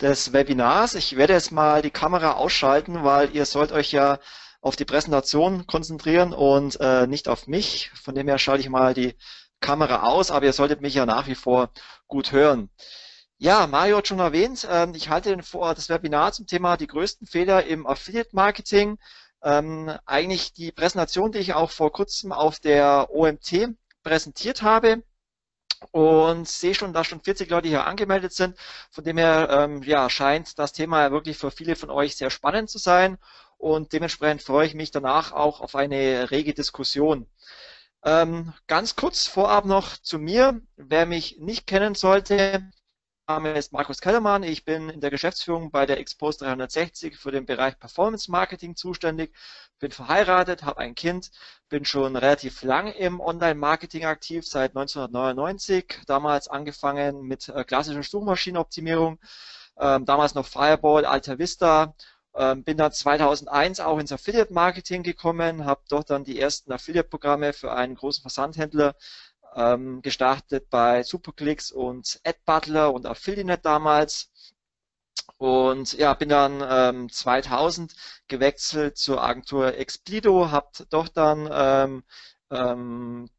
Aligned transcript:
des 0.00 0.32
Webinars. 0.32 0.94
Ich 0.94 1.16
werde 1.16 1.32
jetzt 1.32 1.52
mal 1.52 1.82
die 1.82 1.90
Kamera 1.90 2.32
ausschalten, 2.32 3.04
weil 3.04 3.34
ihr 3.34 3.44
sollt 3.44 3.72
euch 3.72 3.92
ja 3.92 4.18
auf 4.60 4.76
die 4.76 4.84
Präsentation 4.84 5.66
konzentrieren 5.66 6.32
und 6.32 6.78
äh, 6.80 7.06
nicht 7.06 7.28
auf 7.28 7.46
mich. 7.46 7.90
Von 7.94 8.14
dem 8.14 8.28
her 8.28 8.38
schalte 8.38 8.60
ich 8.60 8.68
mal 8.68 8.94
die 8.94 9.14
Kamera 9.60 10.04
aus, 10.04 10.30
aber 10.30 10.46
ihr 10.46 10.52
solltet 10.52 10.80
mich 10.80 10.94
ja 10.94 11.06
nach 11.06 11.26
wie 11.26 11.34
vor 11.34 11.70
gut 12.06 12.32
hören. 12.32 12.70
Ja, 13.38 13.66
Mario 13.66 13.98
hat 13.98 14.08
schon 14.08 14.18
erwähnt, 14.18 14.64
äh, 14.64 14.88
ich 14.94 15.08
halte 15.08 15.42
vor 15.42 15.74
das 15.74 15.88
Webinar 15.88 16.32
zum 16.32 16.46
Thema 16.46 16.76
die 16.76 16.86
größten 16.86 17.26
Fehler 17.26 17.64
im 17.66 17.86
Affiliate 17.86 18.30
Marketing. 18.32 18.98
Ähm, 19.42 19.92
eigentlich 20.04 20.52
die 20.52 20.72
Präsentation, 20.72 21.32
die 21.32 21.38
ich 21.38 21.54
auch 21.54 21.70
vor 21.70 21.92
kurzem 21.92 22.32
auf 22.32 22.58
der 22.58 23.08
OMT 23.10 23.68
präsentiert 24.02 24.62
habe 24.62 25.02
und 25.92 26.48
sehe 26.48 26.74
schon, 26.74 26.92
dass 26.92 27.06
schon 27.06 27.20
40 27.22 27.50
Leute 27.50 27.68
hier 27.68 27.86
angemeldet 27.86 28.32
sind. 28.32 28.56
Von 28.90 29.04
dem 29.04 29.18
her 29.18 29.48
ähm, 29.50 29.82
ja, 29.82 30.10
scheint 30.10 30.58
das 30.58 30.72
Thema 30.72 31.10
wirklich 31.10 31.38
für 31.38 31.50
viele 31.50 31.76
von 31.76 31.90
euch 31.90 32.16
sehr 32.16 32.30
spannend 32.30 32.70
zu 32.70 32.78
sein 32.78 33.18
und 33.58 33.92
dementsprechend 33.92 34.42
freue 34.42 34.66
ich 34.66 34.74
mich 34.74 34.90
danach 34.90 35.32
auch 35.32 35.60
auf 35.60 35.74
eine 35.74 36.30
rege 36.30 36.54
Diskussion. 36.54 37.26
Ähm, 38.04 38.52
ganz 38.68 38.96
kurz 38.96 39.26
vorab 39.26 39.64
noch 39.64 39.96
zu 39.98 40.18
mir. 40.18 40.60
Wer 40.76 41.06
mich 41.06 41.38
nicht 41.38 41.66
kennen 41.66 41.94
sollte, 41.94 42.70
Name 43.30 43.52
ist 43.58 43.74
Markus 43.74 44.00
Kellermann. 44.00 44.42
Ich 44.42 44.64
bin 44.64 44.88
in 44.88 45.02
der 45.02 45.10
Geschäftsführung 45.10 45.70
bei 45.70 45.84
der 45.84 45.98
Expose 45.98 46.38
360 46.38 47.18
für 47.18 47.30
den 47.30 47.44
Bereich 47.44 47.78
Performance 47.78 48.30
Marketing 48.30 48.74
zuständig. 48.74 49.34
Bin 49.78 49.90
verheiratet, 49.90 50.62
habe 50.62 50.78
ein 50.78 50.94
Kind, 50.94 51.30
bin 51.68 51.84
schon 51.84 52.16
relativ 52.16 52.62
lang 52.62 52.90
im 52.90 53.20
Online-Marketing 53.20 54.06
aktiv, 54.06 54.46
seit 54.48 54.74
1999. 54.74 56.00
Damals 56.06 56.48
angefangen 56.48 57.20
mit 57.20 57.50
äh, 57.50 57.64
klassischer 57.64 58.02
Suchmaschinenoptimierung, 58.02 59.18
ähm, 59.78 60.06
damals 60.06 60.34
noch 60.34 60.46
Fireball, 60.46 61.04
Alta 61.04 61.38
Vista 61.38 61.94
ähm, 62.34 62.62
bin 62.64 62.76
dann 62.76 62.92
2001 62.92 63.80
auch 63.80 63.98
ins 63.98 64.12
Affiliate 64.12 64.52
Marketing 64.52 65.02
gekommen, 65.02 65.64
habe 65.64 65.82
dort 65.88 66.08
dann 66.10 66.24
die 66.24 66.38
ersten 66.38 66.72
Affiliate-Programme 66.72 67.52
für 67.52 67.72
einen 67.72 67.94
großen 67.96 68.22
Versandhändler 68.22 68.94
ähm, 69.58 70.02
gestartet 70.02 70.70
bei 70.70 71.02
Superclicks 71.02 71.72
und 71.72 72.20
AdButler 72.24 72.92
und 72.94 73.06
Affiliate 73.06 73.60
damals. 73.62 74.30
Und 75.36 75.92
ja, 75.94 76.14
bin 76.14 76.28
dann 76.30 76.62
ähm, 76.68 77.08
2000 77.10 77.94
gewechselt 78.28 78.96
zur 78.98 79.22
Agentur 79.22 79.74
Explido, 79.76 80.50
habe 80.50 80.68
dort 80.90 81.16
dann 81.16 81.48
ähm, 81.52 82.04
ähm, 82.50 83.30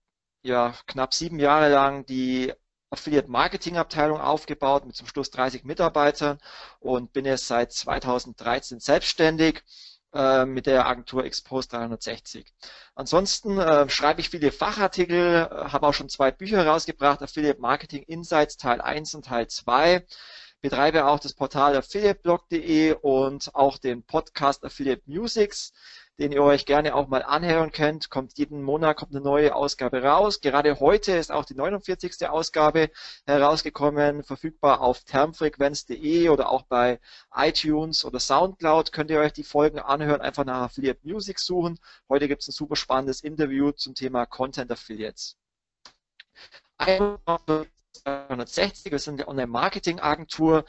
ja, 0.44 0.74
knapp 0.88 1.14
sieben 1.14 1.40
Jahre 1.40 1.70
lang 1.70 2.06
die 2.06 2.54
Affiliate 2.92 3.30
Marketing 3.30 3.78
Abteilung 3.78 4.20
aufgebaut 4.20 4.86
mit 4.86 4.96
zum 4.96 5.08
Schluss 5.08 5.30
30 5.32 5.64
Mitarbeitern 5.64 6.40
und 6.80 7.14
bin 7.14 7.26
jetzt 7.26 7.48
seit 7.48 7.72
2013 7.72 8.80
selbstständig 8.80 9.64
äh, 10.14 10.46
mit 10.46 10.66
der 10.66 10.88
Agentur 10.88 11.26
Expose 11.26 11.70
360. 11.70 12.46
Ansonsten 12.96 13.60
äh, 13.60 13.90
schreibe 13.90 14.22
ich 14.22 14.30
viele 14.30 14.52
Fachartikel, 14.52 15.50
habe 15.50 15.88
auch 15.88 15.94
schon 15.94 16.10
zwei 16.10 16.32
Bücher 16.32 16.66
rausgebracht, 16.66 17.22
Affiliate 17.22 17.62
Marketing 17.62 18.04
Insights 18.04 18.58
Teil 18.58 18.82
1 18.82 19.16
und 19.16 19.26
Teil 19.26 19.48
2 19.48 20.06
betreibe 20.62 21.06
auch 21.06 21.20
das 21.20 21.34
Portal 21.34 21.76
affiliateblog.de 21.78 22.94
und 23.02 23.56
auch 23.56 23.78
den 23.78 24.04
Podcast 24.04 24.66
Affiliate 24.66 25.04
Musics 25.06 25.72
den 26.20 26.34
ihr 26.34 26.44
euch 26.44 26.66
gerne 26.66 26.94
auch 26.94 27.08
mal 27.08 27.24
anhören 27.24 27.72
könnt. 27.72 28.10
Kommt 28.10 28.38
jeden 28.38 28.62
Monat 28.62 28.98
kommt 28.98 29.16
eine 29.16 29.24
neue 29.24 29.56
Ausgabe 29.56 30.04
raus. 30.04 30.42
Gerade 30.42 30.80
heute 30.80 31.14
ist 31.14 31.32
auch 31.32 31.46
die 31.46 31.56
49. 31.56 32.30
Ausgabe 32.30 32.92
herausgekommen, 33.26 34.24
verfügbar 34.24 34.82
auf 34.82 35.04
termfrequenz.de 35.06 36.30
oder 36.30 36.50
auch 36.50 36.64
bei 36.64 37.00
iTunes 37.34 38.04
oder 38.04 38.20
Soundcloud 38.20 38.92
könnt 38.92 39.10
ihr 39.12 39.20
euch 39.20 39.34
die 39.34 39.44
Folgen 39.44 39.80
anhören, 39.80 40.22
einfach 40.22 40.46
nach 40.46 40.64
Affiliate 40.64 41.00
Music 41.04 41.40
suchen. 41.40 41.80
Heute 42.10 42.28
gibt 42.28 42.42
es 42.42 42.50
ein 42.50 42.52
super 42.52 42.76
spannendes 42.76 43.22
Interview 43.22 43.72
zum 43.72 43.96
Thema 43.96 44.26
Content 44.26 44.72
Affiliates. 44.72 45.38
360. 48.04 48.92
Wir 48.92 49.00
sind 49.00 49.16
eine 49.16 49.28
Online-Marketing-Agentur. 49.28 50.66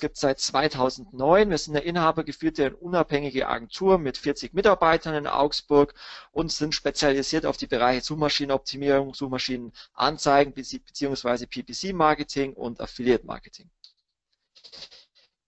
Gibt 0.00 0.14
es 0.16 0.20
seit 0.20 0.40
2009. 0.40 1.50
Wir 1.50 1.58
sind 1.58 1.76
eine 1.76 1.84
inhabergeführte 1.84 2.70
und 2.70 2.82
unabhängige 2.82 3.48
Agentur 3.48 3.98
mit 3.98 4.16
40 4.18 4.54
Mitarbeitern 4.54 5.14
in 5.14 5.26
Augsburg 5.26 5.94
und 6.32 6.50
sind 6.52 6.74
spezialisiert 6.74 7.46
auf 7.46 7.56
die 7.56 7.66
Bereiche 7.66 8.02
Suchmaschinenoptimierung, 8.02 9.14
Suchmaschinenanzeigen 9.14 10.54
bzw. 10.54 11.46
PPC-Marketing 11.46 12.54
und 12.54 12.80
Affiliate-Marketing. 12.80 13.70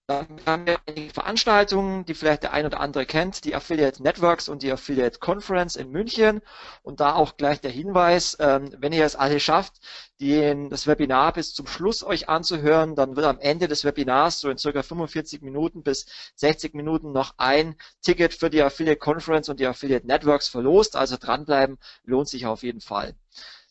Dann 0.06 0.26
haben 0.44 0.66
wir 0.66 0.78
einige 0.86 1.14
Veranstaltungen, 1.14 2.04
die 2.04 2.12
vielleicht 2.12 2.42
der 2.42 2.52
ein 2.52 2.66
oder 2.66 2.80
andere 2.80 3.06
kennt, 3.06 3.44
die 3.44 3.54
Affiliate 3.54 4.02
Networks 4.02 4.50
und 4.50 4.62
die 4.62 4.70
Affiliate 4.70 5.18
Conference 5.18 5.76
in 5.76 5.90
München. 5.90 6.42
Und 6.82 7.00
da 7.00 7.14
auch 7.14 7.38
gleich 7.38 7.62
der 7.62 7.70
Hinweis, 7.70 8.36
ähm, 8.38 8.68
wenn 8.76 8.92
ihr 8.92 9.06
es 9.06 9.16
alle 9.16 9.40
schafft, 9.40 9.80
den, 10.20 10.68
das 10.68 10.86
Webinar 10.86 11.32
bis 11.32 11.54
zum 11.54 11.66
Schluss 11.66 12.04
euch 12.04 12.28
anzuhören, 12.28 12.94
dann 12.96 13.16
wird 13.16 13.24
am 13.24 13.38
Ende 13.38 13.66
des 13.66 13.84
Webinars 13.84 14.40
so 14.40 14.50
in 14.50 14.58
circa 14.58 14.82
45 14.82 15.40
Minuten 15.40 15.82
bis 15.82 16.04
60 16.36 16.74
Minuten 16.74 17.12
noch 17.12 17.32
ein 17.38 17.74
Ticket 18.02 18.34
für 18.34 18.50
die 18.50 18.60
Affiliate 18.60 18.98
Conference 18.98 19.48
und 19.48 19.58
die 19.58 19.66
Affiliate 19.66 20.06
Networks 20.06 20.48
verlost. 20.48 20.96
Also 20.96 21.16
dranbleiben 21.18 21.78
lohnt 22.04 22.28
sich 22.28 22.44
auf 22.44 22.62
jeden 22.62 22.82
Fall. 22.82 23.14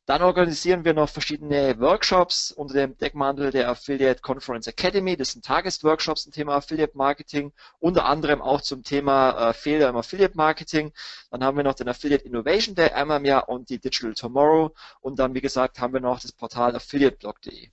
Dann 0.06 0.22
organisieren 0.22 0.84
wir 0.84 0.94
noch 0.94 1.08
verschiedene 1.08 1.80
Workshops 1.80 2.52
unter 2.52 2.74
dem 2.74 2.98
Deckmantel 2.98 3.52
der 3.52 3.70
Affiliate 3.70 4.22
Conference 4.22 4.68
Academy. 4.68 5.16
Das 5.16 5.32
sind 5.32 5.46
Tagesworkshops 5.46 6.24
zum 6.24 6.34
Thema 6.34 6.56
Affiliate 6.56 6.98
Marketing, 6.98 7.54
unter 7.80 8.04
anderem 8.06 8.42
auch 8.42 8.60
zum 8.60 8.84
Thema 8.84 9.50
äh, 9.50 9.54
Fehler 9.54 9.88
im 9.88 9.96
Affiliate 9.96 10.36
Marketing. 10.36 10.92
Dann 11.32 11.42
haben 11.42 11.56
wir 11.56 11.64
noch 11.64 11.76
den 11.76 11.88
Affiliate 11.88 12.26
Innovation 12.26 12.76
Day 12.76 12.90
einmal 12.90 13.20
im 13.20 13.26
Jahr 13.26 13.48
und 13.48 13.70
die 13.70 13.80
Digital 13.80 14.14
Tomorrow. 14.14 14.76
Und 15.00 15.20
dann, 15.20 15.34
wie 15.36 15.42
gesagt, 15.42 15.80
haben 15.80 15.94
wir 15.94 16.02
noch 16.02 16.20
das 16.20 16.34
Portal 16.34 16.76
affiliateblog.de. 16.76 17.70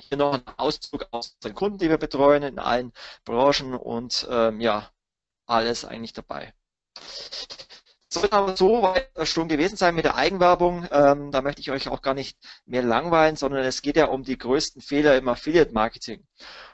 Hier 0.00 0.16
noch 0.16 0.32
ein 0.32 0.42
Auszug 0.56 1.06
aus 1.10 1.38
den 1.40 1.54
Kunden, 1.54 1.76
die 1.78 1.90
wir 1.90 1.98
betreuen 1.98 2.42
in 2.42 2.58
allen 2.58 2.92
Branchen 3.26 3.74
und 3.74 4.26
ähm, 4.30 4.60
ja, 4.62 4.90
alles 5.46 5.84
eigentlich 5.84 6.14
dabei 6.14 6.54
soll 8.12 8.28
aber 8.30 8.56
so 8.56 8.82
weit 8.82 9.08
schon 9.24 9.48
gewesen 9.48 9.76
sein 9.76 9.94
mit 9.94 10.04
der 10.04 10.16
Eigenwerbung. 10.16 10.86
Ähm, 10.90 11.30
da 11.30 11.42
möchte 11.42 11.60
ich 11.60 11.70
euch 11.70 11.88
auch 11.88 12.02
gar 12.02 12.14
nicht 12.14 12.36
mehr 12.66 12.82
langweilen, 12.82 13.36
sondern 13.36 13.64
es 13.64 13.82
geht 13.82 13.96
ja 13.96 14.06
um 14.06 14.24
die 14.24 14.38
größten 14.38 14.82
Fehler 14.82 15.16
im 15.16 15.28
Affiliate-Marketing. 15.28 16.26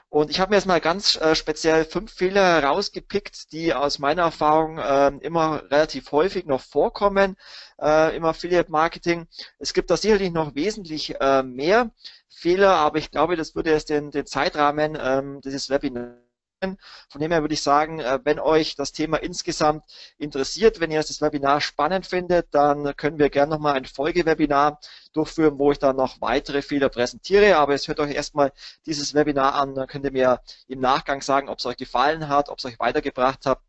Und 0.09 0.29
ich 0.29 0.39
habe 0.39 0.51
mir 0.51 0.55
jetzt 0.55 0.65
mal 0.65 0.81
ganz 0.81 1.15
äh, 1.17 1.35
speziell 1.35 1.85
fünf 1.85 2.13
Fehler 2.13 2.61
herausgepickt, 2.61 3.51
die 3.51 3.73
aus 3.73 3.99
meiner 3.99 4.23
Erfahrung 4.23 4.77
äh, 4.77 5.09
immer 5.21 5.63
relativ 5.69 6.11
häufig 6.11 6.45
noch 6.45 6.61
vorkommen 6.61 7.35
äh, 7.81 8.15
im 8.15 8.25
Affiliate-Marketing. 8.25 9.27
Es 9.59 9.73
gibt 9.73 9.89
da 9.91 9.97
sicherlich 9.97 10.31
noch 10.31 10.55
wesentlich 10.55 11.19
äh, 11.19 11.43
mehr 11.43 11.91
Fehler, 12.29 12.75
aber 12.75 12.99
ich 12.99 13.11
glaube, 13.11 13.35
das 13.35 13.53
würde 13.55 13.71
jetzt 13.71 13.89
den, 13.89 14.11
den 14.11 14.25
Zeitrahmen 14.25 14.97
ähm, 14.99 15.41
dieses 15.41 15.69
Webinars 15.69 16.26
von 16.59 17.21
dem 17.21 17.31
her 17.31 17.41
würde 17.41 17.53
ich 17.53 17.61
sagen, 17.61 17.99
äh, 17.99 18.19
wenn 18.23 18.39
euch 18.39 18.75
das 18.75 18.91
Thema 18.91 19.17
insgesamt 19.17 19.83
interessiert, 20.17 20.79
wenn 20.79 20.89
ihr 20.89 20.99
das 20.99 21.21
Webinar 21.21 21.61
spannend 21.61 22.07
findet, 22.07 22.53
dann 22.53 22.95
können 22.95 23.19
wir 23.19 23.29
gerne 23.29 23.51
nochmal 23.51 23.75
ein 23.75 23.85
Folgewebinar 23.85 24.79
durchführen, 25.13 25.59
wo 25.59 25.71
ich 25.71 25.79
dann 25.79 25.95
noch 25.95 26.19
weitere 26.19 26.63
Fehler 26.63 26.89
präsentiere. 26.89 27.57
Aber 27.57 27.75
es 27.75 27.87
hört 27.87 27.99
euch 27.99 28.11
erstmal 28.13 28.51
dieses 28.87 29.13
Webinar 29.13 29.53
an, 29.53 29.75
dann 29.75 29.87
könnt 29.87 30.05
ihr 30.05 30.11
mir 30.11 30.41
im 30.67 30.79
Nachgang 30.79 31.21
sagen, 31.21 31.47
ob 31.49 31.59
es 31.59 31.65
euch 31.67 31.77
gefallen 31.77 32.27
hat, 32.27 32.49
ob 32.49 32.57
es 32.57 32.65
euch 32.65 32.79
weitergebracht 32.79 33.45
hat. 33.45 33.61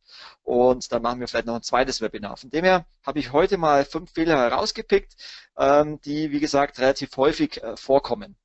Und 0.42 0.90
dann 0.90 1.02
machen 1.02 1.20
wir 1.20 1.28
vielleicht 1.28 1.46
noch 1.46 1.56
ein 1.56 1.62
zweites 1.62 2.00
Webinar. 2.00 2.38
Von 2.38 2.50
dem 2.50 2.64
her 2.64 2.86
habe 3.04 3.18
ich 3.18 3.32
heute 3.32 3.58
mal 3.58 3.84
fünf 3.84 4.12
Fehler 4.12 4.38
herausgepickt, 4.38 5.14
ähm, 5.58 6.00
die, 6.00 6.30
wie 6.30 6.40
gesagt, 6.40 6.78
relativ 6.78 7.14
häufig 7.18 7.62
äh, 7.62 7.76
vorkommen. 7.76 8.36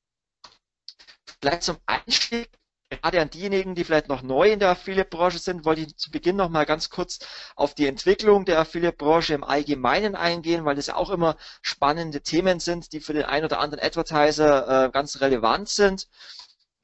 Vielleicht 1.39 1.63
zum 1.63 1.77
Einstieg 1.85 2.49
gerade 2.97 3.21
an 3.21 3.29
diejenigen, 3.29 3.75
die 3.75 3.83
vielleicht 3.83 4.07
noch 4.07 4.21
neu 4.21 4.51
in 4.51 4.59
der 4.59 4.69
Affiliate-Branche 4.69 5.39
sind, 5.39 5.65
wollte 5.65 5.81
ich 5.81 5.97
zu 5.97 6.11
Beginn 6.11 6.35
noch 6.35 6.49
mal 6.49 6.65
ganz 6.65 6.89
kurz 6.89 7.19
auf 7.55 7.73
die 7.73 7.87
Entwicklung 7.87 8.45
der 8.45 8.59
Affiliate-Branche 8.59 9.33
im 9.33 9.43
Allgemeinen 9.43 10.15
eingehen, 10.15 10.65
weil 10.65 10.75
das 10.75 10.87
ja 10.87 10.95
auch 10.95 11.09
immer 11.09 11.37
spannende 11.61 12.21
Themen 12.21 12.59
sind, 12.59 12.93
die 12.93 12.99
für 12.99 13.13
den 13.13 13.23
einen 13.23 13.45
oder 13.45 13.59
anderen 13.59 13.83
Advertiser 13.83 14.85
äh, 14.85 14.89
ganz 14.91 15.21
relevant 15.21 15.69
sind. 15.69 16.07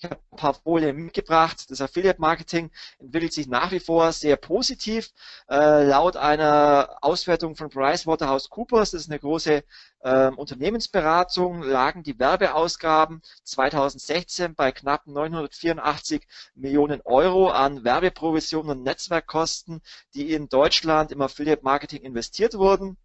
Ich 0.02 0.06
habe 0.06 0.22
ein 0.32 0.38
paar 0.38 0.54
Folien 0.54 0.96
mitgebracht. 0.96 1.70
Das 1.70 1.82
Affiliate 1.82 2.22
Marketing 2.22 2.72
entwickelt 3.00 3.34
sich 3.34 3.50
nach 3.50 3.72
wie 3.72 3.82
vor 3.82 4.14
sehr 4.14 4.38
positiv. 4.38 5.12
Äh, 5.50 5.84
laut 5.84 6.16
einer 6.16 7.00
Auswertung 7.02 7.58
von 7.58 7.70
PricewaterhouseCoopers, 7.70 8.92
das 8.92 9.02
ist 9.02 9.10
eine 9.10 9.20
große 9.20 9.62
äh, 10.00 10.28
Unternehmensberatung, 10.30 11.64
lagen 11.64 12.04
die 12.04 12.18
Werbeausgaben 12.18 13.22
2016 13.44 14.56
bei 14.56 14.72
knapp 14.72 15.06
984 15.06 16.26
Millionen 16.56 17.02
Euro 17.02 17.50
an 17.50 17.84
Werbeprovisionen 17.84 18.78
und 18.78 18.84
Netzwerkkosten, 18.84 19.82
die 20.14 20.32
in 20.32 20.48
Deutschland 20.48 21.12
im 21.12 21.22
Affiliate 21.22 21.66
Marketing 21.66 22.04
investiert 22.04 22.54
wurden. 22.54 22.96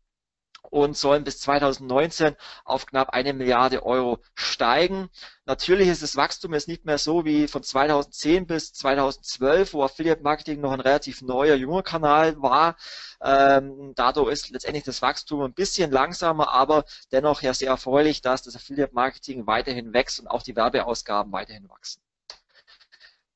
Und 0.71 0.97
sollen 0.97 1.25
bis 1.25 1.41
2019 1.41 2.37
auf 2.65 2.87
knapp 2.87 3.11
eine 3.11 3.33
Milliarde 3.33 3.85
Euro 3.85 4.19
steigen. 4.35 5.09
Natürlich 5.47 5.89
ist 5.89 6.03
das 6.03 6.17
Wachstum 6.17 6.55
jetzt 6.55 6.69
nicht 6.69 6.85
mehr 6.85 6.99
so 6.99 7.25
wie 7.25 7.49
von 7.49 7.63
2010 7.63 8.47
bis 8.47 8.73
2012, 8.73 9.75
wo 9.75 9.83
Affiliate 9.83 10.23
Marketing 10.23 10.61
noch 10.61 10.73
ein 10.73 10.81
relativ 10.81 11.23
neuer, 11.23 11.55
junger 11.55 11.83
Kanal 11.83 12.41
war. 12.41 12.77
Ähm, 13.23 13.93
dadurch 13.95 14.33
ist 14.33 14.51
letztendlich 14.51 14.85
das 14.85 15.03
Wachstum 15.03 15.43
ein 15.43 15.55
bisschen 15.55 15.91
langsamer, 15.91 16.53
aber 16.53 16.85
dennoch 17.13 17.43
ja 17.43 17.55
sehr 17.55 17.69
erfreulich, 17.69 18.23
dass 18.23 18.43
das 18.43 18.57
Affiliate 18.57 18.95
Marketing 18.95 19.47
weiterhin 19.47 19.93
wächst 19.93 20.21
und 20.21 20.29
auch 20.29 20.43
die 20.43 20.57
Werbeausgaben 20.57 21.33
weiterhin 21.33 21.69
wachsen. 21.69 22.01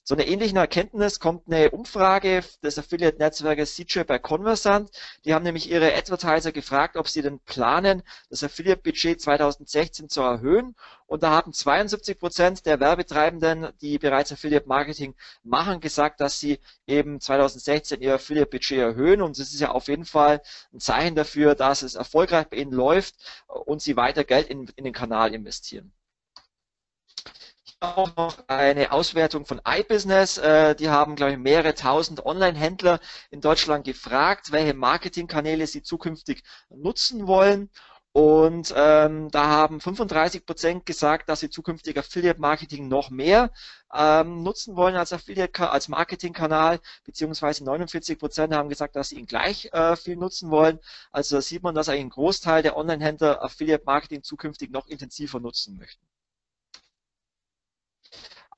So 0.09 0.15
eine 0.15 0.27
ähnliche 0.27 0.57
Erkenntnis 0.57 1.21
kommt 1.21 1.49
eine 1.49 1.71
Umfrage 1.71 2.43
des 2.63 2.79
Affiliate-Netzwerkes 2.79 3.75
CJ 3.75 4.05
bei 4.05 4.19
Conversant. 4.19 4.91
Die 5.27 5.35
haben 5.35 5.43
nämlich 5.43 5.71
ihre 5.71 5.95
Advertiser 5.95 6.51
gefragt, 6.51 6.97
ob 6.97 7.09
sie 7.09 7.21
denn 7.21 7.41
planen, 7.41 8.03
das 8.31 8.43
Affiliate-Budget 8.43 9.21
2016 9.21 10.09
zu 10.09 10.23
erhöhen. 10.23 10.77
Und 11.07 11.23
da 11.23 11.33
haben 11.33 11.53
72 11.53 12.19
Prozent 12.19 12.65
der 12.65 12.81
Werbetreibenden, 12.81 13.69
die 13.83 13.99
bereits 13.99 14.33
Affiliate-Marketing 14.33 15.15
machen, 15.43 15.81
gesagt, 15.81 16.23
dass 16.23 16.41
sie 16.41 16.59
eben 16.87 17.21
2016 17.21 18.01
ihr 18.01 18.15
Affiliate-Budget 18.15 18.79
erhöhen. 18.79 19.21
Und 19.21 19.39
das 19.39 19.53
ist 19.53 19.61
ja 19.61 19.73
auf 19.73 19.89
jeden 19.89 20.07
Fall 20.07 20.41
ein 20.73 20.81
Zeichen 20.81 21.17
dafür, 21.17 21.55
dass 21.55 21.83
es 21.83 21.97
erfolgreich 21.97 22.47
bei 22.47 22.57
ihnen 22.57 22.73
läuft 22.73 23.15
und 23.47 23.83
sie 23.83 23.99
weiter 23.99 24.25
Geld 24.25 24.49
in, 24.49 24.71
in 24.75 24.85
den 24.85 24.95
Kanal 24.95 25.35
investieren 25.35 25.93
auch 27.81 28.17
noch 28.17 28.37
eine 28.49 28.93
Auswertung 28.93 29.47
von 29.47 29.61
iBusiness. 29.67 30.39
Äh, 30.39 30.75
die 30.75 30.89
haben, 30.89 31.15
glaube 31.17 31.33
ich, 31.33 31.39
mehrere 31.39 31.75
tausend 31.75 32.25
Online-Händler 32.27 32.99
in 33.31 33.41
Deutschland 33.41 33.85
gefragt, 33.85 34.51
welche 34.53 34.75
Marketingkanäle 34.75 35.67
sie 35.67 35.83
zukünftig 35.83 36.43
nutzen 36.71 37.27
wollen. 37.27 37.71
Und 38.13 38.75
ähm, 38.77 39.31
da 39.31 39.47
haben 39.47 39.81
35 39.81 40.45
Prozent 40.45 40.87
gesagt, 40.87 41.29
dass 41.29 41.41
sie 41.41 41.51
zukünftig 41.51 41.97
Affiliate 41.99 42.41
Marketing 42.41 42.89
noch 42.89 43.11
mehr 43.11 43.53
ähm, 43.95 44.43
nutzen 44.43 44.75
wollen 44.77 44.97
als 44.97 45.13
Affiliate 45.13 45.71
als 45.71 45.89
Marketingkanal, 45.89 46.81
beziehungsweise 47.05 47.65
49 47.65 48.19
Prozent 48.19 48.55
haben 48.55 48.71
gesagt, 48.71 48.97
dass 48.97 49.11
sie 49.11 49.19
ihn 49.19 49.27
gleich 49.27 49.67
äh, 49.73 49.95
viel 49.95 50.17
nutzen 50.17 50.51
wollen. 50.51 50.81
Also 51.13 51.37
da 51.37 51.43
sieht 51.43 51.63
man, 51.63 51.75
dass 51.77 51.89
eigentlich 51.89 52.07
ein 52.07 52.11
Großteil 52.11 52.63
der 52.63 52.77
Online-Händler 52.77 53.43
Affiliate 53.43 53.85
Marketing 53.85 54.23
zukünftig 54.25 54.71
noch 54.73 54.89
intensiver 54.89 55.39
nutzen 55.39 55.77
möchten 55.77 56.05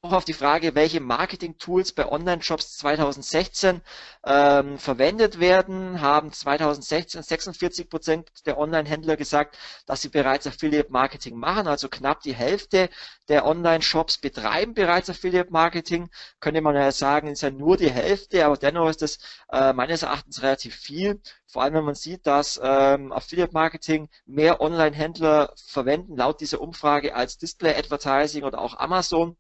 auch 0.03 0.13
auf 0.13 0.25
die 0.25 0.33
Frage, 0.33 0.75
welche 0.75 1.01
Marketing-Tools 1.01 1.93
bei 1.93 2.11
Online-Shops 2.11 2.79
2016 2.79 3.83
ähm, 4.25 4.79
verwendet 4.79 5.41
werden, 5.41 6.01
haben 6.01 6.33
2016 6.33 7.23
46 7.23 7.91
Prozent 7.91 8.31
der 8.47 8.57
Online-Händler 8.57 9.19
gesagt, 9.19 9.59
dass 9.85 10.01
sie 10.01 10.09
bereits 10.09 10.47
Affiliate-Marketing 10.47 11.37
machen. 11.37 11.67
Also 11.69 11.91
knapp 11.91 12.23
die 12.23 12.35
Hälfte 12.35 12.89
der 13.29 13.45
Online-Shops 13.45 14.19
betreiben 14.19 14.73
bereits 14.73 15.11
Affiliate-Marketing. 15.11 16.09
Könnte 16.41 16.63
man 16.63 16.77
ja 16.77 16.93
sagen, 16.93 17.29
ist 17.29 17.43
ja 17.43 17.51
nur 17.51 17.77
die 17.77 17.91
Hälfte, 17.91 18.47
aber 18.47 18.57
dennoch 18.57 18.89
ist 18.89 19.03
das 19.03 19.19
äh, 19.53 19.75
meines 19.75 20.03
Erachtens 20.03 20.43
relativ 20.43 20.77
viel. 20.77 21.21
Vor 21.47 21.63
allem, 21.63 21.75
wenn 21.75 21.85
man 21.85 21.95
sieht, 21.95 22.27
dass 22.27 22.59
ähm, 22.63 23.13
Affiliate-Marketing 23.13 24.09
mehr 24.25 24.63
Online-Händler 24.63 25.53
verwenden, 25.67 26.17
laut 26.17 26.41
dieser 26.41 26.63
Umfrage, 26.63 27.15
als 27.15 27.37
Display-Advertising 27.37 28.45
oder 28.45 28.61
auch 28.61 28.79
Amazon. 28.79 29.37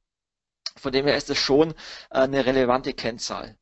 Von 0.76 0.92
dem 0.92 1.06
her 1.06 1.16
ist 1.16 1.30
es 1.30 1.38
schon 1.38 1.72
äh, 1.72 1.74
eine 2.10 2.44
relevante 2.46 2.92
Kennzahl. 2.94 3.56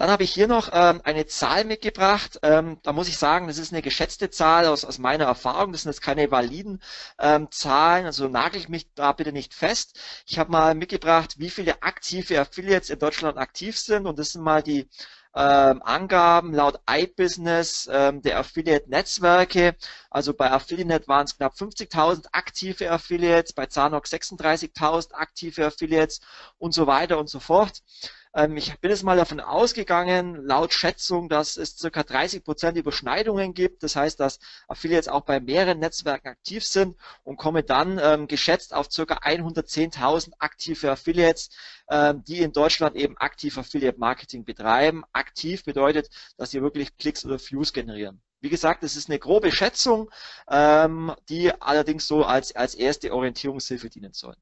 Dann 0.00 0.08
habe 0.10 0.24
ich 0.24 0.32
hier 0.32 0.46
noch 0.48 0.70
ähm, 0.72 1.02
eine 1.04 1.26
Zahl 1.26 1.64
mitgebracht. 1.66 2.38
Ähm, 2.42 2.78
da 2.82 2.94
muss 2.94 3.06
ich 3.08 3.18
sagen, 3.18 3.48
das 3.48 3.58
ist 3.58 3.70
eine 3.70 3.82
geschätzte 3.82 4.30
Zahl 4.30 4.64
aus, 4.66 4.86
aus 4.86 4.96
meiner 4.96 5.26
Erfahrung. 5.26 5.72
Das 5.72 5.82
sind 5.82 5.90
jetzt 5.90 6.00
keine 6.00 6.30
validen 6.30 6.82
ähm, 7.18 7.50
Zahlen, 7.50 8.06
also 8.06 8.26
nagel 8.26 8.58
ich 8.62 8.70
mich 8.70 8.90
da 8.94 9.12
bitte 9.12 9.30
nicht 9.30 9.52
fest. 9.52 10.00
Ich 10.26 10.38
habe 10.38 10.50
mal 10.52 10.74
mitgebracht, 10.74 11.34
wie 11.38 11.50
viele 11.50 11.82
aktive 11.82 12.40
Affiliates 12.40 12.88
in 12.88 12.98
Deutschland 12.98 13.36
aktiv 13.36 13.78
sind 13.78 14.06
und 14.06 14.18
das 14.18 14.30
sind 14.32 14.42
mal 14.42 14.62
die 14.62 14.88
ähm, 15.34 15.82
Angaben 15.82 16.52
laut 16.52 16.80
iBusiness 16.88 17.88
ähm, 17.92 18.22
der 18.22 18.38
Affiliate-Netzwerke. 18.38 19.76
Also 20.10 20.34
bei 20.34 20.50
Affiliate 20.50 21.06
waren 21.08 21.24
es 21.24 21.36
knapp 21.36 21.54
50.000 21.54 22.26
aktive 22.32 22.90
Affiliates, 22.90 23.52
bei 23.52 23.66
Zanox 23.66 24.12
36.000 24.12 25.12
aktive 25.12 25.66
Affiliates 25.66 26.20
und 26.58 26.74
so 26.74 26.86
weiter 26.86 27.18
und 27.18 27.28
so 27.28 27.38
fort. 27.38 27.82
Ähm, 28.34 28.56
ich 28.56 28.78
bin 28.78 28.90
jetzt 28.90 29.02
mal 29.02 29.16
davon 29.16 29.40
ausgegangen, 29.40 30.44
laut 30.44 30.72
Schätzung, 30.72 31.28
dass 31.28 31.56
es 31.56 31.76
ca. 31.76 32.02
30 32.02 32.44
Prozent 32.44 32.76
Überschneidungen 32.78 33.54
gibt. 33.54 33.82
Das 33.82 33.96
heißt, 33.96 34.20
dass 34.20 34.38
Affiliates 34.68 35.08
auch 35.08 35.22
bei 35.22 35.40
mehreren 35.40 35.78
Netzwerken 35.80 36.28
aktiv 36.28 36.64
sind 36.64 36.96
und 37.24 37.36
komme 37.36 37.62
dann 37.64 37.98
ähm, 38.02 38.28
geschätzt 38.28 38.72
auf 38.74 38.88
ca. 38.88 39.02
110.000 39.02 40.32
aktive 40.38 40.90
Affiliates, 40.92 41.50
ähm, 41.90 42.22
die 42.24 42.38
in 42.40 42.52
Deutschland 42.52 42.96
eben 42.96 43.16
aktiv 43.18 43.58
Affiliate 43.58 43.98
Marketing 43.98 44.44
betreiben. 44.44 45.04
Aktiv 45.12 45.64
bedeutet, 45.64 46.08
dass 46.36 46.50
sie 46.52 46.62
wirklich 46.62 46.96
Klicks 46.96 47.24
oder 47.24 47.38
Views 47.40 47.72
generieren. 47.72 48.22
Wie 48.40 48.48
gesagt, 48.48 48.82
das 48.82 48.96
ist 48.96 49.10
eine 49.10 49.18
grobe 49.18 49.52
Schätzung, 49.52 50.10
ähm, 50.48 51.14
die 51.28 51.52
allerdings 51.60 52.06
so 52.06 52.24
als, 52.24 52.54
als 52.56 52.74
erste 52.74 53.12
Orientierungshilfe 53.12 53.90
dienen 53.90 54.14
soll. 54.14 54.34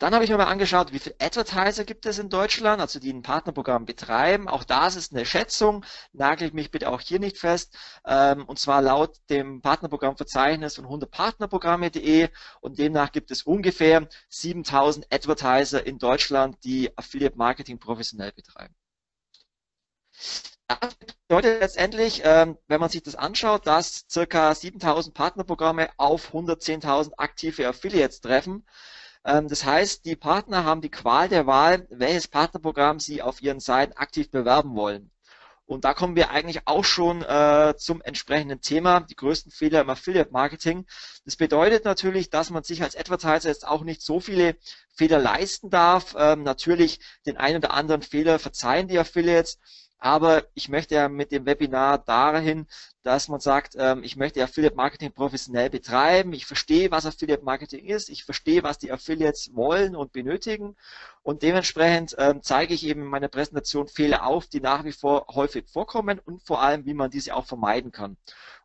Dann 0.00 0.14
habe 0.14 0.24
ich 0.24 0.30
mir 0.30 0.38
mal 0.38 0.46
angeschaut, 0.46 0.94
wie 0.94 0.98
viele 0.98 1.16
Advertiser 1.20 1.84
gibt 1.84 2.06
es 2.06 2.18
in 2.18 2.30
Deutschland, 2.30 2.80
also 2.80 2.98
die 2.98 3.12
ein 3.12 3.20
Partnerprogramm 3.20 3.84
betreiben. 3.84 4.48
Auch 4.48 4.64
das 4.64 4.96
ist 4.96 5.12
eine 5.12 5.26
Schätzung, 5.26 5.84
nagelt 6.14 6.54
mich 6.54 6.70
bitte 6.70 6.88
auch 6.90 7.02
hier 7.02 7.18
nicht 7.18 7.36
fest. 7.36 7.76
Ähm, 8.06 8.46
und 8.46 8.58
zwar 8.58 8.80
laut 8.80 9.18
dem 9.28 9.60
Partnerprogrammverzeichnis 9.60 10.76
von 10.76 10.86
100partnerprogramme.de 10.86 12.30
und 12.62 12.78
demnach 12.78 13.12
gibt 13.12 13.30
es 13.30 13.42
ungefähr 13.42 14.08
7000 14.30 15.06
Advertiser 15.12 15.86
in 15.86 15.98
Deutschland, 15.98 16.56
die 16.64 16.96
Affiliate 16.96 17.36
Marketing 17.36 17.78
professionell 17.78 18.32
betreiben. 18.32 18.74
Das 20.66 20.94
bedeutet 21.28 21.60
letztendlich, 21.60 22.22
ähm, 22.24 22.56
wenn 22.68 22.80
man 22.80 22.88
sich 22.88 23.02
das 23.02 23.16
anschaut, 23.16 23.66
dass 23.66 24.06
circa 24.08 24.54
7000 24.54 25.14
Partnerprogramme 25.14 25.90
auf 25.98 26.32
110.000 26.32 27.12
aktive 27.18 27.68
Affiliates 27.68 28.22
treffen. 28.22 28.64
Ähm, 29.24 29.48
das 29.48 29.64
heißt, 29.64 30.04
die 30.04 30.16
Partner 30.16 30.64
haben 30.64 30.80
die 30.80 30.90
Qual 30.90 31.28
der 31.28 31.46
Wahl, 31.46 31.86
welches 31.90 32.28
Partnerprogramm 32.28 33.00
sie 33.00 33.22
auf 33.22 33.42
ihren 33.42 33.60
Seiten 33.60 33.92
aktiv 33.94 34.30
bewerben 34.30 34.74
wollen. 34.74 35.10
Und 35.70 35.84
da 35.84 35.94
kommen 35.94 36.16
wir 36.16 36.30
eigentlich 36.30 36.62
auch 36.66 36.84
schon 36.84 37.22
äh, 37.22 37.74
zum 37.76 38.02
entsprechenden 38.02 38.60
Thema, 38.60 39.00
die 39.00 39.14
größten 39.14 39.52
Fehler 39.52 39.82
im 39.82 39.90
Affiliate 39.90 40.32
Marketing. 40.32 40.84
Das 41.24 41.36
bedeutet 41.36 41.84
natürlich, 41.84 42.28
dass 42.28 42.50
man 42.50 42.64
sich 42.64 42.82
als 42.82 42.96
Advertiser 42.96 43.48
jetzt 43.48 43.68
auch 43.68 43.84
nicht 43.84 44.02
so 44.02 44.18
viele 44.18 44.56
Fehler 44.96 45.20
leisten 45.20 45.70
darf. 45.70 46.16
Ähm, 46.18 46.42
natürlich 46.42 46.98
den 47.24 47.36
einen 47.36 47.58
oder 47.58 47.72
anderen 47.72 48.02
Fehler 48.02 48.40
verzeihen 48.40 48.88
die 48.88 48.98
Affiliates, 48.98 49.60
aber 50.00 50.44
ich 50.54 50.70
möchte 50.70 50.94
ja 50.94 51.08
mit 51.10 51.30
dem 51.30 51.44
Webinar 51.44 51.98
dahin, 51.98 52.66
dass 53.02 53.28
man 53.28 53.38
sagt, 53.38 53.74
ähm, 53.78 54.02
ich 54.02 54.16
möchte 54.16 54.42
Affiliate 54.42 54.74
Marketing 54.74 55.12
professionell 55.12 55.68
betreiben. 55.68 56.32
Ich 56.32 56.46
verstehe, 56.46 56.90
was 56.90 57.04
Affiliate 57.04 57.44
Marketing 57.44 57.84
ist. 57.84 58.08
Ich 58.08 58.24
verstehe, 58.24 58.62
was 58.62 58.78
die 58.78 58.92
Affiliates 58.92 59.54
wollen 59.54 59.94
und 59.94 60.12
benötigen. 60.12 60.76
Und 61.22 61.42
dementsprechend 61.42 62.16
ähm, 62.18 62.42
zeige 62.42 62.72
ich 62.72 62.86
eben 62.86 63.02
in 63.02 63.08
meiner 63.08 63.28
Präsentation 63.28 63.88
Fehler 63.88 64.26
auf, 64.26 64.46
die 64.46 64.60
nach 64.60 64.84
wie 64.84 64.92
vor 64.92 65.26
häufig 65.34 65.68
vorkommen 65.68 66.18
und 66.18 66.42
vor 66.42 66.62
allem, 66.62 66.86
wie 66.86 66.94
man 66.94 67.10
diese 67.10 67.34
auch 67.34 67.44
vermeiden 67.46 67.92
kann. 67.92 68.16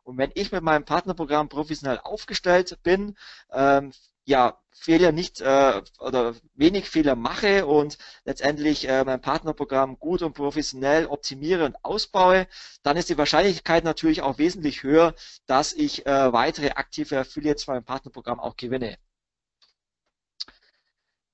Und 0.04 0.16
wenn 0.18 0.30
ich 0.34 0.52
mit 0.52 0.62
meinem 0.62 0.84
Partnerprogramm 0.84 1.50
professionell 1.50 2.00
aufgestellt 2.02 2.78
bin, 2.82 3.16
ähm, 3.52 3.92
ja, 4.26 4.60
Fehler 4.72 5.12
nicht 5.12 5.40
äh, 5.40 5.82
oder 6.00 6.34
wenig 6.54 6.90
Fehler 6.90 7.16
mache 7.16 7.66
und 7.66 7.96
letztendlich 8.24 8.88
äh, 8.88 9.04
mein 9.04 9.20
Partnerprogramm 9.20 9.98
gut 9.98 10.20
und 10.22 10.34
professionell 10.34 11.06
optimiere 11.06 11.64
und 11.64 11.82
ausbaue, 11.84 12.46
dann 12.82 12.96
ist 12.96 13.08
die 13.08 13.16
Wahrscheinlichkeit 13.18 13.84
natürlich 13.84 14.22
auch 14.22 14.38
wesentlich 14.38 14.82
höher, 14.82 15.14
dass 15.46 15.72
ich 15.72 16.04
äh, 16.06 16.32
weitere 16.32 16.70
aktive 16.70 17.18
Affiliates 17.20 17.64
für 17.64 17.72
mein 17.72 17.84
Partnerprogramm 17.84 18.40
auch 18.40 18.56
gewinne. 18.56 18.98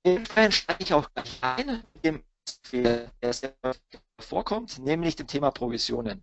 Insofern 0.05 0.53
steige 0.53 0.83
ich 0.85 0.95
auch 0.95 1.09
gleich 1.15 1.39
ein 1.41 1.85
mit 1.95 2.05
dem 2.05 2.23
Fehler, 2.63 3.11
der 3.23 3.33
sehr 3.33 3.55
vorkommt, 4.19 4.79
nämlich 4.79 5.17
dem 5.17 5.27
Thema 5.27 5.51
Provisionen. 5.51 6.23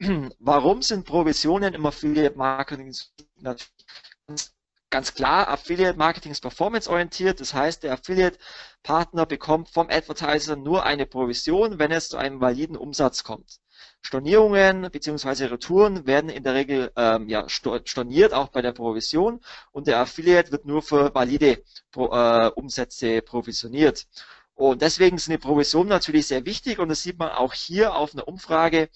Warum 0.38 0.82
sind 0.82 1.04
Provisionen 1.04 1.74
im 1.74 1.86
Affiliate 1.86 2.36
Marketing 2.36 2.94
natürlich 3.36 3.70
klar, 4.90 5.48
Affiliate 5.48 5.98
Marketing 5.98 6.32
ist 6.32 6.40
performanceorientiert. 6.40 7.40
Das 7.40 7.54
heißt, 7.54 7.82
der 7.82 7.92
Affiliate 7.92 8.38
Partner 8.82 9.26
bekommt 9.26 9.68
vom 9.68 9.88
Advertiser 9.90 10.56
nur 10.56 10.84
eine 10.84 11.06
Provision, 11.06 11.78
wenn 11.78 11.90
es 11.92 12.08
zu 12.08 12.16
einem 12.16 12.40
validen 12.40 12.76
Umsatz 12.76 13.22
kommt. 13.24 13.60
Stornierungen 14.00 14.90
bzw. 14.90 15.46
Retouren 15.46 16.06
werden 16.06 16.30
in 16.30 16.42
der 16.42 16.54
Regel 16.54 16.92
ähm, 16.96 17.28
ja, 17.28 17.48
storniert, 17.48 18.32
auch 18.32 18.48
bei 18.48 18.62
der 18.62 18.72
Provision 18.72 19.40
und 19.72 19.86
der 19.86 19.98
Affiliate 20.00 20.52
wird 20.52 20.64
nur 20.64 20.82
für 20.82 21.14
valide 21.14 21.62
Pro, 21.90 22.06
äh, 22.12 22.50
Umsätze 22.54 23.22
provisioniert. 23.22 24.06
Und 24.54 24.82
deswegen 24.82 25.18
sind 25.18 25.32
die 25.32 25.38
Provisionen 25.38 25.88
natürlich 25.88 26.26
sehr 26.26 26.44
wichtig 26.44 26.78
und 26.78 26.88
das 26.88 27.02
sieht 27.02 27.18
man 27.18 27.30
auch 27.30 27.52
hier 27.52 27.94
auf 27.94 28.14
einer 28.14 28.26
Umfrage 28.26 28.88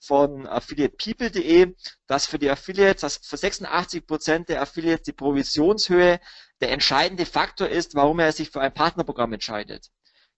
von 0.00 0.46
affiliatepeople.de, 0.46 1.74
dass 2.06 2.26
für 2.26 2.38
die 2.38 2.50
Affiliates, 2.50 3.00
dass 3.00 3.16
für 3.16 3.36
86 3.36 4.06
Prozent 4.06 4.48
der 4.48 4.62
Affiliates 4.62 5.04
die 5.04 5.12
Provisionshöhe 5.12 6.20
der 6.60 6.70
entscheidende 6.70 7.26
Faktor 7.26 7.68
ist, 7.68 7.94
warum 7.94 8.18
er 8.18 8.32
sich 8.32 8.50
für 8.50 8.60
ein 8.60 8.72
Partnerprogramm 8.72 9.32
entscheidet. 9.32 9.90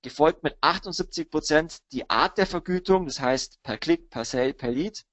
Gefolgt 0.03 0.43
mit 0.45 0.57
78 0.61 1.31
Prozent 1.31 1.79
die 1.93 2.09
Art 2.09 2.39
der 2.39 2.47
Vergütung, 2.47 3.07
das 3.07 3.21
heißt 3.21 3.63
per 3.63 3.79
Klick, 3.79 4.11
per 4.11 4.25
Sale, 4.25 4.55
per 4.55 4.71
Lead. 4.71 5.05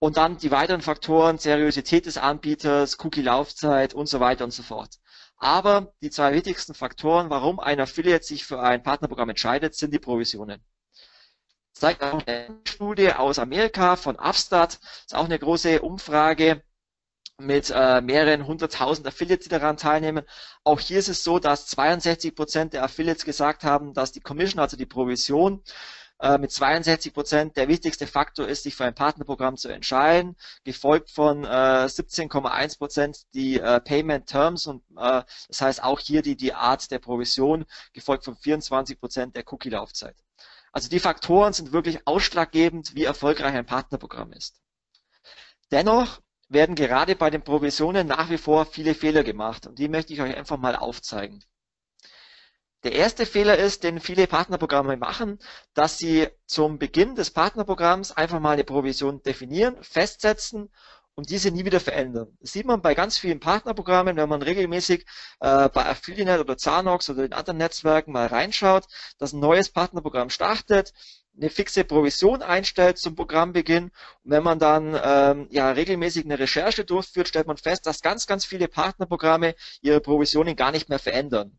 Und 0.00 0.16
dann 0.16 0.38
die 0.38 0.50
weiteren 0.50 0.80
Faktoren, 0.80 1.38
Seriosität 1.38 2.06
des 2.06 2.18
Anbieters, 2.18 2.98
Cookie-Laufzeit 3.00 3.94
und 3.94 4.06
so 4.06 4.20
weiter 4.20 4.44
und 4.44 4.52
so 4.52 4.62
fort. 4.62 4.96
Aber 5.36 5.92
die 6.00 6.10
zwei 6.10 6.32
wichtigsten 6.32 6.74
Faktoren, 6.74 7.30
warum 7.30 7.60
ein 7.60 7.80
Affiliate 7.80 8.24
sich 8.24 8.44
für 8.44 8.60
ein 8.60 8.82
Partnerprogramm 8.82 9.30
entscheidet, 9.30 9.74
sind 9.74 9.92
die 9.92 9.98
Provisionen. 9.98 10.64
Zeigt 11.78 12.02
auch 12.02 12.26
eine 12.26 12.58
Studie 12.66 13.12
aus 13.12 13.38
Amerika 13.38 13.94
von 13.94 14.16
Upstart. 14.16 14.80
Ist 15.06 15.14
auch 15.14 15.26
eine 15.26 15.38
große 15.38 15.80
Umfrage 15.80 16.62
mit 17.40 17.70
äh, 17.72 18.00
mehreren 18.00 18.48
hunderttausend 18.48 19.06
Affiliates, 19.06 19.44
die 19.44 19.50
daran 19.50 19.76
teilnehmen. 19.76 20.24
Auch 20.64 20.80
hier 20.80 20.98
ist 20.98 21.08
es 21.08 21.22
so, 21.22 21.38
dass 21.38 21.68
62 21.68 22.34
Prozent 22.34 22.72
der 22.72 22.82
Affiliates 22.82 23.24
gesagt 23.24 23.62
haben, 23.62 23.94
dass 23.94 24.10
die 24.10 24.18
Commission, 24.20 24.58
also 24.60 24.76
die 24.76 24.86
Provision, 24.86 25.62
äh, 26.18 26.36
mit 26.38 26.50
62 26.50 27.14
Prozent 27.14 27.56
der 27.56 27.68
wichtigste 27.68 28.08
Faktor 28.08 28.48
ist, 28.48 28.64
sich 28.64 28.74
für 28.74 28.84
ein 28.84 28.94
Partnerprogramm 28.96 29.56
zu 29.56 29.68
entscheiden, 29.68 30.36
gefolgt 30.64 31.12
von 31.12 31.44
äh, 31.44 31.48
17,1 31.48 32.78
Prozent 32.78 33.18
die 33.34 33.60
äh, 33.60 33.80
Payment 33.80 34.26
Terms 34.26 34.66
und 34.66 34.82
äh, 34.96 35.22
das 35.46 35.60
heißt 35.60 35.84
auch 35.84 36.00
hier 36.00 36.22
die, 36.22 36.34
die 36.36 36.54
Art 36.54 36.90
der 36.90 36.98
Provision, 36.98 37.66
gefolgt 37.92 38.24
von 38.24 38.34
24 38.36 38.98
Prozent 38.98 39.36
der 39.36 39.44
Cookie-Laufzeit. 39.46 40.16
Also 40.72 40.88
die 40.88 41.00
Faktoren 41.00 41.52
sind 41.52 41.72
wirklich 41.72 42.06
ausschlaggebend, 42.06 42.94
wie 42.94 43.04
erfolgreich 43.04 43.54
ein 43.54 43.66
Partnerprogramm 43.66 44.32
ist. 44.32 44.60
Dennoch 45.70 46.20
werden 46.48 46.74
gerade 46.74 47.14
bei 47.14 47.30
den 47.30 47.42
Provisionen 47.42 48.06
nach 48.06 48.30
wie 48.30 48.38
vor 48.38 48.66
viele 48.66 48.94
Fehler 48.94 49.22
gemacht 49.22 49.66
und 49.66 49.78
die 49.78 49.88
möchte 49.88 50.12
ich 50.12 50.20
euch 50.20 50.34
einfach 50.34 50.56
mal 50.56 50.76
aufzeigen. 50.76 51.44
Der 52.84 52.92
erste 52.92 53.26
Fehler 53.26 53.58
ist, 53.58 53.82
den 53.82 54.00
viele 54.00 54.28
Partnerprogramme 54.28 54.96
machen, 54.96 55.40
dass 55.74 55.98
sie 55.98 56.28
zum 56.46 56.78
Beginn 56.78 57.16
des 57.16 57.30
Partnerprogramms 57.32 58.12
einfach 58.12 58.38
mal 58.38 58.52
eine 58.52 58.62
Provision 58.64 59.20
definieren, 59.22 59.82
festsetzen 59.82 60.70
und 61.18 61.30
diese 61.30 61.50
nie 61.50 61.64
wieder 61.64 61.80
verändern. 61.80 62.28
Das 62.38 62.52
sieht 62.52 62.64
man 62.64 62.80
bei 62.80 62.94
ganz 62.94 63.18
vielen 63.18 63.40
Partnerprogrammen, 63.40 64.16
wenn 64.16 64.28
man 64.28 64.40
regelmäßig 64.40 65.04
äh, 65.40 65.68
bei 65.68 65.84
Affiliate 65.84 66.40
oder 66.40 66.56
Zanox 66.56 67.10
oder 67.10 67.24
in 67.24 67.32
anderen 67.32 67.56
Netzwerken 67.56 68.12
mal 68.12 68.28
reinschaut, 68.28 68.86
dass 69.18 69.32
ein 69.32 69.40
neues 69.40 69.68
Partnerprogramm 69.68 70.30
startet, 70.30 70.92
eine 71.36 71.50
fixe 71.50 71.82
Provision 71.82 72.40
einstellt 72.40 72.98
zum 72.98 73.16
Programmbeginn. 73.16 73.86
Und 73.86 74.30
wenn 74.30 74.44
man 74.44 74.60
dann 74.60 74.96
ähm, 75.02 75.48
ja 75.50 75.72
regelmäßig 75.72 76.24
eine 76.24 76.38
Recherche 76.38 76.84
durchführt, 76.84 77.26
stellt 77.26 77.48
man 77.48 77.56
fest, 77.56 77.86
dass 77.86 78.00
ganz, 78.00 78.28
ganz 78.28 78.44
viele 78.44 78.68
Partnerprogramme 78.68 79.56
ihre 79.80 80.00
Provisionen 80.00 80.54
gar 80.54 80.70
nicht 80.70 80.88
mehr 80.88 81.00
verändern. 81.00 81.58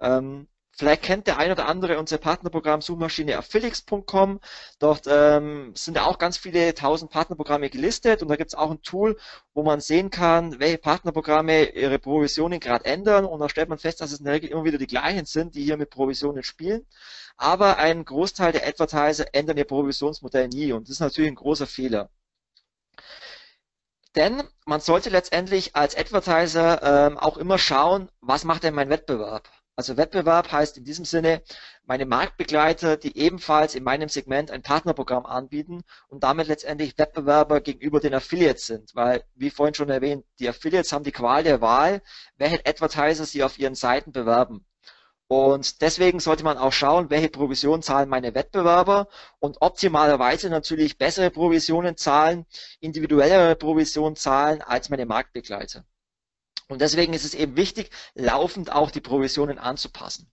Ähm, 0.00 0.48
Vielleicht 0.76 1.02
kennt 1.02 1.26
der 1.28 1.38
ein 1.38 1.52
oder 1.52 1.66
andere 1.68 1.98
unser 1.98 2.18
Partnerprogramm 2.18 2.80
Suchmaschine 2.80 3.38
affiliates.com. 3.38 4.40
Dort 4.80 5.06
ähm, 5.06 5.72
sind 5.76 5.96
ja 5.96 6.04
auch 6.04 6.18
ganz 6.18 6.36
viele 6.36 6.74
tausend 6.74 7.12
Partnerprogramme 7.12 7.70
gelistet 7.70 8.22
und 8.22 8.28
da 8.28 8.36
gibt 8.36 8.50
es 8.50 8.54
auch 8.54 8.72
ein 8.72 8.82
Tool, 8.82 9.16
wo 9.52 9.62
man 9.62 9.80
sehen 9.80 10.10
kann, 10.10 10.58
welche 10.58 10.78
Partnerprogramme 10.78 11.70
ihre 11.70 11.98
Provisionen 12.00 12.58
gerade 12.58 12.84
ändern 12.86 13.24
und 13.24 13.38
da 13.38 13.48
stellt 13.48 13.68
man 13.68 13.78
fest, 13.78 14.00
dass 14.00 14.10
es 14.10 14.18
in 14.18 14.24
der 14.24 14.34
Regel 14.34 14.50
immer 14.50 14.64
wieder 14.64 14.78
die 14.78 14.88
gleichen 14.88 15.26
sind, 15.26 15.54
die 15.54 15.62
hier 15.62 15.76
mit 15.76 15.90
Provisionen 15.90 16.42
spielen. 16.42 16.84
Aber 17.36 17.78
ein 17.78 18.04
Großteil 18.04 18.52
der 18.52 18.66
Advertiser 18.66 19.26
ändern 19.32 19.56
ihr 19.56 19.64
Provisionsmodell 19.64 20.48
nie 20.48 20.72
und 20.72 20.88
das 20.88 20.94
ist 20.96 21.00
natürlich 21.00 21.30
ein 21.30 21.36
großer 21.36 21.66
Fehler. 21.68 22.10
Denn 24.16 24.42
man 24.64 24.80
sollte 24.80 25.10
letztendlich 25.10 25.76
als 25.76 25.96
Advertiser 25.96 26.82
ähm, 27.06 27.18
auch 27.18 27.36
immer 27.36 27.58
schauen, 27.58 28.10
was 28.20 28.44
macht 28.44 28.62
denn 28.64 28.74
mein 28.74 28.88
Wettbewerb? 28.88 29.48
Also 29.76 29.96
Wettbewerb 29.96 30.52
heißt 30.52 30.78
in 30.78 30.84
diesem 30.84 31.04
Sinne, 31.04 31.42
meine 31.84 32.06
Marktbegleiter, 32.06 32.96
die 32.96 33.18
ebenfalls 33.18 33.74
in 33.74 33.82
meinem 33.82 34.08
Segment 34.08 34.52
ein 34.52 34.62
Partnerprogramm 34.62 35.26
anbieten 35.26 35.82
und 36.08 36.22
damit 36.22 36.46
letztendlich 36.46 36.96
Wettbewerber 36.96 37.60
gegenüber 37.60 37.98
den 37.98 38.14
Affiliates 38.14 38.66
sind. 38.66 38.94
Weil, 38.94 39.24
wie 39.34 39.50
vorhin 39.50 39.74
schon 39.74 39.88
erwähnt, 39.90 40.24
die 40.38 40.48
Affiliates 40.48 40.92
haben 40.92 41.02
die 41.02 41.10
Qual 41.10 41.42
der 41.42 41.60
Wahl, 41.60 42.02
welche 42.36 42.64
Advertiser 42.64 43.26
sie 43.26 43.42
auf 43.42 43.58
ihren 43.58 43.74
Seiten 43.74 44.12
bewerben. 44.12 44.64
Und 45.26 45.80
deswegen 45.80 46.20
sollte 46.20 46.44
man 46.44 46.58
auch 46.58 46.72
schauen, 46.72 47.10
welche 47.10 47.30
Provisionen 47.30 47.82
zahlen 47.82 48.08
meine 48.08 48.34
Wettbewerber 48.34 49.08
und 49.40 49.56
optimalerweise 49.60 50.50
natürlich 50.50 50.98
bessere 50.98 51.30
Provisionen 51.30 51.96
zahlen, 51.96 52.46
individuellere 52.78 53.56
Provisionen 53.56 54.14
zahlen 54.14 54.62
als 54.62 54.90
meine 54.90 55.06
Marktbegleiter. 55.06 55.84
Und 56.68 56.80
deswegen 56.80 57.12
ist 57.12 57.24
es 57.24 57.34
eben 57.34 57.56
wichtig, 57.56 57.90
laufend 58.14 58.72
auch 58.72 58.90
die 58.90 59.00
Provisionen 59.00 59.58
anzupassen. 59.58 60.30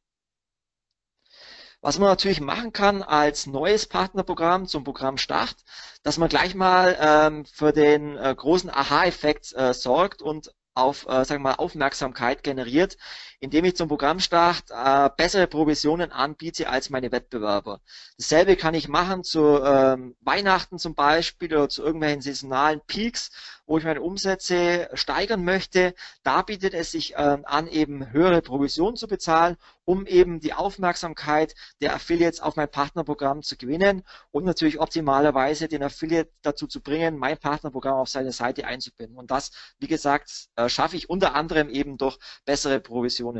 Was 1.82 1.98
man 1.98 2.10
natürlich 2.10 2.42
machen 2.42 2.74
kann 2.74 3.02
als 3.02 3.48
neues 3.48 3.88
Partnerprogramm 3.88 4.68
zum 4.68 4.84
Programmstart, 4.84 5.56
dass 6.04 6.20
man 6.20 6.30
gleich 6.30 6.54
mal 6.54 6.96
ähm, 7.00 7.46
für 7.46 7.74
den 7.74 8.18
äh, 8.18 8.36
großen 8.38 8.70
Aha-Effekt 8.70 9.52
äh, 9.54 9.74
sorgt 9.74 10.22
und 10.22 10.54
auf, 10.76 11.06
äh, 11.08 11.26
sagen 11.26 11.42
wir 11.42 11.50
mal, 11.50 11.56
Aufmerksamkeit 11.56 12.44
generiert, 12.44 12.98
indem 13.41 13.65
ich 13.65 13.75
zum 13.75 13.88
Programmstart 13.88 14.65
äh, 14.69 15.10
bessere 15.17 15.48
Provisionen 15.48 16.12
anbiete 16.12 16.69
als 16.69 16.91
meine 16.91 17.12
Wettbewerber. 17.12 17.81
Dasselbe 18.17 18.55
kann 18.55 18.75
ich 18.75 18.88
machen 18.88 19.24
zu 19.24 19.60
ähm, 19.63 20.15
Weihnachten 20.21 20.77
zum 20.77 20.93
Beispiel 20.93 21.53
oder 21.53 21.67
zu 21.67 21.81
irgendwelchen 21.81 22.21
saisonalen 22.21 22.81
Peaks, 22.86 23.31
wo 23.65 23.79
ich 23.79 23.83
meine 23.83 24.01
Umsätze 24.01 24.89
steigern 24.93 25.43
möchte. 25.43 25.95
Da 26.21 26.43
bietet 26.43 26.75
es 26.75 26.91
sich 26.91 27.15
äh, 27.15 27.38
an, 27.43 27.67
eben 27.67 28.12
höhere 28.12 28.43
Provisionen 28.43 28.95
zu 28.95 29.07
bezahlen, 29.07 29.57
um 29.86 30.05
eben 30.05 30.39
die 30.39 30.53
Aufmerksamkeit 30.53 31.55
der 31.81 31.95
Affiliates 31.95 32.41
auf 32.41 32.55
mein 32.57 32.69
Partnerprogramm 32.69 33.41
zu 33.41 33.57
gewinnen 33.57 34.03
und 34.29 34.45
natürlich 34.45 34.79
optimalerweise 34.79 35.67
den 35.67 35.81
Affiliate 35.81 36.29
dazu 36.43 36.67
zu 36.67 36.81
bringen, 36.81 37.17
mein 37.17 37.38
Partnerprogramm 37.39 37.95
auf 37.95 38.10
seine 38.10 38.33
Seite 38.33 38.67
einzubinden. 38.67 39.17
Und 39.17 39.31
das, 39.31 39.51
wie 39.79 39.88
gesagt, 39.88 40.50
äh, 40.55 40.69
schaffe 40.69 40.95
ich 40.95 41.10
unter 41.10 41.33
anderem 41.33 41.69
eben 41.69 41.98
durch 41.98 42.19
bessere 42.45 42.79
Provisionen. 42.79 43.31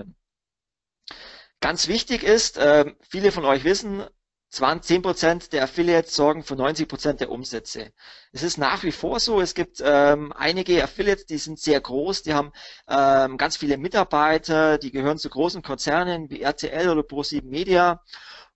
Ganz 1.60 1.88
wichtig 1.88 2.24
ist, 2.24 2.58
äh, 2.58 2.94
viele 3.02 3.32
von 3.32 3.46
euch 3.46 3.64
wissen, 3.64 4.04
10% 4.52 5.52
der 5.52 5.64
Affiliates 5.64 6.14
sorgen 6.16 6.44
für 6.44 6.56
90% 6.56 7.20
der 7.22 7.32
Umsätze. 7.32 7.94
Es 8.34 8.44
ist 8.44 8.58
nach 8.58 8.84
wie 8.84 8.92
vor 8.92 9.20
so, 9.20 9.40
es 9.40 9.54
gibt 9.54 9.82
ähm, 9.84 10.34
einige 10.34 10.84
Affiliates, 10.84 11.26
die 11.26 11.38
sind 11.38 11.60
sehr 11.60 11.80
groß, 11.80 12.24
die 12.24 12.34
haben 12.34 12.52
ähm, 12.90 13.38
ganz 13.38 13.56
viele 13.58 13.78
Mitarbeiter, 13.78 14.78
die 14.78 14.92
gehören 14.92 15.18
zu 15.18 15.30
großen 15.30 15.62
Konzernen 15.62 16.30
wie 16.30 16.42
RTL 16.42 16.90
oder 16.90 17.02
Pro7 17.02 17.46
Media. 17.46 18.02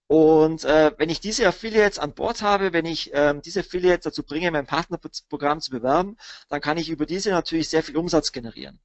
Und 0.08 0.65
äh, 0.65 0.92
wenn 0.98 1.10
ich 1.10 1.20
diese 1.20 1.48
Affiliates 1.48 1.98
an 1.98 2.13
Bord 2.13 2.42
habe, 2.42 2.74
wenn 2.74 2.86
ich 2.86 3.12
ähm, 3.13 3.42
diese 3.42 3.62
Affiliates 3.62 4.04
dazu 4.04 4.24
bringe, 4.24 4.51
mein 4.51 4.68
Partnerprogramm 4.68 5.62
zu 5.62 5.72
bewerben, 5.72 6.18
dann 6.50 6.62
kann 6.62 6.77
ich 6.77 6.89
über 6.89 7.06
diese 7.06 7.32
natürlich 7.32 7.70
sehr 7.70 7.84
viel 7.84 7.98
Umsatz 7.98 8.32
generieren. 8.32 8.80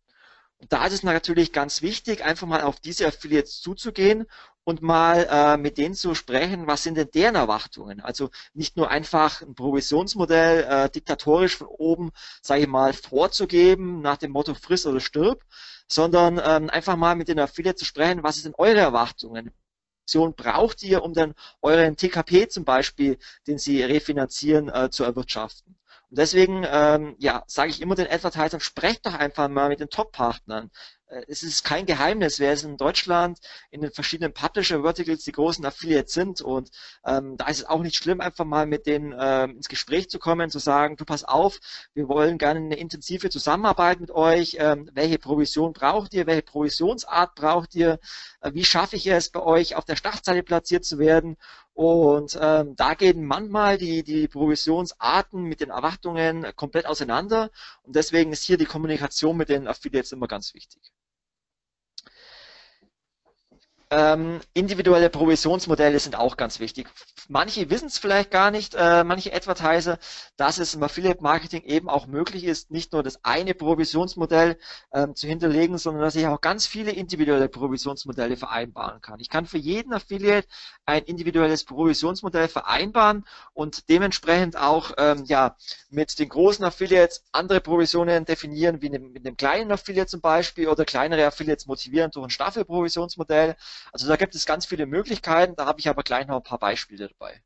Und 0.61 0.73
da 0.73 0.87
ist 0.87 0.93
es 0.93 1.03
natürlich 1.03 1.53
ganz 1.53 1.81
wichtig, 1.83 2.23
einfach 2.23 2.47
mal 2.47 2.63
auf 2.63 2.81
diese 2.81 3.07
Affiliates 3.07 3.61
zuzugehen 3.63 4.27
und 4.65 4.83
mal 4.83 5.27
äh, 5.31 5.57
mit 5.57 5.79
denen 5.79 5.95
zu 5.95 6.15
sprechen, 6.15 6.67
was 6.67 6.83
sind 6.83 6.97
denn 6.97 7.11
deren 7.13 7.35
Erwartungen? 7.35 8.01
Also 8.01 8.31
nicht 8.53 8.77
nur 8.77 8.91
einfach 8.91 9.41
ein 9.41 9.55
Provisionsmodell 9.55 10.65
äh, 10.65 10.91
diktatorisch 10.91 11.57
von 11.57 11.67
oben, 11.69 12.11
sage 12.43 12.63
ich 12.63 12.69
mal, 12.69 12.93
vorzugeben 12.93 14.03
nach 14.03 14.19
dem 14.19 14.33
Motto 14.33 14.55
friss 14.55 14.87
oder 14.87 15.01
stirb, 15.01 15.43
sondern 15.89 16.41
ähm, 16.45 16.71
einfach 16.71 16.97
mal 16.97 17.17
mit 17.17 17.29
den 17.29 17.39
Affiliates 17.41 17.81
zu 17.81 17.87
sprechen, 17.87 18.23
was 18.23 18.37
sind 18.37 18.59
eure 18.59 18.81
Erwartungen? 18.81 19.53
braucht 20.37 20.83
ihr, 20.83 21.03
um 21.03 21.15
dann 21.15 21.35
euren 21.63 21.97
TKP 21.97 22.49
zum 22.49 22.65
Beispiel, 22.65 23.19
den 23.47 23.59
sie 23.59 23.83
refinanzieren, 23.83 24.69
äh, 24.69 24.91
zu 24.91 25.05
erwirtschaften? 25.05 25.80
Und 26.11 26.19
deswegen 26.19 26.67
ähm, 26.69 27.15
ja, 27.19 27.45
sage 27.47 27.71
ich 27.71 27.81
immer 27.81 27.95
den 27.95 28.11
Advertisern, 28.11 28.61
sprecht 28.61 29.07
doch 29.07 29.15
einfach 29.15 29.49
mal 29.49 29.69
mit 29.69 29.81
den 29.81 29.91
Top-Partnern. 29.91 30.71
Äh, 31.11 31.23
es 31.29 31.43
ist 31.43 31.65
kein 31.65 31.87
Geheimnis, 31.87 32.41
wer 32.41 32.53
es 32.53 32.65
in 32.65 32.77
Deutschland 32.77 33.39
in 33.71 33.81
den 33.81 33.93
verschiedenen 33.93 34.33
Publisher-Verticals 34.33 35.25
die 35.25 35.33
großen 35.33 35.65
Affiliates 35.65 36.13
sind. 36.13 36.41
Und 36.41 36.71
ähm, 37.05 37.37
da 37.37 37.47
ist 37.47 37.59
es 37.59 37.65
auch 37.65 37.83
nicht 37.83 37.97
schlimm, 37.97 38.21
einfach 38.21 38.45
mal 38.45 38.67
mit 38.67 38.87
denen 38.87 39.15
ähm, 39.19 39.57
ins 39.57 39.69
Gespräch 39.69 40.11
zu 40.11 40.19
kommen, 40.19 40.51
zu 40.51 40.59
sagen, 40.59 40.97
du 40.97 41.05
pass 41.05 41.25
auf, 41.25 41.59
wir 41.95 42.09
wollen 42.09 42.39
gerne 42.39 42.61
eine 42.61 42.77
intensive 42.77 43.31
Zusammenarbeit 43.31 44.01
mit 44.01 44.11
euch. 44.11 44.57
Ähm, 44.59 44.91
welche 44.93 45.19
Provision 45.19 45.73
braucht 45.73 46.15
ihr? 46.15 46.27
Welche 46.27 46.43
Provisionsart 46.43 47.35
braucht 47.35 47.75
ihr? 47.75 47.99
Äh, 48.41 48.53
wie 48.55 48.65
schaffe 48.65 48.97
ich 48.97 49.07
es, 49.07 49.31
bei 49.31 49.41
euch 49.41 49.77
auf 49.77 49.85
der 49.85 49.97
Startseite 49.97 50.43
platziert 50.43 50.85
zu 50.85 50.99
werden? 50.99 51.37
Und 51.81 52.39
ähm, 52.39 52.77
da 52.77 52.93
gehen 52.93 53.25
manchmal 53.25 53.79
die, 53.79 54.03
die 54.03 54.29
Provisionsarten 54.29 55.43
mit 55.43 55.63
den 55.63 55.71
Erwartungen 55.71 56.45
komplett 56.55 56.85
auseinander. 56.85 57.51
Und 57.85 57.97
deswegen 57.97 58.33
ist 58.33 58.43
hier 58.43 58.59
die 58.59 58.67
Kommunikation 58.67 59.35
mit 59.39 59.49
den 59.49 59.67
Affiliates 59.67 60.13
immer 60.13 60.29
ganz 60.29 60.53
wichtig. 60.53 60.93
Ähm, 63.91 64.41
individuelle 64.55 65.11
Provisionsmodelle 65.11 65.99
sind 65.99 66.17
auch 66.17 66.37
ganz 66.37 66.61
wichtig. 66.61 66.89
Manche 67.29 67.71
wissen 67.71 67.87
es 67.87 67.99
vielleicht 67.99 68.31
gar 68.31 68.51
nicht, 68.51 68.75
äh, 68.77 69.05
manche 69.05 69.33
Advertiser, 69.33 69.99
dass 70.37 70.59
es 70.59 70.75
im 70.75 70.83
Affiliate 70.83 71.23
Marketing 71.23 71.63
eben 71.65 71.89
auch 71.89 72.07
möglich 72.07 72.45
ist, 72.45 72.71
nicht 72.71 72.93
nur 72.93 73.03
das 73.03 73.25
eine 73.25 73.55
Provisionsmodell 73.55 74.59
ähm, 74.93 75.15
zu 75.15 75.27
hinterlegen, 75.27 75.77
sondern 75.79 76.03
dass 76.03 76.15
ich 76.15 76.27
auch 76.27 76.41
ganz 76.41 76.67
viele 76.67 76.93
individuelle 76.93 77.49
Provisionsmodelle 77.49 78.37
vereinbaren 78.37 79.01
kann. 79.01 79.21
Ich 79.21 79.29
kann 79.29 79.47
für 79.47 79.59
jeden 79.59 79.93
Affiliate 79.93 80.47
ein 80.87 81.03
individuelles 81.05 81.65
Provisionsmodell 81.65 82.49
vereinbaren 82.49 83.25
und 83.55 83.89
dementsprechend 83.89 84.57
auch 84.57 84.93
ähm, 84.99 85.25
ja 85.27 85.57
mit 85.91 86.19
den 86.19 86.29
großen 86.29 86.65
Affiliates 86.65 87.25
andere 87.33 87.61
Provisionen 87.61 88.25
definieren, 88.25 88.83
wie 88.83 88.91
mit 88.91 89.27
einem 89.27 89.37
kleinen 89.37 89.73
Affiliate 89.73 90.09
zum 90.09 90.21
Beispiel 90.21 90.69
oder 90.69 90.85
kleinere 90.85 91.27
Affiliates 91.27 91.67
motivieren 91.67 92.11
durch 92.13 92.27
ein 92.27 92.31
Staffelprovisionsmodell. 92.31 93.57
Also 93.93 94.09
da 94.09 94.17
gibt 94.17 94.35
es 94.35 94.47
ganz 94.47 94.67
viele 94.67 94.87
Möglichkeiten, 94.87 95.57
da 95.57 95.67
habe 95.67 95.81
ich 95.81 95.89
aber 95.89 96.03
gleich 96.03 96.27
noch 96.27 96.37
ein 96.37 96.43
paar 96.43 96.59
Beispiele 96.59 97.09
dabei. 97.09 97.43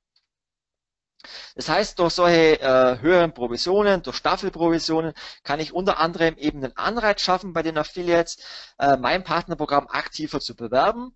Das 1.54 1.68
heißt, 1.68 1.98
durch 1.98 2.14
solche 2.14 2.60
äh, 2.60 2.98
höheren 3.00 3.32
Provisionen, 3.32 4.02
durch 4.02 4.16
Staffelprovisionen, 4.16 5.14
kann 5.42 5.60
ich 5.60 5.72
unter 5.72 5.98
anderem 5.98 6.36
eben 6.36 6.62
einen 6.62 6.76
Anreiz 6.76 7.20
schaffen 7.22 7.52
bei 7.52 7.62
den 7.62 7.78
Affiliates, 7.78 8.38
äh, 8.78 8.96
mein 8.96 9.24
Partnerprogramm 9.24 9.88
aktiver 9.88 10.40
zu 10.40 10.54
bewerben. 10.54 11.14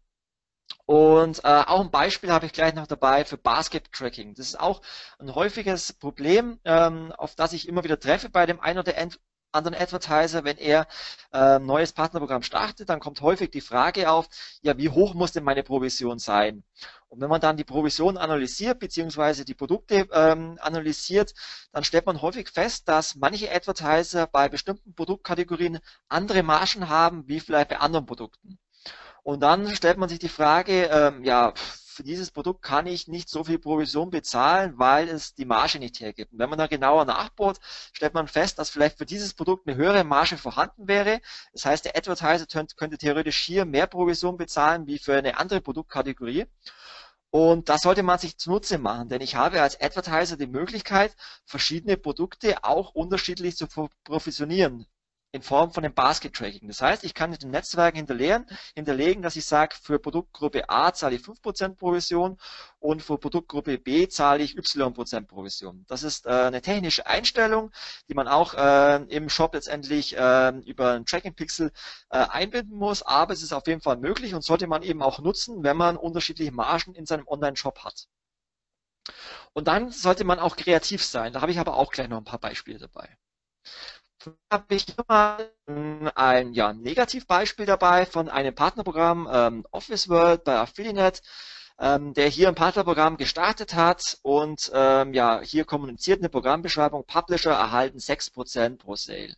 Und 0.87 1.44
äh, 1.44 1.48
auch 1.66 1.80
ein 1.80 1.90
Beispiel 1.90 2.30
habe 2.32 2.46
ich 2.46 2.52
gleich 2.52 2.75
noch 2.75 2.87
dabei 2.87 3.25
für 3.25 3.38
Basket 3.38 3.92
Tracking. 3.92 4.34
Das 4.34 4.46
ist 4.46 4.60
auch 4.60 4.82
ein 5.18 5.34
häufiges 5.34 5.92
Problem, 5.92 6.60
ähm, 6.64 7.12
auf 7.12 7.34
das 7.34 7.52
ich 7.52 7.68
immer 7.68 7.84
wieder 7.84 8.00
treffe 8.00 8.30
bei 8.30 8.46
dem 8.46 8.60
einen 8.60 8.78
oder 8.80 8.96
anderen 9.52 9.80
Advertiser, 9.80 10.44
wenn 10.44 10.58
er 10.58 10.86
äh, 11.32 11.58
neues 11.58 11.92
Partnerprogramm 11.92 12.42
startet, 12.42 12.88
dann 12.88 13.00
kommt 13.00 13.20
häufig 13.20 13.50
die 13.50 13.60
Frage 13.60 14.10
auf, 14.10 14.28
ja, 14.62 14.76
wie 14.76 14.90
hoch 14.90 15.14
muss 15.14 15.32
denn 15.32 15.44
meine 15.44 15.62
Provision 15.62 16.18
sein? 16.18 16.64
Und 17.08 17.20
wenn 17.20 17.30
man 17.30 17.40
dann 17.40 17.56
die 17.56 17.64
Provision 17.64 18.18
analysiert, 18.18 18.78
beziehungsweise 18.78 19.44
die 19.44 19.54
Produkte 19.54 20.08
ähm, 20.12 20.58
analysiert, 20.60 21.32
dann 21.72 21.84
stellt 21.84 22.06
man 22.06 22.20
häufig 22.20 22.50
fest, 22.50 22.88
dass 22.88 23.14
manche 23.14 23.50
Advertiser 23.50 24.26
bei 24.26 24.48
bestimmten 24.48 24.94
Produktkategorien 24.94 25.80
andere 26.08 26.42
Margen 26.42 26.88
haben, 26.88 27.26
wie 27.26 27.40
vielleicht 27.40 27.70
bei 27.70 27.78
anderen 27.78 28.06
Produkten. 28.06 28.58
Und 29.22 29.40
dann 29.40 29.74
stellt 29.74 29.98
man 29.98 30.08
sich 30.08 30.18
die 30.18 30.28
Frage, 30.28 30.84
ähm, 30.84 31.24
ja, 31.24 31.52
für 31.98 32.04
dieses 32.04 32.30
Produkt 32.30 32.62
kann 32.62 32.86
ich 32.86 33.08
nicht 33.08 33.28
so 33.28 33.42
viel 33.42 33.58
Provision 33.58 34.10
bezahlen, 34.10 34.74
weil 34.76 35.08
es 35.08 35.34
die 35.34 35.44
Marge 35.44 35.80
nicht 35.80 35.98
hergibt. 35.98 36.32
Und 36.32 36.38
wenn 36.38 36.48
man 36.48 36.56
da 36.56 36.68
genauer 36.68 37.04
nachbohrt, 37.04 37.58
stellt 37.92 38.14
man 38.14 38.28
fest, 38.28 38.60
dass 38.60 38.70
vielleicht 38.70 38.98
für 38.98 39.04
dieses 39.04 39.34
Produkt 39.34 39.66
eine 39.66 39.76
höhere 39.76 40.04
Marge 40.04 40.36
vorhanden 40.36 40.86
wäre. 40.86 41.20
Das 41.52 41.64
heißt, 41.64 41.84
der 41.86 41.96
Advertiser 41.96 42.46
könnte 42.76 42.98
theoretisch 42.98 43.38
hier 43.38 43.64
mehr 43.64 43.88
Provision 43.88 44.36
bezahlen 44.36 44.86
wie 44.86 45.00
für 45.00 45.16
eine 45.16 45.38
andere 45.38 45.60
Produktkategorie. 45.60 46.46
Und 47.30 47.68
das 47.68 47.82
sollte 47.82 48.04
man 48.04 48.20
sich 48.20 48.38
zunutze 48.38 48.78
machen, 48.78 49.08
denn 49.08 49.20
ich 49.20 49.34
habe 49.34 49.60
als 49.60 49.80
Advertiser 49.80 50.36
die 50.36 50.46
Möglichkeit, 50.46 51.16
verschiedene 51.46 51.96
Produkte 51.96 52.62
auch 52.62 52.94
unterschiedlich 52.94 53.56
zu 53.56 53.66
provisionieren 54.04 54.86
in 55.32 55.42
Form 55.42 55.73
von 55.73 55.82
dem 55.82 55.92
Basket 55.92 56.35
Tracking. 56.35 56.68
Das 56.68 56.80
heißt, 56.80 57.04
ich 57.04 57.12
kann 57.12 57.32
in 57.32 57.38
den 57.38 57.50
Netzwerken 57.50 57.99
hinterlegen, 57.99 58.47
hinterlegen, 58.75 59.23
dass 59.23 59.37
ich 59.37 59.44
sage, 59.44 59.76
für 59.80 59.99
Produktgruppe 59.99 60.68
A 60.70 60.92
zahle 60.94 61.16
ich 61.16 61.23
5% 61.23 61.76
Provision 61.76 62.38
und 62.78 63.02
für 63.02 63.18
Produktgruppe 63.18 63.78
B 63.78 64.08
zahle 64.08 64.42
ich 64.42 64.56
Y% 64.56 65.28
Provision. 65.28 65.85
Das 65.87 66.02
ist 66.02 66.26
äh, 66.26 66.30
eine 66.30 66.62
technische 66.62 67.06
Einstellung, 67.06 67.70
die 68.08 68.14
man 68.14 68.26
auch 68.26 68.54
äh, 68.54 69.02
im 69.08 69.28
Shop 69.28 69.54
letztendlich 69.54 70.16
äh, 70.16 70.50
über 70.64 70.92
ein 70.92 71.04
Tracking 71.04 71.35
Pixel 71.35 71.73
äh, 72.11 72.18
einbinden 72.18 72.76
muss, 72.78 73.02
aber 73.02 73.35
es 73.35 73.42
ist 73.42 73.52
auf 73.52 73.66
jeden 73.66 73.82
Fall 73.82 73.99
möglich 73.99 74.35
und 74.35 74.42
sollte 74.42 74.66
man 74.66 74.82
eben 74.82 75.02
auch 75.02 75.18
nutzen, 75.18 75.62
wenn 75.62 75.76
man 75.76 75.97
unterschiedliche 75.99 76.52
Margen 76.52 76.94
in 76.94 77.04
seinem 77.04 77.26
Online-Shop 77.28 77.85
hat. 77.85 78.08
Und 79.52 79.68
dann 79.68 79.90
sollte 79.90 80.25
man 80.25 80.38
auch 80.38 80.56
kreativ 80.56 81.04
sein. 81.04 81.32
Da 81.32 81.40
habe 81.42 81.52
ich 81.52 81.58
aber 81.58 81.76
auch 81.76 81.92
gleich 81.92 82.08
noch 82.08 82.18
ein 82.18 82.25
paar 82.25 82.38
Beispiele 82.38 82.78
dabei 82.78 83.18
habe 84.50 84.75
ich 84.75 84.87
mal 85.08 85.52
ein 86.14 86.52
ja, 86.52 86.72
Negativbeispiel 86.72 87.66
dabei 87.66 88.07
von 88.07 88.28
einem 88.28 88.54
Partnerprogramm 88.54 89.28
ähm, 89.33 89.66
Office 89.70 90.09
World 90.09 90.44
bei 90.44 90.57
Affiliate, 90.59 91.20
ähm, 91.78 92.14
der 92.14 92.28
hier 92.28 92.48
ein 92.48 92.54
Partnerprogramm 92.54 93.16
gestartet 93.16 93.74
hat 93.74 94.18
und 94.22 94.70
ähm, 94.74 95.14
ja, 95.14 95.40
hier 95.40 95.64
kommuniziert 95.64 96.20
eine 96.20 96.28
Programmbeschreibung, 96.28 97.04
Publisher 97.07 97.52
erhalten 97.52 97.98
6% 97.98 98.78
pro 98.78 98.96
Sale. 98.96 99.35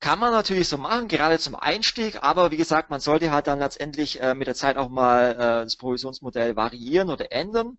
Kann 0.00 0.18
man 0.18 0.32
natürlich 0.32 0.68
so 0.68 0.76
machen, 0.76 1.08
gerade 1.08 1.38
zum 1.38 1.54
Einstieg, 1.54 2.22
aber 2.22 2.50
wie 2.50 2.58
gesagt, 2.58 2.90
man 2.90 3.00
sollte 3.00 3.30
halt 3.30 3.46
dann 3.46 3.58
letztendlich 3.58 4.20
äh, 4.20 4.34
mit 4.34 4.46
der 4.46 4.54
Zeit 4.54 4.76
auch 4.76 4.90
mal 4.90 5.32
äh, 5.32 5.64
das 5.64 5.76
Provisionsmodell 5.76 6.56
variieren 6.56 7.08
oder 7.10 7.32
ändern. 7.32 7.78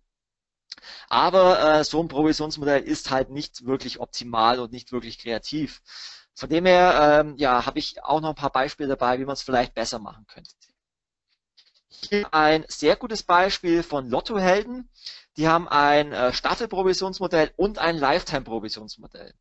Aber 1.08 1.78
äh, 1.80 1.84
so 1.84 2.00
ein 2.02 2.08
Provisionsmodell 2.08 2.82
ist 2.82 3.10
halt 3.10 3.30
nicht 3.30 3.66
wirklich 3.66 4.00
optimal 4.00 4.60
und 4.60 4.72
nicht 4.72 4.92
wirklich 4.92 5.18
kreativ. 5.18 5.82
Von 6.34 6.50
dem 6.50 6.66
her 6.66 7.20
ähm, 7.20 7.34
ja, 7.36 7.64
habe 7.64 7.78
ich 7.78 8.02
auch 8.04 8.20
noch 8.20 8.30
ein 8.30 8.34
paar 8.34 8.52
Beispiele 8.52 8.90
dabei, 8.90 9.18
wie 9.18 9.24
man 9.24 9.34
es 9.34 9.42
vielleicht 9.42 9.74
besser 9.74 9.98
machen 9.98 10.26
könnte. 10.26 10.50
Hier 11.88 12.32
ein 12.34 12.64
sehr 12.68 12.96
gutes 12.96 13.22
Beispiel 13.22 13.82
von 13.82 14.10
Lottohelden. 14.10 14.90
Die 15.36 15.48
haben 15.48 15.68
ein 15.68 16.12
äh, 16.12 16.32
Staffelprovisionsmodell 16.32 17.52
und 17.56 17.78
ein 17.78 17.96
Lifetime-Provisionsmodell. 17.96 19.34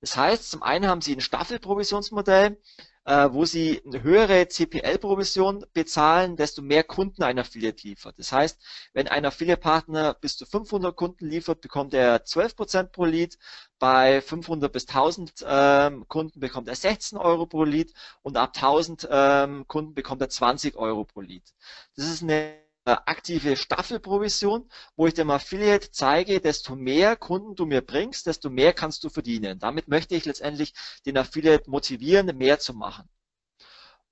Das 0.00 0.16
heißt, 0.16 0.50
zum 0.50 0.62
einen 0.62 0.86
haben 0.86 1.02
sie 1.02 1.14
ein 1.14 1.20
Staffelprovisionsmodell, 1.20 2.60
wo 3.04 3.44
sie 3.44 3.82
eine 3.84 4.02
höhere 4.02 4.46
CPL-Provision 4.48 5.64
bezahlen, 5.72 6.36
desto 6.36 6.62
mehr 6.62 6.84
Kunden 6.84 7.22
ein 7.22 7.38
Affiliate 7.38 7.86
liefert. 7.88 8.18
Das 8.18 8.30
heißt, 8.32 8.60
wenn 8.92 9.08
ein 9.08 9.24
Affiliate-Partner 9.24 10.14
bis 10.14 10.36
zu 10.36 10.46
500 10.46 10.94
Kunden 10.94 11.26
liefert, 11.26 11.60
bekommt 11.60 11.94
er 11.94 12.24
12% 12.24 12.84
pro 12.88 13.04
Lead. 13.04 13.38
Bei 13.78 14.20
500 14.20 14.70
bis 14.70 14.86
1000 14.86 15.44
ähm, 15.46 16.06
Kunden 16.08 16.40
bekommt 16.40 16.68
er 16.68 16.76
16 16.76 17.16
Euro 17.18 17.46
pro 17.46 17.64
Lead 17.64 17.92
und 18.22 18.36
ab 18.36 18.52
1000 18.54 19.08
ähm, 19.10 19.66
Kunden 19.66 19.94
bekommt 19.94 20.20
er 20.20 20.28
20 20.28 20.76
Euro 20.76 21.04
pro 21.04 21.20
Lead. 21.22 21.44
Das 21.96 22.06
ist 22.06 22.22
eine 22.22 22.34
äh, 22.34 22.69
aktive 23.08 23.56
Staffelprovision, 23.56 24.70
wo 24.96 25.06
ich 25.06 25.14
dem 25.14 25.30
Affiliate 25.30 25.90
zeige, 25.90 26.40
desto 26.40 26.76
mehr 26.76 27.16
Kunden 27.16 27.54
du 27.54 27.66
mir 27.66 27.80
bringst, 27.80 28.26
desto 28.26 28.50
mehr 28.50 28.72
kannst 28.72 29.04
du 29.04 29.08
verdienen. 29.08 29.58
Damit 29.58 29.88
möchte 29.88 30.14
ich 30.14 30.24
letztendlich 30.24 30.74
den 31.06 31.18
Affiliate 31.18 31.70
motivieren, 31.70 32.36
mehr 32.36 32.58
zu 32.58 32.74
machen. 32.74 33.08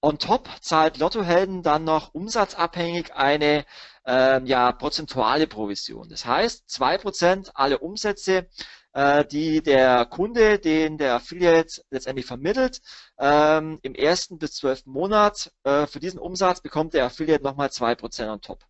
On 0.00 0.16
top 0.18 0.48
zahlt 0.60 0.98
Lottohelden 0.98 1.62
dann 1.62 1.82
noch 1.82 2.14
umsatzabhängig 2.14 3.14
eine 3.14 3.64
ähm, 4.06 4.46
ja, 4.46 4.70
prozentuale 4.72 5.48
Provision. 5.48 6.08
Das 6.08 6.24
heißt, 6.24 6.70
zwei 6.70 6.98
Prozent 6.98 7.50
alle 7.54 7.78
Umsätze, 7.80 8.48
äh, 8.92 9.24
die 9.26 9.60
der 9.60 10.06
Kunde, 10.06 10.60
den 10.60 10.98
der 10.98 11.14
Affiliate 11.16 11.82
letztendlich 11.90 12.26
vermittelt, 12.26 12.80
ähm, 13.18 13.80
im 13.82 13.94
ersten 13.94 14.38
bis 14.38 14.54
zwölften 14.54 14.90
Monat 14.92 15.52
äh, 15.64 15.86
für 15.88 15.98
diesen 15.98 16.20
Umsatz 16.20 16.60
bekommt 16.60 16.94
der 16.94 17.06
Affiliate 17.06 17.42
nochmal 17.42 17.72
zwei 17.72 17.96
Prozent 17.96 18.30
on 18.30 18.40
top. 18.40 18.67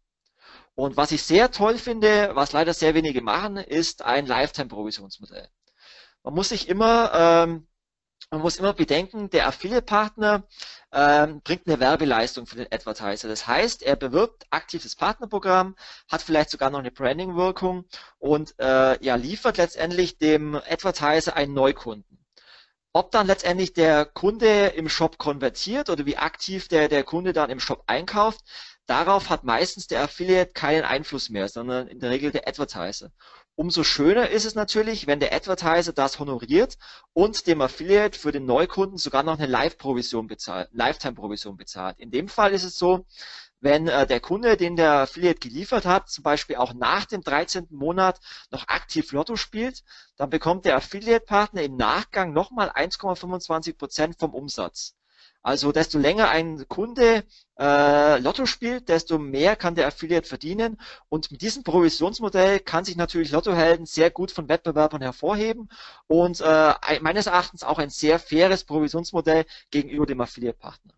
Und 0.79 0.97
was 0.97 1.11
ich 1.11 1.25
sehr 1.25 1.51
toll 1.51 1.77
finde, 1.77 2.31
was 2.35 2.53
leider 2.53 2.73
sehr 2.73 2.95
wenige 2.95 3.21
machen, 3.21 3.57
ist 3.57 4.03
ein 4.03 4.27
Lifetime-Provisionsmodell. 4.27 5.49
Man 6.23 6.35
muss 6.35 6.51
sich 6.51 6.69
immer 6.69 7.11
ähm, 7.15 7.67
man 8.31 8.43
muss 8.43 8.59
immer 8.59 8.75
bedenken, 8.75 9.29
der 9.29 9.49
Affiliate-Partner 9.49 10.45
ähm, 10.93 11.41
bringt 11.41 11.67
eine 11.67 11.81
Werbeleistung 11.81 12.47
für 12.47 12.55
den 12.55 12.69
Advertiser. 12.71 13.27
Das 13.27 13.49
heißt, 13.49 13.83
er 13.83 13.97
bewirbt 13.97 14.47
aktiv 14.51 14.85
das 14.85 14.95
Partnerprogramm, 14.95 15.75
hat 16.09 16.23
vielleicht 16.23 16.51
sogar 16.51 16.71
noch 16.71 16.79
eine 16.79 16.93
Branding-Wirkung 16.93 17.85
und 18.19 18.55
äh, 18.61 19.05
ja, 19.05 19.17
liefert 19.17 19.57
letztendlich 19.57 20.19
dem 20.19 20.55
Advertiser 20.55 21.35
einen 21.35 21.55
Neukunden. 21.55 22.25
Ob 22.93 23.11
dann 23.11 23.27
letztendlich 23.27 23.73
der 23.73 24.05
Kunde 24.05 24.69
im 24.69 24.89
Shop 24.89 25.19
konvertiert 25.19 25.91
oder 25.91 26.07
wie 26.07 26.19
aktiv 26.19 26.69
der, 26.69 26.89
der 26.89 27.03
Kunde 27.03 27.33
dann 27.33 27.51
im 27.51 27.59
Shop 27.59 27.83
einkauft, 27.89 28.41
darauf 28.89 29.31
hat 29.31 29.45
meistens 29.45 29.87
der 29.87 30.03
Affiliate 30.03 30.53
keinen 30.53 30.85
Einfluss 30.85 31.29
mehr, 31.29 31.49
sondern 31.49 31.87
in 31.89 32.01
der 32.01 32.11
Regel 32.11 32.31
der 32.33 32.49
Advertiser. 32.49 33.13
Umso 33.55 33.85
schöner 33.85 34.31
ist 34.31 34.45
es 34.45 34.55
natürlich, 34.55 35.07
wenn 35.07 35.21
der 35.21 35.33
Advertiser 35.35 35.93
das 35.93 36.19
honoriert 36.19 36.79
und 37.13 37.47
dem 37.47 37.61
Affiliate 37.61 38.19
für 38.19 38.33
den 38.33 38.47
Neukunden 38.47 38.99
sogar 38.99 39.23
noch 39.23 39.39
eine 39.39 39.47
Live-Provision 39.47 40.27
bezahlt, 40.27 40.69
Lifetime-Provision 40.73 41.57
bezahlt. 41.57 41.99
In 41.99 42.11
dem 42.11 42.29
Fall 42.29 42.53
ist 42.53 42.65
es 42.65 42.79
so, 42.79 43.05
wenn 43.61 43.89
äh, 43.89 44.07
der 44.07 44.21
Kunde, 44.21 44.57
den 44.57 44.77
der 44.77 45.01
Affiliate 45.01 45.41
geliefert 45.41 45.85
hat, 45.85 46.09
zum 46.09 46.23
Beispiel 46.23 46.57
auch 46.57 46.73
nach 46.75 47.05
dem 47.07 47.23
13. 47.23 47.67
Monat 47.71 48.21
noch 48.51 48.69
aktiv 48.69 49.11
Lotto 49.13 49.37
spielt, 49.37 49.83
dann 50.17 50.31
bekommt 50.31 50.65
der 50.65 50.77
Affiliate-Partner 50.77 51.63
im 51.63 51.77
Nachgang 51.77 52.33
nochmal 52.33 52.71
1,25 52.71 53.77
Prozent 53.77 54.19
vom 54.19 54.35
Umsatz. 54.35 54.95
Also 55.43 55.73
desto 55.73 55.99
länger 55.99 56.29
ein 56.29 56.69
Kunde 56.69 57.25
äh, 57.59 58.19
Lotto 58.21 58.45
spielt, 58.47 58.89
desto 58.89 59.19
mehr 59.19 59.57
kann 59.57 59.75
der 59.75 59.87
Affiliate 59.87 60.29
verdienen. 60.29 60.79
Und 61.09 61.31
mit 61.31 61.43
diesem 61.43 61.63
Provisionsmodell 61.63 62.61
kann 62.61 62.85
sich 62.85 62.97
natürlich 62.97 63.31
Lottohelden 63.31 63.87
sehr 63.87 64.11
gut 64.11 64.31
von 64.31 64.49
Wettbewerbern 64.49 65.01
hervorheben 65.03 65.69
und 66.07 66.41
äh, 66.41 66.75
meines 67.01 67.27
Erachtens 67.27 67.63
auch 67.63 67.79
ein 67.79 67.91
sehr 67.91 68.19
faires 68.19 68.65
Provisionsmodell 68.65 69.47
gegenüber 69.71 70.07
dem 70.07 70.21
Affiliate-Partner. 70.21 70.98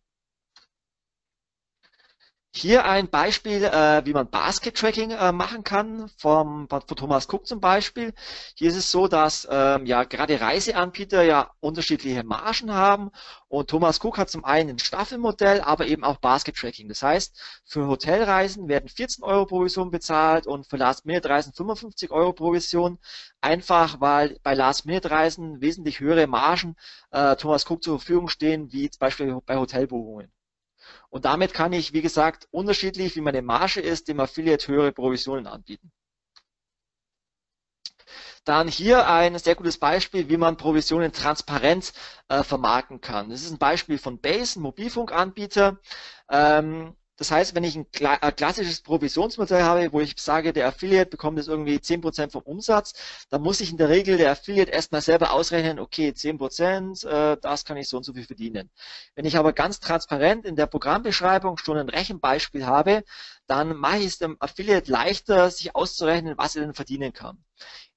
Hier 2.60 2.84
ein 2.84 3.08
Beispiel, 3.08 3.64
äh, 3.64 4.04
wie 4.04 4.12
man 4.12 4.28
Basket-Tracking 4.28 5.12
äh, 5.12 5.32
machen 5.32 5.64
kann, 5.64 6.10
vom, 6.18 6.68
von 6.68 6.86
Thomas 6.88 7.26
Cook 7.26 7.46
zum 7.46 7.58
Beispiel. 7.58 8.12
Hier 8.54 8.68
ist 8.68 8.76
es 8.76 8.90
so, 8.90 9.08
dass 9.08 9.48
ähm, 9.50 9.86
ja 9.86 10.04
gerade 10.04 10.38
Reiseanbieter 10.38 11.22
ja 11.22 11.52
unterschiedliche 11.60 12.22
Margen 12.22 12.70
haben 12.70 13.12
und 13.48 13.70
Thomas 13.70 13.98
Cook 14.04 14.18
hat 14.18 14.28
zum 14.28 14.44
einen 14.44 14.70
ein 14.70 14.78
Staffelmodell, 14.78 15.62
aber 15.62 15.86
eben 15.86 16.04
auch 16.04 16.18
Basket-Tracking. 16.18 16.90
Das 16.90 17.02
heißt, 17.02 17.34
für 17.64 17.86
Hotelreisen 17.86 18.68
werden 18.68 18.90
14 18.90 19.24
Euro 19.24 19.46
Provision 19.46 19.90
bezahlt 19.90 20.46
und 20.46 20.66
für 20.66 20.76
Last-Minute-Reisen 20.76 21.54
55 21.54 22.10
Euro 22.10 22.34
Provision. 22.34 22.98
Einfach, 23.40 24.02
weil 24.02 24.38
bei 24.42 24.52
Last-Minute-Reisen 24.52 25.62
wesentlich 25.62 26.00
höhere 26.00 26.26
Margen 26.26 26.76
äh, 27.10 27.36
Thomas 27.36 27.64
Cook 27.64 27.82
zur 27.82 27.98
Verfügung 27.98 28.28
stehen, 28.28 28.70
wie 28.70 28.90
zum 28.90 28.98
Beispiel 28.98 29.38
bei 29.46 29.56
Hotelbuchungen. 29.56 30.30
Und 31.10 31.24
damit 31.24 31.52
kann 31.52 31.72
ich, 31.72 31.92
wie 31.92 32.02
gesagt, 32.02 32.46
unterschiedlich, 32.50 33.16
wie 33.16 33.20
meine 33.20 33.42
Marge 33.42 33.80
ist, 33.80 34.08
dem 34.08 34.20
Affiliate 34.20 34.68
höhere 34.68 34.92
Provisionen 34.92 35.46
anbieten. 35.46 35.90
Dann 38.44 38.68
hier 38.68 39.06
ein 39.06 39.38
sehr 39.38 39.54
gutes 39.54 39.78
Beispiel, 39.78 40.28
wie 40.28 40.36
man 40.36 40.56
Provisionen 40.56 41.12
transparent 41.12 41.92
äh, 42.28 42.42
vermarkten 42.42 43.00
kann. 43.00 43.28
Das 43.28 43.42
ist 43.42 43.50
ein 43.50 43.58
Beispiel 43.58 43.98
von 43.98 44.18
Base, 44.20 44.58
ein 44.58 44.62
Mobilfunkanbieter. 44.62 45.78
Ähm, 46.30 46.96
das 47.20 47.30
heißt, 47.30 47.54
wenn 47.54 47.64
ich 47.64 47.76
ein 47.76 47.86
äh, 48.00 48.32
klassisches 48.32 48.80
Provisionsmodell 48.80 49.62
habe, 49.62 49.92
wo 49.92 50.00
ich 50.00 50.14
sage, 50.18 50.54
der 50.54 50.66
Affiliate 50.66 51.10
bekommt 51.10 51.36
jetzt 51.36 51.48
irgendwie 51.48 51.76
10% 51.76 52.30
vom 52.30 52.40
Umsatz, 52.40 52.94
dann 53.28 53.42
muss 53.42 53.60
ich 53.60 53.70
in 53.70 53.76
der 53.76 53.90
Regel 53.90 54.16
der 54.16 54.30
Affiliate 54.30 54.70
erstmal 54.70 55.02
selber 55.02 55.32
ausrechnen, 55.34 55.80
okay, 55.80 56.14
10%, 56.16 57.06
äh, 57.06 57.36
das 57.38 57.66
kann 57.66 57.76
ich 57.76 57.90
so 57.90 57.98
und 57.98 58.04
so 58.04 58.14
viel 58.14 58.24
verdienen. 58.24 58.70
Wenn 59.14 59.26
ich 59.26 59.36
aber 59.36 59.52
ganz 59.52 59.80
transparent 59.80 60.46
in 60.46 60.56
der 60.56 60.66
Programmbeschreibung 60.66 61.58
schon 61.58 61.76
ein 61.76 61.90
Rechenbeispiel 61.90 62.64
habe, 62.64 63.04
dann 63.46 63.76
mache 63.76 63.98
ich 63.98 64.06
es 64.06 64.18
dem 64.18 64.38
Affiliate 64.40 64.90
leichter, 64.90 65.50
sich 65.50 65.76
auszurechnen, 65.76 66.38
was 66.38 66.56
er 66.56 66.62
denn 66.62 66.72
verdienen 66.72 67.12
kann. 67.12 67.44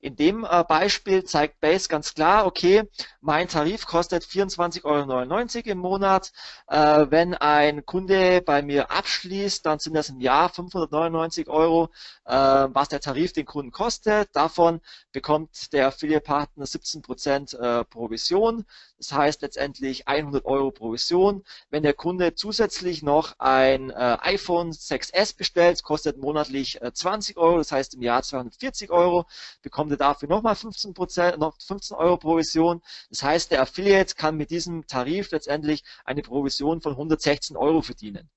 In 0.03 0.17
dem 0.17 0.43
äh, 0.43 0.65
Beispiel 0.67 1.23
zeigt 1.23 1.61
Base 1.61 1.87
ganz 1.87 2.13
klar, 2.13 2.45
okay, 2.45 2.83
mein 3.21 3.47
Tarif 3.47 3.85
kostet 3.85 4.25
24,99 4.25 4.83
Euro 4.83 5.71
im 5.71 5.77
Monat. 5.77 6.33
Äh, 6.67 7.05
wenn 7.09 7.33
ein 7.35 7.85
Kunde 7.85 8.41
bei 8.41 8.61
mir 8.61 8.91
abschließt, 8.91 9.65
dann 9.65 9.79
sind 9.79 9.93
das 9.93 10.09
im 10.09 10.19
Jahr 10.19 10.49
599 10.49 11.47
Euro, 11.47 11.89
äh, 12.25 12.33
was 12.33 12.89
der 12.89 12.99
Tarif 12.99 13.31
den 13.31 13.45
Kunden 13.45 13.71
kostet. 13.71 14.27
Davon 14.35 14.81
bekommt 15.13 15.71
der 15.71 15.87
Affiliate-Partner 15.87 16.65
17% 16.65 17.57
äh, 17.57 17.85
Provision. 17.85 18.65
Das 18.97 19.13
heißt 19.13 19.41
letztendlich 19.41 20.07
100 20.07 20.43
Euro 20.45 20.71
Provision. 20.71 21.43
Wenn 21.69 21.83
der 21.83 21.93
Kunde 21.93 22.35
zusätzlich 22.35 23.03
noch 23.03 23.35
ein 23.39 23.89
äh, 23.89 24.17
iPhone 24.19 24.71
6s 24.71 25.37
bestellt, 25.37 25.81
kostet 25.83 26.17
monatlich 26.17 26.81
äh, 26.81 26.93
20 26.93 27.37
Euro, 27.37 27.57
das 27.57 27.71
heißt 27.71 27.95
im 27.95 28.01
Jahr 28.01 28.21
240 28.21 28.91
Euro, 28.91 29.25
bekommt 29.61 29.91
er 29.91 29.97
dafür 29.97 30.29
nochmal 30.29 30.55
15 30.55 30.93
Prozent, 30.93 31.39
noch 31.39 31.55
15 31.61 31.95
Euro 31.97 32.17
Provision. 32.17 32.81
Das 33.09 33.23
heißt, 33.23 33.51
der 33.51 33.61
Affiliate 33.61 34.15
kann 34.15 34.37
mit 34.37 34.51
diesem 34.51 34.87
Tarif 34.87 35.31
letztendlich 35.31 35.83
eine 36.05 36.21
Provision 36.21 36.81
von 36.81 36.93
116 36.93 37.55
Euro 37.57 37.81
verdienen. 37.81 38.29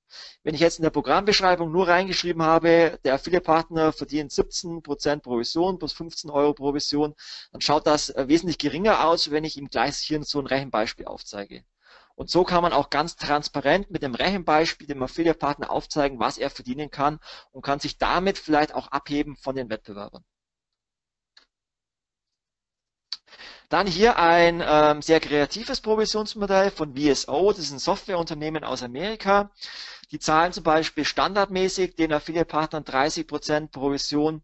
Wenn 0.43 0.55
ich 0.55 0.61
jetzt 0.61 0.79
in 0.79 0.83
der 0.83 0.91
Programmbeschreibung 0.91 1.71
nur 1.71 1.89
reingeschrieben 1.89 2.43
habe, 2.43 2.99
der 3.05 3.15
Affiliate-Partner 3.15 3.93
verdient 3.93 4.33
17 4.33 4.83
Prozent 4.83 5.23
Provision 5.23 5.79
plus 5.79 5.93
15 5.93 6.31
Euro 6.31 6.55
Provision, 6.55 7.15
dann 7.53 7.61
schaut 7.61 7.87
das 7.87 8.11
äh, 8.11 8.29
wesentlich 8.29 8.59
geringer 8.59 9.07
aus, 9.07 9.31
wenn 9.31 9.45
ich 9.45 9.57
ihm 9.57 9.69
gleich 9.69 9.97
hier 9.97 10.23
so 10.23 10.39
ein 10.41 10.47
Rechenbeispiel 10.47 11.07
aufzeige. 11.07 11.65
Und 12.15 12.31
so 12.31 12.45
kann 12.45 12.63
man 12.63 12.73
auch 12.73 12.89
ganz 12.89 13.17
transparent 13.17 13.91
mit 13.91 14.03
dem 14.03 14.15
Rechenbeispiel 14.15 14.87
dem 14.87 15.03
Affiliate-Partner 15.03 15.71
aufzeigen, 15.71 16.19
was 16.19 16.39
er 16.39 16.49
verdienen 16.49 16.91
kann 16.91 17.21
und 17.53 17.63
kann 17.63 17.79
sich 17.79 17.99
damit 17.99 18.39
vielleicht 18.39 18.75
auch 18.75 18.89
abheben 18.89 19.37
von 19.37 19.55
den 19.55 19.69
Wettbewerbern. 19.69 20.25
Dann 23.69 23.87
hier 23.87 24.17
ein 24.19 24.63
ähm, 24.65 25.03
sehr 25.03 25.19
kreatives 25.21 25.81
Provisionsmodell 25.81 26.71
von 26.71 26.95
VSO, 26.97 27.51
das 27.51 27.61
ist 27.61 27.73
ein 27.73 27.79
Softwareunternehmen 27.81 28.63
aus 28.63 28.83
Amerika. 28.83 29.51
Die 30.13 30.21
zahlen 30.21 30.53
zum 30.53 30.63
Beispiel 30.63 31.05
standardmäßig 31.05 31.97
den 31.97 32.13
Affiliate-Partnern 32.13 32.85
30% 32.85 33.73
Provision 33.73 34.43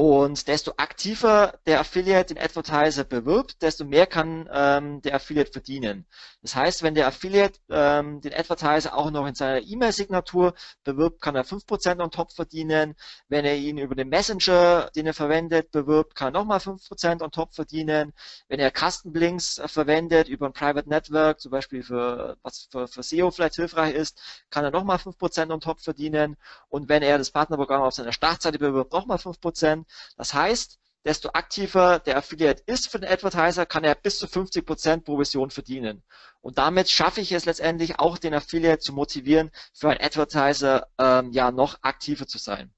und 0.00 0.48
desto 0.48 0.72
aktiver 0.78 1.58
der 1.66 1.80
Affiliate 1.80 2.32
den 2.32 2.42
Advertiser 2.42 3.04
bewirbt, 3.04 3.60
desto 3.60 3.84
mehr 3.84 4.06
kann 4.06 4.48
ähm, 4.50 5.02
der 5.02 5.14
Affiliate 5.14 5.52
verdienen. 5.52 6.06
Das 6.40 6.56
heißt, 6.56 6.82
wenn 6.82 6.94
der 6.94 7.06
Affiliate 7.06 7.60
ähm, 7.68 8.22
den 8.22 8.32
Advertiser 8.32 8.96
auch 8.96 9.10
noch 9.10 9.26
in 9.26 9.34
seiner 9.34 9.60
E-Mail-Signatur 9.60 10.54
bewirbt, 10.84 11.20
kann 11.20 11.36
er 11.36 11.44
5% 11.44 12.00
on 12.02 12.10
top 12.10 12.32
verdienen. 12.32 12.94
Wenn 13.28 13.44
er 13.44 13.56
ihn 13.56 13.76
über 13.76 13.94
den 13.94 14.08
Messenger, 14.08 14.88
den 14.96 15.06
er 15.06 15.12
verwendet, 15.12 15.70
bewirbt, 15.70 16.14
kann 16.14 16.28
er 16.28 16.40
nochmal 16.40 16.60
5% 16.60 17.22
on 17.22 17.30
top 17.30 17.54
verdienen. 17.54 18.14
Wenn 18.48 18.58
er 18.58 18.70
Custom 18.70 19.12
Links 19.12 19.58
äh, 19.58 19.68
verwendet 19.68 20.28
über 20.28 20.46
ein 20.46 20.54
Private 20.54 20.88
Network, 20.88 21.40
zum 21.40 21.50
Beispiel 21.50 21.82
für 21.82 22.38
was 22.42 22.68
für, 22.72 22.88
für 22.88 23.02
SEO 23.02 23.30
vielleicht 23.30 23.56
hilfreich 23.56 23.94
ist, 23.94 24.18
kann 24.48 24.64
er 24.64 24.70
nochmal 24.70 24.96
5% 24.96 25.52
on 25.52 25.60
top 25.60 25.82
verdienen. 25.82 26.38
Und 26.70 26.88
wenn 26.88 27.02
er 27.02 27.18
das 27.18 27.30
Partnerprogramm 27.30 27.82
auf 27.82 27.92
seiner 27.92 28.14
Startseite 28.14 28.58
bewirbt, 28.58 28.94
nochmal 28.94 29.18
5%. 29.18 29.84
Das 30.16 30.34
heißt, 30.34 30.78
desto 31.04 31.30
aktiver 31.30 31.98
der 31.98 32.16
Affiliate 32.18 32.62
ist 32.66 32.88
für 32.88 33.00
den 33.00 33.10
Advertiser, 33.10 33.66
kann 33.66 33.84
er 33.84 33.94
bis 33.94 34.18
zu 34.18 34.26
50% 34.26 35.02
Provision 35.04 35.50
verdienen. 35.50 36.02
Und 36.40 36.58
damit 36.58 36.90
schaffe 36.90 37.20
ich 37.20 37.32
es 37.32 37.46
letztendlich 37.46 37.98
auch 37.98 38.18
den 38.18 38.34
Affiliate 38.34 38.80
zu 38.80 38.92
motivieren, 38.92 39.50
für 39.72 39.90
einen 39.90 40.00
Advertiser 40.00 40.86
ähm, 40.98 41.32
ja 41.32 41.50
noch 41.50 41.78
aktiver 41.82 42.26
zu 42.26 42.38
sein. 42.38 42.72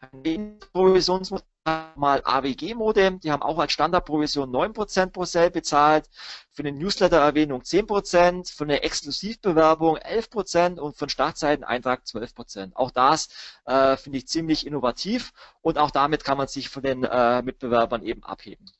Ein 0.00 0.58
Provisionsmodell 0.72 1.46
mal 1.94 2.20
AWG-Modem, 2.24 3.20
die 3.20 3.32
haben 3.32 3.42
auch 3.42 3.58
als 3.58 3.72
Standardprovision 3.72 4.50
9% 4.50 5.06
pro 5.10 5.24
Sale 5.24 5.50
bezahlt, 5.50 6.10
für 6.52 6.62
eine 6.62 6.72
Newsletter-Erwähnung 6.72 7.62
10%, 7.62 8.54
für 8.54 8.64
eine 8.64 8.82
Exklusivbewerbung 8.82 9.96
11% 9.96 10.78
und 10.78 10.96
für 10.96 11.04
einen 11.04 11.10
Startseiteneintrag 11.10 12.02
12%. 12.04 12.72
Auch 12.74 12.90
das 12.90 13.28
äh, 13.64 13.96
finde 13.96 14.18
ich 14.18 14.28
ziemlich 14.28 14.66
innovativ 14.66 15.32
und 15.62 15.78
auch 15.78 15.90
damit 15.90 16.24
kann 16.24 16.36
man 16.38 16.48
sich 16.48 16.68
von 16.68 16.82
den 16.82 17.04
äh, 17.04 17.42
Mitbewerbern 17.42 18.02
eben 18.04 18.22
abheben. 18.24 18.70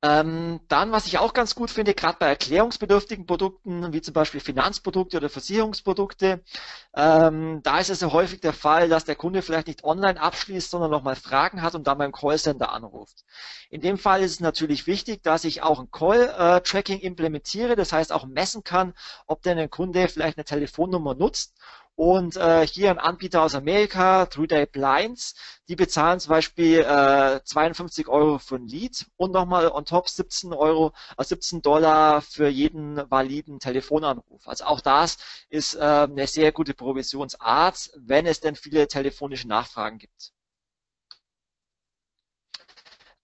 Ähm, 0.00 0.60
dann, 0.68 0.92
was 0.92 1.06
ich 1.06 1.18
auch 1.18 1.34
ganz 1.34 1.56
gut 1.56 1.70
finde, 1.72 1.92
gerade 1.92 2.18
bei 2.20 2.28
erklärungsbedürftigen 2.28 3.26
Produkten, 3.26 3.92
wie 3.92 4.00
zum 4.00 4.14
Beispiel 4.14 4.38
Finanzprodukte 4.40 5.16
oder 5.16 5.28
Versicherungsprodukte, 5.28 6.44
ähm, 6.94 7.60
da 7.64 7.80
ist 7.80 7.90
es 7.90 8.00
ja 8.00 8.12
häufig 8.12 8.40
der 8.40 8.52
Fall, 8.52 8.88
dass 8.88 9.06
der 9.06 9.16
Kunde 9.16 9.42
vielleicht 9.42 9.66
nicht 9.66 9.82
online 9.82 10.20
abschließt, 10.20 10.70
sondern 10.70 10.92
nochmal 10.92 11.16
Fragen 11.16 11.62
hat 11.62 11.74
und 11.74 11.88
dann 11.88 11.98
beim 11.98 12.12
Callcenter 12.12 12.70
anruft. 12.72 13.24
In 13.70 13.80
dem 13.80 13.98
Fall 13.98 14.22
ist 14.22 14.32
es 14.32 14.40
natürlich 14.40 14.86
wichtig, 14.86 15.24
dass 15.24 15.42
ich 15.42 15.62
auch 15.62 15.80
ein 15.80 15.90
Call-Tracking 15.90 17.00
implementiere, 17.00 17.74
das 17.74 17.92
heißt 17.92 18.12
auch 18.12 18.24
messen 18.24 18.62
kann, 18.62 18.94
ob 19.26 19.42
denn 19.42 19.58
ein 19.58 19.70
Kunde 19.70 20.06
vielleicht 20.08 20.38
eine 20.38 20.44
Telefonnummer 20.44 21.16
nutzt 21.16 21.56
und 21.98 22.36
äh, 22.36 22.64
hier 22.64 22.90
ein 22.90 23.00
Anbieter 23.00 23.42
aus 23.42 23.56
Amerika, 23.56 24.26
True 24.26 24.46
Day 24.46 24.66
Blinds, 24.66 25.34
die 25.66 25.74
bezahlen 25.74 26.20
zum 26.20 26.30
Beispiel 26.30 26.78
äh, 26.78 27.40
52 27.42 28.06
Euro 28.06 28.38
für 28.38 28.54
ein 28.54 28.68
Lead 28.68 29.06
und 29.16 29.32
nochmal 29.32 29.66
on 29.68 29.84
top 29.84 30.08
17 30.08 30.52
Euro, 30.52 30.92
äh, 31.16 31.24
17 31.24 31.60
Dollar 31.60 32.22
für 32.22 32.46
jeden 32.48 32.98
validen 33.10 33.58
Telefonanruf. 33.58 34.46
Also 34.46 34.66
auch 34.66 34.80
das 34.80 35.18
ist 35.50 35.74
äh, 35.74 35.80
eine 35.80 36.28
sehr 36.28 36.52
gute 36.52 36.72
Provisionsart, 36.72 37.90
wenn 37.96 38.26
es 38.26 38.38
denn 38.38 38.54
viele 38.54 38.86
telefonische 38.86 39.48
Nachfragen 39.48 39.98
gibt. 39.98 40.32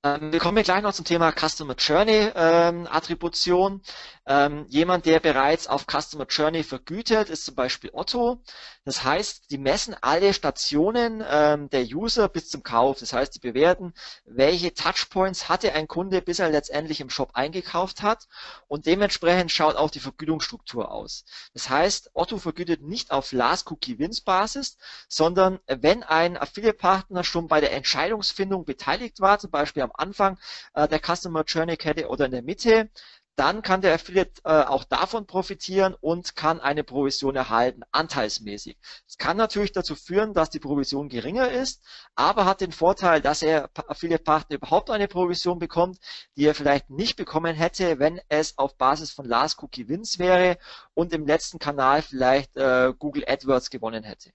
Ähm, 0.04 0.32
wir 0.32 0.38
kommen 0.38 0.62
gleich 0.62 0.82
noch 0.82 0.92
zum 0.92 1.06
Thema 1.06 1.32
Customer 1.32 1.74
Journey 1.78 2.30
ähm, 2.34 2.86
Attribution. 2.90 3.80
Ähm, 4.26 4.64
jemand, 4.68 5.04
der 5.04 5.20
bereits 5.20 5.66
auf 5.66 5.86
Customer 5.86 6.26
Journey 6.26 6.62
vergütet, 6.62 7.28
ist 7.28 7.44
zum 7.44 7.54
Beispiel 7.54 7.90
Otto. 7.92 8.42
Das 8.84 9.04
heißt, 9.04 9.50
die 9.50 9.58
messen 9.58 9.94
alle 10.00 10.32
Stationen 10.32 11.22
ähm, 11.28 11.68
der 11.68 11.84
User 11.84 12.28
bis 12.28 12.48
zum 12.48 12.62
Kauf. 12.62 13.00
Das 13.00 13.12
heißt, 13.12 13.34
die 13.34 13.40
bewerten, 13.40 13.92
welche 14.24 14.72
Touchpoints 14.72 15.48
hatte 15.48 15.74
ein 15.74 15.88
Kunde, 15.88 16.22
bis 16.22 16.38
er 16.38 16.48
letztendlich 16.48 17.00
im 17.00 17.10
Shop 17.10 17.32
eingekauft 17.34 18.00
hat. 18.02 18.26
Und 18.66 18.86
dementsprechend 18.86 19.52
schaut 19.52 19.76
auch 19.76 19.90
die 19.90 20.00
Vergütungsstruktur 20.00 20.90
aus. 20.90 21.24
Das 21.52 21.68
heißt, 21.68 22.10
Otto 22.14 22.38
vergütet 22.38 22.82
nicht 22.82 23.10
auf 23.10 23.32
Last 23.32 23.70
Cookie 23.70 23.98
Wins 23.98 24.22
Basis, 24.22 24.78
sondern 25.08 25.60
wenn 25.66 26.02
ein 26.02 26.38
Affiliate-Partner 26.38 27.24
schon 27.24 27.48
bei 27.48 27.60
der 27.60 27.72
Entscheidungsfindung 27.72 28.64
beteiligt 28.64 29.20
war, 29.20 29.38
zum 29.38 29.50
Beispiel 29.50 29.82
am 29.82 29.92
Anfang 29.92 30.38
äh, 30.72 30.88
der 30.88 31.00
Customer 31.00 31.44
Journey 31.44 31.76
Kette 31.76 32.08
oder 32.08 32.26
in 32.26 32.32
der 32.32 32.42
Mitte, 32.42 32.90
dann 33.36 33.62
kann 33.62 33.80
der 33.80 33.94
Affiliate 33.94 34.40
äh, 34.44 34.62
auch 34.64 34.84
davon 34.84 35.26
profitieren 35.26 35.94
und 36.00 36.36
kann 36.36 36.60
eine 36.60 36.84
Provision 36.84 37.34
erhalten, 37.34 37.82
anteilsmäßig. 37.90 38.76
Es 39.08 39.18
kann 39.18 39.36
natürlich 39.36 39.72
dazu 39.72 39.96
führen, 39.96 40.34
dass 40.34 40.50
die 40.50 40.60
Provision 40.60 41.08
geringer 41.08 41.50
ist, 41.50 41.82
aber 42.14 42.44
hat 42.44 42.60
den 42.60 42.72
Vorteil, 42.72 43.20
dass 43.20 43.42
er 43.42 43.70
Affiliate-Partner 43.74 44.56
überhaupt 44.56 44.90
eine 44.90 45.08
Provision 45.08 45.58
bekommt, 45.58 45.98
die 46.36 46.46
er 46.46 46.54
vielleicht 46.54 46.90
nicht 46.90 47.16
bekommen 47.16 47.54
hätte, 47.54 47.98
wenn 47.98 48.20
es 48.28 48.56
auf 48.58 48.76
Basis 48.76 49.10
von 49.10 49.26
Last 49.26 49.62
Cookie 49.62 49.88
Wins 49.88 50.18
wäre 50.18 50.58
und 50.94 51.12
im 51.12 51.26
letzten 51.26 51.58
Kanal 51.58 52.02
vielleicht 52.02 52.56
äh, 52.56 52.92
Google 52.98 53.24
AdWords 53.26 53.70
gewonnen 53.70 54.04
hätte. 54.04 54.30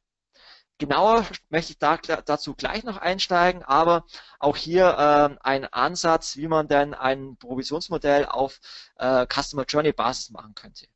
Genauer 0.80 1.26
möchte 1.50 1.74
ich 1.74 1.78
da, 1.78 1.98
dazu 1.98 2.56
gleich 2.56 2.84
noch 2.86 2.98
einsteigen, 2.98 3.63
aber 3.63 4.06
auch 4.39 4.56
hier 4.56 4.86
äh, 4.88 5.38
ein 5.46 5.65
Ansatz, 5.65 6.38
wie 6.38 6.48
man 6.48 6.70
denn 6.70 6.94
ein 6.94 7.36
Provisionsmodell 7.38 8.26
auf 8.26 8.60
äh, 8.98 9.28
Customer 9.28 9.65
Journey 9.65 9.92
Basis 9.92 10.32
machen 10.32 10.56
könnte. 10.56 10.88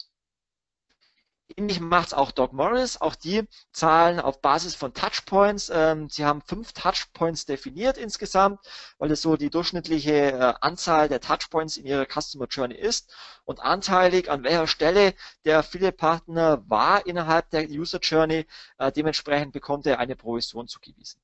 Ähnlich 1.58 1.80
macht 1.80 2.08
es 2.08 2.14
auch 2.14 2.32
Doc 2.32 2.54
Morris. 2.54 3.00
Auch 3.02 3.16
die 3.16 3.44
zahlen 3.72 4.20
auf 4.20 4.42
Basis 4.42 4.76
von 4.76 4.94
Touchpoints. 4.94 5.70
Ähm, 5.74 6.10
sie 6.10 6.26
haben 6.26 6.42
fünf 6.42 6.74
Touchpoints 6.74 7.46
definiert 7.46 7.98
insgesamt, 7.98 8.60
weil 8.98 9.12
es 9.12 9.22
so 9.22 9.36
die 9.36 9.50
durchschnittliche 9.50 10.32
äh, 10.32 10.54
Anzahl 10.62 11.10
der 11.10 11.22
Touchpoints 11.22 11.78
in 11.78 11.86
ihrer 11.86 12.06
Customer 12.06 12.48
Journey 12.48 12.76
ist. 12.76 13.14
Und 13.46 13.60
anteilig 13.60 14.32
an 14.32 14.44
welcher 14.44 14.68
Stelle 14.68 15.14
der 15.46 15.60
Affiliate-Partner 15.60 16.64
war 16.70 17.06
innerhalb 17.06 17.50
der 17.50 17.70
User 17.70 18.00
Journey, 18.00 18.46
äh, 18.78 18.92
dementsprechend 18.92 19.52
bekommt 19.54 19.86
er 19.86 20.00
eine 20.00 20.16
Provision 20.16 20.68
zugewiesen. 20.68 21.20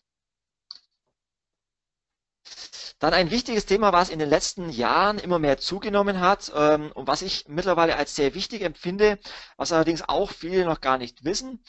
Dann 3.00 3.14
ein 3.14 3.32
wichtiges 3.32 3.66
Thema, 3.66 3.94
was 3.94 4.10
in 4.10 4.20
den 4.20 4.30
letzten 4.30 4.70
Jahren 4.70 5.20
immer 5.20 5.40
mehr 5.40 5.58
zugenommen 5.58 6.20
hat 6.20 6.52
ähm, 6.56 6.92
und 6.94 7.08
was 7.08 7.22
ich 7.22 7.48
mittlerweile 7.48 7.96
als 7.96 8.16
sehr 8.16 8.34
wichtig 8.34 8.62
empfinde, 8.62 9.20
was 9.58 9.72
allerdings 9.72 10.08
auch 10.08 10.32
viele 10.32 10.66
noch 10.66 10.82
gar 10.82 10.98
nicht 10.98 11.24
wissen. 11.24 11.64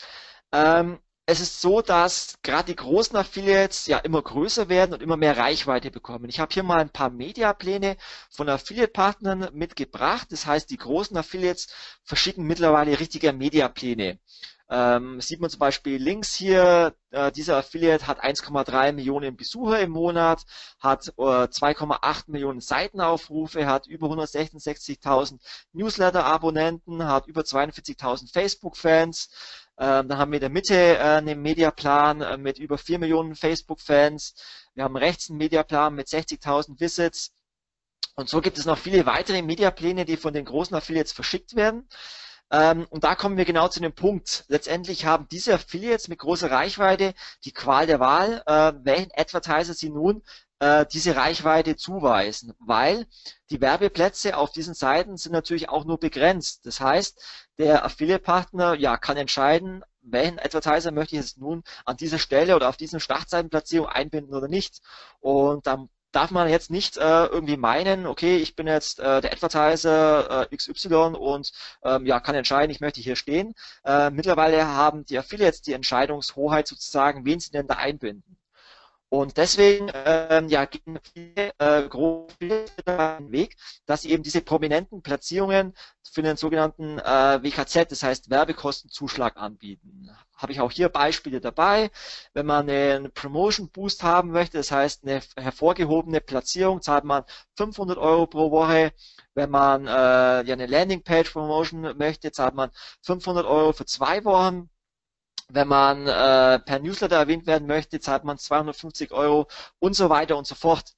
Ähm, 0.53 0.99
es 1.27 1.39
ist 1.39 1.61
so, 1.61 1.81
dass 1.81 2.39
gerade 2.43 2.65
die 2.65 2.77
großen 2.77 3.17
Affiliates 3.17 3.87
ja 3.87 3.99
immer 3.99 4.21
größer 4.21 4.69
werden 4.69 4.93
und 4.95 5.01
immer 5.01 5.17
mehr 5.17 5.37
Reichweite 5.37 5.93
bekommen. 5.93 6.29
Ich 6.29 6.41
habe 6.41 6.53
hier 6.53 6.65
mal 6.65 6.81
ein 6.81 6.91
paar 6.91 7.11
Mediapläne 7.11 7.97
von 8.31 8.49
Affiliate-Partnern 8.49 9.51
mitgebracht. 9.53 10.27
Das 10.33 10.47
heißt, 10.47 10.69
die 10.71 10.77
großen 10.77 11.17
Affiliates 11.17 11.69
verschicken 12.03 12.45
mittlerweile 12.45 12.99
richtige 12.99 13.33
Mediapläne. 13.33 14.19
Ähm, 14.73 15.21
sieht 15.21 15.41
man 15.41 15.51
zum 15.51 15.59
Beispiel 15.59 16.01
links 16.01 16.33
hier, 16.33 16.95
äh, 17.11 17.33
dieser 17.33 17.57
Affiliate 17.57 18.07
hat 18.07 18.23
1,3 18.23 18.93
Millionen 18.93 19.37
Besucher 19.37 19.81
im 19.81 19.91
Monat, 19.91 20.45
hat 20.79 21.09
äh, 21.09 21.49
2,8 21.49 22.31
Millionen 22.31 22.61
Seitenaufrufe, 22.61 23.67
hat 23.67 23.89
über 23.89 24.07
166.000 24.07 25.41
Newsletter-Abonnenten, 25.73 27.05
hat 27.05 27.27
über 27.27 27.41
42.000 27.43 28.33
Facebook-Fans. 28.33 29.31
Ähm, 29.77 30.07
dann 30.07 30.19
haben 30.19 30.31
wir 30.31 30.37
in 30.37 30.43
der 30.43 30.51
Mitte 30.51 30.75
äh, 30.77 30.99
einen 30.99 31.43
Mediaplan 31.43 32.21
äh, 32.21 32.37
mit 32.37 32.59
über 32.59 32.79
4 32.79 33.01
Millionen 33.01 33.35
Facebook-Fans. 33.35 34.35
Wir 34.75 34.85
haben 34.85 34.97
rechts 34.97 35.31
einen 35.31 35.39
Mediaplan 35.39 35.95
mit 35.97 36.07
60.000 36.07 36.79
Visits. 36.79 37.33
Und 38.15 38.29
so 38.29 38.41
gibt 38.41 38.57
es 38.59 38.67
noch 38.67 38.79
viele 38.79 39.05
weitere 39.07 39.43
Mediapläne, 39.43 40.05
die 40.05 40.17
von 40.17 40.33
den 40.33 40.45
großen 40.45 40.77
Affiliates 40.77 41.13
verschickt 41.13 41.57
werden. 41.57 41.89
Ähm, 42.51 42.87
und 42.91 43.05
da 43.05 43.15
kommen 43.15 43.37
wir 43.37 43.45
genau 43.45 43.69
zu 43.69 43.81
dem 43.81 43.95
Punkt. 43.95 44.45
Letztendlich 44.49 45.05
haben 45.05 45.29
diese 45.31 45.55
Affiliates 45.55 46.09
mit 46.09 46.19
großer 46.19 46.51
Reichweite 46.51 47.15
die 47.45 47.53
Qual 47.53 47.87
der 47.87 48.01
Wahl, 48.01 48.43
äh, 48.47 48.73
welchen 48.83 49.13
Advertiser 49.15 49.75
sie 49.75 49.91
nun 49.91 50.23
äh, 50.59 50.85
diese 50.87 51.17
Reichweite 51.17 51.77
zuweisen, 51.77 52.55
weil 52.59 53.07
die 53.51 53.61
Werbeplätze 53.61 54.37
auf 54.37 54.53
diesen 54.53 54.75
Seiten 54.75 55.17
sind 55.17 55.33
natürlich 55.33 55.69
auch 55.69 55.85
nur 55.85 55.99
begrenzt. 55.99 56.67
Das 56.67 56.81
heißt, 56.81 57.23
der 57.59 57.85
Affiliate-Partner 57.85 58.75
ja, 58.75 58.97
kann 58.97 59.17
entscheiden, 59.17 59.85
welchen 60.03 60.39
Advertiser 60.39 60.93
möchte 60.93 61.17
ich 61.17 61.23
jetzt 61.23 61.39
nun 61.39 61.63
an 61.85 61.97
dieser 61.97 62.19
Stelle 62.19 62.57
oder 62.57 62.69
auf 62.69 62.77
diesen 62.77 63.01
Startseitenplatzierung 63.01 63.89
einbinden 63.89 64.35
oder 64.35 64.49
nicht. 64.49 64.81
Und 65.21 65.67
dann 65.67 65.89
darf 66.13 66.31
man 66.31 66.49
jetzt 66.49 66.71
nicht 66.71 66.97
äh, 66.97 67.27
irgendwie 67.27 67.57
meinen, 67.57 68.07
okay, 68.07 68.37
ich 68.37 68.57
bin 68.57 68.67
jetzt 68.67 68.99
äh, 69.01 69.21
der 69.21 69.33
Advertiser 69.33 70.49
äh, 70.51 70.57
XY 70.57 71.17
und 71.19 71.53
ähm, 71.85 72.07
ja, 72.07 72.21
kann 72.21 72.35
entscheiden, 72.35 72.71
ich 72.71 72.81
möchte 72.81 73.01
hier 73.01 73.17
stehen. 73.17 73.55
Äh, 73.85 74.11
mittlerweile 74.11 74.67
haben 74.67 75.05
die 75.05 75.19
Affiliates 75.19 75.63
die 75.63 75.73
Entscheidungshoheit 75.73 76.67
sozusagen, 76.69 77.25
wen 77.25 77.41
sie 77.41 77.51
denn 77.51 77.67
da 77.67 77.75
einbinden. 77.75 78.37
Und 79.13 79.39
deswegen 79.39 79.91
ähm, 79.93 80.49
ja, 80.49 80.67
gehen 80.67 81.01
viele 81.13 81.53
äh, 81.59 81.83
große 81.89 82.37
den 82.87 83.33
Weg, 83.33 83.57
dass 83.85 84.03
sie 84.03 84.13
eben 84.13 84.23
diese 84.23 84.41
prominenten 84.41 85.03
Platzierungen 85.03 85.75
für 86.09 86.23
den 86.23 86.37
sogenannten 86.37 87.01
äh, 87.01 87.43
WKZ, 87.43 87.91
das 87.91 88.05
heißt 88.05 88.31
Werbekostenzuschlag 88.31 89.37
anbieten. 89.37 90.09
Habe 90.37 90.53
ich 90.53 90.61
auch 90.61 90.71
hier 90.71 90.89
Beispiele 90.89 91.41
dabei. 91.41 91.91
Wenn 92.35 92.47
man 92.47 92.71
einen 92.71 93.13
Promotion 93.13 93.69
Boost 93.71 94.05
haben 94.05 94.31
möchte, 94.31 94.59
das 94.59 94.71
heißt 94.71 95.03
eine 95.05 95.21
hervorgehobene 95.37 96.21
Platzierung, 96.21 96.81
zahlt 96.81 97.05
man 97.05 97.25
500 97.57 97.99
Euro 97.99 98.29
pro 98.29 98.53
Woche. 98.53 98.93
Wenn 99.35 99.51
man 99.51 99.89
äh, 99.89 99.91
ja 99.91 100.53
eine 100.53 100.67
Landingpage 100.67 101.33
Promotion 101.33 101.97
möchte, 101.99 102.31
zahlt 102.31 102.55
man 102.55 102.71
500 103.03 103.45
Euro 103.45 103.73
für 103.73 103.87
zwei 103.87 104.25
Wochen. 104.25 104.71
Wenn 105.53 105.69
man 105.69 106.07
äh, 106.07 106.59
per 106.61 106.79
Newsletter 106.79 107.17
erwähnt 107.17 107.47
werden 107.47 107.67
möchte, 107.67 108.01
zahlt 108.01 108.25
man 108.25 108.39
250 108.39 109.13
Euro 109.13 109.49
und 109.79 109.95
so 109.95 110.09
weiter 110.09 110.37
und 110.37 110.47
so 110.47 110.55
fort. 110.55 110.95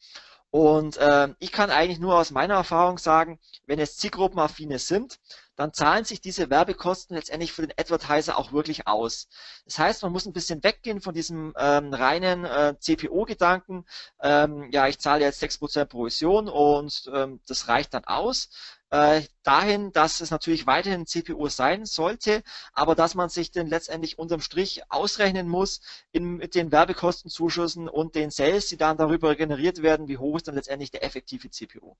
Und 0.51 0.99
äh, 0.99 1.29
ich 1.39 1.51
kann 1.53 1.71
eigentlich 1.71 1.99
nur 1.99 2.17
aus 2.17 2.31
meiner 2.31 2.55
Erfahrung 2.55 2.99
sagen, 2.99 3.39
wenn 3.67 3.79
es 3.79 3.97
Zielgruppenaffine 3.97 4.79
sind, 4.79 5.19
dann 5.57 5.73
zahlen 5.73 6.05
sich 6.05 6.21
diese 6.21 6.51
Werbekosten 6.51 7.17
letztendlich 7.17 7.53
für 7.53 7.63
den 7.63 7.75
Advertiser 7.79 8.39
auch 8.39 8.53
wirklich 8.53 8.87
aus. 8.87 9.29
Das 9.65 9.79
heißt, 9.79 10.03
man 10.03 10.13
muss 10.13 10.27
ein 10.27 10.33
bisschen 10.33 10.63
weggehen 10.65 11.01
von 11.01 11.15
diesem 11.15 11.53
ähm, 11.57 11.93
reinen 11.93 12.45
äh, 12.45 12.75
CPO-Gedanken. 12.79 13.85
Ähm, 14.21 14.71
ja, 14.73 14.89
ich 14.89 14.99
zahle 14.99 15.25
jetzt 15.25 15.43
6% 15.43 15.85
Provision 15.87 16.49
und 16.49 17.11
ähm, 17.15 17.41
das 17.47 17.69
reicht 17.69 17.95
dann 17.95 18.05
aus 18.05 18.49
äh, 18.93 19.23
dahin, 19.43 19.91
dass 19.93 20.21
es 20.21 20.31
natürlich 20.31 20.67
weiterhin 20.67 21.07
CPU 21.07 21.49
sein 21.49 21.87
sollte, 21.87 22.43
aber 22.75 22.95
dass 22.95 23.15
man 23.15 23.31
sich 23.31 23.51
denn 23.51 23.67
letztendlich 23.67 24.19
unterm 24.19 24.43
Strich 24.43 24.83
ausrechnen 24.91 25.49
muss 25.49 25.81
in, 26.13 26.37
mit 26.37 26.55
den 26.55 26.71
Werbekostenzuschüssen 26.71 27.89
und 27.89 28.15
den 28.15 28.31
Sales, 28.31 28.67
die 28.67 28.77
dann 28.77 28.99
darüber 28.99 29.35
generiert 29.35 29.83
werden, 29.83 30.09
wie 30.09 30.19
hoch 30.19 30.37
ist 30.37 30.47
dann 30.47 30.57
letztendlich 30.57 30.91
der 30.91 31.05
effektive 31.05 31.51
CPU. 31.51 31.97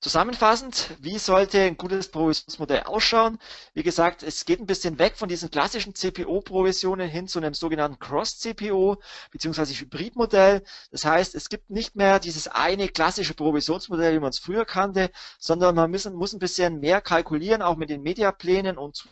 Zusammenfassend, 0.00 0.90
wie 1.00 1.18
sollte 1.18 1.60
ein 1.60 1.76
gutes 1.76 2.08
Provisionsmodell 2.10 2.84
ausschauen? 2.84 3.38
Wie 3.74 3.82
gesagt, 3.82 4.22
es 4.22 4.44
geht 4.44 4.60
ein 4.60 4.66
bisschen 4.66 4.98
weg 4.98 5.16
von 5.16 5.28
diesen 5.28 5.50
klassischen 5.50 5.94
CPO-Provisionen 5.94 7.08
hin 7.08 7.26
zu 7.28 7.38
einem 7.38 7.54
sogenannten 7.54 7.98
Cross-CPO 7.98 8.98
bzw. 9.32 9.64
Hybridmodell. 9.74 10.62
Das 10.90 11.04
heißt, 11.04 11.34
es 11.34 11.48
gibt 11.48 11.70
nicht 11.70 11.96
mehr 11.96 12.20
dieses 12.20 12.46
eine 12.46 12.88
klassische 12.88 13.34
Provisionsmodell, 13.34 14.14
wie 14.14 14.20
man 14.20 14.30
es 14.30 14.38
früher 14.38 14.64
kannte, 14.64 15.10
sondern 15.38 15.74
man 15.74 15.90
muss, 15.90 16.04
muss 16.04 16.32
ein 16.34 16.38
bisschen 16.38 16.78
mehr 16.80 17.00
kalkulieren, 17.00 17.62
auch 17.62 17.76
mit 17.76 17.90
den 17.90 18.02
Mediaplänen 18.02 18.78
und 18.78 19.06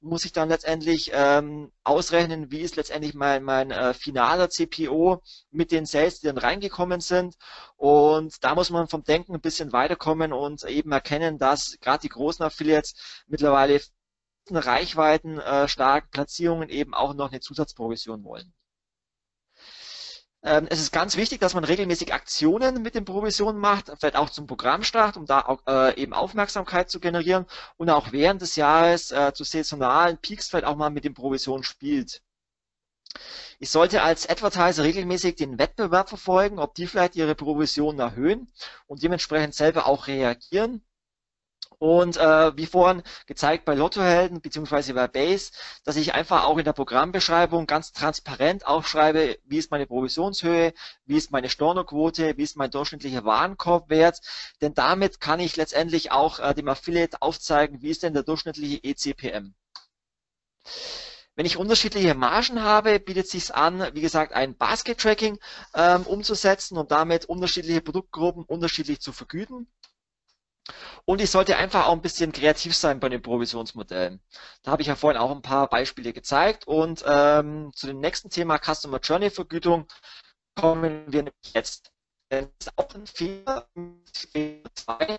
muss 0.00 0.24
ich 0.24 0.32
dann 0.32 0.48
letztendlich 0.48 1.10
ähm, 1.12 1.72
ausrechnen, 1.84 2.50
wie 2.50 2.60
ist 2.60 2.76
letztendlich 2.76 3.14
mein, 3.14 3.42
mein 3.44 3.70
äh, 3.70 3.94
finaler 3.94 4.50
CPO 4.50 5.22
mit 5.50 5.72
den 5.72 5.86
Sales, 5.86 6.20
die 6.20 6.26
dann 6.26 6.38
reingekommen 6.38 7.00
sind. 7.00 7.36
Und 7.76 8.42
da 8.44 8.54
muss 8.54 8.70
man 8.70 8.88
vom 8.88 9.04
Denken 9.04 9.34
ein 9.34 9.40
bisschen 9.40 9.72
weiterkommen 9.72 10.32
und 10.32 10.64
eben 10.64 10.92
erkennen, 10.92 11.38
dass 11.38 11.78
gerade 11.80 12.02
die 12.02 12.08
großen 12.08 12.44
Affiliates 12.44 13.24
mittlerweile 13.26 13.80
Reichweiten 14.50 15.38
äh, 15.38 15.68
starken 15.68 16.10
Platzierungen 16.10 16.68
eben 16.68 16.94
auch 16.94 17.14
noch 17.14 17.30
eine 17.30 17.40
Zusatzprovision 17.40 18.24
wollen. 18.24 18.52
Ähm, 20.44 20.66
es 20.68 20.78
ist 20.78 20.92
ganz 20.92 21.16
wichtig, 21.16 21.40
dass 21.40 21.54
man 21.54 21.64
regelmäßig 21.64 22.12
Aktionen 22.12 22.82
mit 22.82 22.94
den 22.94 23.06
Provisionen 23.06 23.58
macht, 23.58 23.90
vielleicht 23.98 24.16
auch 24.16 24.28
zum 24.28 24.46
Programmstart, 24.46 25.16
um 25.16 25.24
da 25.24 25.40
auch, 25.40 25.60
äh, 25.66 25.98
eben 26.00 26.12
Aufmerksamkeit 26.12 26.90
zu 26.90 27.00
generieren 27.00 27.46
und 27.78 27.88
auch 27.88 28.12
während 28.12 28.42
des 28.42 28.56
Jahres 28.56 29.10
äh, 29.10 29.32
zu 29.34 29.42
saisonalen 29.44 30.18
Peaks 30.18 30.48
vielleicht 30.48 30.66
auch 30.66 30.76
mal 30.76 30.90
mit 30.90 31.04
den 31.04 31.14
Provisionen 31.14 31.64
spielt. 31.64 32.22
Ich 33.58 33.70
sollte 33.70 34.02
als 34.02 34.28
Advertiser 34.28 34.82
regelmäßig 34.82 35.36
den 35.36 35.58
Wettbewerb 35.58 36.10
verfolgen, 36.10 36.58
ob 36.58 36.74
die 36.74 36.86
vielleicht 36.86 37.16
ihre 37.16 37.34
Provisionen 37.34 38.00
erhöhen 38.00 38.52
und 38.86 39.02
dementsprechend 39.02 39.54
selber 39.54 39.86
auch 39.86 40.08
reagieren. 40.08 40.82
Und 41.78 42.16
äh, 42.16 42.56
wie 42.56 42.66
vorhin 42.66 43.02
gezeigt 43.26 43.64
bei 43.64 43.74
Lottohelden 43.74 44.40
beziehungsweise 44.40 44.94
bei 44.94 45.08
Base, 45.08 45.52
dass 45.84 45.96
ich 45.96 46.14
einfach 46.14 46.44
auch 46.44 46.58
in 46.58 46.64
der 46.64 46.72
Programmbeschreibung 46.72 47.66
ganz 47.66 47.92
transparent 47.92 48.66
aufschreibe, 48.66 49.38
wie 49.44 49.58
ist 49.58 49.70
meine 49.70 49.86
Provisionshöhe, 49.86 50.72
wie 51.06 51.16
ist 51.16 51.30
meine 51.30 51.50
Stornoquote, 51.50 52.36
wie 52.36 52.42
ist 52.42 52.56
mein 52.56 52.70
durchschnittlicher 52.70 53.24
Warenkorbwert. 53.24 54.20
Denn 54.60 54.74
damit 54.74 55.20
kann 55.20 55.40
ich 55.40 55.56
letztendlich 55.56 56.12
auch 56.12 56.38
äh, 56.40 56.54
dem 56.54 56.68
Affiliate 56.68 57.20
aufzeigen, 57.22 57.82
wie 57.82 57.90
ist 57.90 58.02
denn 58.02 58.14
der 58.14 58.22
durchschnittliche 58.22 58.82
ECPM. 58.82 59.54
Wenn 61.36 61.46
ich 61.46 61.56
unterschiedliche 61.56 62.14
Margen 62.14 62.62
habe, 62.62 63.00
bietet 63.00 63.26
es 63.26 63.32
sich 63.32 63.54
an, 63.54 63.84
wie 63.92 64.00
gesagt, 64.00 64.32
ein 64.32 64.56
Basket-Tracking 64.56 65.38
ähm, 65.74 66.02
umzusetzen 66.02 66.78
und 66.78 66.92
damit 66.92 67.24
unterschiedliche 67.24 67.80
Produktgruppen 67.80 68.44
unterschiedlich 68.44 69.00
zu 69.00 69.12
vergüten. 69.12 69.66
Und 71.04 71.20
ich 71.20 71.30
sollte 71.30 71.56
einfach 71.56 71.86
auch 71.86 71.92
ein 71.92 72.00
bisschen 72.00 72.32
kreativ 72.32 72.74
sein 72.74 73.00
bei 73.00 73.08
den 73.08 73.22
Provisionsmodellen. 73.22 74.20
Da 74.62 74.70
habe 74.70 74.82
ich 74.82 74.88
ja 74.88 74.96
vorhin 74.96 75.20
auch 75.20 75.30
ein 75.30 75.42
paar 75.42 75.68
Beispiele 75.68 76.12
gezeigt. 76.12 76.66
Und 76.66 77.04
ähm, 77.06 77.72
zu 77.74 77.86
dem 77.86 78.00
nächsten 78.00 78.30
Thema 78.30 78.58
Customer 78.58 79.00
Journey 79.00 79.30
Vergütung 79.30 79.86
kommen 80.54 81.12
wir 81.12 81.30
jetzt. 81.52 81.90
Das 82.30 82.46
ist 82.58 82.78
auch 82.78 82.94
ein 82.94 83.06
Fehler. 83.06 83.68
Fehler 84.32 84.70
2, 84.74 85.18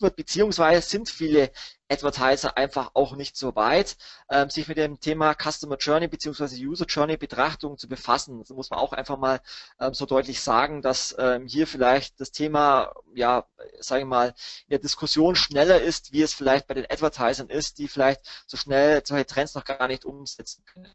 wird, 0.00 0.16
beziehungsweise 0.16 0.86
sind 0.86 1.08
viele 1.08 1.50
Advertiser 1.90 2.56
einfach 2.56 2.90
auch 2.94 3.16
nicht 3.16 3.36
so 3.36 3.56
weit, 3.56 3.96
ähm, 4.30 4.50
sich 4.50 4.68
mit 4.68 4.76
dem 4.76 5.00
Thema 5.00 5.34
Customer 5.34 5.76
Journey 5.76 6.08
beziehungsweise 6.08 6.56
User 6.56 6.84
Journey 6.86 7.16
Betrachtung 7.16 7.78
zu 7.78 7.88
befassen. 7.88 8.38
Das 8.40 8.50
muss 8.50 8.70
man 8.70 8.78
auch 8.78 8.92
einfach 8.92 9.16
mal 9.16 9.40
ähm, 9.80 9.94
so 9.94 10.04
deutlich 10.06 10.40
sagen, 10.42 10.82
dass 10.82 11.16
ähm, 11.18 11.46
hier 11.46 11.66
vielleicht 11.66 12.20
das 12.20 12.30
Thema, 12.30 12.92
ja, 13.14 13.46
sage 13.80 14.02
ich 14.02 14.08
mal, 14.08 14.28
in 14.66 14.70
der 14.70 14.78
Diskussion 14.80 15.34
schneller 15.34 15.80
ist, 15.80 16.12
wie 16.12 16.22
es 16.22 16.34
vielleicht 16.34 16.66
bei 16.66 16.74
den 16.74 16.86
Advertisern 16.90 17.48
ist, 17.48 17.78
die 17.78 17.88
vielleicht 17.88 18.20
so 18.46 18.56
schnell 18.56 19.02
solche 19.04 19.26
Trends 19.26 19.54
noch 19.54 19.64
gar 19.64 19.88
nicht 19.88 20.04
umsetzen 20.04 20.64
können. 20.66 20.94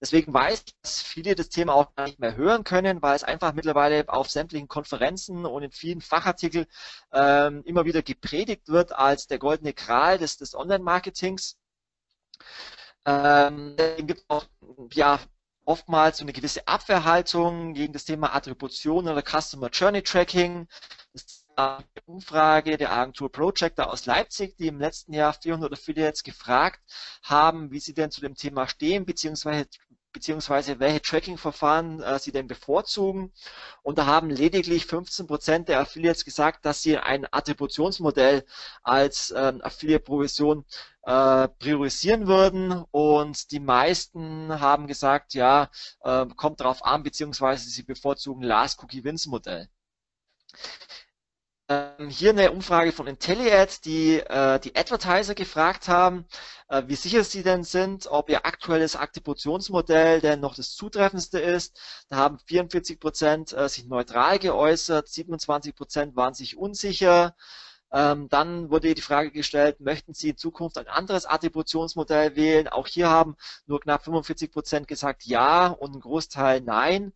Deswegen 0.00 0.34
weiß 0.34 0.64
ich, 0.66 0.74
dass 0.82 1.02
viele 1.02 1.34
das 1.34 1.48
Thema 1.48 1.74
auch 1.74 1.94
gar 1.94 2.06
nicht 2.06 2.18
mehr 2.18 2.36
hören 2.36 2.64
können, 2.64 3.00
weil 3.02 3.16
es 3.16 3.24
einfach 3.24 3.54
mittlerweile 3.54 4.08
auf 4.08 4.30
sämtlichen 4.30 4.68
Konferenzen 4.68 5.46
und 5.46 5.62
in 5.62 5.70
vielen 5.70 6.00
Fachartikeln 6.00 6.66
ähm, 7.12 7.62
immer 7.64 7.84
wieder 7.84 8.02
gepredigt 8.02 8.68
wird 8.68 8.92
als 8.92 9.26
der 9.26 9.38
goldene 9.38 9.72
Kral 9.72 10.18
des, 10.18 10.36
des 10.36 10.54
Online-Marketings. 10.54 11.56
Ähm, 13.06 13.76
gibt 13.98 14.24
auch 14.28 14.46
ja, 14.92 15.20
oftmals 15.64 16.18
so 16.18 16.24
eine 16.24 16.32
gewisse 16.32 16.66
Abwehrhaltung 16.66 17.74
gegen 17.74 17.92
das 17.92 18.04
Thema 18.04 18.34
Attribution 18.34 19.08
oder 19.08 19.22
Customer 19.22 19.68
Journey 19.70 20.02
Tracking. 20.02 20.68
Eine 21.56 21.84
Umfrage 22.06 22.76
der 22.76 22.92
Agentur 22.92 23.30
Projector 23.30 23.92
aus 23.92 24.06
Leipzig, 24.06 24.56
die 24.56 24.66
im 24.66 24.80
letzten 24.80 25.12
Jahr 25.12 25.32
400 25.32 25.72
Affiliates 25.72 26.24
gefragt 26.24 26.80
haben, 27.22 27.70
wie 27.70 27.78
sie 27.78 27.94
denn 27.94 28.10
zu 28.10 28.20
dem 28.20 28.34
Thema 28.34 28.66
stehen, 28.66 29.06
beziehungsweise 29.06 29.66
beziehungsweise 30.12 30.78
welche 30.80 31.02
Tracking-Verfahren 31.02 32.00
äh, 32.00 32.18
sie 32.18 32.32
denn 32.32 32.46
bevorzugen. 32.46 33.32
Und 33.82 33.98
da 33.98 34.06
haben 34.06 34.30
lediglich 34.30 34.86
15 34.86 35.26
Prozent 35.26 35.68
der 35.68 35.80
Affiliates 35.80 36.24
gesagt, 36.24 36.64
dass 36.64 36.82
sie 36.82 36.96
ein 36.96 37.26
Attributionsmodell 37.30 38.44
als 38.82 39.34
ähm, 39.36 39.60
Affiliate-Provision 39.62 40.64
äh, 41.02 41.48
priorisieren 41.48 42.26
würden. 42.26 42.84
Und 42.92 43.50
die 43.50 43.60
meisten 43.60 44.60
haben 44.60 44.86
gesagt, 44.86 45.34
ja, 45.34 45.70
äh, 46.02 46.26
kommt 46.36 46.60
darauf 46.60 46.84
an, 46.84 47.02
beziehungsweise 47.02 47.68
sie 47.68 47.82
bevorzugen 47.82 48.42
Last-Cookie-Wins-Modell. 48.42 49.68
Ähm, 51.68 52.10
hier 52.10 52.30
eine 52.30 52.52
Umfrage 52.52 52.92
von 52.92 53.06
IntelliAd, 53.06 53.84
die 53.86 54.18
äh, 54.18 54.60
die 54.60 54.76
Advertiser 54.76 55.34
gefragt 55.34 55.88
haben, 55.88 56.26
äh, 56.68 56.82
wie 56.86 56.94
sicher 56.94 57.24
sie 57.24 57.42
denn 57.42 57.64
sind, 57.64 58.06
ob 58.06 58.28
ihr 58.28 58.44
aktuelles 58.44 58.96
Attributionsmodell 58.96 60.20
denn 60.20 60.40
noch 60.40 60.54
das 60.54 60.74
zutreffendste 60.74 61.38
ist. 61.40 61.80
Da 62.10 62.16
haben 62.16 62.38
44 62.46 63.00
Prozent 63.00 63.52
äh, 63.54 63.68
sich 63.70 63.86
neutral 63.86 64.38
geäußert, 64.38 65.08
27 65.08 65.74
Prozent 65.74 66.16
waren 66.16 66.34
sich 66.34 66.58
unsicher. 66.58 67.34
Ähm, 67.92 68.28
dann 68.28 68.70
wurde 68.70 68.94
die 68.94 69.00
Frage 69.00 69.30
gestellt, 69.30 69.80
möchten 69.80 70.12
Sie 70.14 70.30
in 70.30 70.36
Zukunft 70.36 70.76
ein 70.78 70.88
anderes 70.88 71.24
Attributionsmodell 71.26 72.36
wählen? 72.36 72.68
Auch 72.68 72.88
hier 72.88 73.08
haben 73.08 73.36
nur 73.66 73.80
knapp 73.80 74.04
45 74.04 74.50
Prozent 74.52 74.88
gesagt 74.88 75.24
ja 75.24 75.68
und 75.68 75.94
ein 75.94 76.00
Großteil 76.00 76.60
nein. 76.60 77.14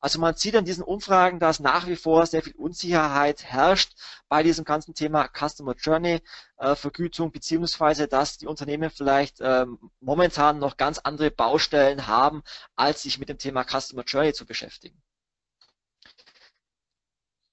Also 0.00 0.20
man 0.20 0.36
sieht 0.36 0.54
an 0.54 0.64
diesen 0.64 0.84
Umfragen, 0.84 1.40
dass 1.40 1.58
nach 1.58 1.88
wie 1.88 1.96
vor 1.96 2.24
sehr 2.26 2.42
viel 2.42 2.54
Unsicherheit 2.54 3.44
herrscht 3.44 3.94
bei 4.28 4.42
diesem 4.42 4.64
ganzen 4.64 4.94
Thema 4.94 5.28
Customer 5.28 5.74
Journey 5.74 6.20
äh, 6.58 6.76
Vergütung, 6.76 7.32
beziehungsweise 7.32 8.06
dass 8.06 8.38
die 8.38 8.46
Unternehmen 8.46 8.90
vielleicht 8.90 9.38
ähm, 9.40 9.90
momentan 10.00 10.58
noch 10.58 10.76
ganz 10.76 10.98
andere 10.98 11.30
Baustellen 11.32 12.06
haben, 12.06 12.42
als 12.76 13.02
sich 13.02 13.18
mit 13.18 13.28
dem 13.28 13.38
Thema 13.38 13.64
Customer 13.64 14.04
Journey 14.04 14.32
zu 14.32 14.46
beschäftigen. 14.46 15.02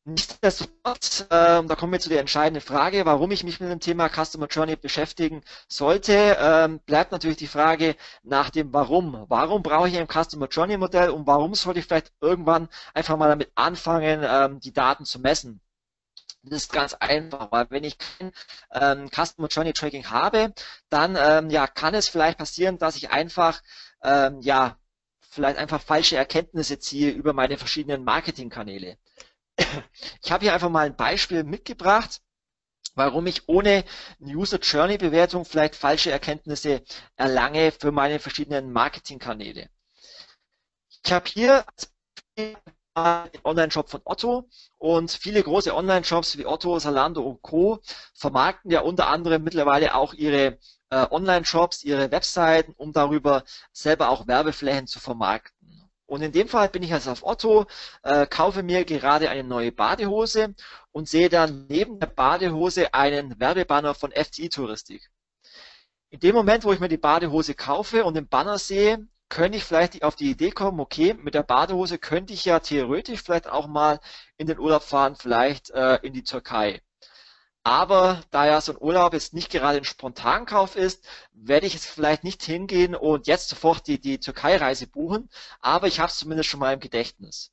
Nichtsdestotrotz, 0.07 1.25
ähm, 1.31 1.67
da 1.67 1.75
kommen 1.75 1.91
wir 1.91 1.99
zu 1.99 2.09
der 2.09 2.19
entscheidenden 2.19 2.61
Frage, 2.61 3.05
warum 3.07 3.31
ich 3.31 3.43
mich 3.43 3.59
mit 3.59 3.71
dem 3.71 3.79
Thema 3.79 4.07
Customer 4.07 4.45
Journey 4.45 4.75
beschäftigen 4.75 5.41
sollte, 5.67 6.37
ähm, 6.39 6.79
bleibt 6.85 7.11
natürlich 7.11 7.37
die 7.37 7.47
Frage 7.47 7.95
nach 8.21 8.51
dem 8.51 8.71
Warum. 8.71 9.25
Warum 9.29 9.63
brauche 9.63 9.89
ich 9.89 9.97
ein 9.97 10.07
Customer 10.07 10.47
Journey 10.47 10.77
Modell 10.77 11.09
und 11.09 11.25
warum 11.25 11.55
sollte 11.55 11.79
ich 11.79 11.87
vielleicht 11.87 12.13
irgendwann 12.21 12.69
einfach 12.93 13.17
mal 13.17 13.29
damit 13.29 13.51
anfangen, 13.55 14.21
ähm, 14.23 14.59
die 14.59 14.73
Daten 14.73 15.05
zu 15.05 15.19
messen? 15.19 15.59
Das 16.43 16.63
ist 16.63 16.71
ganz 16.71 16.93
einfach, 16.93 17.51
weil 17.51 17.65
wenn 17.71 17.83
ich 17.83 17.97
kein 17.97 18.31
ähm, 18.73 19.09
Customer 19.09 19.47
Journey 19.47 19.73
Tracking 19.73 20.11
habe, 20.11 20.53
dann 20.89 21.17
ähm, 21.19 21.49
ja, 21.49 21.65
kann 21.65 21.95
es 21.95 22.09
vielleicht 22.09 22.37
passieren, 22.37 22.77
dass 22.77 22.95
ich 22.95 23.09
einfach 23.09 23.63
ähm, 24.03 24.39
ja, 24.41 24.77
vielleicht 25.31 25.57
einfach 25.57 25.81
falsche 25.81 26.15
Erkenntnisse 26.17 26.77
ziehe 26.77 27.09
über 27.09 27.33
meine 27.33 27.57
verschiedenen 27.57 28.03
Marketingkanäle. 28.03 28.97
Ich 30.23 30.31
habe 30.31 30.43
hier 30.43 30.53
einfach 30.53 30.69
mal 30.69 30.85
ein 30.85 30.95
Beispiel 30.95 31.43
mitgebracht, 31.43 32.21
warum 32.95 33.27
ich 33.27 33.47
ohne 33.47 33.83
User 34.19 34.59
Journey 34.59 34.97
Bewertung 34.97 35.45
vielleicht 35.45 35.75
falsche 35.75 36.11
Erkenntnisse 36.11 36.83
erlange 37.15 37.71
für 37.71 37.91
meine 37.91 38.19
verschiedenen 38.19 38.71
Marketingkanäle. 38.71 39.69
Ich 41.03 41.11
habe 41.11 41.29
hier 41.29 41.65
den 42.37 42.57
Online-Shop 43.43 43.89
von 43.89 44.01
Otto 44.05 44.49
und 44.77 45.11
viele 45.11 45.43
große 45.43 45.75
Online-Shops 45.75 46.37
wie 46.37 46.45
Otto, 46.45 46.79
Salando 46.79 47.21
und 47.21 47.41
Co. 47.41 47.81
vermarkten 48.13 48.71
ja 48.71 48.81
unter 48.81 49.07
anderem 49.07 49.43
mittlerweile 49.43 49.95
auch 49.95 50.13
ihre 50.13 50.57
äh, 50.89 51.05
Online-Shops, 51.11 51.83
ihre 51.83 52.11
Webseiten, 52.11 52.73
um 52.77 52.93
darüber 52.93 53.43
selber 53.73 54.09
auch 54.09 54.27
Werbeflächen 54.27 54.87
zu 54.87 54.99
vermarkten. 54.99 55.84
Und 56.07 56.21
in 56.21 56.31
dem 56.31 56.47
Fall 56.47 56.69
bin 56.69 56.83
ich 56.83 56.93
also 56.93 57.11
auf 57.11 57.23
Otto, 57.23 57.65
äh, 58.03 58.27
kaufe 58.27 58.63
mir 58.63 58.85
gerade 58.85 59.29
eine 59.29 59.43
neue 59.43 59.71
Badehose 59.71 60.53
und 60.91 61.09
sehe 61.09 61.29
dann 61.29 61.65
neben 61.67 61.99
der 61.99 62.07
Badehose 62.07 62.93
einen 62.93 63.39
Werbebanner 63.39 63.95
von 63.95 64.11
FTI 64.11 64.49
Touristik. 64.49 65.09
In 66.09 66.19
dem 66.19 66.35
Moment, 66.35 66.63
wo 66.63 66.71
ich 66.71 66.79
mir 66.79 66.87
die 66.89 66.97
Badehose 66.97 67.55
kaufe 67.55 68.05
und 68.05 68.15
den 68.15 68.27
Banner 68.27 68.57
sehe, 68.59 69.07
könnte 69.29 69.57
ich 69.57 69.63
vielleicht 69.63 70.03
auf 70.03 70.15
die 70.15 70.29
Idee 70.29 70.51
kommen, 70.51 70.79
okay, 70.79 71.15
mit 71.15 71.33
der 71.33 71.43
Badehose 71.43 71.97
könnte 71.97 72.33
ich 72.33 72.45
ja 72.45 72.59
theoretisch 72.59 73.21
vielleicht 73.21 73.47
auch 73.49 73.67
mal 73.67 73.99
in 74.37 74.47
den 74.47 74.59
Urlaub 74.59 74.83
fahren, 74.83 75.15
vielleicht 75.15 75.71
äh, 75.71 75.95
in 76.03 76.13
die 76.13 76.23
Türkei. 76.23 76.81
Aber 77.65 78.21
da 78.29 78.45
ja 78.45 78.61
so 78.61 78.73
ein 78.73 78.77
Urlaub 78.79 79.13
jetzt 79.13 79.33
nicht 79.33 79.49
gerade 79.49 79.79
ein 79.79 79.85
Spontankauf 79.85 80.75
ist, 80.75 81.03
werde 81.33 81.65
ich 81.65 81.73
jetzt 81.73 81.87
vielleicht 81.87 82.23
nicht 82.23 82.43
hingehen 82.43 82.93
und 82.93 83.25
jetzt 83.25 83.49
sofort 83.49 83.87
die, 83.87 83.99
die 83.99 84.19
Türkei-Reise 84.19 84.85
buchen, 84.85 85.29
aber 85.61 85.87
ich 85.87 85.99
habe 85.99 86.11
es 86.11 86.17
zumindest 86.17 86.47
schon 86.47 86.59
mal 86.59 86.73
im 86.75 86.79
Gedächtnis. 86.79 87.51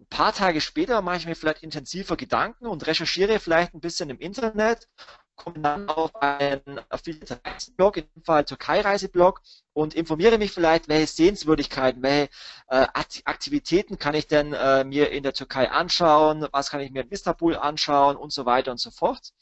Ein 0.00 0.06
paar 0.08 0.32
Tage 0.32 0.60
später 0.60 1.00
mache 1.02 1.18
ich 1.18 1.26
mir 1.26 1.36
vielleicht 1.36 1.62
intensiver 1.62 2.16
Gedanken 2.16 2.66
und 2.66 2.84
recherchiere 2.88 3.38
vielleicht 3.38 3.74
ein 3.74 3.80
bisschen 3.80 4.10
im 4.10 4.18
Internet 4.18 4.88
komme 5.36 5.60
dann 5.60 5.88
auf 5.88 6.14
einen 6.16 6.80
Affiliate-Reiseblog, 6.88 7.96
in 7.96 8.06
dem 8.14 8.22
Fall 8.22 8.44
Türkei-Reiseblog 8.44 9.42
und 9.72 9.94
informiere 9.94 10.38
mich 10.38 10.52
vielleicht, 10.52 10.88
welche 10.88 11.06
Sehenswürdigkeiten, 11.08 12.02
welche 12.02 12.30
äh, 12.68 12.86
Aktivitäten 13.24 13.98
kann 13.98 14.14
ich 14.14 14.26
denn 14.26 14.52
äh, 14.52 14.84
mir 14.84 15.10
in 15.10 15.22
der 15.22 15.34
Türkei 15.34 15.70
anschauen, 15.70 16.46
was 16.52 16.70
kann 16.70 16.80
ich 16.80 16.90
mir 16.90 17.02
in 17.02 17.10
Istanbul 17.10 17.56
anschauen 17.56 18.16
und 18.16 18.32
so 18.32 18.46
weiter 18.46 18.70
und 18.70 18.78
so 18.78 18.90
fort. 18.90 19.32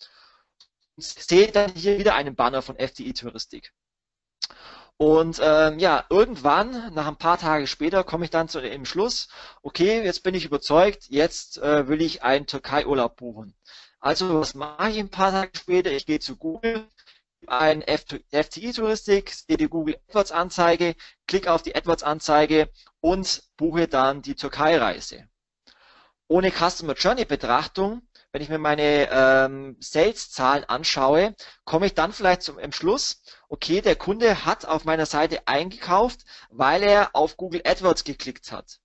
Und 0.97 1.05
sehe 1.05 1.51
dann 1.53 1.73
hier 1.75 1.99
wieder 1.99 2.15
einen 2.15 2.35
Banner 2.35 2.63
von 2.63 2.77
FDI 2.77 3.13
Touristik. 3.13 3.73
Und 4.97 5.41
ähm, 5.43 5.79
ja, 5.81 6.05
irgendwann, 6.11 6.95
nach 6.95 7.09
ein 7.09 7.17
paar 7.17 7.39
Tage 7.39 7.67
später, 7.67 8.05
komme 8.05 8.25
ich 8.25 8.31
dann 8.31 8.49
zu 8.49 8.61
dem 8.61 8.85
Schluss, 8.85 9.29
okay, 9.63 10.03
jetzt 10.05 10.23
bin 10.23 10.35
ich 10.35 10.45
überzeugt, 10.45 11.07
jetzt 11.09 11.59
äh, 11.59 11.89
will 11.89 12.01
ich 12.01 12.23
einen 12.23 12.47
Türkei-Urlaub 12.47 13.17
buchen. 13.17 13.55
Also 14.03 14.41
was 14.41 14.55
mache 14.55 14.91
ich 14.91 14.99
ein 14.99 15.11
paar 15.11 15.31
Tage 15.31 15.53
später? 15.57 15.93
Ich 15.93 16.07
gehe 16.07 16.19
zu 16.19 16.37
Google, 16.37 16.89
ein 17.47 17.83
FTI-Touristik, 17.83 19.31
sehe 19.31 19.57
die 19.57 19.69
Google 19.69 19.97
AdWords-Anzeige, 20.09 20.97
klicke 21.29 21.53
auf 21.53 21.63
die 21.63 21.77
AdWords-Anzeige 21.77 22.69
und 23.01 23.45
buche 23.57 23.87
dann 23.87 24.21
die 24.21 24.35
Türkei-Reise. 24.35 25.29
Ohne 26.27 26.51
Customer 26.51 26.95
Journey-Betrachtung, 26.95 28.03
wenn 28.33 28.43
ich 28.43 28.49
mir 28.49 28.59
meine 28.59 29.09
ähm, 29.09 29.77
Sales-Zahlen 29.79 30.65
anschaue, 30.65 31.37
komme 31.65 31.87
ich 31.87 31.95
dann 31.95 32.13
vielleicht 32.13 32.43
zum 32.43 32.59
Entschluss, 32.59 33.23
okay, 33.49 33.83
der 33.83 33.95
Kunde 33.95 34.45
hat 34.45 34.65
auf 34.65 34.85
meiner 34.85 35.07
Seite 35.07 35.47
eingekauft, 35.47 36.23
weil 36.51 36.83
er 36.83 37.15
auf 37.15 37.37
Google 37.37 37.63
AdWords 37.65 38.03
geklickt 38.03 38.51
hat. 38.51 38.81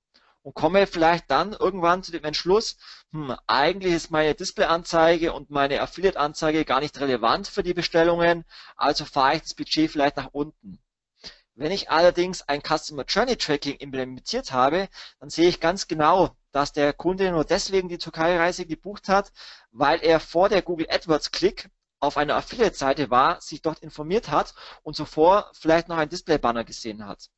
Und 0.47 0.53
komme 0.53 0.87
vielleicht 0.87 1.29
dann 1.29 1.51
irgendwann 1.51 2.03
zu 2.03 2.13
dem 2.13 2.23
Entschluss, 2.23 2.77
hm, 3.11 3.35
eigentlich 3.47 3.91
ist 3.91 4.11
meine 4.11 4.33
Displayanzeige 4.33 5.33
und 5.33 5.49
meine 5.49 5.81
Affiliate-Anzeige 5.81 6.63
gar 6.63 6.79
nicht 6.79 6.97
relevant 7.01 7.49
für 7.49 7.63
die 7.63 7.73
Bestellungen, 7.73 8.45
also 8.77 9.03
fahre 9.03 9.35
ich 9.35 9.41
das 9.41 9.55
Budget 9.55 9.91
vielleicht 9.91 10.15
nach 10.15 10.29
unten. 10.31 10.79
Wenn 11.55 11.73
ich 11.73 11.89
allerdings 11.91 12.43
ein 12.43 12.61
Customer 12.61 13.03
Journey 13.03 13.35
Tracking 13.35 13.75
implementiert 13.75 14.53
habe, 14.53 14.87
dann 15.19 15.29
sehe 15.29 15.49
ich 15.49 15.59
ganz 15.59 15.89
genau, 15.89 16.37
dass 16.53 16.71
der 16.71 16.93
Kunde 16.93 17.29
nur 17.29 17.43
deswegen 17.43 17.89
die 17.89 17.97
Türkei-Reise 17.97 18.65
gebucht 18.65 19.09
hat, 19.09 19.33
weil 19.71 19.99
er 19.99 20.21
vor 20.21 20.47
der 20.47 20.61
Google 20.61 20.87
AdWords-Klick 20.89 21.69
auf 21.99 22.15
einer 22.15 22.35
Affiliate-Seite 22.35 23.09
war, 23.09 23.41
sich 23.41 23.61
dort 23.61 23.79
informiert 23.79 24.31
hat 24.31 24.53
und 24.83 24.95
zuvor 24.95 25.51
vielleicht 25.51 25.89
noch 25.89 25.97
ein 25.97 26.07
Display-Banner 26.07 26.63
gesehen 26.63 27.05
hat. 27.05 27.29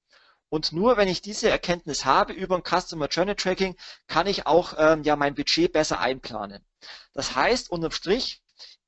Und 0.49 0.71
nur 0.71 0.97
wenn 0.97 1.07
ich 1.07 1.21
diese 1.21 1.49
Erkenntnis 1.49 2.05
habe 2.05 2.33
über 2.33 2.55
ein 2.55 2.63
Customer 2.63 3.07
Journey 3.07 3.35
Tracking, 3.35 3.75
kann 4.07 4.27
ich 4.27 4.47
auch 4.47 4.73
ähm, 4.77 5.03
ja 5.03 5.15
mein 5.15 5.35
Budget 5.35 5.71
besser 5.71 5.99
einplanen. 5.99 6.63
Das 7.13 7.35
heißt, 7.35 7.69
unterm 7.69 7.91
Strich, 7.91 8.41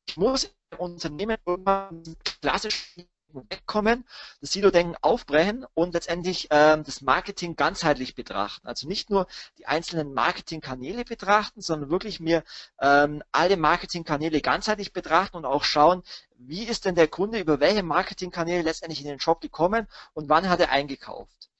ich 0.07 0.17
muss 0.17 0.45
im 0.71 0.79
Unternehmen 0.79 1.37
irgendwann 1.45 2.03
klassisch 2.23 2.95
wegkommen, 3.33 4.05
das 4.41 4.51
Silo-Denken 4.51 4.97
aufbrechen 5.01 5.65
und 5.73 5.93
letztendlich 5.93 6.47
ähm, 6.49 6.83
das 6.83 7.01
Marketing 7.01 7.55
ganzheitlich 7.55 8.15
betrachten. 8.15 8.67
Also 8.67 8.87
nicht 8.87 9.09
nur 9.09 9.27
die 9.57 9.67
einzelnen 9.67 10.13
Marketingkanäle 10.13 11.05
betrachten, 11.05 11.61
sondern 11.61 11.89
wirklich 11.89 12.19
mir 12.19 12.43
ähm, 12.79 13.23
alle 13.31 13.57
Marketingkanäle 13.57 14.41
ganzheitlich 14.41 14.93
betrachten 14.93 15.37
und 15.37 15.45
auch 15.45 15.63
schauen, 15.63 16.03
wie 16.37 16.63
ist 16.63 16.85
denn 16.85 16.95
der 16.95 17.07
Kunde 17.07 17.39
über 17.39 17.59
welche 17.59 17.83
Marketingkanäle 17.83 18.63
letztendlich 18.63 19.01
in 19.01 19.07
den 19.07 19.19
Shop 19.19 19.41
gekommen 19.41 19.87
und 20.13 20.29
wann 20.29 20.49
hat 20.49 20.59
er 20.59 20.71
eingekauft. 20.71 21.50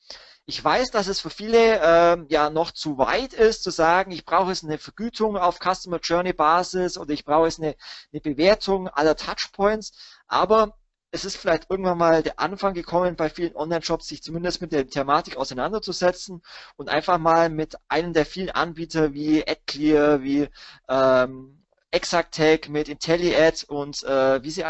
Ich 0.45 0.63
weiß, 0.63 0.91
dass 0.91 1.07
es 1.07 1.21
für 1.21 1.29
viele 1.29 1.79
ähm, 1.81 2.25
ja 2.29 2.49
noch 2.49 2.71
zu 2.71 2.97
weit 2.97 3.33
ist, 3.33 3.63
zu 3.63 3.69
sagen, 3.69 4.11
ich 4.11 4.25
brauche 4.25 4.51
es 4.51 4.63
eine 4.63 4.77
Vergütung 4.77 5.37
auf 5.37 5.59
Customer 5.59 5.99
Journey 5.99 6.33
Basis 6.33 6.97
oder 6.97 7.11
ich 7.13 7.23
brauche 7.25 7.47
es 7.47 7.59
eine, 7.59 7.75
eine 8.11 8.21
Bewertung 8.21 8.87
aller 8.89 9.15
Touchpoints. 9.15 9.93
Aber 10.27 10.77
es 11.11 11.25
ist 11.25 11.37
vielleicht 11.37 11.69
irgendwann 11.69 11.97
mal 11.97 12.23
der 12.23 12.39
Anfang 12.39 12.73
gekommen, 12.73 13.15
bei 13.15 13.29
vielen 13.29 13.55
Online-Shops 13.55 14.07
sich 14.07 14.23
zumindest 14.23 14.61
mit 14.61 14.71
der 14.71 14.87
Thematik 14.87 15.37
auseinanderzusetzen 15.37 16.41
und 16.77 16.89
einfach 16.89 17.17
mal 17.17 17.49
mit 17.49 17.75
einem 17.89 18.13
der 18.13 18.25
vielen 18.25 18.49
Anbieter 18.49 19.13
wie 19.13 19.47
AdClear, 19.47 20.23
wie 20.23 20.49
ähm, 20.89 21.65
Exactech, 21.91 22.69
mit 22.69 22.87
IntelliAd 22.89 23.65
und 23.65 24.03
äh, 24.03 24.41
wie 24.43 24.51
sie 24.51 24.63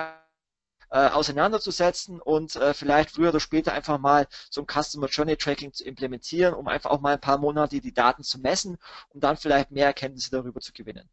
äh, 0.92 1.08
auseinanderzusetzen 1.10 2.22
und 2.22 2.56
äh, 2.58 2.74
vielleicht 2.74 3.12
früher 3.12 3.30
oder 3.30 3.40
später 3.40 3.74
einfach 3.74 3.98
mal 3.98 4.28
so 4.50 4.62
ein 4.62 4.68
Customer 4.68 5.08
Journey 5.08 5.38
Tracking 5.38 5.74
zu 5.74 5.86
implementieren, 5.86 6.54
um 6.54 6.68
einfach 6.68 6.92
auch 6.92 7.00
mal 7.00 7.14
ein 7.14 7.22
paar 7.22 7.38
Monate 7.38 7.80
die 7.82 7.94
Daten 7.94 8.24
zu 8.24 8.40
messen, 8.40 8.78
um 9.10 9.22
dann 9.22 9.38
vielleicht 9.38 9.72
mehr 9.72 9.86
Erkenntnisse 9.88 10.32
darüber 10.32 10.60
zu 10.60 10.74
gewinnen. 10.74 11.10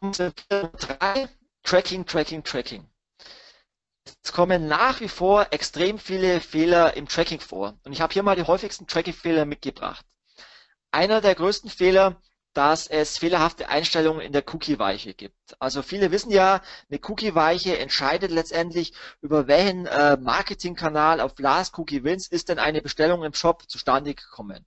Drei, 0.00 1.28
Tracking, 1.62 2.04
Tracking, 2.04 2.42
Tracking. 2.42 2.86
Es 4.22 4.32
kommen 4.32 4.66
nach 4.66 5.00
wie 5.00 5.08
vor 5.08 5.46
extrem 5.50 5.98
viele 5.98 6.40
Fehler 6.40 6.96
im 6.96 7.06
Tracking 7.08 7.40
vor. 7.40 7.78
Und 7.84 7.92
ich 7.92 8.00
habe 8.00 8.12
hier 8.12 8.22
mal 8.22 8.36
die 8.36 8.42
häufigsten 8.42 8.86
Tracking-Fehler 8.86 9.44
mitgebracht. 9.44 10.04
Einer 10.90 11.20
der 11.20 11.34
größten 11.34 11.70
Fehler 11.70 12.20
dass 12.54 12.86
es 12.86 13.18
fehlerhafte 13.18 13.68
Einstellungen 13.68 14.22
in 14.22 14.32
der 14.32 14.44
Cookie-Weiche 14.46 15.14
gibt. 15.14 15.56
Also 15.58 15.82
viele 15.82 16.10
wissen 16.10 16.30
ja, 16.30 16.62
eine 16.90 17.00
Cookie-Weiche 17.02 17.78
entscheidet 17.78 18.30
letztendlich, 18.30 18.94
über 19.20 19.46
welchen 19.48 19.86
äh, 19.86 20.16
Marketingkanal 20.16 21.20
auf 21.20 21.38
Last 21.38 21.76
Cookie 21.78 22.04
Wins 22.04 22.28
ist 22.28 22.48
denn 22.48 22.58
eine 22.58 22.80
Bestellung 22.80 23.24
im 23.24 23.34
Shop 23.34 23.68
zustande 23.68 24.14
gekommen. 24.14 24.64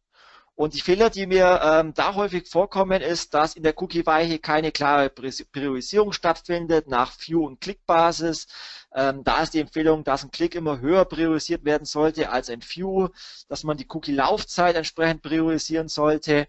Und 0.57 0.73
die 0.73 0.81
Fehler, 0.81 1.11
die 1.11 1.27
mir 1.27 1.61
ähm, 1.63 1.93
da 1.93 2.15
häufig 2.15 2.49
vorkommen, 2.49 2.99
ist, 2.99 3.35
dass 3.35 3.55
in 3.55 3.61
der 3.61 3.79
Cookie-Weiche 3.79 4.39
keine 4.39 4.71
klare 4.71 5.11
Priorisierung 5.11 6.13
stattfindet 6.13 6.87
nach 6.87 7.13
View- 7.19 7.45
und 7.45 7.61
Klickbasis. 7.61 8.47
Ähm, 8.91 9.23
da 9.23 9.43
ist 9.43 9.53
die 9.53 9.59
Empfehlung, 9.59 10.03
dass 10.03 10.23
ein 10.23 10.31
Klick 10.31 10.55
immer 10.55 10.79
höher 10.79 11.05
priorisiert 11.05 11.63
werden 11.63 11.85
sollte 11.85 12.31
als 12.31 12.49
ein 12.49 12.63
View, 12.63 13.09
dass 13.47 13.63
man 13.63 13.77
die 13.77 13.85
Cookie-Laufzeit 13.87 14.75
entsprechend 14.75 15.21
priorisieren 15.21 15.89
sollte. 15.89 16.47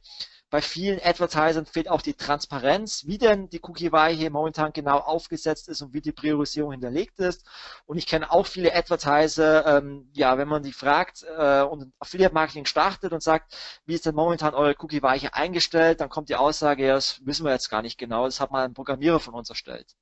Bei 0.51 0.63
vielen 0.63 0.99
Advertisern 1.05 1.67
fehlt 1.67 1.91
auch 1.91 2.01
die 2.01 2.15
Transparenz, 2.15 3.05
wie 3.07 3.19
denn 3.19 3.51
die 3.51 3.61
Cookie-Weiche 3.63 4.31
momentan 4.31 4.73
genau 4.73 4.97
aufgesetzt 4.97 5.69
ist 5.69 5.83
und 5.83 5.93
wie 5.93 6.01
die 6.01 6.13
Priorisierung 6.13 6.73
hinterlegt 6.73 7.19
ist. 7.21 7.45
Und 7.85 7.99
ich 7.99 8.07
kenne 8.07 8.33
auch 8.33 8.47
viele 8.47 8.75
Advertiser, 8.75 9.79
ähm, 9.79 10.09
ja, 10.15 10.39
wenn 10.39 10.49
man 10.49 10.63
die 10.63 10.73
fragt 10.73 11.23
äh, 11.25 11.61
und 11.61 11.93
Affiliate-Marketing 11.99 12.65
startet 12.65 13.13
und 13.13 13.23
sagt, 13.23 13.55
wie 13.85 13.95
ist 13.95 14.07
denn 14.07 14.15
momentan 14.15 14.55
eure 14.55 14.75
Cookie-Weiche 14.79 15.35
eingestellt, 15.35 16.01
dann 16.01 16.09
kommt 16.09 16.31
die 16.31 16.37
Aussage, 16.37 16.87
ja, 16.87 16.95
das 16.95 17.21
wissen 17.27 17.45
wir 17.45 17.53
jetzt 17.53 17.69
gar 17.69 17.83
nicht 17.83 17.99
genau, 17.99 18.25
das 18.25 18.41
hat 18.41 18.51
mal 18.51 18.65
ein 18.65 18.73
Programmierer 18.73 19.21
von 19.21 19.35
uns 19.35 19.51
erstellt. 19.51 19.97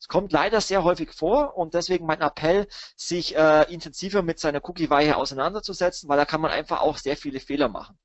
Es 0.00 0.08
kommt 0.08 0.32
leider 0.32 0.60
sehr 0.60 0.82
häufig 0.82 1.12
vor 1.12 1.56
und 1.56 1.74
deswegen 1.74 2.06
mein 2.06 2.22
Appell, 2.22 2.66
sich 2.96 3.36
äh, 3.36 3.72
intensiver 3.72 4.22
mit 4.22 4.40
seiner 4.40 4.68
Cookie-Weiche 4.68 5.16
auseinanderzusetzen, 5.16 6.08
weil 6.08 6.18
da 6.18 6.24
kann 6.24 6.40
man 6.40 6.50
einfach 6.50 6.80
auch 6.80 6.98
sehr 6.98 7.16
viele 7.16 7.38
Fehler 7.38 7.68
machen. 7.68 7.96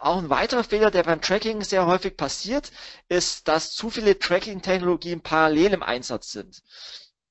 Auch 0.00 0.18
ein 0.18 0.30
weiterer 0.30 0.62
Fehler, 0.64 0.90
der 0.92 1.02
beim 1.02 1.20
Tracking 1.20 1.62
sehr 1.64 1.86
häufig 1.86 2.16
passiert, 2.16 2.70
ist, 3.08 3.48
dass 3.48 3.72
zu 3.72 3.90
viele 3.90 4.18
Tracking-Technologien 4.18 5.20
parallel 5.22 5.72
im 5.74 5.82
Einsatz 5.82 6.30
sind. 6.30 6.62